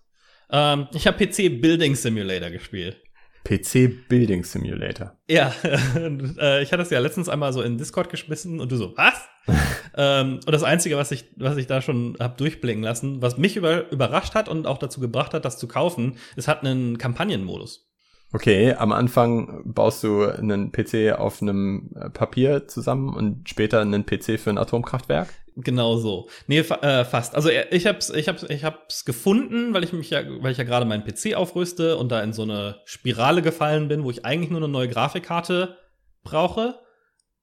Ähm, 0.50 0.88
ich 0.92 1.06
habe 1.06 1.24
PC 1.24 1.60
Building 1.60 1.94
Simulator 1.94 2.50
gespielt. 2.50 3.02
PC 3.44 4.08
Building 4.08 4.44
Simulator. 4.44 5.18
Ja, 5.28 5.52
äh, 5.96 6.62
ich 6.62 6.72
hatte 6.72 6.82
es 6.82 6.90
ja 6.90 7.00
letztens 7.00 7.28
einmal 7.28 7.52
so 7.52 7.62
in 7.62 7.76
Discord 7.76 8.08
geschmissen 8.08 8.60
und 8.60 8.70
du 8.70 8.76
so, 8.76 8.96
was? 8.96 9.28
ähm, 9.96 10.34
und 10.46 10.52
das 10.52 10.62
Einzige, 10.62 10.96
was 10.96 11.10
ich, 11.10 11.24
was 11.36 11.56
ich 11.56 11.66
da 11.66 11.82
schon 11.82 12.16
hab 12.20 12.38
durchblicken 12.38 12.82
lassen, 12.82 13.20
was 13.20 13.38
mich 13.38 13.56
über, 13.56 13.90
überrascht 13.90 14.34
hat 14.34 14.48
und 14.48 14.66
auch 14.66 14.78
dazu 14.78 15.00
gebracht 15.00 15.34
hat, 15.34 15.44
das 15.44 15.58
zu 15.58 15.66
kaufen, 15.66 16.16
es 16.36 16.46
hat 16.46 16.60
einen 16.60 16.98
Kampagnenmodus. 16.98 17.91
Okay, 18.34 18.72
am 18.72 18.92
Anfang 18.92 19.62
baust 19.64 20.02
du 20.04 20.24
einen 20.24 20.72
PC 20.72 21.12
auf 21.18 21.42
einem 21.42 21.90
äh, 21.94 22.08
Papier 22.08 22.66
zusammen 22.66 23.14
und 23.14 23.48
später 23.48 23.80
einen 23.80 24.06
PC 24.06 24.40
für 24.40 24.50
ein 24.50 24.58
Atomkraftwerk? 24.58 25.28
Genau 25.56 25.96
so. 25.96 26.28
Nee, 26.46 26.62
fa 26.62 26.76
äh, 26.76 27.04
fast. 27.04 27.34
Also 27.34 27.50
äh, 27.50 27.66
ich 27.70 27.86
hab's, 27.86 28.08
ich 28.08 28.28
hab's, 28.28 28.44
ich 28.44 28.64
hab's 28.64 29.04
gefunden, 29.04 29.74
weil 29.74 29.84
ich 29.84 29.92
mich 29.92 30.08
ja, 30.08 30.22
weil 30.40 30.52
ich 30.52 30.58
ja 30.58 30.64
gerade 30.64 30.86
meinen 30.86 31.04
PC 31.04 31.34
aufrüste 31.34 31.98
und 31.98 32.10
da 32.10 32.22
in 32.22 32.32
so 32.32 32.42
eine 32.42 32.80
Spirale 32.86 33.42
gefallen 33.42 33.88
bin, 33.88 34.02
wo 34.02 34.10
ich 34.10 34.24
eigentlich 34.24 34.50
nur 34.50 34.60
eine 34.60 34.68
neue 34.68 34.88
Grafikkarte 34.88 35.76
brauche 36.22 36.78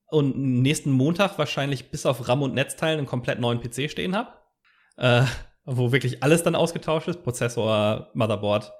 und 0.07 0.35
nächsten 0.37 0.89
Montag 0.89 1.37
wahrscheinlich 1.37 1.91
bis 1.91 2.07
auf 2.07 2.27
RAM 2.27 2.41
und 2.41 2.55
Netzteilen 2.55 2.97
einen 2.97 3.07
komplett 3.07 3.39
neuen 3.39 3.61
PC 3.61 3.91
stehen 3.91 4.15
hab. 4.15 4.43
Äh, 4.97 5.23
wo 5.65 5.91
wirklich 5.91 6.23
alles 6.23 6.41
dann 6.41 6.55
ausgetauscht 6.55 7.07
ist, 7.07 7.23
Prozessor, 7.23 8.09
Motherboard, 8.15 8.71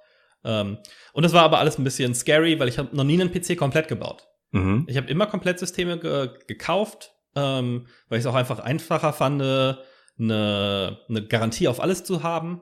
ähm, 0.44 0.78
und 1.14 1.24
es 1.24 1.34
war 1.34 1.44
aber 1.44 1.60
alles 1.60 1.78
ein 1.78 1.84
bisschen 1.84 2.16
scary, 2.16 2.60
weil 2.60 2.68
ich 2.68 2.78
habe 2.78 2.96
noch 2.96 3.04
nie 3.04 3.20
einen 3.20 3.32
PC 3.32 3.58
komplett 3.58 3.88
gebaut. 3.88 4.28
Mhm. 4.52 4.86
Ich 4.88 4.98
habe 4.98 5.10
immer 5.10 5.28
Komplettsysteme 5.28 6.00
ge 6.00 6.30
gekauft, 6.48 7.14
ähm, 7.36 7.88
weil 8.08 8.20
ich 8.20 8.26
es 8.26 8.32
auch 8.32 8.36
einfach 8.36 8.60
einfacher 8.60 9.14
fand, 9.14 9.42
eine, 9.42 9.78
eine 10.18 11.28
Garantie 11.28 11.68
auf 11.68 11.80
alles 11.80 12.04
zu 12.04 12.24
haben, 12.24 12.62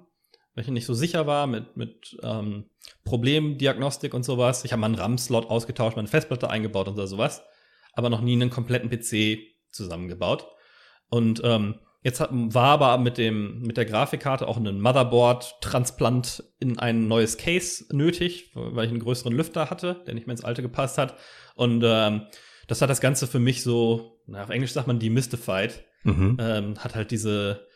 weil 0.54 0.64
ich 0.64 0.70
nicht 0.70 0.86
so 0.86 0.94
sicher 0.94 1.28
war 1.28 1.48
mit, 1.48 1.78
mit 1.78 2.18
ähm, 2.24 2.70
Problemdiagnostik 3.04 4.14
und 4.14 4.24
sowas. 4.24 4.66
Ich 4.66 4.72
habe 4.72 4.80
mal 4.80 4.88
einen 4.88 4.96
RAM-Slot 4.96 5.50
ausgetauscht, 5.50 5.96
meine 5.96 6.08
Festplatte 6.08 6.50
eingebaut 6.50 6.88
und 6.88 7.08
sowas, 7.08 7.44
aber 7.94 8.10
noch 8.10 8.22
nie 8.22 8.34
einen 8.34 8.50
kompletten 8.50 8.90
PC 8.90 9.40
zusammengebaut. 9.72 10.48
Und 11.10 11.42
ähm, 11.44 11.80
Jetzt 12.08 12.22
hat, 12.22 12.30
war 12.32 12.70
aber 12.70 12.98
mit 13.00 13.18
dem 13.18 13.60
mit 13.64 13.76
der 13.76 13.84
Grafikkarte 13.84 14.48
auch 14.48 14.56
ein 14.56 14.80
Motherboard-Transplant 14.80 16.42
in 16.58 16.80
ein 16.80 17.10
neues 17.10 17.36
Case 17.36 17.84
nötig, 17.92 18.50
weil 18.54 18.86
ich 18.86 18.92
einen 18.92 19.02
größeren 19.02 19.34
Lüfter 19.34 19.70
hatte, 19.70 20.02
der 20.08 20.14
nicht 20.14 20.26
mehr 20.26 20.32
ins 20.32 20.46
alte 20.46 20.62
gepasst 20.62 20.98
hat. 20.98 21.18
Und 21.56 21.84
ähm, 21.86 22.22
das 22.68 22.82
hat 22.82 22.90
das 22.90 23.02
Ganze 23.02 23.28
für 23.28 23.40
mich 23.40 23.62
so, 23.62 24.22
na, 24.26 24.42
auf 24.42 24.50
Englisch 24.50 24.72
sagt 24.72 24.88
man 24.88 25.00
demystified, 25.00 25.84
mhm. 26.04 26.38
ähm, 26.40 26.78
hat 26.80 26.96
halt 26.96 27.12
diese, 27.12 27.68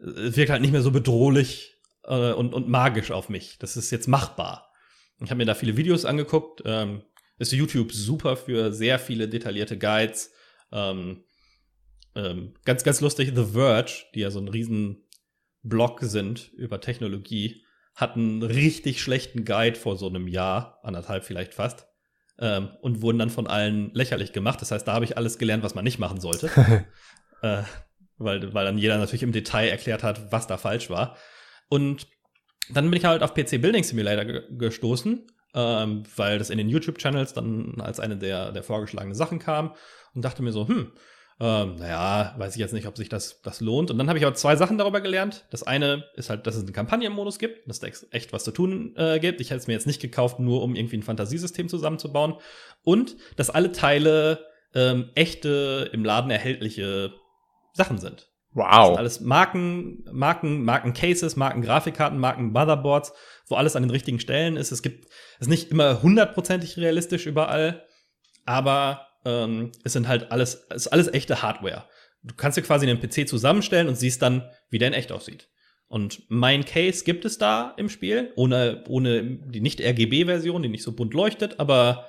äh, 0.00 0.36
wirkt 0.36 0.50
halt 0.50 0.60
nicht 0.60 0.72
mehr 0.72 0.82
so 0.82 0.90
bedrohlich 0.90 1.78
äh, 2.04 2.32
und, 2.32 2.52
und 2.52 2.68
magisch 2.68 3.10
auf 3.10 3.30
mich. 3.30 3.56
Das 3.58 3.78
ist 3.78 3.90
jetzt 3.90 4.06
machbar. 4.06 4.70
Ich 5.18 5.30
habe 5.30 5.38
mir 5.38 5.46
da 5.46 5.54
viele 5.54 5.78
Videos 5.78 6.04
angeguckt. 6.04 6.60
Ähm, 6.66 7.04
ist 7.38 7.52
YouTube 7.52 7.92
super 7.92 8.36
für 8.36 8.70
sehr 8.70 8.98
viele 8.98 9.30
detaillierte 9.30 9.78
Guides. 9.78 10.30
Ähm, 10.72 11.24
ähm, 12.14 12.54
ganz, 12.64 12.84
ganz 12.84 13.00
lustig, 13.00 13.32
The 13.34 13.44
Verge, 13.44 14.04
die 14.14 14.20
ja 14.20 14.30
so 14.30 14.40
ein 14.40 14.48
riesen 14.48 15.04
Blog 15.62 16.00
sind 16.02 16.52
über 16.54 16.80
Technologie, 16.80 17.64
hat 17.94 18.16
einen 18.16 18.42
richtig 18.42 19.02
schlechten 19.02 19.44
Guide 19.44 19.78
vor 19.78 19.96
so 19.96 20.08
einem 20.08 20.28
Jahr, 20.28 20.78
anderthalb 20.82 21.24
vielleicht 21.24 21.54
fast, 21.54 21.86
ähm, 22.38 22.70
und 22.80 23.02
wurden 23.02 23.18
dann 23.18 23.30
von 23.30 23.46
allen 23.46 23.92
lächerlich 23.92 24.32
gemacht. 24.32 24.60
Das 24.62 24.70
heißt, 24.70 24.86
da 24.86 24.92
habe 24.92 25.04
ich 25.04 25.16
alles 25.16 25.38
gelernt, 25.38 25.64
was 25.64 25.74
man 25.74 25.84
nicht 25.84 25.98
machen 25.98 26.20
sollte. 26.20 26.48
äh, 27.42 27.62
weil, 28.18 28.52
weil 28.54 28.64
dann 28.64 28.78
jeder 28.78 28.98
natürlich 28.98 29.22
im 29.22 29.32
Detail 29.32 29.68
erklärt 29.68 30.02
hat, 30.02 30.32
was 30.32 30.46
da 30.46 30.56
falsch 30.58 30.90
war. 30.90 31.16
Und 31.68 32.06
dann 32.70 32.90
bin 32.90 32.98
ich 32.98 33.04
halt 33.04 33.22
auf 33.22 33.34
PC 33.34 33.60
Building 33.60 33.84
Simulator 33.84 34.42
gestoßen, 34.50 35.26
ähm, 35.54 36.02
weil 36.16 36.38
das 36.38 36.50
in 36.50 36.58
den 36.58 36.68
YouTube-Channels 36.68 37.32
dann 37.32 37.80
als 37.80 38.00
eine 38.00 38.16
der, 38.16 38.52
der 38.52 38.62
vorgeschlagenen 38.62 39.14
Sachen 39.14 39.38
kam 39.38 39.74
und 40.14 40.24
dachte 40.24 40.42
mir 40.42 40.52
so, 40.52 40.68
hm, 40.68 40.92
ähm, 41.40 41.76
naja, 41.76 42.34
weiß 42.36 42.54
ich 42.54 42.60
jetzt 42.60 42.72
nicht, 42.72 42.88
ob 42.88 42.96
sich 42.96 43.08
das, 43.08 43.40
das 43.42 43.60
lohnt. 43.60 43.92
Und 43.92 43.98
dann 43.98 44.08
habe 44.08 44.18
ich 44.18 44.26
auch 44.26 44.32
zwei 44.32 44.56
Sachen 44.56 44.76
darüber 44.76 45.00
gelernt. 45.00 45.46
Das 45.50 45.62
eine 45.62 46.04
ist 46.14 46.30
halt, 46.30 46.46
dass 46.48 46.56
es 46.56 46.64
einen 46.64 46.72
Kampagnenmodus 46.72 47.38
gibt, 47.38 47.68
dass 47.68 47.78
da 47.78 47.86
echt 47.86 48.32
was 48.32 48.42
zu 48.42 48.50
tun 48.50 48.94
äh, 48.96 49.20
gibt. 49.20 49.40
Ich 49.40 49.50
hätte 49.50 49.60
es 49.60 49.68
mir 49.68 49.74
jetzt 49.74 49.86
nicht 49.86 50.02
gekauft, 50.02 50.40
nur 50.40 50.62
um 50.62 50.74
irgendwie 50.74 50.96
ein 50.96 51.04
Fantasiesystem 51.04 51.68
zusammenzubauen. 51.68 52.34
Und 52.82 53.16
dass 53.36 53.50
alle 53.50 53.70
Teile 53.70 54.46
ähm, 54.74 55.10
echte, 55.14 55.88
im 55.92 56.04
Laden 56.04 56.30
erhältliche 56.32 57.12
Sachen 57.72 57.98
sind. 57.98 58.28
Wow. 58.52 58.66
Das 58.66 58.86
sind 58.86 58.98
alles 58.98 59.20
Marken, 59.20 60.04
Marken, 60.10 60.64
Marken-Cases, 60.64 61.36
Marken-Grafikkarten, 61.36 62.18
Marken-Motherboards, 62.18 63.12
wo 63.46 63.54
alles 63.54 63.76
an 63.76 63.84
den 63.84 63.90
richtigen 63.90 64.18
Stellen 64.18 64.56
ist. 64.56 64.72
Es 64.72 64.82
gibt, 64.82 65.06
es 65.36 65.42
ist 65.42 65.48
nicht 65.48 65.70
immer 65.70 66.02
hundertprozentig 66.02 66.76
realistisch 66.78 67.26
überall, 67.26 67.86
aber 68.44 69.07
ähm, 69.24 69.72
es 69.84 69.92
sind 69.92 70.08
halt 70.08 70.30
alles, 70.32 70.66
es 70.70 70.86
ist 70.86 70.88
alles 70.88 71.08
echte 71.08 71.42
Hardware. 71.42 71.84
Du 72.22 72.34
kannst 72.34 72.58
dir 72.58 72.62
quasi 72.62 72.88
einen 72.88 73.00
PC 73.00 73.28
zusammenstellen 73.28 73.88
und 73.88 73.96
siehst 73.96 74.22
dann, 74.22 74.48
wie 74.70 74.78
der 74.78 74.88
in 74.88 74.94
echt 74.94 75.12
aussieht. 75.12 75.48
Und 75.88 76.22
mein 76.28 76.64
Case 76.64 77.04
gibt 77.04 77.24
es 77.24 77.38
da 77.38 77.74
im 77.76 77.88
Spiel, 77.88 78.32
ohne, 78.36 78.84
ohne 78.88 79.24
die 79.24 79.60
Nicht-RGB-Version, 79.60 80.62
die 80.62 80.68
nicht 80.68 80.82
so 80.82 80.92
bunt 80.92 81.14
leuchtet, 81.14 81.58
aber 81.58 82.06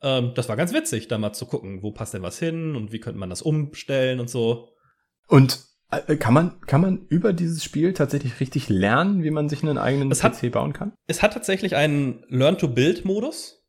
ähm, 0.00 0.32
das 0.34 0.48
war 0.48 0.56
ganz 0.56 0.72
witzig, 0.72 1.08
da 1.08 1.18
mal 1.18 1.32
zu 1.32 1.46
gucken, 1.46 1.82
wo 1.82 1.90
passt 1.90 2.14
denn 2.14 2.22
was 2.22 2.38
hin 2.38 2.76
und 2.76 2.92
wie 2.92 3.00
könnte 3.00 3.18
man 3.18 3.30
das 3.30 3.42
umstellen 3.42 4.20
und 4.20 4.30
so. 4.30 4.68
Und 5.26 5.58
äh, 5.90 6.16
kann 6.16 6.34
man, 6.34 6.60
kann 6.62 6.80
man 6.80 7.06
über 7.08 7.32
dieses 7.32 7.64
Spiel 7.64 7.92
tatsächlich 7.94 8.38
richtig 8.38 8.68
lernen, 8.68 9.24
wie 9.24 9.30
man 9.30 9.48
sich 9.48 9.62
einen 9.62 9.78
eigenen 9.78 10.10
es 10.12 10.20
PC 10.20 10.42
hat, 10.42 10.52
bauen 10.52 10.72
kann? 10.72 10.92
Es 11.08 11.22
hat 11.22 11.32
tatsächlich 11.32 11.74
einen 11.74 12.24
Learn-to-Build-Modus 12.28 13.64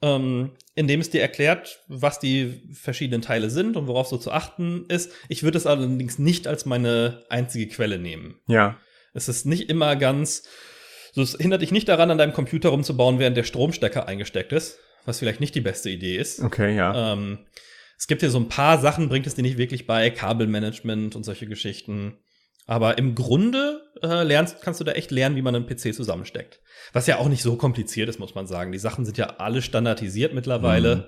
ähm, 0.00 0.52
in 0.74 0.88
dem 0.88 1.00
es 1.00 1.10
dir 1.10 1.22
erklärt, 1.22 1.80
was 1.86 2.18
die 2.18 2.62
verschiedenen 2.72 3.22
Teile 3.22 3.50
sind 3.50 3.76
und 3.76 3.86
worauf 3.86 4.08
so 4.08 4.16
zu 4.16 4.32
achten 4.32 4.86
ist. 4.88 5.12
Ich 5.28 5.42
würde 5.42 5.58
es 5.58 5.66
allerdings 5.66 6.18
nicht 6.18 6.46
als 6.46 6.66
meine 6.66 7.24
einzige 7.28 7.68
Quelle 7.68 7.98
nehmen. 7.98 8.40
Ja. 8.48 8.76
Es 9.12 9.28
ist 9.28 9.46
nicht 9.46 9.70
immer 9.70 9.94
ganz, 9.94 10.48
so 11.12 11.22
es 11.22 11.36
hindert 11.36 11.62
dich 11.62 11.70
nicht 11.70 11.88
daran, 11.88 12.10
an 12.10 12.18
deinem 12.18 12.32
Computer 12.32 12.70
rumzubauen, 12.70 13.20
während 13.20 13.36
der 13.36 13.44
Stromstecker 13.44 14.08
eingesteckt 14.08 14.52
ist, 14.52 14.78
was 15.04 15.20
vielleicht 15.20 15.40
nicht 15.40 15.54
die 15.54 15.60
beste 15.60 15.90
Idee 15.90 16.16
ist. 16.16 16.40
Okay, 16.40 16.74
ja. 16.74 17.12
Ähm, 17.12 17.38
es 17.96 18.08
gibt 18.08 18.22
hier 18.22 18.30
so 18.30 18.38
ein 18.38 18.48
paar 18.48 18.80
Sachen, 18.80 19.08
bringt 19.08 19.28
es 19.28 19.36
dir 19.36 19.42
nicht 19.42 19.58
wirklich 19.58 19.86
bei, 19.86 20.10
Kabelmanagement 20.10 21.14
und 21.14 21.22
solche 21.22 21.46
Geschichten. 21.46 22.18
Aber 22.66 22.96
im 22.98 23.14
Grunde 23.14 23.82
äh, 24.02 24.22
lernst, 24.22 24.62
kannst 24.62 24.80
du 24.80 24.84
da 24.84 24.92
echt 24.92 25.10
lernen, 25.10 25.36
wie 25.36 25.42
man 25.42 25.54
einen 25.54 25.66
PC 25.66 25.94
zusammensteckt. 25.94 26.60
Was 26.92 27.06
ja 27.06 27.18
auch 27.18 27.28
nicht 27.28 27.42
so 27.42 27.56
kompliziert 27.56 28.08
ist, 28.08 28.18
muss 28.18 28.34
man 28.34 28.46
sagen. 28.46 28.72
Die 28.72 28.78
Sachen 28.78 29.04
sind 29.04 29.18
ja 29.18 29.36
alle 29.38 29.60
standardisiert 29.60 30.32
mittlerweile. 30.32 30.96
Mhm. 30.96 31.04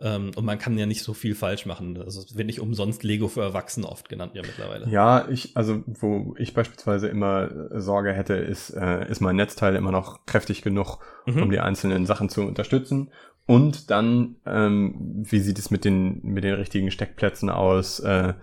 Ähm, 0.00 0.32
und 0.34 0.44
man 0.44 0.58
kann 0.58 0.76
ja 0.76 0.86
nicht 0.86 1.04
so 1.04 1.14
viel 1.14 1.36
falsch 1.36 1.66
machen. 1.66 2.00
Also 2.02 2.20
es 2.20 2.36
wird 2.36 2.46
nicht 2.46 2.60
umsonst 2.60 3.04
Lego 3.04 3.28
für 3.28 3.42
Erwachsene 3.42 3.88
oft 3.88 4.08
genannt 4.08 4.32
ja 4.34 4.42
mittlerweile. 4.42 4.88
Ja, 4.88 5.28
ich, 5.28 5.56
also 5.56 5.84
wo 5.86 6.34
ich 6.36 6.52
beispielsweise 6.52 7.08
immer 7.08 7.70
äh, 7.70 7.80
Sorge 7.80 8.12
hätte, 8.12 8.34
ist, 8.34 8.70
äh, 8.70 9.08
ist 9.08 9.20
mein 9.20 9.36
Netzteil 9.36 9.76
immer 9.76 9.92
noch 9.92 10.26
kräftig 10.26 10.62
genug, 10.62 10.98
mhm. 11.26 11.44
um 11.44 11.50
die 11.50 11.60
einzelnen 11.60 12.06
Sachen 12.06 12.28
zu 12.28 12.42
unterstützen. 12.42 13.12
Und 13.46 13.90
dann, 13.90 14.36
ähm, 14.46 15.22
wie 15.28 15.38
sieht 15.38 15.58
es 15.58 15.70
mit 15.70 15.84
den, 15.84 16.20
mit 16.22 16.44
den 16.44 16.54
richtigen 16.54 16.90
Steckplätzen 16.90 17.50
aus? 17.50 18.00
Äh, 18.00 18.34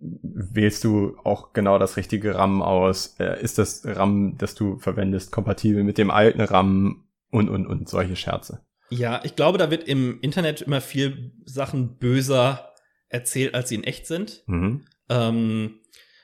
wählst 0.00 0.82
du 0.82 1.16
auch 1.22 1.52
genau 1.52 1.78
das 1.78 1.96
richtige 1.96 2.34
RAM 2.34 2.60
aus? 2.60 3.14
Äh, 3.20 3.40
ist 3.40 3.58
das 3.58 3.82
RAM, 3.84 4.36
das 4.38 4.56
du 4.56 4.78
verwendest, 4.78 5.30
kompatibel 5.30 5.84
mit 5.84 5.98
dem 5.98 6.10
alten 6.10 6.40
RAM? 6.40 7.04
Und, 7.30 7.48
und, 7.48 7.66
und 7.66 7.88
solche 7.88 8.14
Scherze. 8.14 8.60
Ja, 8.90 9.20
ich 9.24 9.34
glaube, 9.34 9.58
da 9.58 9.68
wird 9.68 9.88
im 9.88 10.20
Internet 10.20 10.62
immer 10.62 10.80
viel 10.80 11.32
Sachen 11.44 11.98
böser 11.98 12.72
erzählt, 13.08 13.54
als 13.54 13.68
sie 13.68 13.74
in 13.74 13.82
echt 13.82 14.06
sind. 14.06 14.44
Mhm. 14.46 14.84
Ähm, 15.08 15.80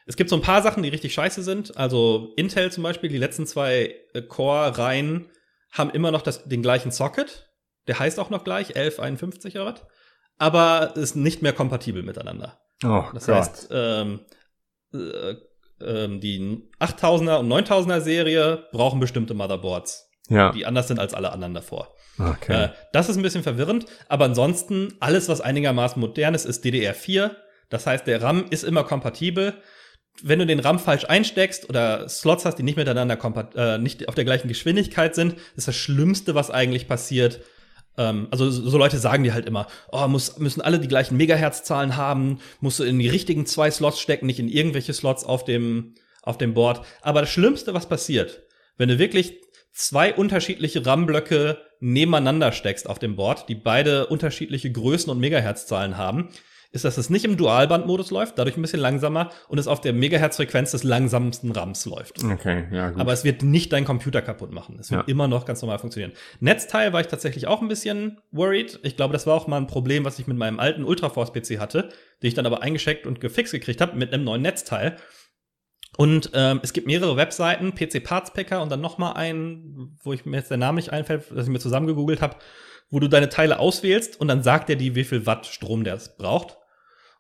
es 0.07 0.17
gibt 0.17 0.31
so 0.31 0.37
ein 0.37 0.43
paar 0.43 0.63
Sachen, 0.63 0.83
die 0.83 0.89
richtig 0.89 1.13
scheiße 1.15 1.43
sind. 1.43 1.77
Also 1.77 2.33
Intel 2.37 2.71
zum 2.71 2.85
Beispiel, 2.85 3.11
die 3.11 3.19
letzten 3.19 3.47
zwei 3.47 3.95
äh, 4.13 4.23
Core-Reihen 4.23 5.27
haben 5.73 5.91
immer 5.91 6.11
noch 6.11 6.23
das, 6.23 6.45
den 6.45 6.63
gleichen 6.63 6.93
Socket 6.93 7.50
der 7.91 7.99
heißt 7.99 8.21
auch 8.21 8.31
noch 8.31 8.45
gleich, 8.45 8.77
1151 8.77 9.57
oder 9.57 9.75
was. 9.75 9.85
Aber 10.39 10.97
ist 10.97 11.17
nicht 11.17 11.43
mehr 11.43 11.53
kompatibel 11.53 12.05
miteinander. 12.05 12.61
Oh, 12.85 13.03
das 13.13 13.27
Gott. 13.27 13.35
heißt, 13.35 13.69
ähm, 13.73 14.21
äh, 14.95 15.33
äh, 15.81 16.19
die 16.21 16.71
8000er 16.79 17.39
und 17.41 17.53
9000er 17.53 18.01
Serie 18.01 18.69
brauchen 18.71 19.01
bestimmte 19.01 19.35
Motherboards, 19.35 20.09
ja. 20.29 20.53
die 20.53 20.67
anders 20.67 20.87
sind 20.87 21.01
als 21.01 21.15
alle 21.15 21.33
anderen 21.33 21.53
davor. 21.53 21.93
Okay. 22.17 22.67
Äh, 22.67 22.69
das 22.93 23.09
ist 23.09 23.17
ein 23.17 23.25
bisschen 23.25 23.43
verwirrend, 23.43 23.87
aber 24.09 24.27
ansonsten 24.27 24.95
alles, 25.01 25.29
was 25.29 25.41
einigermaßen 25.41 25.99
modern 25.99 26.35
ist, 26.35 26.45
ist 26.45 26.65
DDR4. 26.65 27.33
Das 27.71 27.89
heißt, 27.89 28.07
der 28.07 28.23
RAM 28.23 28.47
ist 28.51 28.63
immer 28.63 28.85
kompatibel. 28.85 29.55
Wenn 30.23 30.39
du 30.39 30.47
den 30.47 30.61
RAM 30.61 30.79
falsch 30.79 31.07
einsteckst 31.07 31.69
oder 31.69 32.09
Slots 32.09 32.45
hast, 32.45 32.55
die 32.55 32.63
nicht 32.63 32.77
miteinander 32.77 33.19
äh, 33.57 33.79
nicht 33.79 34.09
auf 34.09 34.15
der 34.15 34.25
gleichen 34.25 34.47
Geschwindigkeit 34.47 35.17
sind, 35.17 35.35
ist 35.57 35.67
das 35.67 35.75
Schlimmste, 35.75 36.37
was 36.37 36.53
eigentlich 36.53 36.87
passiert, 36.87 37.41
also 37.97 38.51
so 38.51 38.79
Leute 38.79 38.99
sagen 38.99 39.25
dir 39.25 39.35
halt 39.35 39.47
immer, 39.47 39.67
oh, 39.93 40.07
muss, 40.09 40.39
müssen 40.39 40.61
alle 40.61 40.79
die 40.79 40.89
gleichen 40.89 41.17
Megahertz-Zahlen 41.17 41.97
haben, 41.97 42.39
musst 42.61 42.79
du 42.79 42.85
in 42.85 42.99
die 42.99 43.09
richtigen 43.09 43.47
zwei 43.47 43.71
Slots 43.71 44.01
stecken, 44.01 44.27
nicht 44.27 44.39
in 44.39 44.49
irgendwelche 44.49 44.93
Slots 44.93 45.25
auf 45.25 45.45
dem, 45.45 45.95
auf 46.23 46.39
dem 46.39 46.55
Board. 46.55 46.85
Aber 47.03 47.21
das 47.21 47.31
Schlimmste, 47.31 47.75
was 47.75 47.89
passiert, 47.89 48.43
wenn 48.77 48.89
du 48.89 48.99
wirklich 48.99 49.41
zwei 49.73 50.15
unterschiedliche 50.15 50.85
RAM-Blöcke 50.85 51.59
nebeneinander 51.81 52.53
steckst 52.53 52.89
auf 52.89 52.99
dem 52.99 53.17
Board, 53.17 53.49
die 53.49 53.55
beide 53.55 54.07
unterschiedliche 54.07 54.71
Größen 54.71 55.11
und 55.11 55.19
Megahertz-Zahlen 55.19 55.97
haben, 55.97 56.31
ist, 56.73 56.85
dass 56.85 56.99
es 56.99 57.11
nicht 57.11 57.25
im 57.25 57.37
Dualband-Modus 57.37 58.11
läuft, 58.11 58.39
dadurch 58.39 58.57
ein 58.57 58.63
bisschen 58.63 58.81
langsamer 58.81 59.31
und 59.49 59.59
es 59.59 59.67
auf 59.67 59.81
der 59.81 59.93
Megahertz-Frequenz 59.93 60.71
des 60.71 60.85
langsamsten 60.85 61.51
RAMs 61.51 61.85
läuft. 61.85 62.23
Okay, 62.23 62.67
ja, 62.71 62.91
gut. 62.91 63.01
Aber 63.01 63.13
es 63.13 63.25
wird 63.25 63.43
nicht 63.43 63.73
deinen 63.73 63.85
Computer 63.85 64.23
kaputt 64.23 64.53
machen. 64.53 64.77
Es 64.79 64.91
wird 64.91 65.03
ja. 65.03 65.09
immer 65.09 65.27
noch 65.27 65.47
ganz 65.47 65.63
normal 65.63 65.81
funktionieren. 65.81 66.13
Netzteil 66.39 66.93
war 66.93 67.01
ich 67.01 67.09
tatsächlich 67.09 67.49
auch 67.49 67.61
ein 67.61 67.69
bisschen 67.69 68.21
worried. 68.31 68.79
Ich 68.85 68.97
glaube, 68.97 69.13
das 69.13 69.27
war 69.27 69.35
auch 69.35 69.49
mal 69.49 69.57
ein 69.57 69.67
Problem, 69.67 70.05
was 70.05 70.19
ich 70.21 70.29
mit 70.29 70.37
meinem 70.37 70.61
alten 70.61 70.85
Ultraforce-PC 70.85 71.59
hatte, 71.59 71.89
den 72.23 72.29
ich 72.29 72.35
dann 72.35 72.47
aber 72.47 72.63
eingeschickt 72.63 73.07
und 73.07 73.21
gefixt 73.21 73.53
gekriegt 73.53 73.81
habe 73.81 73.97
mit 73.97 74.15
einem 74.15 74.23
neuen 74.23 74.43
Netzteil. 74.43 74.97
Und 75.97 76.31
ähm, 76.35 76.61
es 76.63 76.73
gibt 76.73 76.87
mehrere 76.87 77.17
Webseiten, 77.17 77.75
PC 77.75 78.05
Parts 78.05 78.33
Packer 78.33 78.63
und 78.63 78.71
dann 78.71 78.81
noch 78.81 78.97
mal 78.97 79.13
einen, 79.13 79.99
wo 80.05 80.13
ich 80.13 80.25
mir 80.25 80.37
jetzt 80.37 80.51
der 80.51 80.57
Name 80.57 80.77
nicht 80.77 80.93
einfällt, 80.93 81.31
dass 81.33 81.47
ich 81.47 81.53
mir 81.53 81.59
zusammen 81.59 81.89
gegoogelt 81.89 82.23
habe, 82.23 82.37
wo 82.91 83.01
du 83.01 83.09
deine 83.09 83.29
Teile 83.29 83.59
auswählst 83.59 84.21
und 84.21 84.29
dann 84.29 84.43
sagt 84.43 84.71
er 84.71 84.77
dir, 84.77 84.95
wie 84.95 85.05
viel 85.05 85.27
Watt 85.27 85.47
Strom 85.47 85.85
der 85.85 86.01
braucht. 86.17 86.60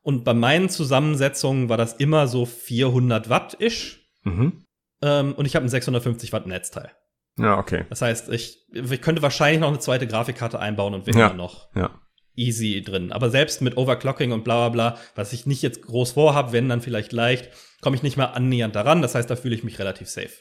Und 0.02 0.24
bei 0.24 0.35
meinen 0.35 0.68
Zusammensetzungen 0.68 1.68
war 1.68 1.77
das 1.77 1.94
immer 1.94 2.27
so 2.27 2.47
400 2.47 3.28
Watt-ish. 3.28 4.09
Mhm. 4.22 4.64
Ähm, 5.02 5.35
und 5.35 5.47
ich 5.47 5.56
habe 5.56 5.66
ein 5.66 5.68
650 5.68 6.32
Watt 6.32 6.47
Netzteil. 6.47 6.90
Ja, 7.39 7.59
okay. 7.59 7.85
Das 7.89 8.02
heißt, 8.02 8.28
ich, 8.31 8.66
ich 8.72 9.01
könnte 9.01 9.22
wahrscheinlich 9.22 9.60
noch 9.60 9.68
eine 9.68 9.78
zweite 9.78 10.06
Grafikkarte 10.06 10.59
einbauen 10.59 10.94
und 10.94 11.06
wäre 11.06 11.18
ja. 11.18 11.32
noch 11.32 11.74
ja. 11.74 11.90
easy 12.35 12.82
drin. 12.82 13.12
Aber 13.12 13.31
selbst 13.31 13.62
mit 13.62 13.77
Overclocking 13.77 14.32
und 14.32 14.44
bla 14.44 14.68
bla 14.68 14.90
bla, 14.90 14.98
was 15.14 15.32
ich 15.32 15.47
nicht 15.47 15.62
jetzt 15.62 15.82
groß 15.82 16.12
vorhab, 16.12 16.52
wenn 16.52 16.68
dann 16.68 16.81
vielleicht 16.81 17.12
leicht, 17.12 17.51
komme 17.81 17.97
ich 17.97 18.02
nicht 18.02 18.16
mal 18.16 18.27
annähernd 18.27 18.77
daran. 18.77 19.02
Das 19.02 19.14
heißt, 19.14 19.31
da 19.31 19.36
fühle 19.36 19.55
ich 19.55 19.64
mich 19.64 19.78
relativ 19.78 20.09
safe. 20.09 20.32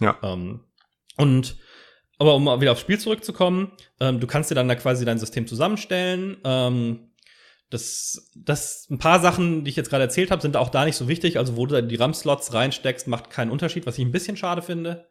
Ja. 0.00 0.16
Ähm, 0.22 0.64
und 1.16 1.56
aber 2.18 2.34
um 2.34 2.60
wieder 2.60 2.72
aufs 2.72 2.80
Spiel 2.80 2.98
zurückzukommen, 2.98 3.72
ähm, 4.00 4.20
du 4.20 4.26
kannst 4.26 4.50
dir 4.50 4.54
dann 4.54 4.68
da 4.68 4.74
quasi 4.74 5.04
dein 5.04 5.18
System 5.18 5.46
zusammenstellen. 5.46 6.38
Ähm, 6.44 7.05
das, 7.70 8.30
das, 8.36 8.86
ein 8.90 8.98
paar 8.98 9.20
Sachen, 9.20 9.64
die 9.64 9.70
ich 9.70 9.76
jetzt 9.76 9.90
gerade 9.90 10.04
erzählt 10.04 10.30
habe, 10.30 10.42
sind 10.42 10.56
auch 10.56 10.68
da 10.68 10.84
nicht 10.84 10.96
so 10.96 11.08
wichtig. 11.08 11.38
Also, 11.38 11.56
wo 11.56 11.66
du 11.66 11.82
die 11.82 11.96
RAM-Slots 11.96 12.54
reinsteckst, 12.54 13.08
macht 13.08 13.30
keinen 13.30 13.50
Unterschied, 13.50 13.86
was 13.86 13.98
ich 13.98 14.04
ein 14.04 14.12
bisschen 14.12 14.36
schade 14.36 14.62
finde. 14.62 15.08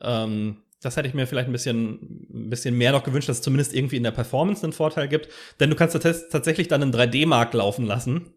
Ähm, 0.00 0.62
das 0.82 0.96
hätte 0.96 1.08
ich 1.08 1.14
mir 1.14 1.26
vielleicht 1.26 1.48
ein 1.48 1.52
bisschen, 1.52 2.28
ein 2.32 2.50
bisschen 2.50 2.76
mehr 2.76 2.92
noch 2.92 3.04
gewünscht, 3.04 3.28
dass 3.28 3.38
es 3.38 3.42
zumindest 3.42 3.74
irgendwie 3.74 3.96
in 3.96 4.02
der 4.02 4.10
Performance 4.10 4.62
einen 4.64 4.74
Vorteil 4.74 5.08
gibt. 5.08 5.28
Denn 5.60 5.70
du 5.70 5.76
kannst 5.76 5.94
tatsächlich 5.94 6.68
dann 6.68 6.82
einen 6.82 6.92
3D-Mark 6.92 7.54
laufen 7.54 7.86
lassen 7.86 8.34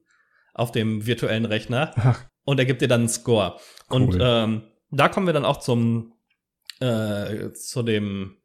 auf 0.53 0.71
dem 0.71 1.05
virtuellen 1.05 1.45
Rechner 1.45 1.91
Ach. 1.97 2.23
und 2.45 2.59
er 2.59 2.65
gibt 2.65 2.81
dir 2.81 2.87
dann 2.87 3.01
einen 3.01 3.09
Score. 3.09 3.57
Cool. 3.91 4.01
Und 4.01 4.17
ähm, 4.21 4.63
da 4.91 5.09
kommen 5.09 5.27
wir 5.27 5.33
dann 5.33 5.45
auch 5.45 5.57
zum 5.57 6.13
äh, 6.79 7.51
zu 7.51 7.83
dem 7.83 8.37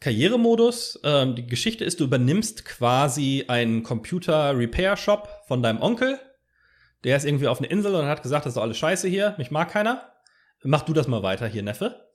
Karrieremodus. 0.00 0.98
Ähm, 1.04 1.34
die 1.34 1.46
Geschichte 1.46 1.84
ist, 1.84 2.00
du 2.00 2.04
übernimmst 2.04 2.64
quasi 2.64 3.44
einen 3.48 3.82
Computer-Repair-Shop 3.82 5.28
von 5.46 5.62
deinem 5.62 5.80
Onkel. 5.80 6.18
Der 7.04 7.16
ist 7.16 7.24
irgendwie 7.24 7.48
auf 7.48 7.60
einer 7.60 7.70
Insel 7.70 7.94
und 7.94 8.06
hat 8.06 8.22
gesagt, 8.22 8.44
das 8.44 8.52
ist 8.52 8.56
doch 8.56 8.62
alles 8.62 8.78
scheiße 8.78 9.08
hier, 9.08 9.34
mich 9.38 9.50
mag 9.50 9.70
keiner. 9.70 10.12
Mach 10.62 10.82
du 10.82 10.92
das 10.92 11.08
mal 11.08 11.22
weiter 11.22 11.46
hier, 11.46 11.62
Neffe. 11.62 12.08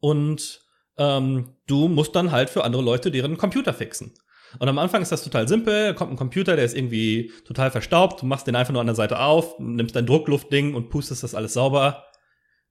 Und 0.00 0.60
ähm, 0.98 1.56
du 1.66 1.88
musst 1.88 2.16
dann 2.16 2.32
halt 2.32 2.48
für 2.48 2.64
andere 2.64 2.82
Leute 2.82 3.10
deren 3.10 3.36
Computer 3.36 3.74
fixen. 3.74 4.14
Und 4.58 4.68
am 4.68 4.78
Anfang 4.78 5.02
ist 5.02 5.12
das 5.12 5.24
total 5.24 5.48
simpel, 5.48 5.94
kommt 5.94 6.12
ein 6.12 6.16
Computer, 6.16 6.56
der 6.56 6.64
ist 6.64 6.76
irgendwie 6.76 7.32
total 7.44 7.70
verstaubt, 7.70 8.22
du 8.22 8.26
machst 8.26 8.46
den 8.46 8.56
einfach 8.56 8.72
nur 8.72 8.80
an 8.80 8.86
der 8.86 8.94
Seite 8.94 9.18
auf, 9.18 9.58
nimmst 9.58 9.96
dein 9.96 10.06
Druckluftding 10.06 10.74
und 10.74 10.88
pustest 10.88 11.22
das 11.22 11.34
alles 11.34 11.54
sauber 11.54 12.04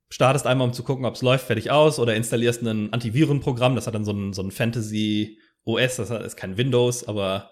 startest 0.10 0.48
einmal, 0.48 0.68
um 0.68 0.74
zu 0.74 0.84
gucken, 0.84 1.06
ob 1.06 1.16
es 1.16 1.22
läuft, 1.22 1.48
fertig 1.48 1.72
aus, 1.72 2.00
oder 2.00 2.16
installierst 2.16 2.62
ein 2.62 2.94
Antivirenprogramm, 2.94 3.76
das 3.76 3.88
hat 3.88 3.96
dann 3.96 4.06
so 4.06 4.12
ein, 4.12 4.34
so 4.34 4.42
ein 4.42 4.52
Fantasy 4.52 5.40
OS, 5.64 5.98
das 5.98 6.10
ist 6.10 6.38
kein 6.38 6.58
Windows, 6.58 7.08
aber 7.08 7.52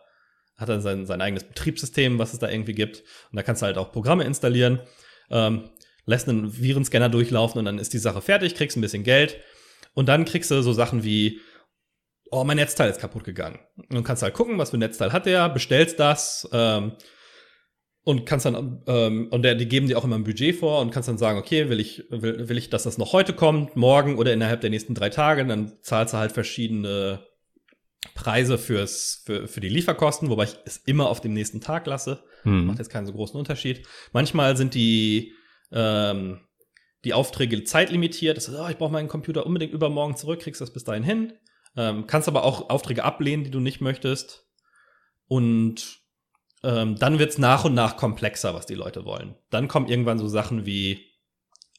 hat 0.56 0.70
dann 0.70 0.82
sein, 0.82 1.06
sein 1.06 1.22
eigenes 1.22 1.44
Betriebssystem, 1.44 2.20
was 2.20 2.34
es 2.34 2.40
da 2.40 2.50
irgendwie 2.50 2.74
gibt. 2.74 3.00
Und 3.32 3.38
da 3.38 3.44
kannst 3.44 3.62
du 3.62 3.66
halt 3.66 3.78
auch 3.78 3.92
Programme 3.92 4.24
installieren, 4.24 4.80
ähm, 5.32 5.70
lässt 6.06 6.30
einen 6.30 6.56
Virenscanner 6.56 7.10
durchlaufen 7.10 7.60
und 7.60 7.66
dann 7.66 7.80
ist 7.80 7.94
die 7.94 7.98
Sache 7.98 8.22
fertig, 8.22 8.56
kriegst 8.56 8.78
ein 8.78 8.82
bisschen 8.82 9.04
Geld. 9.04 9.40
Und 9.94 10.10
dann 10.10 10.26
kriegst 10.26 10.52
du 10.52 10.62
so 10.62 10.74
Sachen 10.74 11.04
wie, 11.04 11.40
oh, 12.30 12.44
mein 12.44 12.58
Netzteil 12.58 12.90
ist 12.90 13.00
kaputt 13.00 13.24
gegangen. 13.24 13.60
Und 13.78 13.94
dann 13.94 14.04
kannst 14.04 14.22
du 14.22 14.26
halt 14.26 14.36
gucken, 14.36 14.58
was 14.58 14.70
für 14.72 14.78
ein 14.78 14.82
Netzteil 14.82 15.12
hat 15.12 15.26
der, 15.26 15.50
bestellst 15.50 16.00
das, 16.00 16.48
ähm, 16.52 16.94
und 18.04 18.26
kannst 18.26 18.46
dann 18.46 18.84
ähm, 18.88 19.28
und 19.32 19.44
der, 19.44 19.56
die 19.56 19.68
geben 19.68 19.88
dir 19.88 19.98
auch 19.98 20.04
immer 20.04 20.18
ein 20.18 20.24
Budget 20.24 20.56
vor 20.56 20.82
und 20.82 20.92
kannst 20.92 21.08
dann 21.08 21.18
sagen, 21.18 21.40
okay, 21.40 21.70
will 21.70 21.80
ich 21.80 22.06
will, 22.10 22.50
will 22.50 22.58
ich, 22.58 22.70
dass 22.70 22.84
das 22.84 22.98
noch 22.98 23.14
heute 23.14 23.34
kommt, 23.34 23.76
morgen 23.76 24.18
oder 24.18 24.34
innerhalb 24.34 24.62
der 24.62 24.70
nächsten 24.70 24.94
drei 24.94 25.10
Tage, 25.10 25.46
dann 25.46 25.74
zahlst 25.82 26.14
du 26.14 26.18
halt 26.18 26.34
verschiedene 26.34 27.26
Preise 28.14 28.58
fürs 28.58 29.24
für 29.26 29.48
für 29.48 29.62
die 29.62 29.70
Lieferkosten, 29.70 30.30
wobei 30.30 30.46
ich 30.46 30.56
es 30.66 30.78
immer 30.78 31.10
auf 31.10 31.22
dem 31.22 31.34
nächsten 31.34 31.62
Tag 31.62 31.86
lasse, 31.88 32.24
hm. 32.44 32.66
macht 32.66 32.80
jetzt 32.80 32.90
keinen 32.90 33.08
so 33.08 33.14
großen 33.14 33.40
Unterschied. 33.40 33.88
Manchmal 34.12 34.58
sind 34.58 34.74
die 34.74 35.34
ähm, 35.72 36.42
die 37.06 37.14
Aufträge 37.14 37.64
zeitlimitiert. 37.64 38.38
Das 38.38 38.48
ist, 38.48 38.56
oh, 38.56 38.68
ich 38.70 38.78
brauche 38.78 38.92
meinen 38.92 39.08
Computer 39.08 39.46
unbedingt 39.46 39.74
übermorgen 39.74 40.16
zurück, 40.16 40.42
kriegst 40.42 40.62
das 40.62 40.72
bis 40.72 40.84
dahin 40.84 41.04
hin. 41.04 41.34
Ähm, 41.76 42.06
kannst 42.08 42.28
aber 42.28 42.44
auch 42.44 42.70
Aufträge 42.70 43.04
ablehnen, 43.04 43.44
die 43.44 43.52
du 43.52 43.60
nicht 43.60 43.82
möchtest. 43.82 44.48
Und 45.28 46.03
ähm, 46.64 46.98
dann 46.98 47.20
wird's 47.20 47.38
nach 47.38 47.66
und 47.66 47.74
nach 47.74 47.98
komplexer, 47.98 48.54
was 48.54 48.66
die 48.66 48.76
Leute 48.76 49.06
wollen. 49.06 49.36
Dann 49.50 49.68
kommen 49.68 49.88
irgendwann 49.88 50.20
so 50.20 50.28
Sachen 50.28 50.66
wie, 50.66 51.06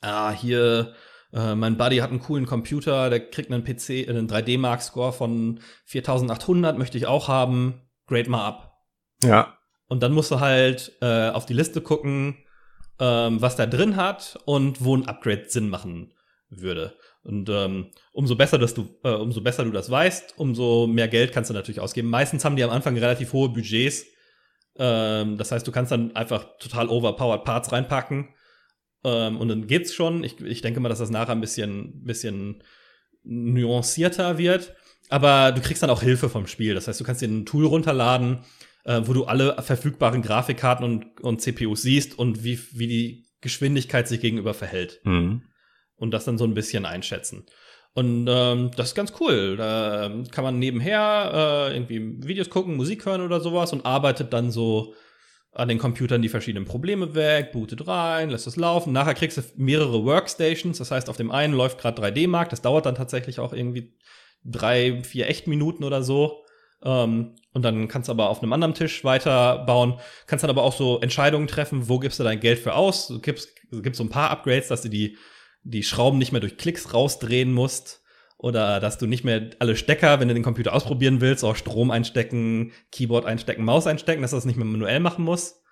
ah, 0.01 0.31
hier, 0.31 0.95
äh, 1.33 1.55
mein 1.55 1.77
Buddy 1.77 1.99
hat 1.99 2.11
einen 2.11 2.21
coolen 2.21 2.47
Computer, 2.47 3.11
der 3.11 3.31
kriegt 3.31 3.51
einen 3.51 3.65
PC, 3.65 3.91
äh, 3.91 4.11
einen 4.11 4.29
3D-Mark-Score 4.29 5.13
von 5.13 5.61
4800, 5.87 6.79
möchte 6.79 6.99
ich 6.99 7.07
auch 7.07 7.29
haben, 7.29 7.83
grade 8.07 8.31
mal 8.31 8.47
ab. 8.47 8.83
Ja. 9.23 9.59
Und 9.87 10.03
dann 10.03 10.13
musst 10.13 10.31
du 10.31 10.41
halt 10.41 10.93
äh, 11.01 11.31
auf 11.31 11.47
die 11.47 11.55
Liste 11.55 11.81
gucken, 11.81 12.37
ähm, 13.01 13.41
was 13.41 13.57
da 13.57 13.67
drin 13.67 13.97
hat 13.97 14.39
und 14.45 14.85
wo 14.85 14.97
ein 14.97 15.07
Upgrade 15.07 15.45
Sinn 15.49 15.69
machen 15.69 16.13
würde. 16.51 16.95
Und 17.23 17.49
ähm, 17.49 17.91
umso 18.13 18.37
besser, 18.37 18.59
dass 18.59 18.75
du, 18.75 18.89
äh, 19.03 19.11
umso 19.11 19.41
besser 19.41 19.65
du 19.65 19.71
das 19.71 19.91
weißt, 19.91 20.35
umso 20.37 20.87
mehr 20.87 21.09
Geld 21.09 21.33
kannst 21.33 21.51
du 21.51 21.55
natürlich 21.55 21.81
ausgeben. 21.81 22.11
Meistens 22.11 22.45
haben 22.45 22.57
die 22.57 22.65
am 22.65 22.71
Anfang 22.71 22.97
relativ 22.99 23.33
hohe 23.33 23.49
Budgets, 23.49 24.05
ähm, 24.79 25.39
das 25.39 25.53
heißt, 25.53 25.67
du 25.67 25.73
kannst 25.73 25.93
dann 25.93 26.15
einfach 26.17 26.59
total 26.59 26.89
overpowered 26.89 27.45
Parts 27.45 27.73
reinpacken 27.73 28.29
ähm, 29.05 29.39
und 29.39 29.49
dann 29.49 29.67
geht's 29.67 29.95
schon. 29.95 30.25
Ich, 30.25 30.41
ich 30.41 30.63
denke 30.63 30.81
mal, 30.81 30.89
dass 30.89 30.99
das 30.99 31.11
nachher 31.11 31.33
ein 31.33 31.41
bisschen, 31.41 32.05
bisschen 32.05 32.63
nuancierter 33.23 34.39
wird. 34.39 34.75
Aber 35.11 35.53
du 35.53 35.61
kriegst 35.61 35.83
dann 35.83 35.91
auch 35.91 36.03
Hilfe 36.03 36.29
vom 36.29 36.47
Spiel. 36.47 36.75
Das 36.75 36.89
heißt, 36.89 36.99
du 36.99 37.05
kannst 37.05 37.21
dir 37.21 37.29
ein 37.29 37.47
Tool 37.47 37.67
runterladen, 37.67 38.41
äh, 38.85 39.03
wo 39.05 39.13
du 39.13 39.25
alle 39.25 39.61
verfügbaren 39.63 40.23
Grafikkarten 40.23 40.85
und, 40.85 41.21
und 41.21 41.41
CPUs 41.43 41.83
siehst 41.83 42.19
und 42.19 42.43
wie, 42.43 42.59
wie 42.73 42.87
die 42.87 43.27
Geschwindigkeit 43.41 44.09
sich 44.09 44.21
gegenüber 44.21 44.55
verhält. 44.55 45.01
Mhm. 45.05 45.43
Und 45.97 46.11
das 46.11 46.25
dann 46.25 46.39
so 46.39 46.45
ein 46.45 46.55
bisschen 46.55 46.87
einschätzen. 46.87 47.47
Und 47.95 48.27
ähm, 48.29 48.71
das 48.77 48.89
ist 48.89 48.95
ganz 48.95 49.13
cool. 49.21 49.57
Da 49.57 50.11
kann 50.33 50.45
man 50.45 50.59
nebenher 50.59 51.69
äh, 51.71 51.75
irgendwie 51.77 52.27
Videos 52.27 52.51
gucken, 52.51 52.77
Musik 52.77 53.07
hören 53.07 53.21
oder 53.21 53.41
sowas 53.41 53.73
und 53.73 53.87
arbeitet 53.87 54.33
dann 54.33 54.51
so 54.51 54.95
an 55.53 55.69
den 55.69 55.79
Computern 55.79 56.21
die 56.21 56.29
verschiedenen 56.29 56.67
Probleme 56.67 57.15
weg, 57.15 57.53
bootet 57.53 57.87
rein, 57.87 58.31
lässt 58.31 58.49
es 58.49 58.57
laufen. 58.57 58.93
Nachher 58.93 59.15
kriegst 59.15 59.39
du 59.39 59.43
mehrere 59.57 60.05
Workstations. 60.05 60.79
Das 60.79 60.91
heißt, 60.91 61.09
auf 61.09 61.17
dem 61.17 61.31
einen 61.31 61.55
läuft 61.55 61.79
gerade 61.79 62.03
3D-Mark. 62.03 62.49
Das 62.49 62.63
dauert 62.63 62.87
dann 62.87 62.97
tatsächlich 62.97 63.39
auch 63.39 63.53
irgendwie 63.53 63.95
drei, 64.45 65.03
vier 65.05 65.29
Echtminuten 65.29 65.85
oder 65.85 66.03
so. 66.03 66.45
Ähm, 66.83 67.37
und 67.53 67.63
dann 67.63 67.87
kannst 67.87 68.09
du 68.09 68.13
aber 68.13 68.29
auf 68.29 68.43
einem 68.43 68.53
anderen 68.53 68.75
Tisch 68.75 69.05
weiterbauen. 69.05 70.01
Kannst 70.27 70.43
dann 70.43 70.51
aber 70.51 70.65
auch 70.65 70.75
so 70.75 71.01
Entscheidungen 71.01 71.47
treffen, 71.47 71.89
wo 71.89 72.01
gibst 72.01 72.19
du 72.19 72.25
dein 72.25 72.41
Geld 72.41 72.59
für 72.59 72.75
aus. 72.75 73.07
Du 73.07 73.21
gibst, 73.21 73.51
gibst 73.71 73.99
so 73.99 74.05
ein 74.05 74.11
paar 74.11 74.31
Upgrades, 74.31 74.67
dass 74.67 74.83
du 74.83 74.89
die 74.89 75.17
die 75.65 75.83
Schrauben 75.83 76.19
nicht 76.19 76.33
mehr 76.33 76.41
durch 76.41 76.57
Klicks 76.57 76.95
rausdrehen 76.95 77.53
musst 77.53 78.03
oder 78.37 78.79
dass 78.79 78.99
du 78.99 79.07
nicht 79.07 79.25
mehr 79.25 79.51
alle 79.59 79.77
Stecker, 79.77 80.21
wenn 80.21 80.29
du 80.29 80.35
den 80.35 80.43
Computer 80.43 80.75
ausprobieren 80.75 81.21
willst, 81.21 81.45
auch 81.45 81.57
Strom 81.57 81.91
einstecken, 81.91 82.73
Keyboard 82.93 83.25
einstecken, 83.25 83.65
Maus 83.65 83.87
einstecken, 83.87 84.23
dass 84.23 84.31
du 84.31 84.37
das 84.37 84.45
nicht 84.45 84.57
mehr 84.57 84.67
manuell 84.67 85.01
machen 85.01 85.25
musst, 85.25 85.63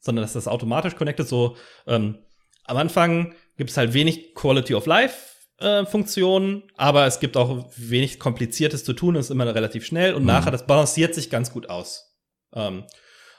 sondern 0.00 0.22
dass 0.24 0.32
das 0.32 0.48
automatisch 0.48 0.96
connected. 0.96 1.28
So 1.28 1.56
ähm, 1.86 2.18
am 2.64 2.76
Anfang 2.78 3.34
gibt 3.56 3.70
es 3.70 3.76
halt 3.76 3.92
wenig 3.92 4.34
Quality 4.34 4.74
of 4.74 4.86
Life 4.86 5.32
äh, 5.58 5.84
Funktionen, 5.84 6.62
aber 6.76 7.06
es 7.06 7.20
gibt 7.20 7.36
auch 7.36 7.70
wenig 7.76 8.18
kompliziertes 8.18 8.84
zu 8.84 8.94
tun, 8.94 9.16
es 9.16 9.26
ist 9.26 9.30
immer 9.30 9.54
relativ 9.54 9.84
schnell 9.84 10.14
und 10.14 10.22
mhm. 10.22 10.28
nachher 10.28 10.50
das 10.50 10.66
balanciert 10.66 11.14
sich 11.14 11.30
ganz 11.30 11.52
gut 11.52 11.68
aus. 11.68 12.16
Ähm, 12.54 12.84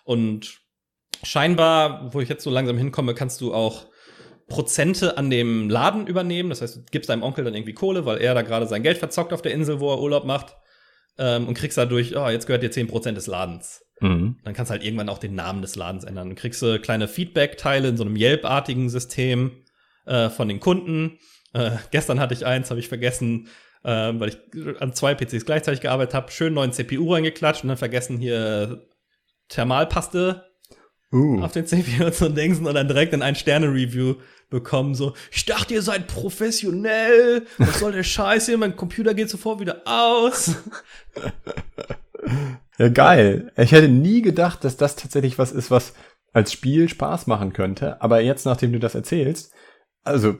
und 0.04 0.60
scheinbar, 1.24 2.14
wo 2.14 2.22
ich 2.22 2.30
jetzt 2.30 2.44
so 2.44 2.50
langsam 2.50 2.78
hinkomme, 2.78 3.14
kannst 3.14 3.42
du 3.42 3.54
auch 3.54 3.88
Prozente 4.54 5.18
an 5.18 5.32
dem 5.32 5.68
Laden 5.68 6.06
übernehmen. 6.06 6.50
Das 6.50 6.62
heißt, 6.62 6.76
du 6.76 6.82
gibst 6.92 7.10
deinem 7.10 7.24
Onkel 7.24 7.44
dann 7.44 7.56
irgendwie 7.56 7.74
Kohle, 7.74 8.06
weil 8.06 8.20
er 8.20 8.36
da 8.36 8.44
gerade 8.44 8.68
sein 8.68 8.84
Geld 8.84 9.00
verzockt 9.00 9.34
auf 9.34 9.42
der 9.42 9.52
Insel, 9.52 9.80
wo 9.80 9.92
er 9.92 10.00
Urlaub 10.00 10.26
macht. 10.26 10.56
Ähm, 11.18 11.48
und 11.48 11.56
kriegst 11.56 11.76
dadurch, 11.76 12.16
oh, 12.16 12.30
jetzt 12.30 12.46
gehört 12.46 12.62
dir 12.62 12.72
10% 12.72 13.14
des 13.14 13.26
Ladens. 13.26 13.84
Mhm. 14.00 14.38
Dann 14.44 14.54
kannst 14.54 14.70
du 14.70 14.74
halt 14.74 14.84
irgendwann 14.84 15.10
auch 15.10 15.18
den 15.18 15.34
Namen 15.34 15.64
des 15.64 15.76
Ladens 15.76 16.04
ändern. 16.04 16.30
Dann 16.30 16.36
kriegst 16.36 16.62
du 16.62 16.80
kleine 16.80 17.08
Feedback-Teile 17.08 17.88
in 17.88 17.98
so 17.98 18.04
einem 18.04 18.16
Yelp-artigen 18.16 18.90
System 18.90 19.64
äh, 20.06 20.30
von 20.30 20.48
den 20.48 20.60
Kunden. 20.60 21.18
Äh, 21.54 21.72
gestern 21.90 22.20
hatte 22.20 22.36
ich 22.36 22.46
eins, 22.46 22.70
habe 22.70 22.80
ich 22.80 22.90
vergessen, 22.90 23.48
äh, 23.84 23.90
weil 23.90 24.30
ich 24.30 24.38
an 24.82 24.94
zwei 24.94 25.16
PCs 25.16 25.46
gleichzeitig 25.46 25.82
gearbeitet 25.82 26.14
habe, 26.14 26.32
schön 26.32 26.54
neuen 26.54 26.74
CPU 26.74 27.12
reingeklatscht 27.12 27.64
und 27.64 27.70
dann 27.70 27.78
vergessen 27.78 28.20
hier 28.20 28.86
Thermalpaste 29.50 30.46
uh. 31.14 31.42
auf 31.42 31.52
den 31.54 31.66
CPU 31.66 32.10
zu 32.10 32.30
dingsen 32.30 32.68
und 32.68 32.74
dann 32.74 32.88
direkt 32.88 33.14
in 33.14 33.22
ein 33.22 33.36
Sterne-Review 33.36 34.16
bekommen, 34.50 34.94
so, 34.94 35.14
ich 35.32 35.46
dachte, 35.46 35.74
ihr 35.74 35.82
seid 35.82 36.08
professionell, 36.08 37.46
was 37.58 37.80
soll 37.80 37.92
der 37.94 38.04
Scheiß 38.04 38.48
hier, 38.48 38.58
mein 38.58 38.76
Computer 38.76 39.14
geht 39.14 39.30
sofort 39.30 39.60
wieder 39.60 39.82
aus. 39.86 40.56
Ja, 42.78 42.90
geil. 42.90 43.52
Ich 43.56 43.72
hätte 43.72 43.88
nie 43.88 44.22
gedacht, 44.22 44.64
dass 44.64 44.78
das 44.78 44.96
tatsächlich 44.96 45.38
was 45.38 45.52
ist, 45.52 45.70
was 45.70 45.94
als 46.32 46.52
Spiel 46.52 46.90
Spaß 46.90 47.28
machen 47.28 47.54
könnte, 47.54 48.02
aber 48.02 48.22
jetzt, 48.22 48.46
nachdem 48.46 48.74
du 48.74 48.80
das 48.80 48.96
erzählst, 48.96 49.54
also, 50.04 50.38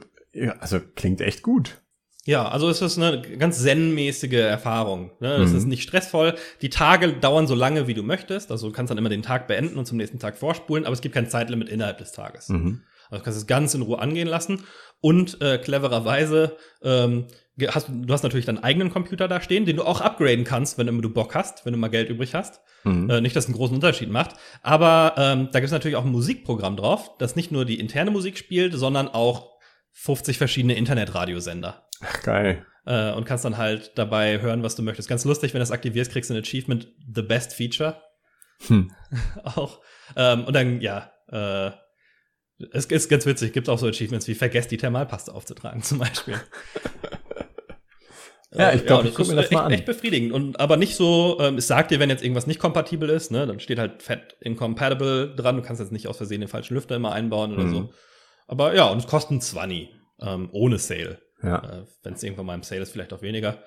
also 0.58 0.80
klingt 0.96 1.20
echt 1.20 1.42
gut. 1.42 1.80
Ja, 2.26 2.48
also 2.48 2.70
es 2.70 2.80
ist 2.80 2.98
eine 2.98 3.20
ganz 3.20 3.62
zen-mäßige 3.62 4.32
Erfahrung. 4.32 5.10
Ne? 5.20 5.34
Es 5.34 5.50
mhm. 5.50 5.58
ist 5.58 5.66
nicht 5.66 5.82
stressvoll. 5.82 6.34
Die 6.62 6.70
Tage 6.70 7.12
dauern 7.12 7.46
so 7.46 7.54
lange, 7.54 7.86
wie 7.86 7.94
du 7.94 8.02
möchtest. 8.02 8.50
Also 8.50 8.68
du 8.68 8.72
kannst 8.72 8.90
dann 8.90 8.98
immer 8.98 9.10
den 9.10 9.22
Tag 9.22 9.46
beenden 9.46 9.78
und 9.78 9.84
zum 9.84 9.98
nächsten 9.98 10.18
Tag 10.18 10.38
vorspulen, 10.38 10.86
aber 10.86 10.94
es 10.94 11.02
gibt 11.02 11.14
kein 11.14 11.28
Zeitlimit 11.28 11.68
innerhalb 11.68 11.98
des 11.98 12.12
Tages. 12.12 12.48
Mhm. 12.48 12.82
Also 13.10 13.18
du 13.18 13.24
kannst 13.24 13.38
es 13.38 13.46
ganz 13.46 13.74
in 13.74 13.82
Ruhe 13.82 13.98
angehen 13.98 14.28
lassen. 14.28 14.64
Und 15.00 15.42
äh, 15.42 15.58
clevererweise 15.58 16.56
ähm, 16.82 17.26
hast 17.68 17.88
du 17.90 18.12
hast 18.12 18.22
natürlich 18.22 18.46
deinen 18.46 18.64
eigenen 18.64 18.90
Computer 18.90 19.28
da 19.28 19.42
stehen, 19.42 19.66
den 19.66 19.76
du 19.76 19.84
auch 19.84 20.00
upgraden 20.00 20.44
kannst, 20.44 20.78
wenn 20.78 20.86
du 20.86 21.10
Bock 21.10 21.34
hast, 21.34 21.66
wenn 21.66 21.74
du 21.74 21.78
mal 21.78 21.88
Geld 21.88 22.08
übrig 22.08 22.34
hast. 22.34 22.62
Mhm. 22.84 23.10
Äh, 23.10 23.20
nicht, 23.20 23.36
dass 23.36 23.44
es 23.44 23.48
einen 23.48 23.56
großen 23.56 23.74
Unterschied 23.74 24.08
macht. 24.08 24.36
Aber 24.62 25.14
ähm, 25.18 25.48
da 25.52 25.60
gibt 25.60 25.66
es 25.66 25.72
natürlich 25.72 25.96
auch 25.96 26.06
ein 26.06 26.10
Musikprogramm 26.10 26.78
drauf, 26.78 27.10
das 27.18 27.36
nicht 27.36 27.52
nur 27.52 27.66
die 27.66 27.78
interne 27.78 28.10
Musik 28.10 28.38
spielt, 28.38 28.72
sondern 28.72 29.08
auch 29.08 29.50
50 29.92 30.38
verschiedene 30.38 30.74
Internetradiosender. 30.74 31.84
Geil. 32.22 32.64
Äh, 32.86 33.12
und 33.12 33.24
kannst 33.24 33.44
dann 33.44 33.56
halt 33.56 33.92
dabei 33.96 34.40
hören, 34.40 34.62
was 34.62 34.76
du 34.76 34.82
möchtest. 34.82 35.08
Ganz 35.08 35.24
lustig, 35.24 35.54
wenn 35.54 35.58
du 35.58 35.62
das 35.62 35.70
aktivierst, 35.70 36.12
kriegst 36.12 36.30
du 36.30 36.34
ein 36.34 36.40
Achievement 36.40 36.88
The 37.14 37.22
Best 37.22 37.54
Feature. 37.54 38.00
Hm. 38.66 38.92
auch. 39.44 39.80
Ähm, 40.16 40.44
und 40.44 40.54
dann, 40.54 40.80
ja, 40.80 41.10
äh, 41.28 41.70
es 42.72 42.86
ist 42.86 43.08
ganz 43.08 43.26
witzig, 43.26 43.52
gibt 43.52 43.68
auch 43.68 43.78
so 43.78 43.86
Achievements 43.86 44.28
wie 44.28 44.34
vergesst 44.34 44.70
die 44.70 44.76
Thermalpaste 44.76 45.34
aufzutragen 45.34 45.82
zum 45.82 45.98
Beispiel. 45.98 46.34
ja, 48.52 48.72
ich 48.72 48.86
glaube, 48.86 49.04
ja, 49.04 49.08
ich 49.10 49.14
gucke 49.14 49.30
mir 49.30 49.36
das 49.36 49.50
mal 49.50 49.60
echt, 49.60 49.66
an. 49.66 49.72
Echt 49.72 49.86
befriedigend 49.86 50.32
und 50.32 50.60
aber 50.60 50.76
nicht 50.76 50.94
so, 50.94 51.38
ähm, 51.40 51.58
es 51.58 51.66
sagt 51.66 51.90
dir, 51.90 51.98
wenn 52.00 52.10
jetzt 52.10 52.22
irgendwas 52.22 52.46
nicht 52.46 52.60
kompatibel 52.60 53.08
ist, 53.08 53.30
ne, 53.32 53.46
dann 53.46 53.60
steht 53.60 53.78
halt 53.78 54.02
fett 54.02 54.36
incompatible 54.40 55.34
dran. 55.34 55.56
Du 55.56 55.62
kannst 55.62 55.80
jetzt 55.80 55.92
nicht 55.92 56.06
aus 56.06 56.18
Versehen 56.18 56.40
den 56.40 56.48
falschen 56.48 56.74
Lüfter 56.74 56.96
immer 56.96 57.12
einbauen 57.12 57.52
oder 57.54 57.64
mhm. 57.64 57.74
so. 57.74 57.92
Aber 58.46 58.74
ja, 58.74 58.86
und 58.86 58.98
es 58.98 59.06
kostet 59.06 59.42
20 59.42 59.88
ähm, 60.20 60.48
ohne 60.52 60.78
Sale. 60.78 61.18
Ja. 61.44 61.80
Äh, 61.80 61.84
wenn 62.02 62.14
es 62.14 62.22
irgendwann 62.22 62.46
mal 62.46 62.54
im 62.54 62.62
Sale 62.62 62.82
ist, 62.82 62.92
vielleicht 62.92 63.12
auch 63.12 63.22
weniger. 63.22 63.62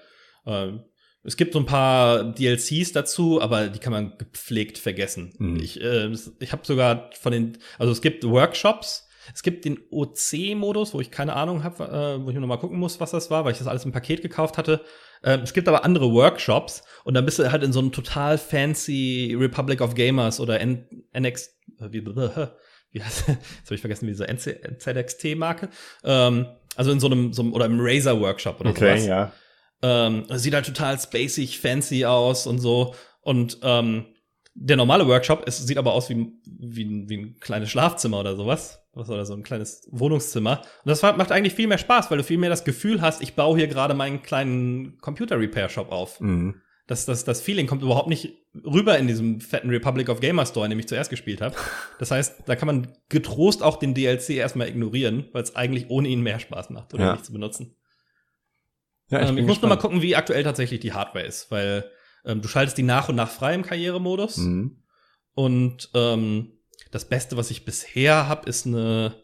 Ähm, 0.45 0.83
es 1.23 1.35
gibt 1.35 1.53
so 1.53 1.59
ein 1.59 1.65
paar 1.65 2.23
DLCs 2.23 2.93
dazu, 2.93 3.41
aber 3.41 3.67
die 3.67 3.79
kann 3.79 3.91
man 3.91 4.17
gepflegt 4.17 4.77
vergessen. 4.77 5.33
Mhm. 5.37 5.59
Ich, 5.59 5.81
äh, 5.81 6.09
ich 6.39 6.51
habe 6.51 6.65
sogar 6.65 7.09
von 7.19 7.31
den, 7.31 7.57
also 7.77 7.91
es 7.91 8.01
gibt 8.01 8.23
Workshops, 8.23 9.07
es 9.33 9.43
gibt 9.43 9.65
den 9.65 9.79
OC-Modus, 9.91 10.93
wo 10.93 11.01
ich 11.01 11.11
keine 11.11 11.35
Ahnung 11.35 11.63
habe, 11.63 11.83
äh, 11.83 12.23
wo 12.23 12.29
ich 12.29 12.33
nur 12.33 12.41
noch 12.41 12.47
mal 12.47 12.57
gucken 12.57 12.79
muss, 12.79 12.99
was 12.99 13.11
das 13.11 13.29
war, 13.29 13.43
weil 13.43 13.51
ich 13.51 13.57
das 13.57 13.67
alles 13.67 13.83
im 13.83 13.91
Paket 13.91 14.21
gekauft 14.21 14.57
hatte. 14.57 14.81
Äh, 15.21 15.39
es 15.39 15.53
gibt 15.53 15.67
aber 15.67 15.83
andere 15.83 16.11
Workshops 16.13 16.83
und 17.03 17.13
dann 17.13 17.25
bist 17.25 17.39
du 17.39 17.51
halt 17.51 17.63
in 17.63 17.73
so 17.73 17.79
einem 17.79 17.91
total 17.91 18.37
fancy 18.37 19.35
Republic 19.37 19.81
of 19.81 19.95
Gamers 19.95 20.39
oder 20.39 20.61
N 20.61 20.85
NX, 21.11 21.57
äh, 21.79 21.91
wie, 21.91 22.05
wie 22.91 23.03
heißt, 23.03 23.27
jetzt 23.27 23.65
habe 23.65 23.75
ich 23.75 23.81
vergessen, 23.81 24.07
wie 24.07 24.11
diese 24.11 24.27
NZXT-Marke. 24.27 25.69
Ähm, 26.03 26.47
also 26.77 26.91
in 26.91 26.99
so 26.99 27.07
einem, 27.07 27.33
so 27.33 27.41
einem 27.41 27.53
oder 27.53 27.65
im 27.65 27.79
Razer-Workshop 27.79 28.59
oder 28.61 28.69
okay, 28.69 28.99
sowas. 28.99 29.07
ja. 29.07 29.31
Ähm, 29.81 30.25
sieht 30.29 30.53
halt 30.53 30.65
total 30.65 30.97
spacig, 30.99 31.59
fancy 31.59 32.05
aus 32.05 32.47
und 32.47 32.59
so. 32.59 32.95
Und 33.21 33.59
ähm, 33.61 34.05
der 34.53 34.77
normale 34.77 35.07
Workshop, 35.07 35.43
es 35.45 35.57
sieht 35.57 35.77
aber 35.77 35.93
aus 35.93 36.09
wie, 36.09 36.31
wie, 36.45 37.05
wie 37.07 37.17
ein 37.17 37.39
kleines 37.39 37.69
Schlafzimmer 37.69 38.19
oder 38.19 38.35
sowas. 38.35 38.79
Was 38.93 39.09
oder 39.09 39.25
so 39.25 39.33
ein 39.35 39.43
kleines 39.43 39.87
Wohnungszimmer. 39.91 40.61
Und 40.83 40.89
das 40.89 41.03
macht 41.03 41.31
eigentlich 41.31 41.53
viel 41.53 41.67
mehr 41.67 41.77
Spaß, 41.77 42.09
weil 42.09 42.17
du 42.17 42.23
viel 42.23 42.39
mehr 42.39 42.49
das 42.49 42.63
Gefühl 42.63 43.01
hast, 43.01 43.21
ich 43.21 43.35
baue 43.35 43.55
hier 43.55 43.67
gerade 43.67 43.93
meinen 43.93 44.23
kleinen 44.23 44.97
Computer-Repair-Shop 44.99 45.91
auf. 45.91 46.19
Mhm. 46.19 46.61
Das, 46.87 47.05
das, 47.05 47.25
das 47.25 47.41
Feeling 47.41 47.67
kommt 47.67 47.83
überhaupt 47.83 48.07
nicht 48.07 48.33
rüber 48.65 48.97
in 48.97 49.07
diesem 49.07 49.41
fetten 49.41 49.69
Republic 49.69 50.07
of 50.09 50.21
Gamer 50.21 50.45
Store, 50.45 50.65
in 50.65 50.69
dem 50.69 50.79
ich 50.79 50.87
zuerst 50.87 51.09
gespielt 51.09 51.41
habe. 51.41 51.55
Das 51.99 52.11
heißt, 52.11 52.43
da 52.45 52.55
kann 52.55 52.67
man 52.67 52.93
getrost 53.09 53.63
auch 53.63 53.77
den 53.77 53.93
DLC 53.93 54.31
erstmal 54.31 54.69
ignorieren, 54.69 55.29
weil 55.33 55.43
es 55.43 55.55
eigentlich 55.55 55.89
ohne 55.89 56.07
ihn 56.07 56.21
mehr 56.21 56.39
Spaß 56.39 56.69
macht, 56.69 56.93
oder 56.93 57.05
ja. 57.05 57.11
nicht 57.13 57.25
zu 57.25 57.33
benutzen. 57.33 57.75
Ja, 59.09 59.21
ich, 59.21 59.29
ähm, 59.29 59.37
ich 59.37 59.45
muss 59.45 59.61
nur 59.61 59.69
mal 59.69 59.77
gucken, 59.77 60.01
wie 60.01 60.15
aktuell 60.15 60.43
tatsächlich 60.43 60.79
die 60.79 60.93
Hardware 60.93 61.25
ist, 61.25 61.49
weil 61.51 61.89
ähm, 62.25 62.41
du 62.41 62.47
schaltest 62.47 62.77
die 62.77 62.83
nach 62.83 63.09
und 63.09 63.15
nach 63.15 63.29
frei 63.29 63.55
im 63.55 63.63
Karrieremodus. 63.63 64.37
Mhm. 64.37 64.83
Und 65.33 65.89
ähm, 65.93 66.59
das 66.91 67.05
Beste, 67.05 67.35
was 67.35 67.51
ich 67.51 67.65
bisher 67.65 68.27
habe, 68.27 68.47
ist 68.49 68.65
eine 68.65 69.15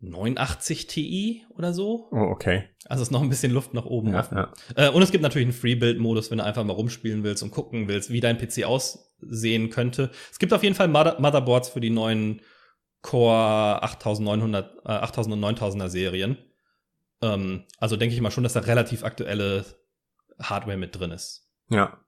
89 0.00 0.86
Ti 0.86 1.46
oder 1.50 1.72
so. 1.72 2.08
Oh, 2.10 2.28
okay. 2.30 2.64
Also 2.86 3.02
ist 3.02 3.10
noch 3.10 3.22
ein 3.22 3.28
bisschen 3.28 3.52
Luft 3.52 3.74
nach 3.74 3.86
oben 3.86 4.12
ja, 4.12 4.20
offen. 4.20 4.36
Ja. 4.36 4.52
Äh, 4.76 4.90
und 4.90 5.02
es 5.02 5.10
gibt 5.10 5.22
natürlich 5.22 5.46
einen 5.46 5.54
Free-Build-Modus, 5.54 6.30
wenn 6.30 6.38
du 6.38 6.44
einfach 6.44 6.64
mal 6.64 6.74
rumspielen 6.74 7.24
willst 7.24 7.42
und 7.42 7.50
gucken 7.50 7.88
willst, 7.88 8.10
wie 8.10 8.20
dein 8.20 8.38
PC 8.38 8.64
aussehen 8.64 9.70
könnte. 9.70 10.10
Es 10.30 10.38
gibt 10.38 10.52
auf 10.52 10.62
jeden 10.62 10.74
Fall 10.74 10.88
Mother 10.88 11.20
Motherboards 11.20 11.70
für 11.70 11.80
die 11.80 11.90
neuen 11.90 12.42
Core 13.02 13.82
8900, 13.82 14.84
äh, 14.84 14.88
8000 14.88 15.34
und 15.34 15.40
9000er 15.40 15.88
Serien. 15.88 16.38
Ähm, 17.22 17.64
also 17.78 17.96
denke 17.96 18.14
ich 18.14 18.20
mal 18.20 18.30
schon, 18.30 18.44
dass 18.44 18.52
da 18.52 18.60
relativ 18.60 19.04
aktuelle 19.04 19.64
Hardware 20.40 20.76
mit 20.76 20.98
drin 20.98 21.10
ist. 21.10 21.50
Ja. 21.70 21.98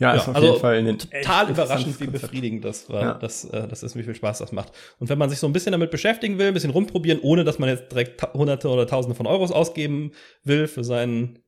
Ja, 0.00 0.14
ist 0.14 0.22
ja, 0.22 0.30
auf 0.30 0.36
also 0.36 0.48
jeden 0.48 0.60
Fall 0.60 0.78
in 0.78 0.86
den 0.86 0.98
total 0.98 1.50
überraschend, 1.50 2.00
wie 2.00 2.06
befriedigend 2.06 2.64
das 2.64 2.88
war, 2.88 3.02
ja. 3.02 3.14
dass, 3.14 3.44
äh, 3.44 3.68
das 3.68 3.82
ist, 3.82 3.96
wie 3.96 4.02
viel 4.02 4.14
Spaß 4.14 4.38
das 4.38 4.50
macht. 4.50 4.72
Und 4.98 5.10
wenn 5.10 5.18
man 5.18 5.28
sich 5.28 5.38
so 5.38 5.46
ein 5.46 5.52
bisschen 5.52 5.72
damit 5.72 5.90
beschäftigen 5.90 6.38
will, 6.38 6.48
ein 6.48 6.54
bisschen 6.54 6.70
rumprobieren, 6.70 7.20
ohne 7.20 7.44
dass 7.44 7.58
man 7.58 7.68
jetzt 7.68 7.92
direkt 7.92 8.22
hunderte 8.32 8.68
oder 8.70 8.86
tausende 8.86 9.14
von 9.14 9.26
Euros 9.26 9.52
ausgeben 9.52 10.12
will 10.42 10.68
für 10.68 10.84
seinen, 10.84 11.40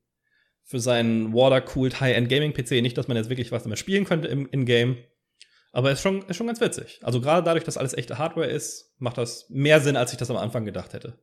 für 0.63 0.79
seinen 0.79 1.33
Water-Cooled 1.33 1.99
High-End 1.99 2.29
Gaming-PC, 2.29 2.83
nicht, 2.83 2.95
dass 2.95 3.07
man 3.07 3.17
jetzt 3.17 3.29
wirklich 3.29 3.51
was 3.51 3.63
damit 3.63 3.79
spielen 3.79 4.05
könnte 4.05 4.27
im 4.27 4.47
In-Game. 4.47 4.97
Aber 5.71 5.91
ist 5.91 6.01
schon, 6.01 6.21
ist 6.27 6.37
schon 6.37 6.45
ganz 6.45 6.61
witzig. 6.61 6.99
Also 7.01 7.21
gerade 7.21 7.43
dadurch, 7.43 7.63
dass 7.63 7.77
alles 7.77 7.95
echte 7.95 8.19
Hardware 8.19 8.45
ist, 8.45 8.93
macht 8.99 9.17
das 9.17 9.49
mehr 9.49 9.79
Sinn, 9.79 9.97
als 9.97 10.11
ich 10.11 10.19
das 10.19 10.29
am 10.29 10.37
Anfang 10.37 10.63
gedacht 10.63 10.93
hätte. 10.93 11.17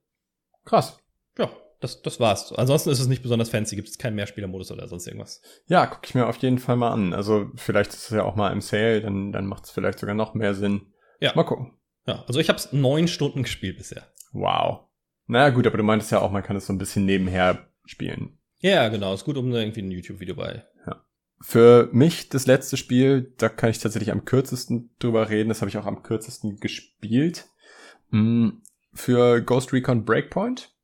Krass. 0.64 0.98
Ja, 1.38 1.48
das, 1.80 2.02
das 2.02 2.20
war's. 2.20 2.52
Ansonsten 2.52 2.90
ist 2.90 3.00
es 3.00 3.08
nicht 3.08 3.22
besonders 3.22 3.48
fancy, 3.48 3.74
gibt 3.74 3.88
es 3.88 3.98
keinen 3.98 4.14
Mehrspielermodus 4.14 4.70
oder 4.70 4.86
sonst 4.86 5.06
irgendwas. 5.06 5.40
Ja, 5.66 5.86
gucke 5.86 6.06
ich 6.06 6.14
mir 6.14 6.26
auf 6.26 6.36
jeden 6.38 6.58
Fall 6.58 6.76
mal 6.76 6.90
an. 6.90 7.14
Also 7.14 7.50
vielleicht 7.56 7.92
ist 7.92 8.04
es 8.04 8.10
ja 8.10 8.22
auch 8.22 8.36
mal 8.36 8.52
im 8.52 8.60
Sale, 8.60 9.00
dann, 9.00 9.32
dann 9.32 9.46
macht 9.46 9.64
es 9.64 9.70
vielleicht 9.70 9.98
sogar 9.98 10.14
noch 10.14 10.34
mehr 10.34 10.54
Sinn. 10.54 10.92
Ja. 11.20 11.32
Mal 11.34 11.44
gucken. 11.44 11.72
Ja, 12.06 12.24
also 12.26 12.38
ich 12.40 12.48
habe 12.48 12.58
es 12.58 12.72
neun 12.72 13.08
Stunden 13.08 13.42
gespielt 13.42 13.78
bisher. 13.78 14.06
Wow. 14.32 14.80
Naja, 15.26 15.50
gut, 15.50 15.66
aber 15.66 15.78
du 15.78 15.82
meintest 15.82 16.12
ja 16.12 16.20
auch, 16.20 16.30
man 16.30 16.42
kann 16.42 16.56
es 16.56 16.66
so 16.66 16.72
ein 16.72 16.78
bisschen 16.78 17.06
nebenher 17.06 17.68
spielen. 17.84 18.38
Ja, 18.58 18.88
genau. 18.88 19.14
Ist 19.14 19.24
gut, 19.24 19.36
um 19.36 19.52
irgendwie 19.52 19.80
ein 19.80 19.90
YouTube-Video 19.90 20.34
bei. 20.34 20.64
Ja. 20.86 21.04
Für 21.40 21.88
mich 21.92 22.28
das 22.28 22.46
letzte 22.46 22.76
Spiel, 22.76 23.32
da 23.38 23.48
kann 23.48 23.70
ich 23.70 23.78
tatsächlich 23.78 24.12
am 24.12 24.24
kürzesten 24.24 24.90
drüber 24.98 25.30
reden. 25.30 25.48
Das 25.48 25.62
habe 25.62 25.70
ich 25.70 25.78
auch 25.78 25.86
am 25.86 26.02
kürzesten 26.02 26.58
gespielt. 26.58 27.46
Hm, 28.10 28.62
für 28.92 29.40
Ghost 29.40 29.72
Recon 29.72 30.04
Breakpoint 30.04 30.74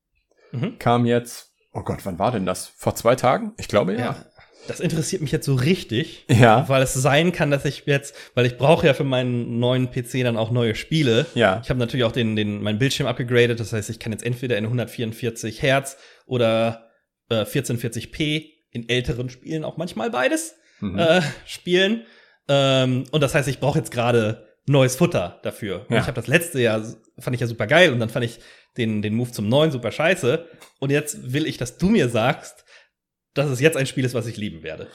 mhm. 0.52 0.78
kam 0.78 1.06
jetzt, 1.06 1.52
oh 1.72 1.82
Gott, 1.82 2.04
wann 2.04 2.18
war 2.18 2.32
denn 2.32 2.46
das? 2.46 2.68
Vor 2.76 2.94
zwei 2.94 3.16
Tagen? 3.16 3.52
Ich 3.58 3.68
glaube 3.68 3.94
ja. 3.94 3.98
ja. 3.98 4.16
Das 4.66 4.80
interessiert 4.80 5.22
mich 5.22 5.30
jetzt 5.30 5.46
so 5.46 5.54
richtig, 5.54 6.24
ja. 6.28 6.68
weil 6.68 6.82
es 6.82 6.92
sein 6.92 7.30
kann, 7.30 7.52
dass 7.52 7.64
ich 7.64 7.84
jetzt, 7.86 8.16
weil 8.34 8.46
ich 8.46 8.58
brauche 8.58 8.86
ja 8.86 8.94
für 8.94 9.04
meinen 9.04 9.60
neuen 9.60 9.90
PC 9.90 10.22
dann 10.24 10.36
auch 10.36 10.50
neue 10.50 10.74
Spiele. 10.74 11.26
Ja. 11.34 11.60
Ich 11.62 11.70
habe 11.70 11.78
natürlich 11.78 12.04
auch 12.04 12.12
den, 12.12 12.34
den, 12.34 12.62
meinen 12.62 12.78
Bildschirm 12.78 13.06
abgegradet, 13.06 13.60
das 13.60 13.72
heißt, 13.72 13.90
ich 13.90 14.00
kann 14.00 14.10
jetzt 14.10 14.24
entweder 14.24 14.58
in 14.58 14.64
144 14.64 15.62
Hertz 15.62 15.96
oder 16.26 16.90
äh, 17.30 17.42
1440p 17.42 18.50
in 18.70 18.88
älteren 18.88 19.30
Spielen 19.30 19.64
auch 19.64 19.76
manchmal 19.76 20.10
beides 20.10 20.56
mhm. 20.80 20.98
äh, 20.98 21.22
spielen. 21.46 22.02
Ähm, 22.48 23.04
und 23.10 23.20
das 23.20 23.34
heißt, 23.34 23.48
ich 23.48 23.60
brauche 23.60 23.78
jetzt 23.78 23.90
gerade 23.90 24.45
neues 24.66 24.96
Futter 24.96 25.40
dafür. 25.42 25.86
Ja. 25.88 26.00
ich 26.00 26.06
habe 26.06 26.14
das 26.14 26.26
letzte 26.26 26.60
Jahr 26.60 26.82
fand 27.18 27.34
ich 27.34 27.40
ja 27.40 27.46
super 27.46 27.66
geil 27.66 27.92
und 27.92 28.00
dann 28.00 28.08
fand 28.08 28.24
ich 28.24 28.40
den, 28.76 29.00
den 29.02 29.14
Move 29.14 29.30
zum 29.30 29.48
neuen 29.48 29.70
super 29.70 29.92
scheiße. 29.92 30.48
Und 30.80 30.90
jetzt 30.90 31.32
will 31.32 31.46
ich, 31.46 31.56
dass 31.56 31.78
du 31.78 31.88
mir 31.88 32.08
sagst, 32.08 32.64
dass 33.34 33.50
es 33.50 33.60
jetzt 33.60 33.76
ein 33.76 33.86
Spiel 33.86 34.04
ist, 34.04 34.14
was 34.14 34.26
ich 34.26 34.36
lieben 34.36 34.62
werde. 34.62 34.88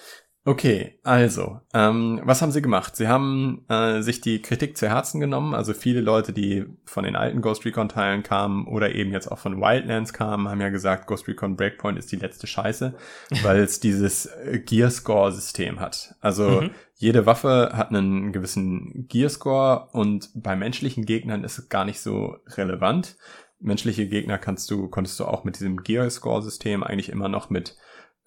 Okay, 0.43 0.97
also, 1.03 1.59
ähm, 1.71 2.19
was 2.23 2.41
haben 2.41 2.51
sie 2.51 2.63
gemacht? 2.63 2.95
Sie 2.95 3.07
haben 3.07 3.63
äh, 3.69 4.01
sich 4.01 4.21
die 4.21 4.41
Kritik 4.41 4.75
zu 4.75 4.89
Herzen 4.89 5.19
genommen. 5.19 5.53
Also 5.53 5.75
viele 5.75 6.01
Leute, 6.01 6.33
die 6.33 6.65
von 6.83 7.03
den 7.03 7.15
alten 7.15 7.41
Ghost 7.41 7.63
Recon-Teilen 7.63 8.23
kamen 8.23 8.65
oder 8.65 8.95
eben 8.95 9.11
jetzt 9.11 9.31
auch 9.31 9.37
von 9.37 9.61
Wildlands 9.61 10.13
kamen, 10.13 10.49
haben 10.49 10.59
ja 10.59 10.69
gesagt, 10.69 11.05
Ghost 11.05 11.27
Recon 11.27 11.55
Breakpoint 11.57 11.99
ist 11.99 12.11
die 12.11 12.15
letzte 12.15 12.47
Scheiße, 12.47 12.95
weil 13.43 13.59
es 13.59 13.79
dieses 13.81 14.25
äh, 14.25 14.59
Gear-Score-System 14.59 15.79
hat. 15.79 16.15
Also 16.21 16.61
mhm. 16.61 16.71
jede 16.95 17.27
Waffe 17.27 17.73
hat 17.73 17.89
einen 17.89 18.31
gewissen 18.31 19.05
Gear-Score 19.09 19.89
und 19.91 20.31
bei 20.33 20.55
menschlichen 20.55 21.05
Gegnern 21.05 21.43
ist 21.43 21.59
es 21.59 21.69
gar 21.69 21.85
nicht 21.85 22.01
so 22.01 22.37
relevant. 22.47 23.15
Menschliche 23.59 24.07
Gegner 24.07 24.39
kannst 24.39 24.71
du, 24.71 24.87
konntest 24.87 25.19
du 25.19 25.25
auch 25.25 25.43
mit 25.43 25.59
diesem 25.59 25.83
Gear-Score-System 25.83 26.81
eigentlich 26.81 27.09
immer 27.09 27.29
noch 27.29 27.51
mit 27.51 27.77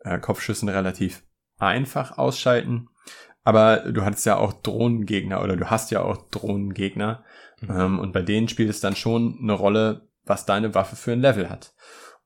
äh, 0.04 0.20
Kopfschüssen 0.20 0.68
relativ 0.68 1.24
einfach 1.66 2.18
ausschalten. 2.18 2.88
Aber 3.42 3.78
du 3.92 4.04
hattest 4.04 4.26
ja 4.26 4.36
auch 4.36 4.52
Drohnengegner 4.52 5.42
oder 5.42 5.56
du 5.56 5.70
hast 5.70 5.90
ja 5.90 6.02
auch 6.02 6.16
Drohnengegner. 6.30 7.24
Mhm. 7.60 7.70
Ähm, 7.70 7.98
und 7.98 8.12
bei 8.12 8.22
denen 8.22 8.48
spielt 8.48 8.70
es 8.70 8.80
dann 8.80 8.96
schon 8.96 9.38
eine 9.42 9.52
Rolle, 9.52 10.08
was 10.24 10.46
deine 10.46 10.74
Waffe 10.74 10.96
für 10.96 11.12
ein 11.12 11.20
Level 11.20 11.50
hat. 11.50 11.74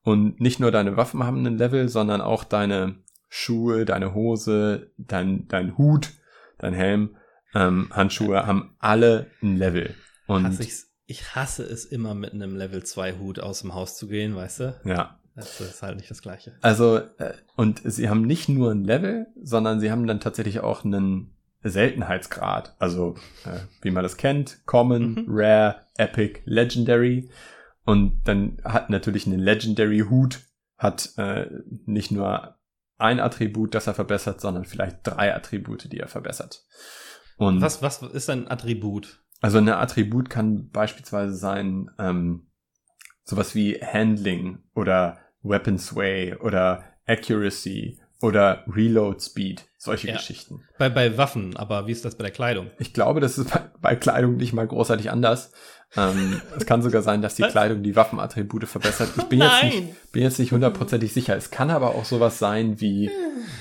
Und 0.01 0.39
nicht 0.39 0.59
nur 0.59 0.71
deine 0.71 0.95
Waffen 0.95 1.23
haben 1.23 1.45
ein 1.45 1.57
Level, 1.57 1.89
sondern 1.89 2.21
auch 2.21 2.43
deine 2.43 2.95
Schuhe, 3.27 3.85
deine 3.85 4.13
Hose, 4.13 4.91
dein, 4.97 5.47
dein 5.47 5.77
Hut, 5.77 6.13
dein 6.57 6.73
Helm, 6.73 7.17
ähm, 7.53 7.89
Handschuhe 7.91 8.45
haben 8.45 8.75
alle 8.79 9.27
ein 9.41 9.57
Level. 9.57 9.95
Und 10.27 10.59
ich 11.05 11.35
hasse 11.35 11.63
es 11.63 11.85
immer 11.85 12.13
mit 12.13 12.33
einem 12.33 12.55
Level 12.55 12.83
2 12.83 13.17
Hut 13.17 13.39
aus 13.39 13.61
dem 13.61 13.73
Haus 13.73 13.97
zu 13.97 14.07
gehen, 14.07 14.35
weißt 14.35 14.59
du? 14.59 14.81
Ja. 14.85 15.18
Das 15.39 15.61
ist 15.61 15.81
halt 15.81 15.97
nicht 15.97 16.09
das 16.09 16.21
Gleiche. 16.21 16.55
Also, 16.61 16.97
äh, 16.97 17.33
und 17.55 17.81
sie 17.83 18.09
haben 18.09 18.21
nicht 18.21 18.49
nur 18.49 18.71
ein 18.71 18.83
Level, 18.83 19.27
sondern 19.41 19.79
sie 19.79 19.91
haben 19.91 20.07
dann 20.07 20.19
tatsächlich 20.19 20.59
auch 20.59 20.83
einen 20.83 21.35
Seltenheitsgrad. 21.63 22.75
Also, 22.79 23.15
äh, 23.45 23.59
wie 23.81 23.91
man 23.91 24.03
das 24.03 24.17
kennt, 24.17 24.65
Common, 24.65 25.13
mhm. 25.13 25.25
Rare, 25.27 25.85
Epic, 25.97 26.41
Legendary. 26.45 27.29
Und 27.85 28.21
dann 28.25 28.61
hat 28.63 28.89
natürlich 28.89 29.27
einen 29.27 29.39
Legendary 29.39 30.05
Hut, 30.09 30.41
hat 30.77 31.13
äh, 31.17 31.47
nicht 31.85 32.11
nur 32.11 32.55
ein 32.97 33.19
Attribut, 33.19 33.73
das 33.73 33.87
er 33.87 33.93
verbessert, 33.93 34.41
sondern 34.41 34.65
vielleicht 34.65 34.99
drei 35.03 35.33
Attribute, 35.33 35.91
die 35.91 35.99
er 35.99 36.07
verbessert. 36.07 36.65
Und 37.37 37.61
was, 37.61 37.81
was 37.81 38.01
ist 38.01 38.29
ein 38.29 38.51
Attribut? 38.51 39.23
Also 39.41 39.57
ein 39.57 39.69
Attribut 39.69 40.29
kann 40.29 40.69
beispielsweise 40.69 41.33
sein, 41.33 41.89
ähm, 41.97 42.51
sowas 43.23 43.55
wie 43.55 43.75
Handling 43.75 44.63
oder 44.75 45.17
Weapon 45.43 45.77
Sway 45.77 46.35
oder 46.35 46.83
Accuracy 47.07 47.99
oder 48.21 48.63
Reload 48.67 49.19
Speed, 49.21 49.65
solche 49.77 50.07
Ja. 50.09 50.13
Geschichten. 50.15 50.63
Bei, 50.77 50.89
bei 50.89 51.17
Waffen, 51.17 51.55
aber 51.55 51.87
wie 51.87 51.91
ist 51.93 52.03
das 52.03 52.15
bei 52.15 52.23
der 52.23 52.31
Kleidung? 52.33 52.69
Ich 52.77 52.93
glaube, 52.93 53.21
das 53.21 53.37
ist 53.37 53.49
bei, 53.51 53.61
bei 53.81 53.95
Kleidung 53.95 54.35
nicht 54.35 54.51
mal 54.53 54.67
großartig 54.67 55.09
anders. 55.09 55.53
Ähm, 55.95 56.41
es 56.57 56.65
kann 56.65 56.81
sogar 56.81 57.01
sein, 57.01 57.21
dass 57.21 57.35
die 57.35 57.43
Was? 57.43 57.51
Kleidung 57.51 57.81
die 57.81 57.95
Waffenattribute 57.95 58.65
verbessert. 58.67 59.09
Ich 59.17 59.23
bin 59.23 59.39
jetzt 59.39 59.63
nicht, 59.63 60.11
bin 60.11 60.21
jetzt 60.21 60.37
nicht 60.37 60.51
hundertprozentig 60.51 61.13
sicher. 61.13 61.35
Es 61.37 61.49
kann 61.49 61.69
aber 61.69 61.95
auch 61.95 62.03
sowas 62.05 62.39
sein 62.39 62.81
wie, 62.81 63.09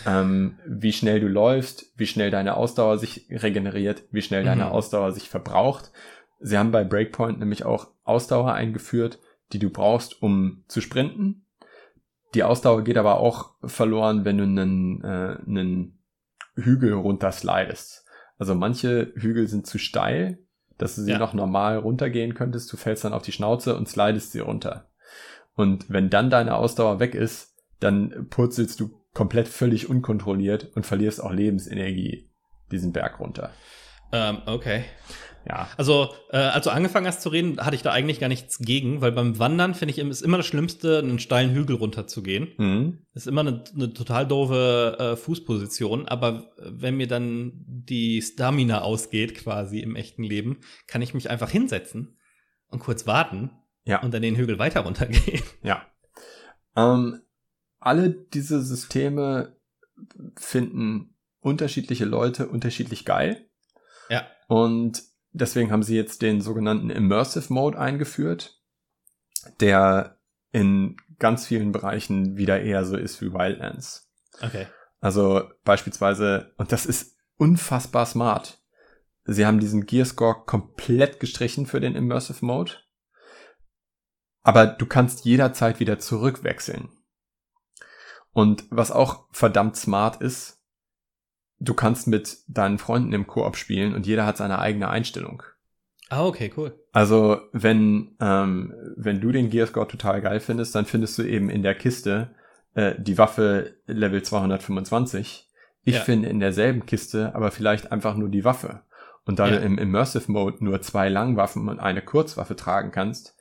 ähm, 0.07 0.59
wie 0.67 0.93
schnell 0.93 1.21
du 1.21 1.29
läufst, 1.29 1.87
wie 1.97 2.07
schnell 2.09 2.31
deine 2.33 2.57
Ausdauer 2.57 2.99
sich 2.99 3.27
regeneriert, 3.31 4.03
wie 4.11 4.23
schnell 4.23 4.43
deine 4.45 4.65
Mhm. 4.65 4.73
Ausdauer 4.73 5.13
sich 5.13 5.29
verbraucht. 5.29 5.93
Sie 6.41 6.59
haben 6.59 6.73
bei 6.73 6.83
Breakpoint 6.85 7.39
nämlich 7.39 7.65
auch 7.65 7.89
Ausdauer 8.05 8.53
eingeführt, 8.55 9.21
die 9.53 9.59
du 9.61 9.71
brauchst, 9.71 10.21
um 10.21 10.65
zu 10.69 10.81
sprinten. 10.81 11.45
Die 12.35 12.43
Ausdauer 12.45 12.85
geht 12.85 12.99
aber 12.99 13.21
auch 13.21 13.53
verloren, 13.65 14.25
wenn 14.25 14.39
du 14.39 14.45
einen, 14.45 15.03
äh, 15.05 15.39
einen 15.47 15.99
Hügel 16.55 16.93
runterslidest. 16.93 18.05
Also 18.39 18.55
manche 18.55 19.13
Hügel 19.17 19.49
sind 19.49 19.67
zu 19.67 19.79
steil, 19.79 20.39
dass 20.77 20.95
du 20.95 21.03
sie 21.03 21.13
Ja. 21.13 21.19
noch 21.19 21.35
normal 21.35 21.79
runtergehen 21.79 22.35
könntest. 22.35 22.73
Du 22.73 22.77
fällst 22.77 23.05
dann 23.05 23.13
auf 23.13 23.23
die 23.23 23.33
Schnauze 23.33 23.77
und 23.77 23.89
slidest 23.89 24.33
sie 24.33 24.41
runter. 24.41 24.89
Und 25.55 25.91
wenn 25.91 26.11
dann 26.11 26.31
deine 26.31 26.55
Ausdauer 26.55 27.01
weg 27.01 27.15
ist, 27.15 27.55
dann 27.81 28.27
purzelst 28.31 28.79
du 28.79 28.91
komplett 29.15 29.49
völlig 29.49 29.89
unkontrolliert 29.91 30.71
und 30.77 30.87
verlierst 30.87 31.23
auch 31.23 31.33
Lebensenergie 31.33 32.31
diesen 32.71 32.93
Berg 32.93 33.19
runter. 33.19 33.51
Ähm, 34.13 34.39
okay. 34.47 34.85
Ja, 35.49 35.69
Also, 35.79 36.15
äh, 36.31 36.37
als 36.37 36.65
du 36.65 36.71
angefangen 36.71 37.07
hast 37.07 37.23
zu 37.23 37.31
reden, 37.31 37.59
hatte 37.59 37.75
ich 37.75 37.83
da 37.83 37.91
eigentlich 37.91 38.21
gar 38.21 38.29
nichts 38.29 38.59
gegen, 38.59 39.01
weil 39.01 39.13
beim 39.13 39.39
Wandern 39.39 39.75
finde 39.75 39.93
ich, 39.93 39.99
ist 39.99 40.21
immer 40.21 40.37
das 40.37 40.47
Schlimmste, 40.47 40.99
einen 40.99 41.19
steilen 41.19 41.53
Hügel 41.53 41.77
runterzugehen. 41.77 42.53
mhm. 42.59 42.99
Ist 43.15 43.27
immer 43.27 43.41
eine, 43.41 43.65
eine 43.75 43.93
total 43.95 44.27
doofe 44.27 44.97
äh, 44.99 45.17
Fußposition, 45.17 46.07
aber 46.07 46.53
wenn 46.59 46.97
mir 46.97 47.09
dann 47.09 47.65
die 47.67 48.21
Stamina 48.21 48.83
ausgeht, 48.83 49.35
quasi 49.37 49.81
im 49.81 49.97
echten 49.97 50.23
Leben, 50.23 50.59
kann 50.87 51.03
ich 51.03 51.15
mich 51.15 51.31
einfach 51.31 51.51
hinsetzen 51.51 52.19
und 52.69 52.81
kurz 52.81 53.07
warten 53.07 53.51
ja. 53.85 54.03
und 54.03 54.13
dann 54.13 54.23
den 54.23 54.37
Hügel 54.37 54.59
weiter 54.59 54.81
runtergehen. 54.81 55.43
Ja. 55.63 55.87
Ähm, 56.77 57.23
alle 57.81 58.11
diese 58.11 58.63
Systeme 58.63 59.57
finden 60.37 61.17
unterschiedliche 61.41 62.05
Leute 62.05 62.49
unterschiedlich 62.49 63.05
geil. 63.05 63.49
Ja. 64.11 64.27
Und 64.47 65.03
deswegen 65.33 65.71
haben 65.71 65.83
sie 65.83 65.97
jetzt 65.97 66.23
den 66.23 66.41
sogenannten 66.41 66.91
Immersive 66.91 67.53
Mode 67.53 67.79
eingeführt, 67.79 68.63
der 69.61 70.19
in 70.53 70.97
ganz 71.19 71.47
vielen 71.47 71.73
Bereichen 71.73 72.37
wieder 72.37 72.61
eher 72.61 72.85
so 72.85 72.97
ist 72.97 73.21
wie 73.21 73.33
Wildlands. 73.33 74.11
Okay. 74.41 74.67
Also 75.01 75.43
beispielsweise, 75.65 76.53
und 76.57 76.73
das 76.73 76.87
ist 76.87 77.17
unfassbar 77.37 78.07
smart. 78.07 78.63
Sie 79.25 79.45
haben 79.45 79.61
diesen 79.61 79.87
Gearscore 79.87 80.45
komplett 80.47 81.21
gestrichen 81.21 81.67
für 81.67 81.81
den 81.81 81.95
Immersive 81.95 82.45
Mode. 82.45 82.73
Aber 84.43 84.67
du 84.67 84.87
kannst 84.87 85.25
jederzeit 85.25 85.81
wieder 85.81 85.99
zurückwechseln. 85.99 86.89
Und 88.33 88.65
was 88.71 88.91
auch 88.91 89.27
verdammt 89.33 89.77
smart 89.77 90.23
ist, 90.23 90.58
du 91.61 91.75
kannst 91.75 92.07
mit 92.07 92.39
deinen 92.49 92.79
Freunden 92.79 93.13
im 93.13 93.27
Koop 93.27 93.57
spielen 93.57 93.95
und 93.95 94.07
jeder 94.07 94.27
hat 94.27 94.37
seine 94.37 94.59
eigene 94.59 94.89
Einstellung. 94.89 95.43
Ah, 96.11 96.25
okay, 96.25 96.51
cool. 96.57 96.79
Also 96.93 97.39
wenn, 97.53 98.17
ähm, 98.21 98.73
wenn 98.97 99.21
du 99.21 99.31
den 99.31 99.51
Gearscore 99.51 99.89
total 99.89 100.21
geil 100.23 100.41
findest, 100.41 100.75
dann 100.75 100.87
findest 100.87 101.19
du 101.19 101.23
eben 101.23 101.51
in 101.51 101.63
der 101.63 101.75
Kiste 101.75 102.31
äh, 102.75 102.95
die 102.99 103.19
Waffe 103.19 103.75
Level 103.87 104.23
225. 104.23 105.49
Ich 105.85 105.95
Ja. 105.97 106.01
finde 106.01 106.29
in 106.29 106.41
derselben 106.41 106.87
Kiste 106.87 107.35
aber 107.35 107.51
vielleicht 107.51 107.93
einfach 107.93 108.17
nur 108.17 108.29
die 108.29 108.45
Waffe. 108.45 108.83
Und 109.27 109.39
da 109.39 109.47
Ja. 109.49 109.57
du 109.59 109.65
im 109.65 109.77
Immersive 109.79 110.31
Mode 110.33 110.65
nur 110.65 110.81
zwei 110.81 111.09
Langwaffen 111.11 111.69
und 111.69 111.79
eine 111.81 112.01
Kurzwaffe 112.03 112.57
tragen 112.57 112.91
kannst, 112.91 113.37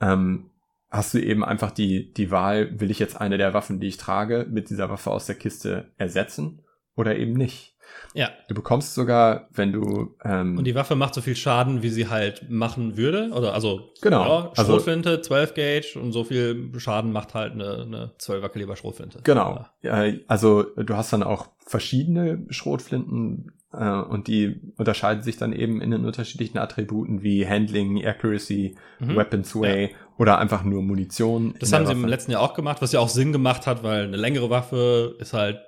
ähm, 0.00 0.50
hast 0.90 1.12
du 1.12 1.18
eben 1.18 1.44
einfach 1.44 1.70
die, 1.70 2.12
die 2.14 2.30
Wahl, 2.30 2.80
will 2.80 2.90
ich 2.90 2.98
jetzt 2.98 3.20
eine 3.20 3.36
der 3.36 3.52
Waffen, 3.52 3.80
die 3.80 3.88
ich 3.88 3.98
trage, 3.98 4.46
mit 4.48 4.70
dieser 4.70 4.88
Waffe 4.88 5.10
aus 5.10 5.26
der 5.26 5.34
Kiste 5.36 5.92
ersetzen 5.98 6.62
oder 6.96 7.16
eben 7.16 7.34
nicht. 7.34 7.74
Ja. 8.14 8.30
Du 8.48 8.54
bekommst 8.54 8.94
sogar, 8.94 9.48
wenn 9.52 9.72
du 9.72 10.16
ähm, 10.24 10.58
Und 10.58 10.64
die 10.64 10.74
Waffe 10.74 10.96
macht 10.96 11.14
so 11.14 11.20
viel 11.20 11.36
Schaden, 11.36 11.82
wie 11.82 11.88
sie 11.90 12.08
halt 12.08 12.48
machen 12.50 12.96
würde. 12.96 13.30
Oder 13.32 13.54
also, 13.54 13.92
Genau. 14.02 14.24
ja, 14.26 14.52
Also- 14.56 14.72
Schrotflinte, 14.72 15.20
12 15.20 15.54
Gauge 15.54 16.00
und 16.00 16.12
so 16.12 16.24
viel 16.24 16.70
Schaden 16.78 17.12
macht 17.12 17.34
halt 17.34 17.52
eine, 17.52 17.82
eine 17.82 18.12
12er 18.18 18.48
Kaliber 18.48 18.74
Schrotflinte. 18.76 19.20
Genau. 19.22 19.66
Ja. 19.82 20.04
Ja, 20.06 20.14
also 20.28 20.62
du 20.62 20.96
hast 20.96 21.12
dann 21.12 21.22
auch 21.22 21.48
verschiedene 21.66 22.44
Schrotflinten 22.50 23.52
äh, 23.72 23.88
und 23.90 24.28
die 24.28 24.60
unterscheiden 24.76 25.22
sich 25.22 25.36
dann 25.36 25.52
eben 25.52 25.80
in 25.80 25.90
den 25.90 26.04
unterschiedlichen 26.04 26.58
Attributen 26.58 27.22
wie 27.22 27.46
Handling, 27.46 28.04
Accuracy, 28.04 28.76
Mhm. 28.98 29.16
Weapons 29.16 29.54
Way 29.54 29.94
oder 30.18 30.38
einfach 30.38 30.64
nur 30.64 30.82
Munition. 30.82 31.54
Das 31.60 31.72
haben 31.72 31.86
sie 31.86 31.92
im 31.92 32.06
letzten 32.06 32.32
Jahr 32.32 32.40
auch 32.40 32.54
gemacht, 32.54 32.80
was 32.80 32.92
ja 32.92 33.00
auch 33.00 33.08
Sinn 33.10 33.32
gemacht 33.32 33.66
hat, 33.66 33.82
weil 33.82 34.04
eine 34.04 34.16
längere 34.16 34.48
Waffe 34.50 35.16
ist 35.18 35.32
halt 35.34 35.58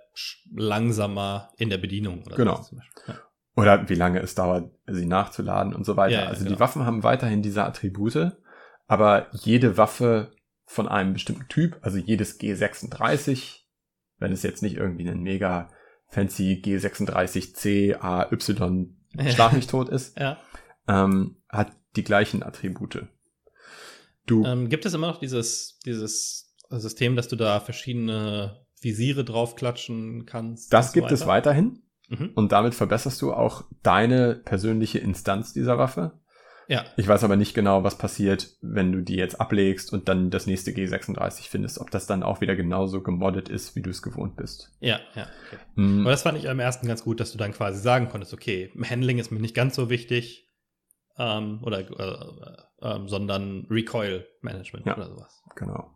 langsamer 0.54 1.50
in 1.56 1.70
der 1.70 1.78
Bedienung. 1.78 2.22
Oder 2.26 2.36
Genau. 2.36 2.66
Ja. 3.06 3.14
Oder 3.56 3.88
wie 3.88 3.94
lange 3.94 4.20
es 4.20 4.34
dauert, 4.36 4.70
sie 4.86 5.06
nachzuladen 5.06 5.74
und 5.74 5.84
so 5.84 5.96
weiter. 5.96 6.14
Ja, 6.14 6.20
ja, 6.22 6.26
also 6.28 6.44
genau. 6.44 6.54
die 6.54 6.60
Waffen 6.60 6.86
haben 6.86 7.02
weiterhin 7.02 7.42
diese 7.42 7.64
Attribute, 7.64 8.36
aber 8.86 9.26
jede 9.32 9.76
Waffe 9.76 10.30
von 10.64 10.86
einem 10.86 11.12
bestimmten 11.14 11.48
Typ, 11.48 11.76
also 11.82 11.98
jedes 11.98 12.38
G36, 12.38 13.62
wenn 14.18 14.32
es 14.32 14.42
jetzt 14.42 14.62
nicht 14.62 14.76
irgendwie 14.76 15.08
ein 15.08 15.22
mega 15.22 15.70
fancy 16.08 16.62
G36C 16.64 17.96
AY 18.00 19.30
Schlag 19.32 19.52
mich 19.52 19.66
tot 19.66 19.88
ist, 19.88 20.18
Ja. 20.18 20.38
ähm, 20.86 21.42
hat 21.48 21.72
die 21.96 22.04
gleichen 22.04 22.42
Attribute. 22.42 23.06
Du, 24.26 24.44
Ähm, 24.44 24.68
gibt 24.68 24.84
es 24.86 24.94
immer 24.94 25.08
noch 25.08 25.18
dieses, 25.18 25.78
dieses 25.84 26.54
System, 26.70 27.16
dass 27.16 27.28
du 27.28 27.36
da 27.36 27.60
verschiedene 27.60 28.64
Visiere 28.82 29.24
draufklatschen 29.24 30.26
kannst? 30.26 30.72
das 30.72 30.86
und 30.88 30.94
so 30.94 31.00
gibt 31.00 31.12
es 31.12 31.20
weiter? 31.26 31.50
weiterhin 31.50 31.82
Mhm. 32.10 32.30
und 32.34 32.52
damit 32.52 32.74
verbesserst 32.74 33.20
du 33.20 33.34
auch 33.34 33.64
deine 33.82 34.34
persönliche 34.34 34.98
Instanz 34.98 35.52
dieser 35.52 35.76
Waffe. 35.76 36.12
Ja. 36.66 36.84
Ich 36.96 37.06
weiß 37.08 37.22
aber 37.24 37.36
nicht 37.36 37.54
genau, 37.54 37.82
was 37.84 37.96
passiert, 37.98 38.56
wenn 38.62 38.92
du 38.92 39.02
die 39.02 39.16
jetzt 39.16 39.40
ablegst 39.40 39.92
und 39.92 40.08
dann 40.08 40.30
das 40.30 40.46
nächste 40.46 40.70
G36 40.70 41.48
findest, 41.48 41.78
ob 41.78 41.90
das 41.90 42.06
dann 42.06 42.22
auch 42.22 42.40
wieder 42.40 42.56
genauso 42.56 43.02
gemoddet 43.02 43.48
ist, 43.50 43.74
wie 43.76 43.82
du 43.82 43.88
es 43.90 44.00
gewohnt 44.02 44.36
bist. 44.36 44.70
Ja, 44.80 45.00
ja. 45.14 45.26
Okay. 45.48 45.58
Hm, 45.76 46.00
Aber 46.02 46.10
das 46.10 46.22
fand 46.22 46.36
ich 46.38 46.48
am 46.48 46.60
ersten 46.60 46.86
ganz 46.86 47.04
gut, 47.04 47.20
dass 47.20 47.32
du 47.32 47.38
dann 47.38 47.52
quasi 47.52 47.80
sagen 47.80 48.08
konntest, 48.08 48.32
okay, 48.34 48.70
Handling 48.88 49.18
ist 49.18 49.30
mir 49.30 49.40
nicht 49.40 49.54
ganz 49.54 49.74
so 49.76 49.88
wichtig, 49.90 50.46
ähm, 51.18 51.60
oder, 51.62 51.80
äh, 51.80 52.56
ähm, 52.82 53.08
sondern 53.08 53.66
Recoil 53.70 54.26
Management 54.42 54.86
Ja. 54.86 54.96
oder 54.96 55.08
sowas. 55.08 55.42
Genau. 55.56 55.90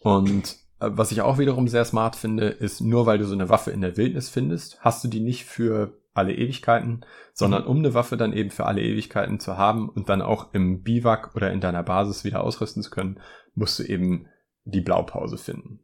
Und 0.00 0.44
äh, 0.44 0.67
was 0.80 1.12
ich 1.12 1.20
auch 1.22 1.38
wiederum 1.38 1.68
sehr 1.68 1.84
smart 1.84 2.16
finde, 2.16 2.46
ist, 2.48 2.80
nur 2.80 3.06
weil 3.06 3.18
du 3.18 3.24
so 3.24 3.34
eine 3.34 3.48
Waffe 3.48 3.70
in 3.70 3.80
der 3.80 3.96
Wildnis 3.96 4.28
findest, 4.28 4.80
hast 4.80 5.02
du 5.04 5.08
die 5.08 5.20
nicht 5.20 5.44
für 5.44 5.98
alle 6.14 6.34
Ewigkeiten, 6.34 7.04
sondern 7.32 7.62
Mhm. 7.62 7.68
um 7.68 7.78
eine 7.78 7.94
Waffe 7.94 8.16
dann 8.16 8.32
eben 8.32 8.50
für 8.50 8.66
alle 8.66 8.82
Ewigkeiten 8.82 9.38
zu 9.40 9.56
haben 9.56 9.88
und 9.88 10.08
dann 10.08 10.22
auch 10.22 10.52
im 10.54 10.82
Biwak 10.82 11.34
oder 11.36 11.52
in 11.52 11.60
deiner 11.60 11.82
Basis 11.82 12.24
wieder 12.24 12.42
ausrüsten 12.42 12.82
zu 12.82 12.90
können, 12.90 13.20
musst 13.54 13.78
du 13.78 13.84
eben 13.84 14.26
die 14.64 14.80
Blaupause 14.80 15.38
finden. 15.38 15.80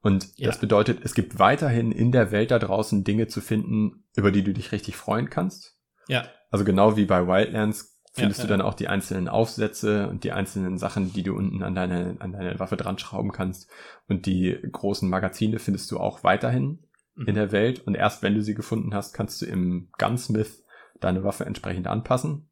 Und 0.00 0.28
Ja. 0.36 0.46
das 0.46 0.58
bedeutet, 0.58 1.00
es 1.04 1.14
gibt 1.14 1.38
weiterhin 1.38 1.90
in 1.92 2.12
der 2.12 2.30
Welt 2.30 2.50
da 2.50 2.58
draußen 2.58 3.02
Dinge 3.04 3.26
zu 3.26 3.40
finden, 3.40 4.04
über 4.16 4.30
die 4.30 4.42
du 4.44 4.52
dich 4.52 4.70
richtig 4.72 4.96
freuen 4.96 5.30
kannst. 5.30 5.76
Ja, 6.08 6.28
Also 6.50 6.64
genau 6.64 6.96
wie 6.96 7.04
bei 7.04 7.26
Wildlands 7.26 7.97
findest 8.18 8.40
Ja, 8.40 8.46
du 8.46 8.50
dann 8.50 8.60
auch 8.60 8.74
die 8.74 8.88
einzelnen 8.88 9.28
Aufsätze 9.28 10.08
und 10.08 10.24
die 10.24 10.32
einzelnen 10.32 10.78
Sachen, 10.78 11.12
die 11.12 11.22
du 11.22 11.34
unten 11.34 11.62
an 11.62 11.74
deine, 11.74 12.16
an 12.18 12.32
deine 12.32 12.58
Waffe 12.58 12.76
dran 12.76 12.98
schrauben 12.98 13.32
kannst. 13.32 13.68
Und 14.08 14.26
die 14.26 14.58
großen 14.72 15.08
Magazine 15.08 15.58
findest 15.58 15.90
du 15.90 15.98
auch 15.98 16.24
weiterhin 16.24 16.84
Mhm. 17.14 17.26
in 17.28 17.34
der 17.34 17.50
Welt. 17.52 17.80
Und 17.86 17.94
erst 17.96 18.22
wenn 18.22 18.34
du 18.34 18.42
sie 18.42 18.54
gefunden 18.54 18.94
hast, 18.94 19.12
kannst 19.12 19.42
du 19.42 19.46
im 19.46 19.88
Gunsmith 19.98 20.64
deine 21.00 21.24
Waffe 21.24 21.44
entsprechend 21.46 21.86
anpassen. 21.86 22.48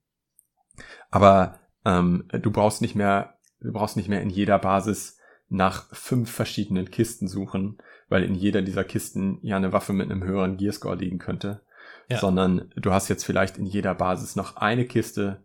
Aber 1.10 1.58
ähm, 1.84 2.24
du 2.32 2.50
brauchst 2.50 2.82
nicht 2.82 2.94
mehr, 2.94 3.34
du 3.60 3.72
brauchst 3.72 3.96
nicht 3.96 4.08
mehr 4.08 4.20
in 4.22 4.30
jeder 4.30 4.58
Basis 4.58 5.18
nach 5.48 5.86
fünf 5.94 6.30
verschiedenen 6.30 6.90
Kisten 6.90 7.28
suchen, 7.28 7.78
weil 8.08 8.24
in 8.24 8.34
jeder 8.34 8.62
dieser 8.62 8.84
Kisten 8.84 9.38
ja 9.42 9.56
eine 9.56 9.72
Waffe 9.72 9.92
mit 9.92 10.10
einem 10.10 10.24
höheren 10.24 10.56
Gearscore 10.56 10.96
liegen 10.96 11.18
könnte 11.18 11.62
Ja. 12.08 12.18
sondern 12.18 12.72
du 12.76 12.92
hast 12.92 13.08
jetzt 13.08 13.24
vielleicht 13.24 13.56
in 13.58 13.66
jeder 13.66 13.94
Basis 13.94 14.34
noch 14.36 14.56
eine 14.56 14.84
Kiste, 14.86 15.44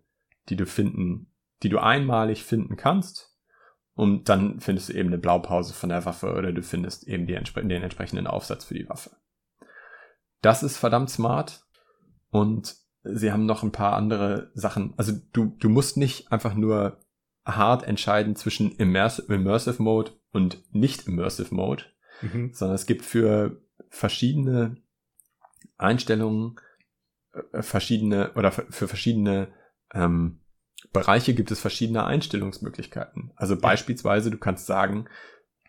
die 0.51 0.55
du 0.57 0.65
finden, 0.65 1.33
die 1.63 1.69
du 1.69 1.79
einmalig 1.79 2.43
finden 2.43 2.75
kannst. 2.75 3.35
Und 3.93 4.29
dann 4.29 4.59
findest 4.59 4.89
du 4.89 4.93
eben 4.93 5.09
eine 5.09 5.17
Blaupause 5.17 5.73
von 5.73 5.89
der 5.89 6.05
Waffe 6.05 6.33
oder 6.33 6.51
du 6.51 6.61
findest 6.61 7.07
eben 7.07 7.25
die 7.25 7.33
den 7.33 7.83
entsprechenden 7.83 8.27
Aufsatz 8.27 8.65
für 8.65 8.73
die 8.73 8.87
Waffe. 8.87 9.11
Das 10.41 10.63
ist 10.63 10.77
verdammt 10.77 11.09
smart. 11.09 11.63
Und 12.29 12.75
sie 13.03 13.31
haben 13.31 13.45
noch 13.45 13.63
ein 13.63 13.71
paar 13.71 13.93
andere 13.93 14.51
Sachen. 14.53 14.93
Also 14.97 15.13
du, 15.33 15.55
du 15.59 15.69
musst 15.69 15.97
nicht 15.97 16.31
einfach 16.31 16.53
nur 16.53 16.99
hart 17.45 17.83
entscheiden 17.83 18.35
zwischen 18.35 18.75
Immersive, 18.75 19.33
Immersive 19.33 19.81
Mode 19.81 20.11
und 20.31 20.63
nicht 20.73 21.07
Immersive 21.07 21.53
Mode, 21.53 21.85
Mhm. 22.21 22.53
sondern 22.53 22.75
es 22.75 22.85
gibt 22.85 23.03
für 23.03 23.61
verschiedene 23.89 24.77
Einstellungen, 25.77 26.59
äh, 27.33 27.61
verschiedene 27.61 28.33
oder 28.33 28.51
für 28.51 28.87
verschiedene 28.87 29.51
ähm, 29.93 30.40
Bereiche 30.93 31.33
gibt 31.33 31.51
es 31.51 31.59
verschiedene 31.59 32.05
Einstellungsmöglichkeiten. 32.05 33.31
Also 33.35 33.55
beispielsweise, 33.55 34.31
du 34.31 34.37
kannst 34.37 34.65
sagen, 34.65 35.07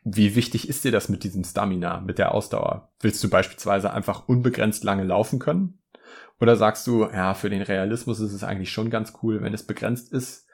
wie 0.05 0.35
wichtig 0.35 0.69
ist 0.69 0.85
dir 0.85 0.93
das 0.93 1.09
mit 1.09 1.23
diesem 1.23 1.45
Stamina, 1.45 2.01
mit 2.01 2.19
der 2.19 2.35
Ausdauer? 2.35 2.93
Willst 3.01 3.23
du 3.23 3.31
beispielsweise 3.31 3.93
einfach 3.93 4.29
unbegrenzt 4.29 4.85
lange 4.85 5.05
laufen 5.05 5.39
können? 5.39 5.79
Oder 6.41 6.57
sagst 6.57 6.87
du, 6.89 7.05
ja, 7.05 7.35
für 7.35 7.51
den 7.51 7.63
Realismus 7.63 8.19
ist 8.19 8.33
es 8.33 8.43
eigentlich 8.43 8.73
schon 8.73 8.91
ganz 8.91 9.13
cool, 9.23 9.43
wenn 9.43 9.55
es 9.55 9.65
begrenzt 9.65 10.13
ist, 10.13 10.49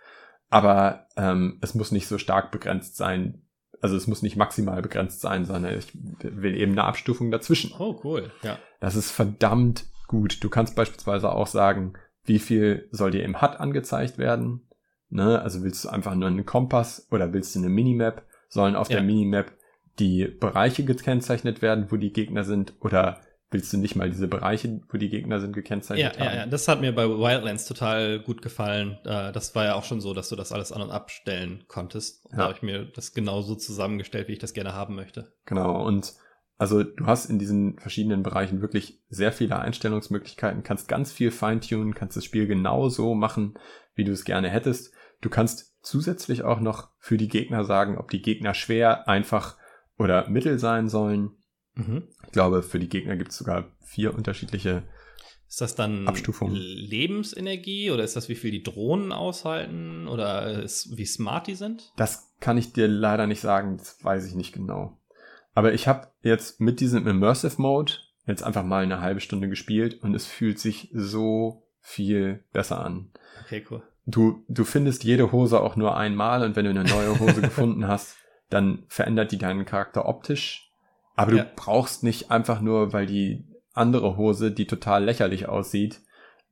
aber 0.50 1.06
ähm, 1.16 1.58
es 1.62 1.74
muss 1.74 1.92
nicht 1.92 2.08
so 2.08 2.18
stark 2.18 2.50
begrenzt 2.50 2.96
sein. 2.96 3.42
Also 3.80 3.96
es 3.96 4.06
muss 4.06 4.22
nicht 4.22 4.36
maximal 4.36 4.82
begrenzt 4.82 5.20
sein, 5.20 5.44
sondern 5.44 5.78
ich 5.78 5.92
will 5.94 6.56
eben 6.56 6.72
eine 6.72 6.84
Abstufung 6.84 7.30
dazwischen. 7.30 7.72
Oh, 7.78 8.00
cool. 8.04 8.30
Ja. 8.42 8.58
Das 8.80 8.96
ist 8.96 9.10
verdammt 9.10 9.86
gut. 10.08 10.42
Du 10.42 10.50
kannst 10.50 10.74
beispielsweise 10.74 11.30
auch 11.30 11.46
sagen, 11.46 11.94
wie 12.28 12.38
viel 12.38 12.88
soll 12.92 13.10
dir 13.10 13.24
im 13.24 13.40
HUD 13.40 13.58
angezeigt 13.58 14.18
werden? 14.18 14.68
Ne? 15.10 15.40
Also 15.40 15.62
willst 15.62 15.84
du 15.84 15.88
einfach 15.88 16.14
nur 16.14 16.28
einen 16.28 16.46
Kompass 16.46 17.08
oder 17.10 17.32
willst 17.32 17.54
du 17.54 17.60
eine 17.60 17.68
Minimap? 17.68 18.24
Sollen 18.48 18.76
auf 18.76 18.88
ja. 18.90 18.96
der 18.96 19.04
Minimap 19.04 19.52
die 19.98 20.26
Bereiche 20.26 20.84
gekennzeichnet 20.84 21.60
werden, 21.62 21.86
wo 21.90 21.96
die 21.96 22.12
Gegner 22.12 22.44
sind? 22.44 22.74
Oder 22.80 23.20
willst 23.50 23.72
du 23.72 23.78
nicht 23.78 23.96
mal 23.96 24.10
diese 24.10 24.28
Bereiche, 24.28 24.80
wo 24.90 24.98
die 24.98 25.08
Gegner 25.08 25.40
sind, 25.40 25.54
gekennzeichnet 25.54 26.16
ja, 26.16 26.20
haben? 26.20 26.34
Ja, 26.34 26.40
ja, 26.40 26.46
das 26.46 26.68
hat 26.68 26.80
mir 26.80 26.94
bei 26.94 27.08
Wildlands 27.08 27.66
total 27.66 28.20
gut 28.20 28.42
gefallen. 28.42 28.98
Äh, 29.04 29.32
das 29.32 29.54
war 29.54 29.64
ja 29.64 29.74
auch 29.74 29.84
schon 29.84 30.00
so, 30.00 30.14
dass 30.14 30.28
du 30.28 30.36
das 30.36 30.52
alles 30.52 30.72
an- 30.72 30.82
und 30.82 30.90
abstellen 30.90 31.64
konntest. 31.68 32.24
Und 32.26 32.32
ja. 32.32 32.38
Da 32.38 32.44
habe 32.44 32.54
ich 32.54 32.62
mir 32.62 32.84
das 32.84 33.12
genauso 33.12 33.54
zusammengestellt, 33.54 34.28
wie 34.28 34.34
ich 34.34 34.38
das 34.38 34.52
gerne 34.52 34.74
haben 34.74 34.94
möchte. 34.94 35.32
Genau, 35.46 35.84
und 35.84 36.14
also 36.58 36.82
du 36.82 37.06
hast 37.06 37.30
in 37.30 37.38
diesen 37.38 37.78
verschiedenen 37.78 38.24
Bereichen 38.24 38.60
wirklich 38.60 39.00
sehr 39.08 39.32
viele 39.32 39.58
Einstellungsmöglichkeiten, 39.60 40.64
kannst 40.64 40.88
ganz 40.88 41.12
viel 41.12 41.30
feintunen, 41.30 41.94
kannst 41.94 42.16
das 42.16 42.24
Spiel 42.24 42.48
genauso 42.48 43.14
machen, 43.14 43.54
wie 43.94 44.04
du 44.04 44.12
es 44.12 44.24
gerne 44.24 44.50
hättest. 44.50 44.92
Du 45.20 45.30
kannst 45.30 45.76
zusätzlich 45.82 46.42
auch 46.42 46.60
noch 46.60 46.90
für 46.98 47.16
die 47.16 47.28
Gegner 47.28 47.64
sagen, 47.64 47.96
ob 47.96 48.10
die 48.10 48.22
Gegner 48.22 48.54
schwer, 48.54 49.08
einfach 49.08 49.56
oder 49.96 50.28
mittel 50.28 50.58
sein 50.58 50.88
sollen. 50.88 51.30
Mhm. 51.74 52.08
Ich 52.26 52.32
glaube, 52.32 52.62
für 52.62 52.80
die 52.80 52.88
Gegner 52.88 53.16
gibt 53.16 53.30
es 53.30 53.38
sogar 53.38 53.72
vier 53.80 54.14
unterschiedliche 54.14 54.82
ist 55.48 55.62
das 55.62 55.74
dann 55.74 56.06
Abstufung. 56.06 56.52
Lebensenergie 56.52 57.90
oder 57.90 58.04
ist 58.04 58.16
das, 58.16 58.28
wie 58.28 58.34
viel 58.34 58.50
die 58.50 58.62
Drohnen 58.62 59.12
aushalten 59.12 60.06
oder 60.06 60.62
ist, 60.62 60.94
wie 60.98 61.06
smart 61.06 61.46
die 61.46 61.54
sind? 61.54 61.90
Das 61.96 62.34
kann 62.38 62.58
ich 62.58 62.74
dir 62.74 62.86
leider 62.86 63.26
nicht 63.26 63.40
sagen, 63.40 63.78
das 63.78 63.96
weiß 64.04 64.26
ich 64.26 64.34
nicht 64.34 64.52
genau. 64.52 64.97
Aber 65.54 65.72
ich 65.72 65.88
habe 65.88 66.08
jetzt 66.22 66.60
mit 66.60 66.80
diesem 66.80 67.06
Immersive 67.06 67.60
Mode 67.60 67.92
jetzt 68.26 68.42
einfach 68.42 68.64
mal 68.64 68.82
eine 68.82 69.00
halbe 69.00 69.20
Stunde 69.20 69.48
gespielt 69.48 70.02
und 70.02 70.14
es 70.14 70.26
fühlt 70.26 70.58
sich 70.58 70.90
so 70.92 71.66
viel 71.80 72.44
besser 72.52 72.84
an. 72.84 73.10
Okay, 73.44 73.64
cool. 73.70 73.82
Du, 74.06 74.44
du 74.48 74.64
findest 74.64 75.04
jede 75.04 75.32
Hose 75.32 75.60
auch 75.60 75.76
nur 75.76 75.96
einmal 75.96 76.42
und 76.42 76.56
wenn 76.56 76.64
du 76.64 76.70
eine 76.70 76.84
neue 76.84 77.18
Hose 77.18 77.40
gefunden 77.42 77.88
hast, 77.88 78.16
dann 78.50 78.84
verändert 78.88 79.32
die 79.32 79.38
deinen 79.38 79.64
Charakter 79.64 80.06
optisch. 80.06 80.70
Aber 81.16 81.32
du 81.32 81.38
ja. 81.38 81.46
brauchst 81.56 82.04
nicht 82.04 82.30
einfach 82.30 82.60
nur, 82.60 82.92
weil 82.92 83.06
die 83.06 83.44
andere 83.72 84.16
Hose, 84.16 84.50
die 84.50 84.66
total 84.66 85.04
lächerlich 85.04 85.48
aussieht, 85.48 86.00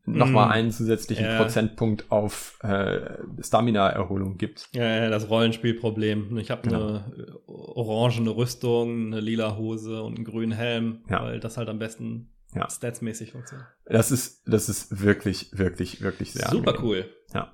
nochmal 0.07 0.49
mm. 0.49 0.53
einen 0.53 0.71
zusätzlichen 0.71 1.27
ja. 1.27 1.37
Prozentpunkt 1.37 2.11
auf 2.11 2.59
äh, 2.63 3.19
Stamina-Erholung 3.41 4.39
gibt. 4.39 4.69
Ja, 4.73 5.05
ja, 5.05 5.11
das 5.11 5.29
Rollenspielproblem. 5.29 6.37
Ich 6.39 6.51
habe 6.51 6.63
genau. 6.63 6.87
eine 6.87 7.39
orangene 7.47 8.31
Rüstung, 8.31 9.07
eine 9.07 9.21
lila 9.21 9.57
Hose 9.57 10.03
und 10.03 10.17
einen 10.17 10.25
grünen 10.25 10.53
Helm, 10.53 11.05
ja. 11.11 11.23
weil 11.23 11.41
das 11.41 11.57
halt 11.57 11.69
am 11.69 11.79
besten 11.79 12.31
ja. 12.55 12.69
statsmäßig 12.71 13.33
funktioniert. 13.33 13.69
Das 13.85 14.11
ist, 14.11 14.43
das 14.47 14.69
ist 14.69 15.03
wirklich, 15.03 15.51
wirklich, 15.53 16.01
wirklich 16.01 16.33
sehr 16.33 16.49
Super 16.49 16.71
angenehm. 16.71 16.89
cool. 16.89 17.11
Ja. 17.35 17.53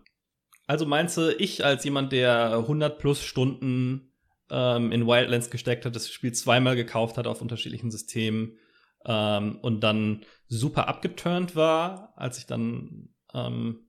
Also 0.66 0.86
meinst 0.86 1.16
du, 1.16 1.34
ich 1.36 1.64
als 1.64 1.84
jemand, 1.84 2.12
der 2.12 2.52
100 2.52 2.98
plus 2.98 3.22
Stunden 3.24 4.12
ähm, 4.50 4.92
in 4.92 5.06
Wildlands 5.06 5.50
gesteckt 5.50 5.84
hat, 5.84 5.96
das 5.96 6.10
Spiel 6.10 6.32
zweimal 6.32 6.76
gekauft 6.76 7.18
hat 7.18 7.26
auf 7.26 7.42
unterschiedlichen 7.42 7.90
Systemen, 7.90 8.58
ähm, 9.06 9.58
und 9.62 9.80
dann 9.80 10.24
super 10.48 10.88
abgeturnt 10.88 11.56
war, 11.56 12.12
als 12.16 12.38
ich 12.38 12.46
dann, 12.46 13.08
ähm, 13.34 13.88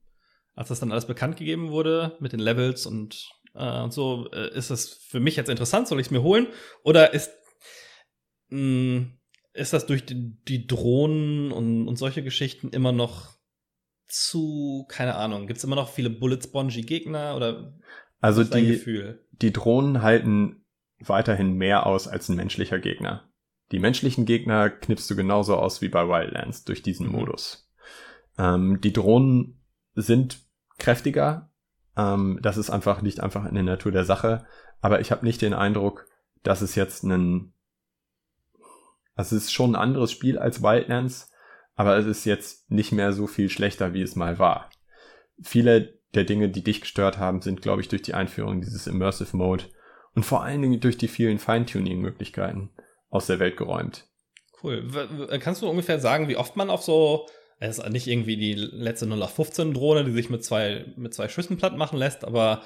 als 0.56 0.70
das 0.70 0.80
dann 0.80 0.92
alles 0.92 1.06
bekannt 1.06 1.38
gegeben 1.38 1.70
wurde 1.70 2.18
mit 2.20 2.32
den 2.32 2.40
Levels 2.40 2.86
und, 2.86 3.30
äh, 3.54 3.82
und 3.82 3.94
so, 3.94 4.30
äh, 4.32 4.56
ist 4.56 4.70
das 4.70 4.90
für 4.90 5.20
mich 5.20 5.36
jetzt 5.36 5.50
interessant, 5.50 5.88
soll 5.88 6.00
ich 6.00 6.08
es 6.08 6.12
mir 6.12 6.22
holen? 6.22 6.48
Oder 6.84 7.14
ist, 7.14 7.32
mh, 8.50 8.58
hm, 8.58 9.20
ist 9.54 9.74
das 9.74 9.86
durch 9.86 10.06
die, 10.06 10.36
die 10.48 10.66
Drohnen 10.66 11.52
und, 11.52 11.88
und 11.88 11.96
solche 11.98 12.24
Geschichten 12.24 12.70
immer 12.70 12.92
noch 12.92 13.34
zu, 14.08 14.86
keine 14.90 15.16
Ahnung, 15.16 15.48
gibt 15.48 15.58
es 15.58 15.64
immer 15.64 15.76
noch 15.76 15.90
viele 15.90 16.10
Bullet-Spongy-Gegner 16.10 17.36
oder 17.36 17.78
also 18.20 18.44
die, 18.44 18.82
die 19.32 19.52
Drohnen 19.52 20.02
halten 20.02 20.66
weiterhin 21.00 21.54
mehr 21.54 21.86
aus 21.86 22.08
als 22.08 22.30
ein 22.30 22.38
menschlicher 22.38 22.80
Gegner. 22.80 23.30
Die 23.72 23.80
menschlichen 23.80 24.26
Gegner 24.26 24.70
knippst 24.70 25.10
du 25.10 25.16
genauso 25.16 25.56
aus 25.56 25.82
wie 25.82 25.90
bei 25.90 26.08
Wildlands 26.08 26.64
durch 26.64 26.82
diesen 26.82 27.08
mhm. 27.08 27.14
Modus. 27.14 27.70
Ähm, 28.38 28.82
die 28.82 28.94
Drohnen 28.94 29.62
sind 29.96 30.40
kräftiger. 30.78 31.52
Ähm, 31.96 32.40
das 32.42 32.58
ist 32.58 32.70
einfach, 32.70 33.02
liegt 33.02 33.20
einfach 33.20 33.46
in 33.46 33.56
der 33.56 33.64
Natur 33.64 33.92
der 33.92 34.06
Sache. 34.06 34.46
Aber 34.82 35.00
ich 35.00 35.12
habe 35.12 35.26
nicht 35.26 35.42
den 35.42 35.54
Eindruck, 35.54 36.08
dass 36.44 36.62
es 36.62 36.76
jetzt 36.76 37.04
ein, 37.04 37.54
also 39.16 39.36
es 39.36 39.46
ist 39.46 39.54
schon 39.54 39.72
ein 39.72 39.82
anderes 39.82 40.12
Spiel 40.12 40.38
als 40.38 40.62
Wildlands, 40.62 41.32
aber 41.76 41.98
es 41.98 42.06
ist 42.06 42.26
jetzt 42.26 42.70
nicht 42.70 42.92
mehr 42.92 43.14
so 43.14 43.28
viel 43.28 43.50
schlechter, 43.50 43.94
wie 43.94 44.02
es 44.02 44.16
mal 44.16 44.40
war. 44.40 44.70
Viele 45.42 46.00
der 46.14 46.26
Dinge, 46.26 46.50
die 46.50 46.64
dich 46.64 46.82
gestört 46.82 47.18
haben, 47.18 47.42
sind, 47.42 47.62
glaube 47.62 47.82
ich, 47.82 47.88
durch 47.88 48.02
die 48.02 48.14
Einführung 48.14 48.62
dieses 48.62 48.88
Immersive 48.88 49.36
Mode 49.36 49.66
und 50.14 50.24
vor 50.24 50.44
allen 50.44 50.62
Dingen 50.62 50.80
durch 50.80 50.98
die 50.98 51.08
vielen 51.08 51.40
Feintuning-Möglichkeiten 51.40 52.70
aus 53.14 53.28
der 53.28 53.40
Welt 53.40 53.58
geräumt. 53.58 54.08
Cool. 54.62 54.88
Kannst 55.40 55.62
du 55.62 55.70
ungefähr 55.70 56.00
sagen, 56.00 56.28
wie 56.28 56.38
oft 56.38 56.56
man 56.56 56.70
auf 56.70 56.82
so, 56.82 57.28
es 57.60 57.78
ist 57.78 57.90
nicht 57.90 58.08
irgendwie 58.08 58.38
die 58.38 58.54
letzte 58.54 59.06
0815 59.06 59.74
Drohne, 59.74 60.04
die 60.04 60.12
sich 60.12 60.30
mit 60.30 60.44
zwei, 60.44 60.86
mit 60.98 61.14
zwei 61.14 61.28
Schüssen 61.28 61.58
platt 61.58 61.78
machen 61.78 61.98
lässt, 61.98 62.26
aber 62.26 62.64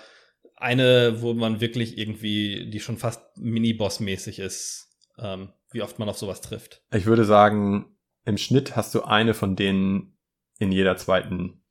eine, 0.55 1.21
wo 1.21 1.33
man 1.33 1.59
wirklich 1.59 1.97
irgendwie, 1.97 2.69
die 2.69 2.79
schon 2.79 2.97
fast 2.97 3.21
Mini-Boss-mäßig 3.37 4.39
ist, 4.39 4.97
ähm, 5.19 5.53
wie 5.71 5.81
oft 5.81 5.99
man 5.99 6.09
auf 6.09 6.17
sowas 6.17 6.41
trifft? 6.41 6.81
Ich 6.91 7.05
würde 7.05 7.25
sagen, 7.25 7.97
im 8.25 8.37
Schnitt 8.37 8.75
hast 8.75 8.95
du 8.95 9.03
eine 9.03 9.33
von 9.33 9.55
denen 9.55 10.17
in 10.59 10.71
jeder 10.71 10.97
zweiten 10.97 11.63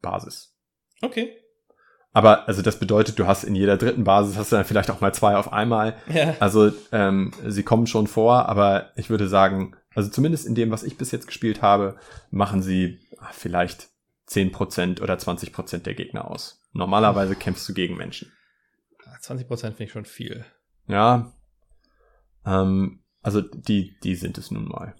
Basis. 0.00 0.56
Okay. 1.02 1.36
Aber 2.12 2.46
also 2.46 2.60
das 2.60 2.78
bedeutet, 2.78 3.18
du 3.18 3.26
hast 3.26 3.44
in 3.44 3.54
jeder 3.54 3.76
dritten 3.78 4.04
Basis 4.04 4.36
hast 4.36 4.52
du 4.52 4.56
dann 4.56 4.64
vielleicht 4.64 4.90
auch 4.90 5.00
mal 5.00 5.14
zwei 5.14 5.36
auf 5.36 5.52
einmal. 5.52 5.96
Ja. 6.12 6.36
Also 6.40 6.70
ähm, 6.92 7.32
sie 7.46 7.62
kommen 7.62 7.86
schon 7.86 8.06
vor, 8.06 8.48
aber 8.48 8.90
ich 8.96 9.08
würde 9.08 9.28
sagen, 9.28 9.74
also 9.94 10.10
zumindest 10.10 10.46
in 10.46 10.54
dem, 10.54 10.70
was 10.70 10.82
ich 10.82 10.98
bis 10.98 11.10
jetzt 11.10 11.26
gespielt 11.26 11.62
habe, 11.62 11.96
machen 12.30 12.62
sie 12.62 13.00
vielleicht 13.32 13.88
zehn 14.26 14.52
Prozent 14.52 15.00
oder 15.00 15.14
20% 15.14 15.78
der 15.78 15.94
Gegner 15.94 16.30
aus. 16.30 16.62
Normalerweise 16.72 17.34
kämpfst 17.34 17.68
du 17.68 17.74
gegen 17.74 17.96
Menschen. 17.96 18.30
20% 19.22 19.46
finde 19.60 19.84
ich 19.84 19.92
schon 19.92 20.04
viel. 20.04 20.44
Ja. 20.86 21.32
Ähm, 22.44 23.02
also 23.22 23.40
die, 23.40 23.98
die 24.02 24.16
sind 24.16 24.36
es 24.36 24.50
nun 24.50 24.68
mal. 24.68 24.94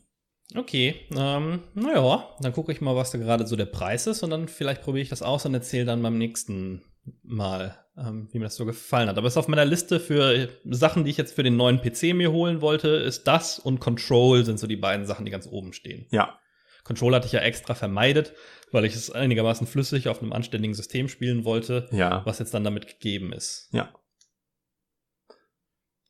Okay, 0.54 1.06
ähm, 1.16 1.62
naja, 1.74 2.28
dann 2.40 2.52
gucke 2.52 2.72
ich 2.72 2.80
mal, 2.80 2.94
was 2.94 3.10
da 3.10 3.18
gerade 3.18 3.46
so 3.46 3.56
der 3.56 3.66
Preis 3.66 4.06
ist 4.06 4.22
und 4.22 4.30
dann 4.30 4.48
vielleicht 4.48 4.82
probiere 4.82 5.02
ich 5.02 5.08
das 5.08 5.22
aus 5.22 5.46
und 5.46 5.54
erzähle 5.54 5.86
dann 5.86 6.02
beim 6.02 6.18
nächsten 6.18 6.82
mal, 7.22 7.78
ähm, 7.96 8.28
wie 8.32 8.38
mir 8.38 8.44
das 8.44 8.56
so 8.56 8.64
gefallen 8.64 9.08
hat. 9.08 9.18
Aber 9.18 9.26
es 9.26 9.34
ist 9.34 9.38
auf 9.38 9.48
meiner 9.48 9.64
Liste 9.64 10.00
für 10.00 10.48
Sachen, 10.64 11.04
die 11.04 11.10
ich 11.10 11.16
jetzt 11.16 11.34
für 11.34 11.42
den 11.42 11.56
neuen 11.56 11.80
PC 11.80 12.14
mir 12.14 12.32
holen 12.32 12.60
wollte, 12.60 12.88
ist 12.88 13.24
das 13.24 13.58
und 13.58 13.80
Control 13.80 14.44
sind 14.44 14.58
so 14.58 14.66
die 14.66 14.76
beiden 14.76 15.06
Sachen, 15.06 15.24
die 15.24 15.30
ganz 15.30 15.46
oben 15.46 15.72
stehen. 15.72 16.06
Ja. 16.10 16.38
Control 16.84 17.14
hatte 17.14 17.26
ich 17.26 17.32
ja 17.32 17.40
extra 17.40 17.74
vermeidet, 17.74 18.34
weil 18.72 18.84
ich 18.84 18.94
es 18.94 19.10
einigermaßen 19.10 19.66
flüssig 19.66 20.08
auf 20.08 20.20
einem 20.20 20.32
anständigen 20.32 20.74
System 20.74 21.08
spielen 21.08 21.44
wollte, 21.44 21.88
ja. 21.92 22.22
was 22.24 22.38
jetzt 22.38 22.54
dann 22.54 22.64
damit 22.64 22.88
gegeben 22.88 23.32
ist. 23.32 23.68
Ja. 23.72 23.92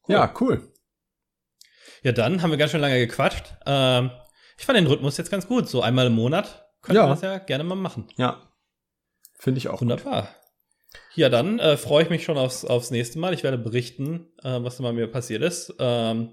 Cool. 0.09 0.15
Ja, 0.15 0.35
cool. 0.41 0.73
Ja, 2.03 2.13
dann 2.13 2.43
haben 2.43 2.51
wir 2.51 2.59
ganz 2.59 2.73
schön 2.73 2.81
lange 2.81 2.99
gequatscht. 2.99 3.55
Ähm, 3.67 4.11
ich 4.59 4.65
fand 4.65 4.77
den 4.77 4.87
Rhythmus 4.87 5.17
jetzt 5.17 5.31
ganz 5.31 5.47
gut. 5.47 5.69
So 5.69 5.83
einmal 5.83 6.07
im 6.07 6.15
Monat 6.15 6.69
können 6.83 6.97
ja. 6.97 7.05
wir 7.05 7.11
das 7.11 7.23
ja 7.23 7.39
gerne 7.39 7.65
mal 7.65 7.77
machen. 7.77 8.09
Ja. 8.17 8.53
Finde 9.39 9.59
ich 9.59 9.69
auch. 9.69 9.81
Wunderbar. 9.81 10.23
Gut. 10.23 10.42
Ja, 11.15 11.29
dann 11.29 11.59
äh, 11.59 11.77
freue 11.77 12.05
ich 12.05 12.11
mich 12.11 12.25
schon 12.25 12.39
aufs, 12.39 12.65
aufs 12.65 12.91
nächste 12.91 13.19
Mal. 13.19 13.35
Ich 13.35 13.43
werde 13.43 13.59
berichten, 13.59 14.29
äh, 14.43 14.59
was 14.63 14.79
bei 14.79 14.93
mir 14.93 15.07
passiert 15.07 15.43
ist. 15.43 15.75
Ähm, 15.79 16.33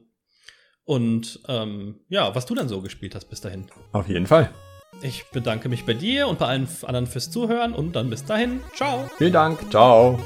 und 0.85 1.41
ähm, 1.47 1.99
ja, 2.07 2.33
was 2.33 2.45
du 2.45 2.55
dann 2.55 2.69
so 2.69 2.81
gespielt 2.81 3.13
hast 3.13 3.25
bis 3.25 3.41
dahin. 3.41 3.67
Auf 3.91 4.07
jeden 4.07 4.25
Fall. 4.25 4.49
Ich 5.01 5.25
bedanke 5.31 5.69
mich 5.69 5.85
bei 5.85 5.93
dir 5.93 6.27
und 6.27 6.39
bei 6.39 6.47
allen 6.47 6.67
anderen 6.83 7.07
fürs 7.07 7.29
Zuhören 7.29 7.73
und 7.73 7.95
dann 7.95 8.09
bis 8.09 8.25
dahin. 8.25 8.61
Ciao. 8.75 9.09
Vielen 9.17 9.33
Dank. 9.33 9.69
Ciao. 9.69 10.19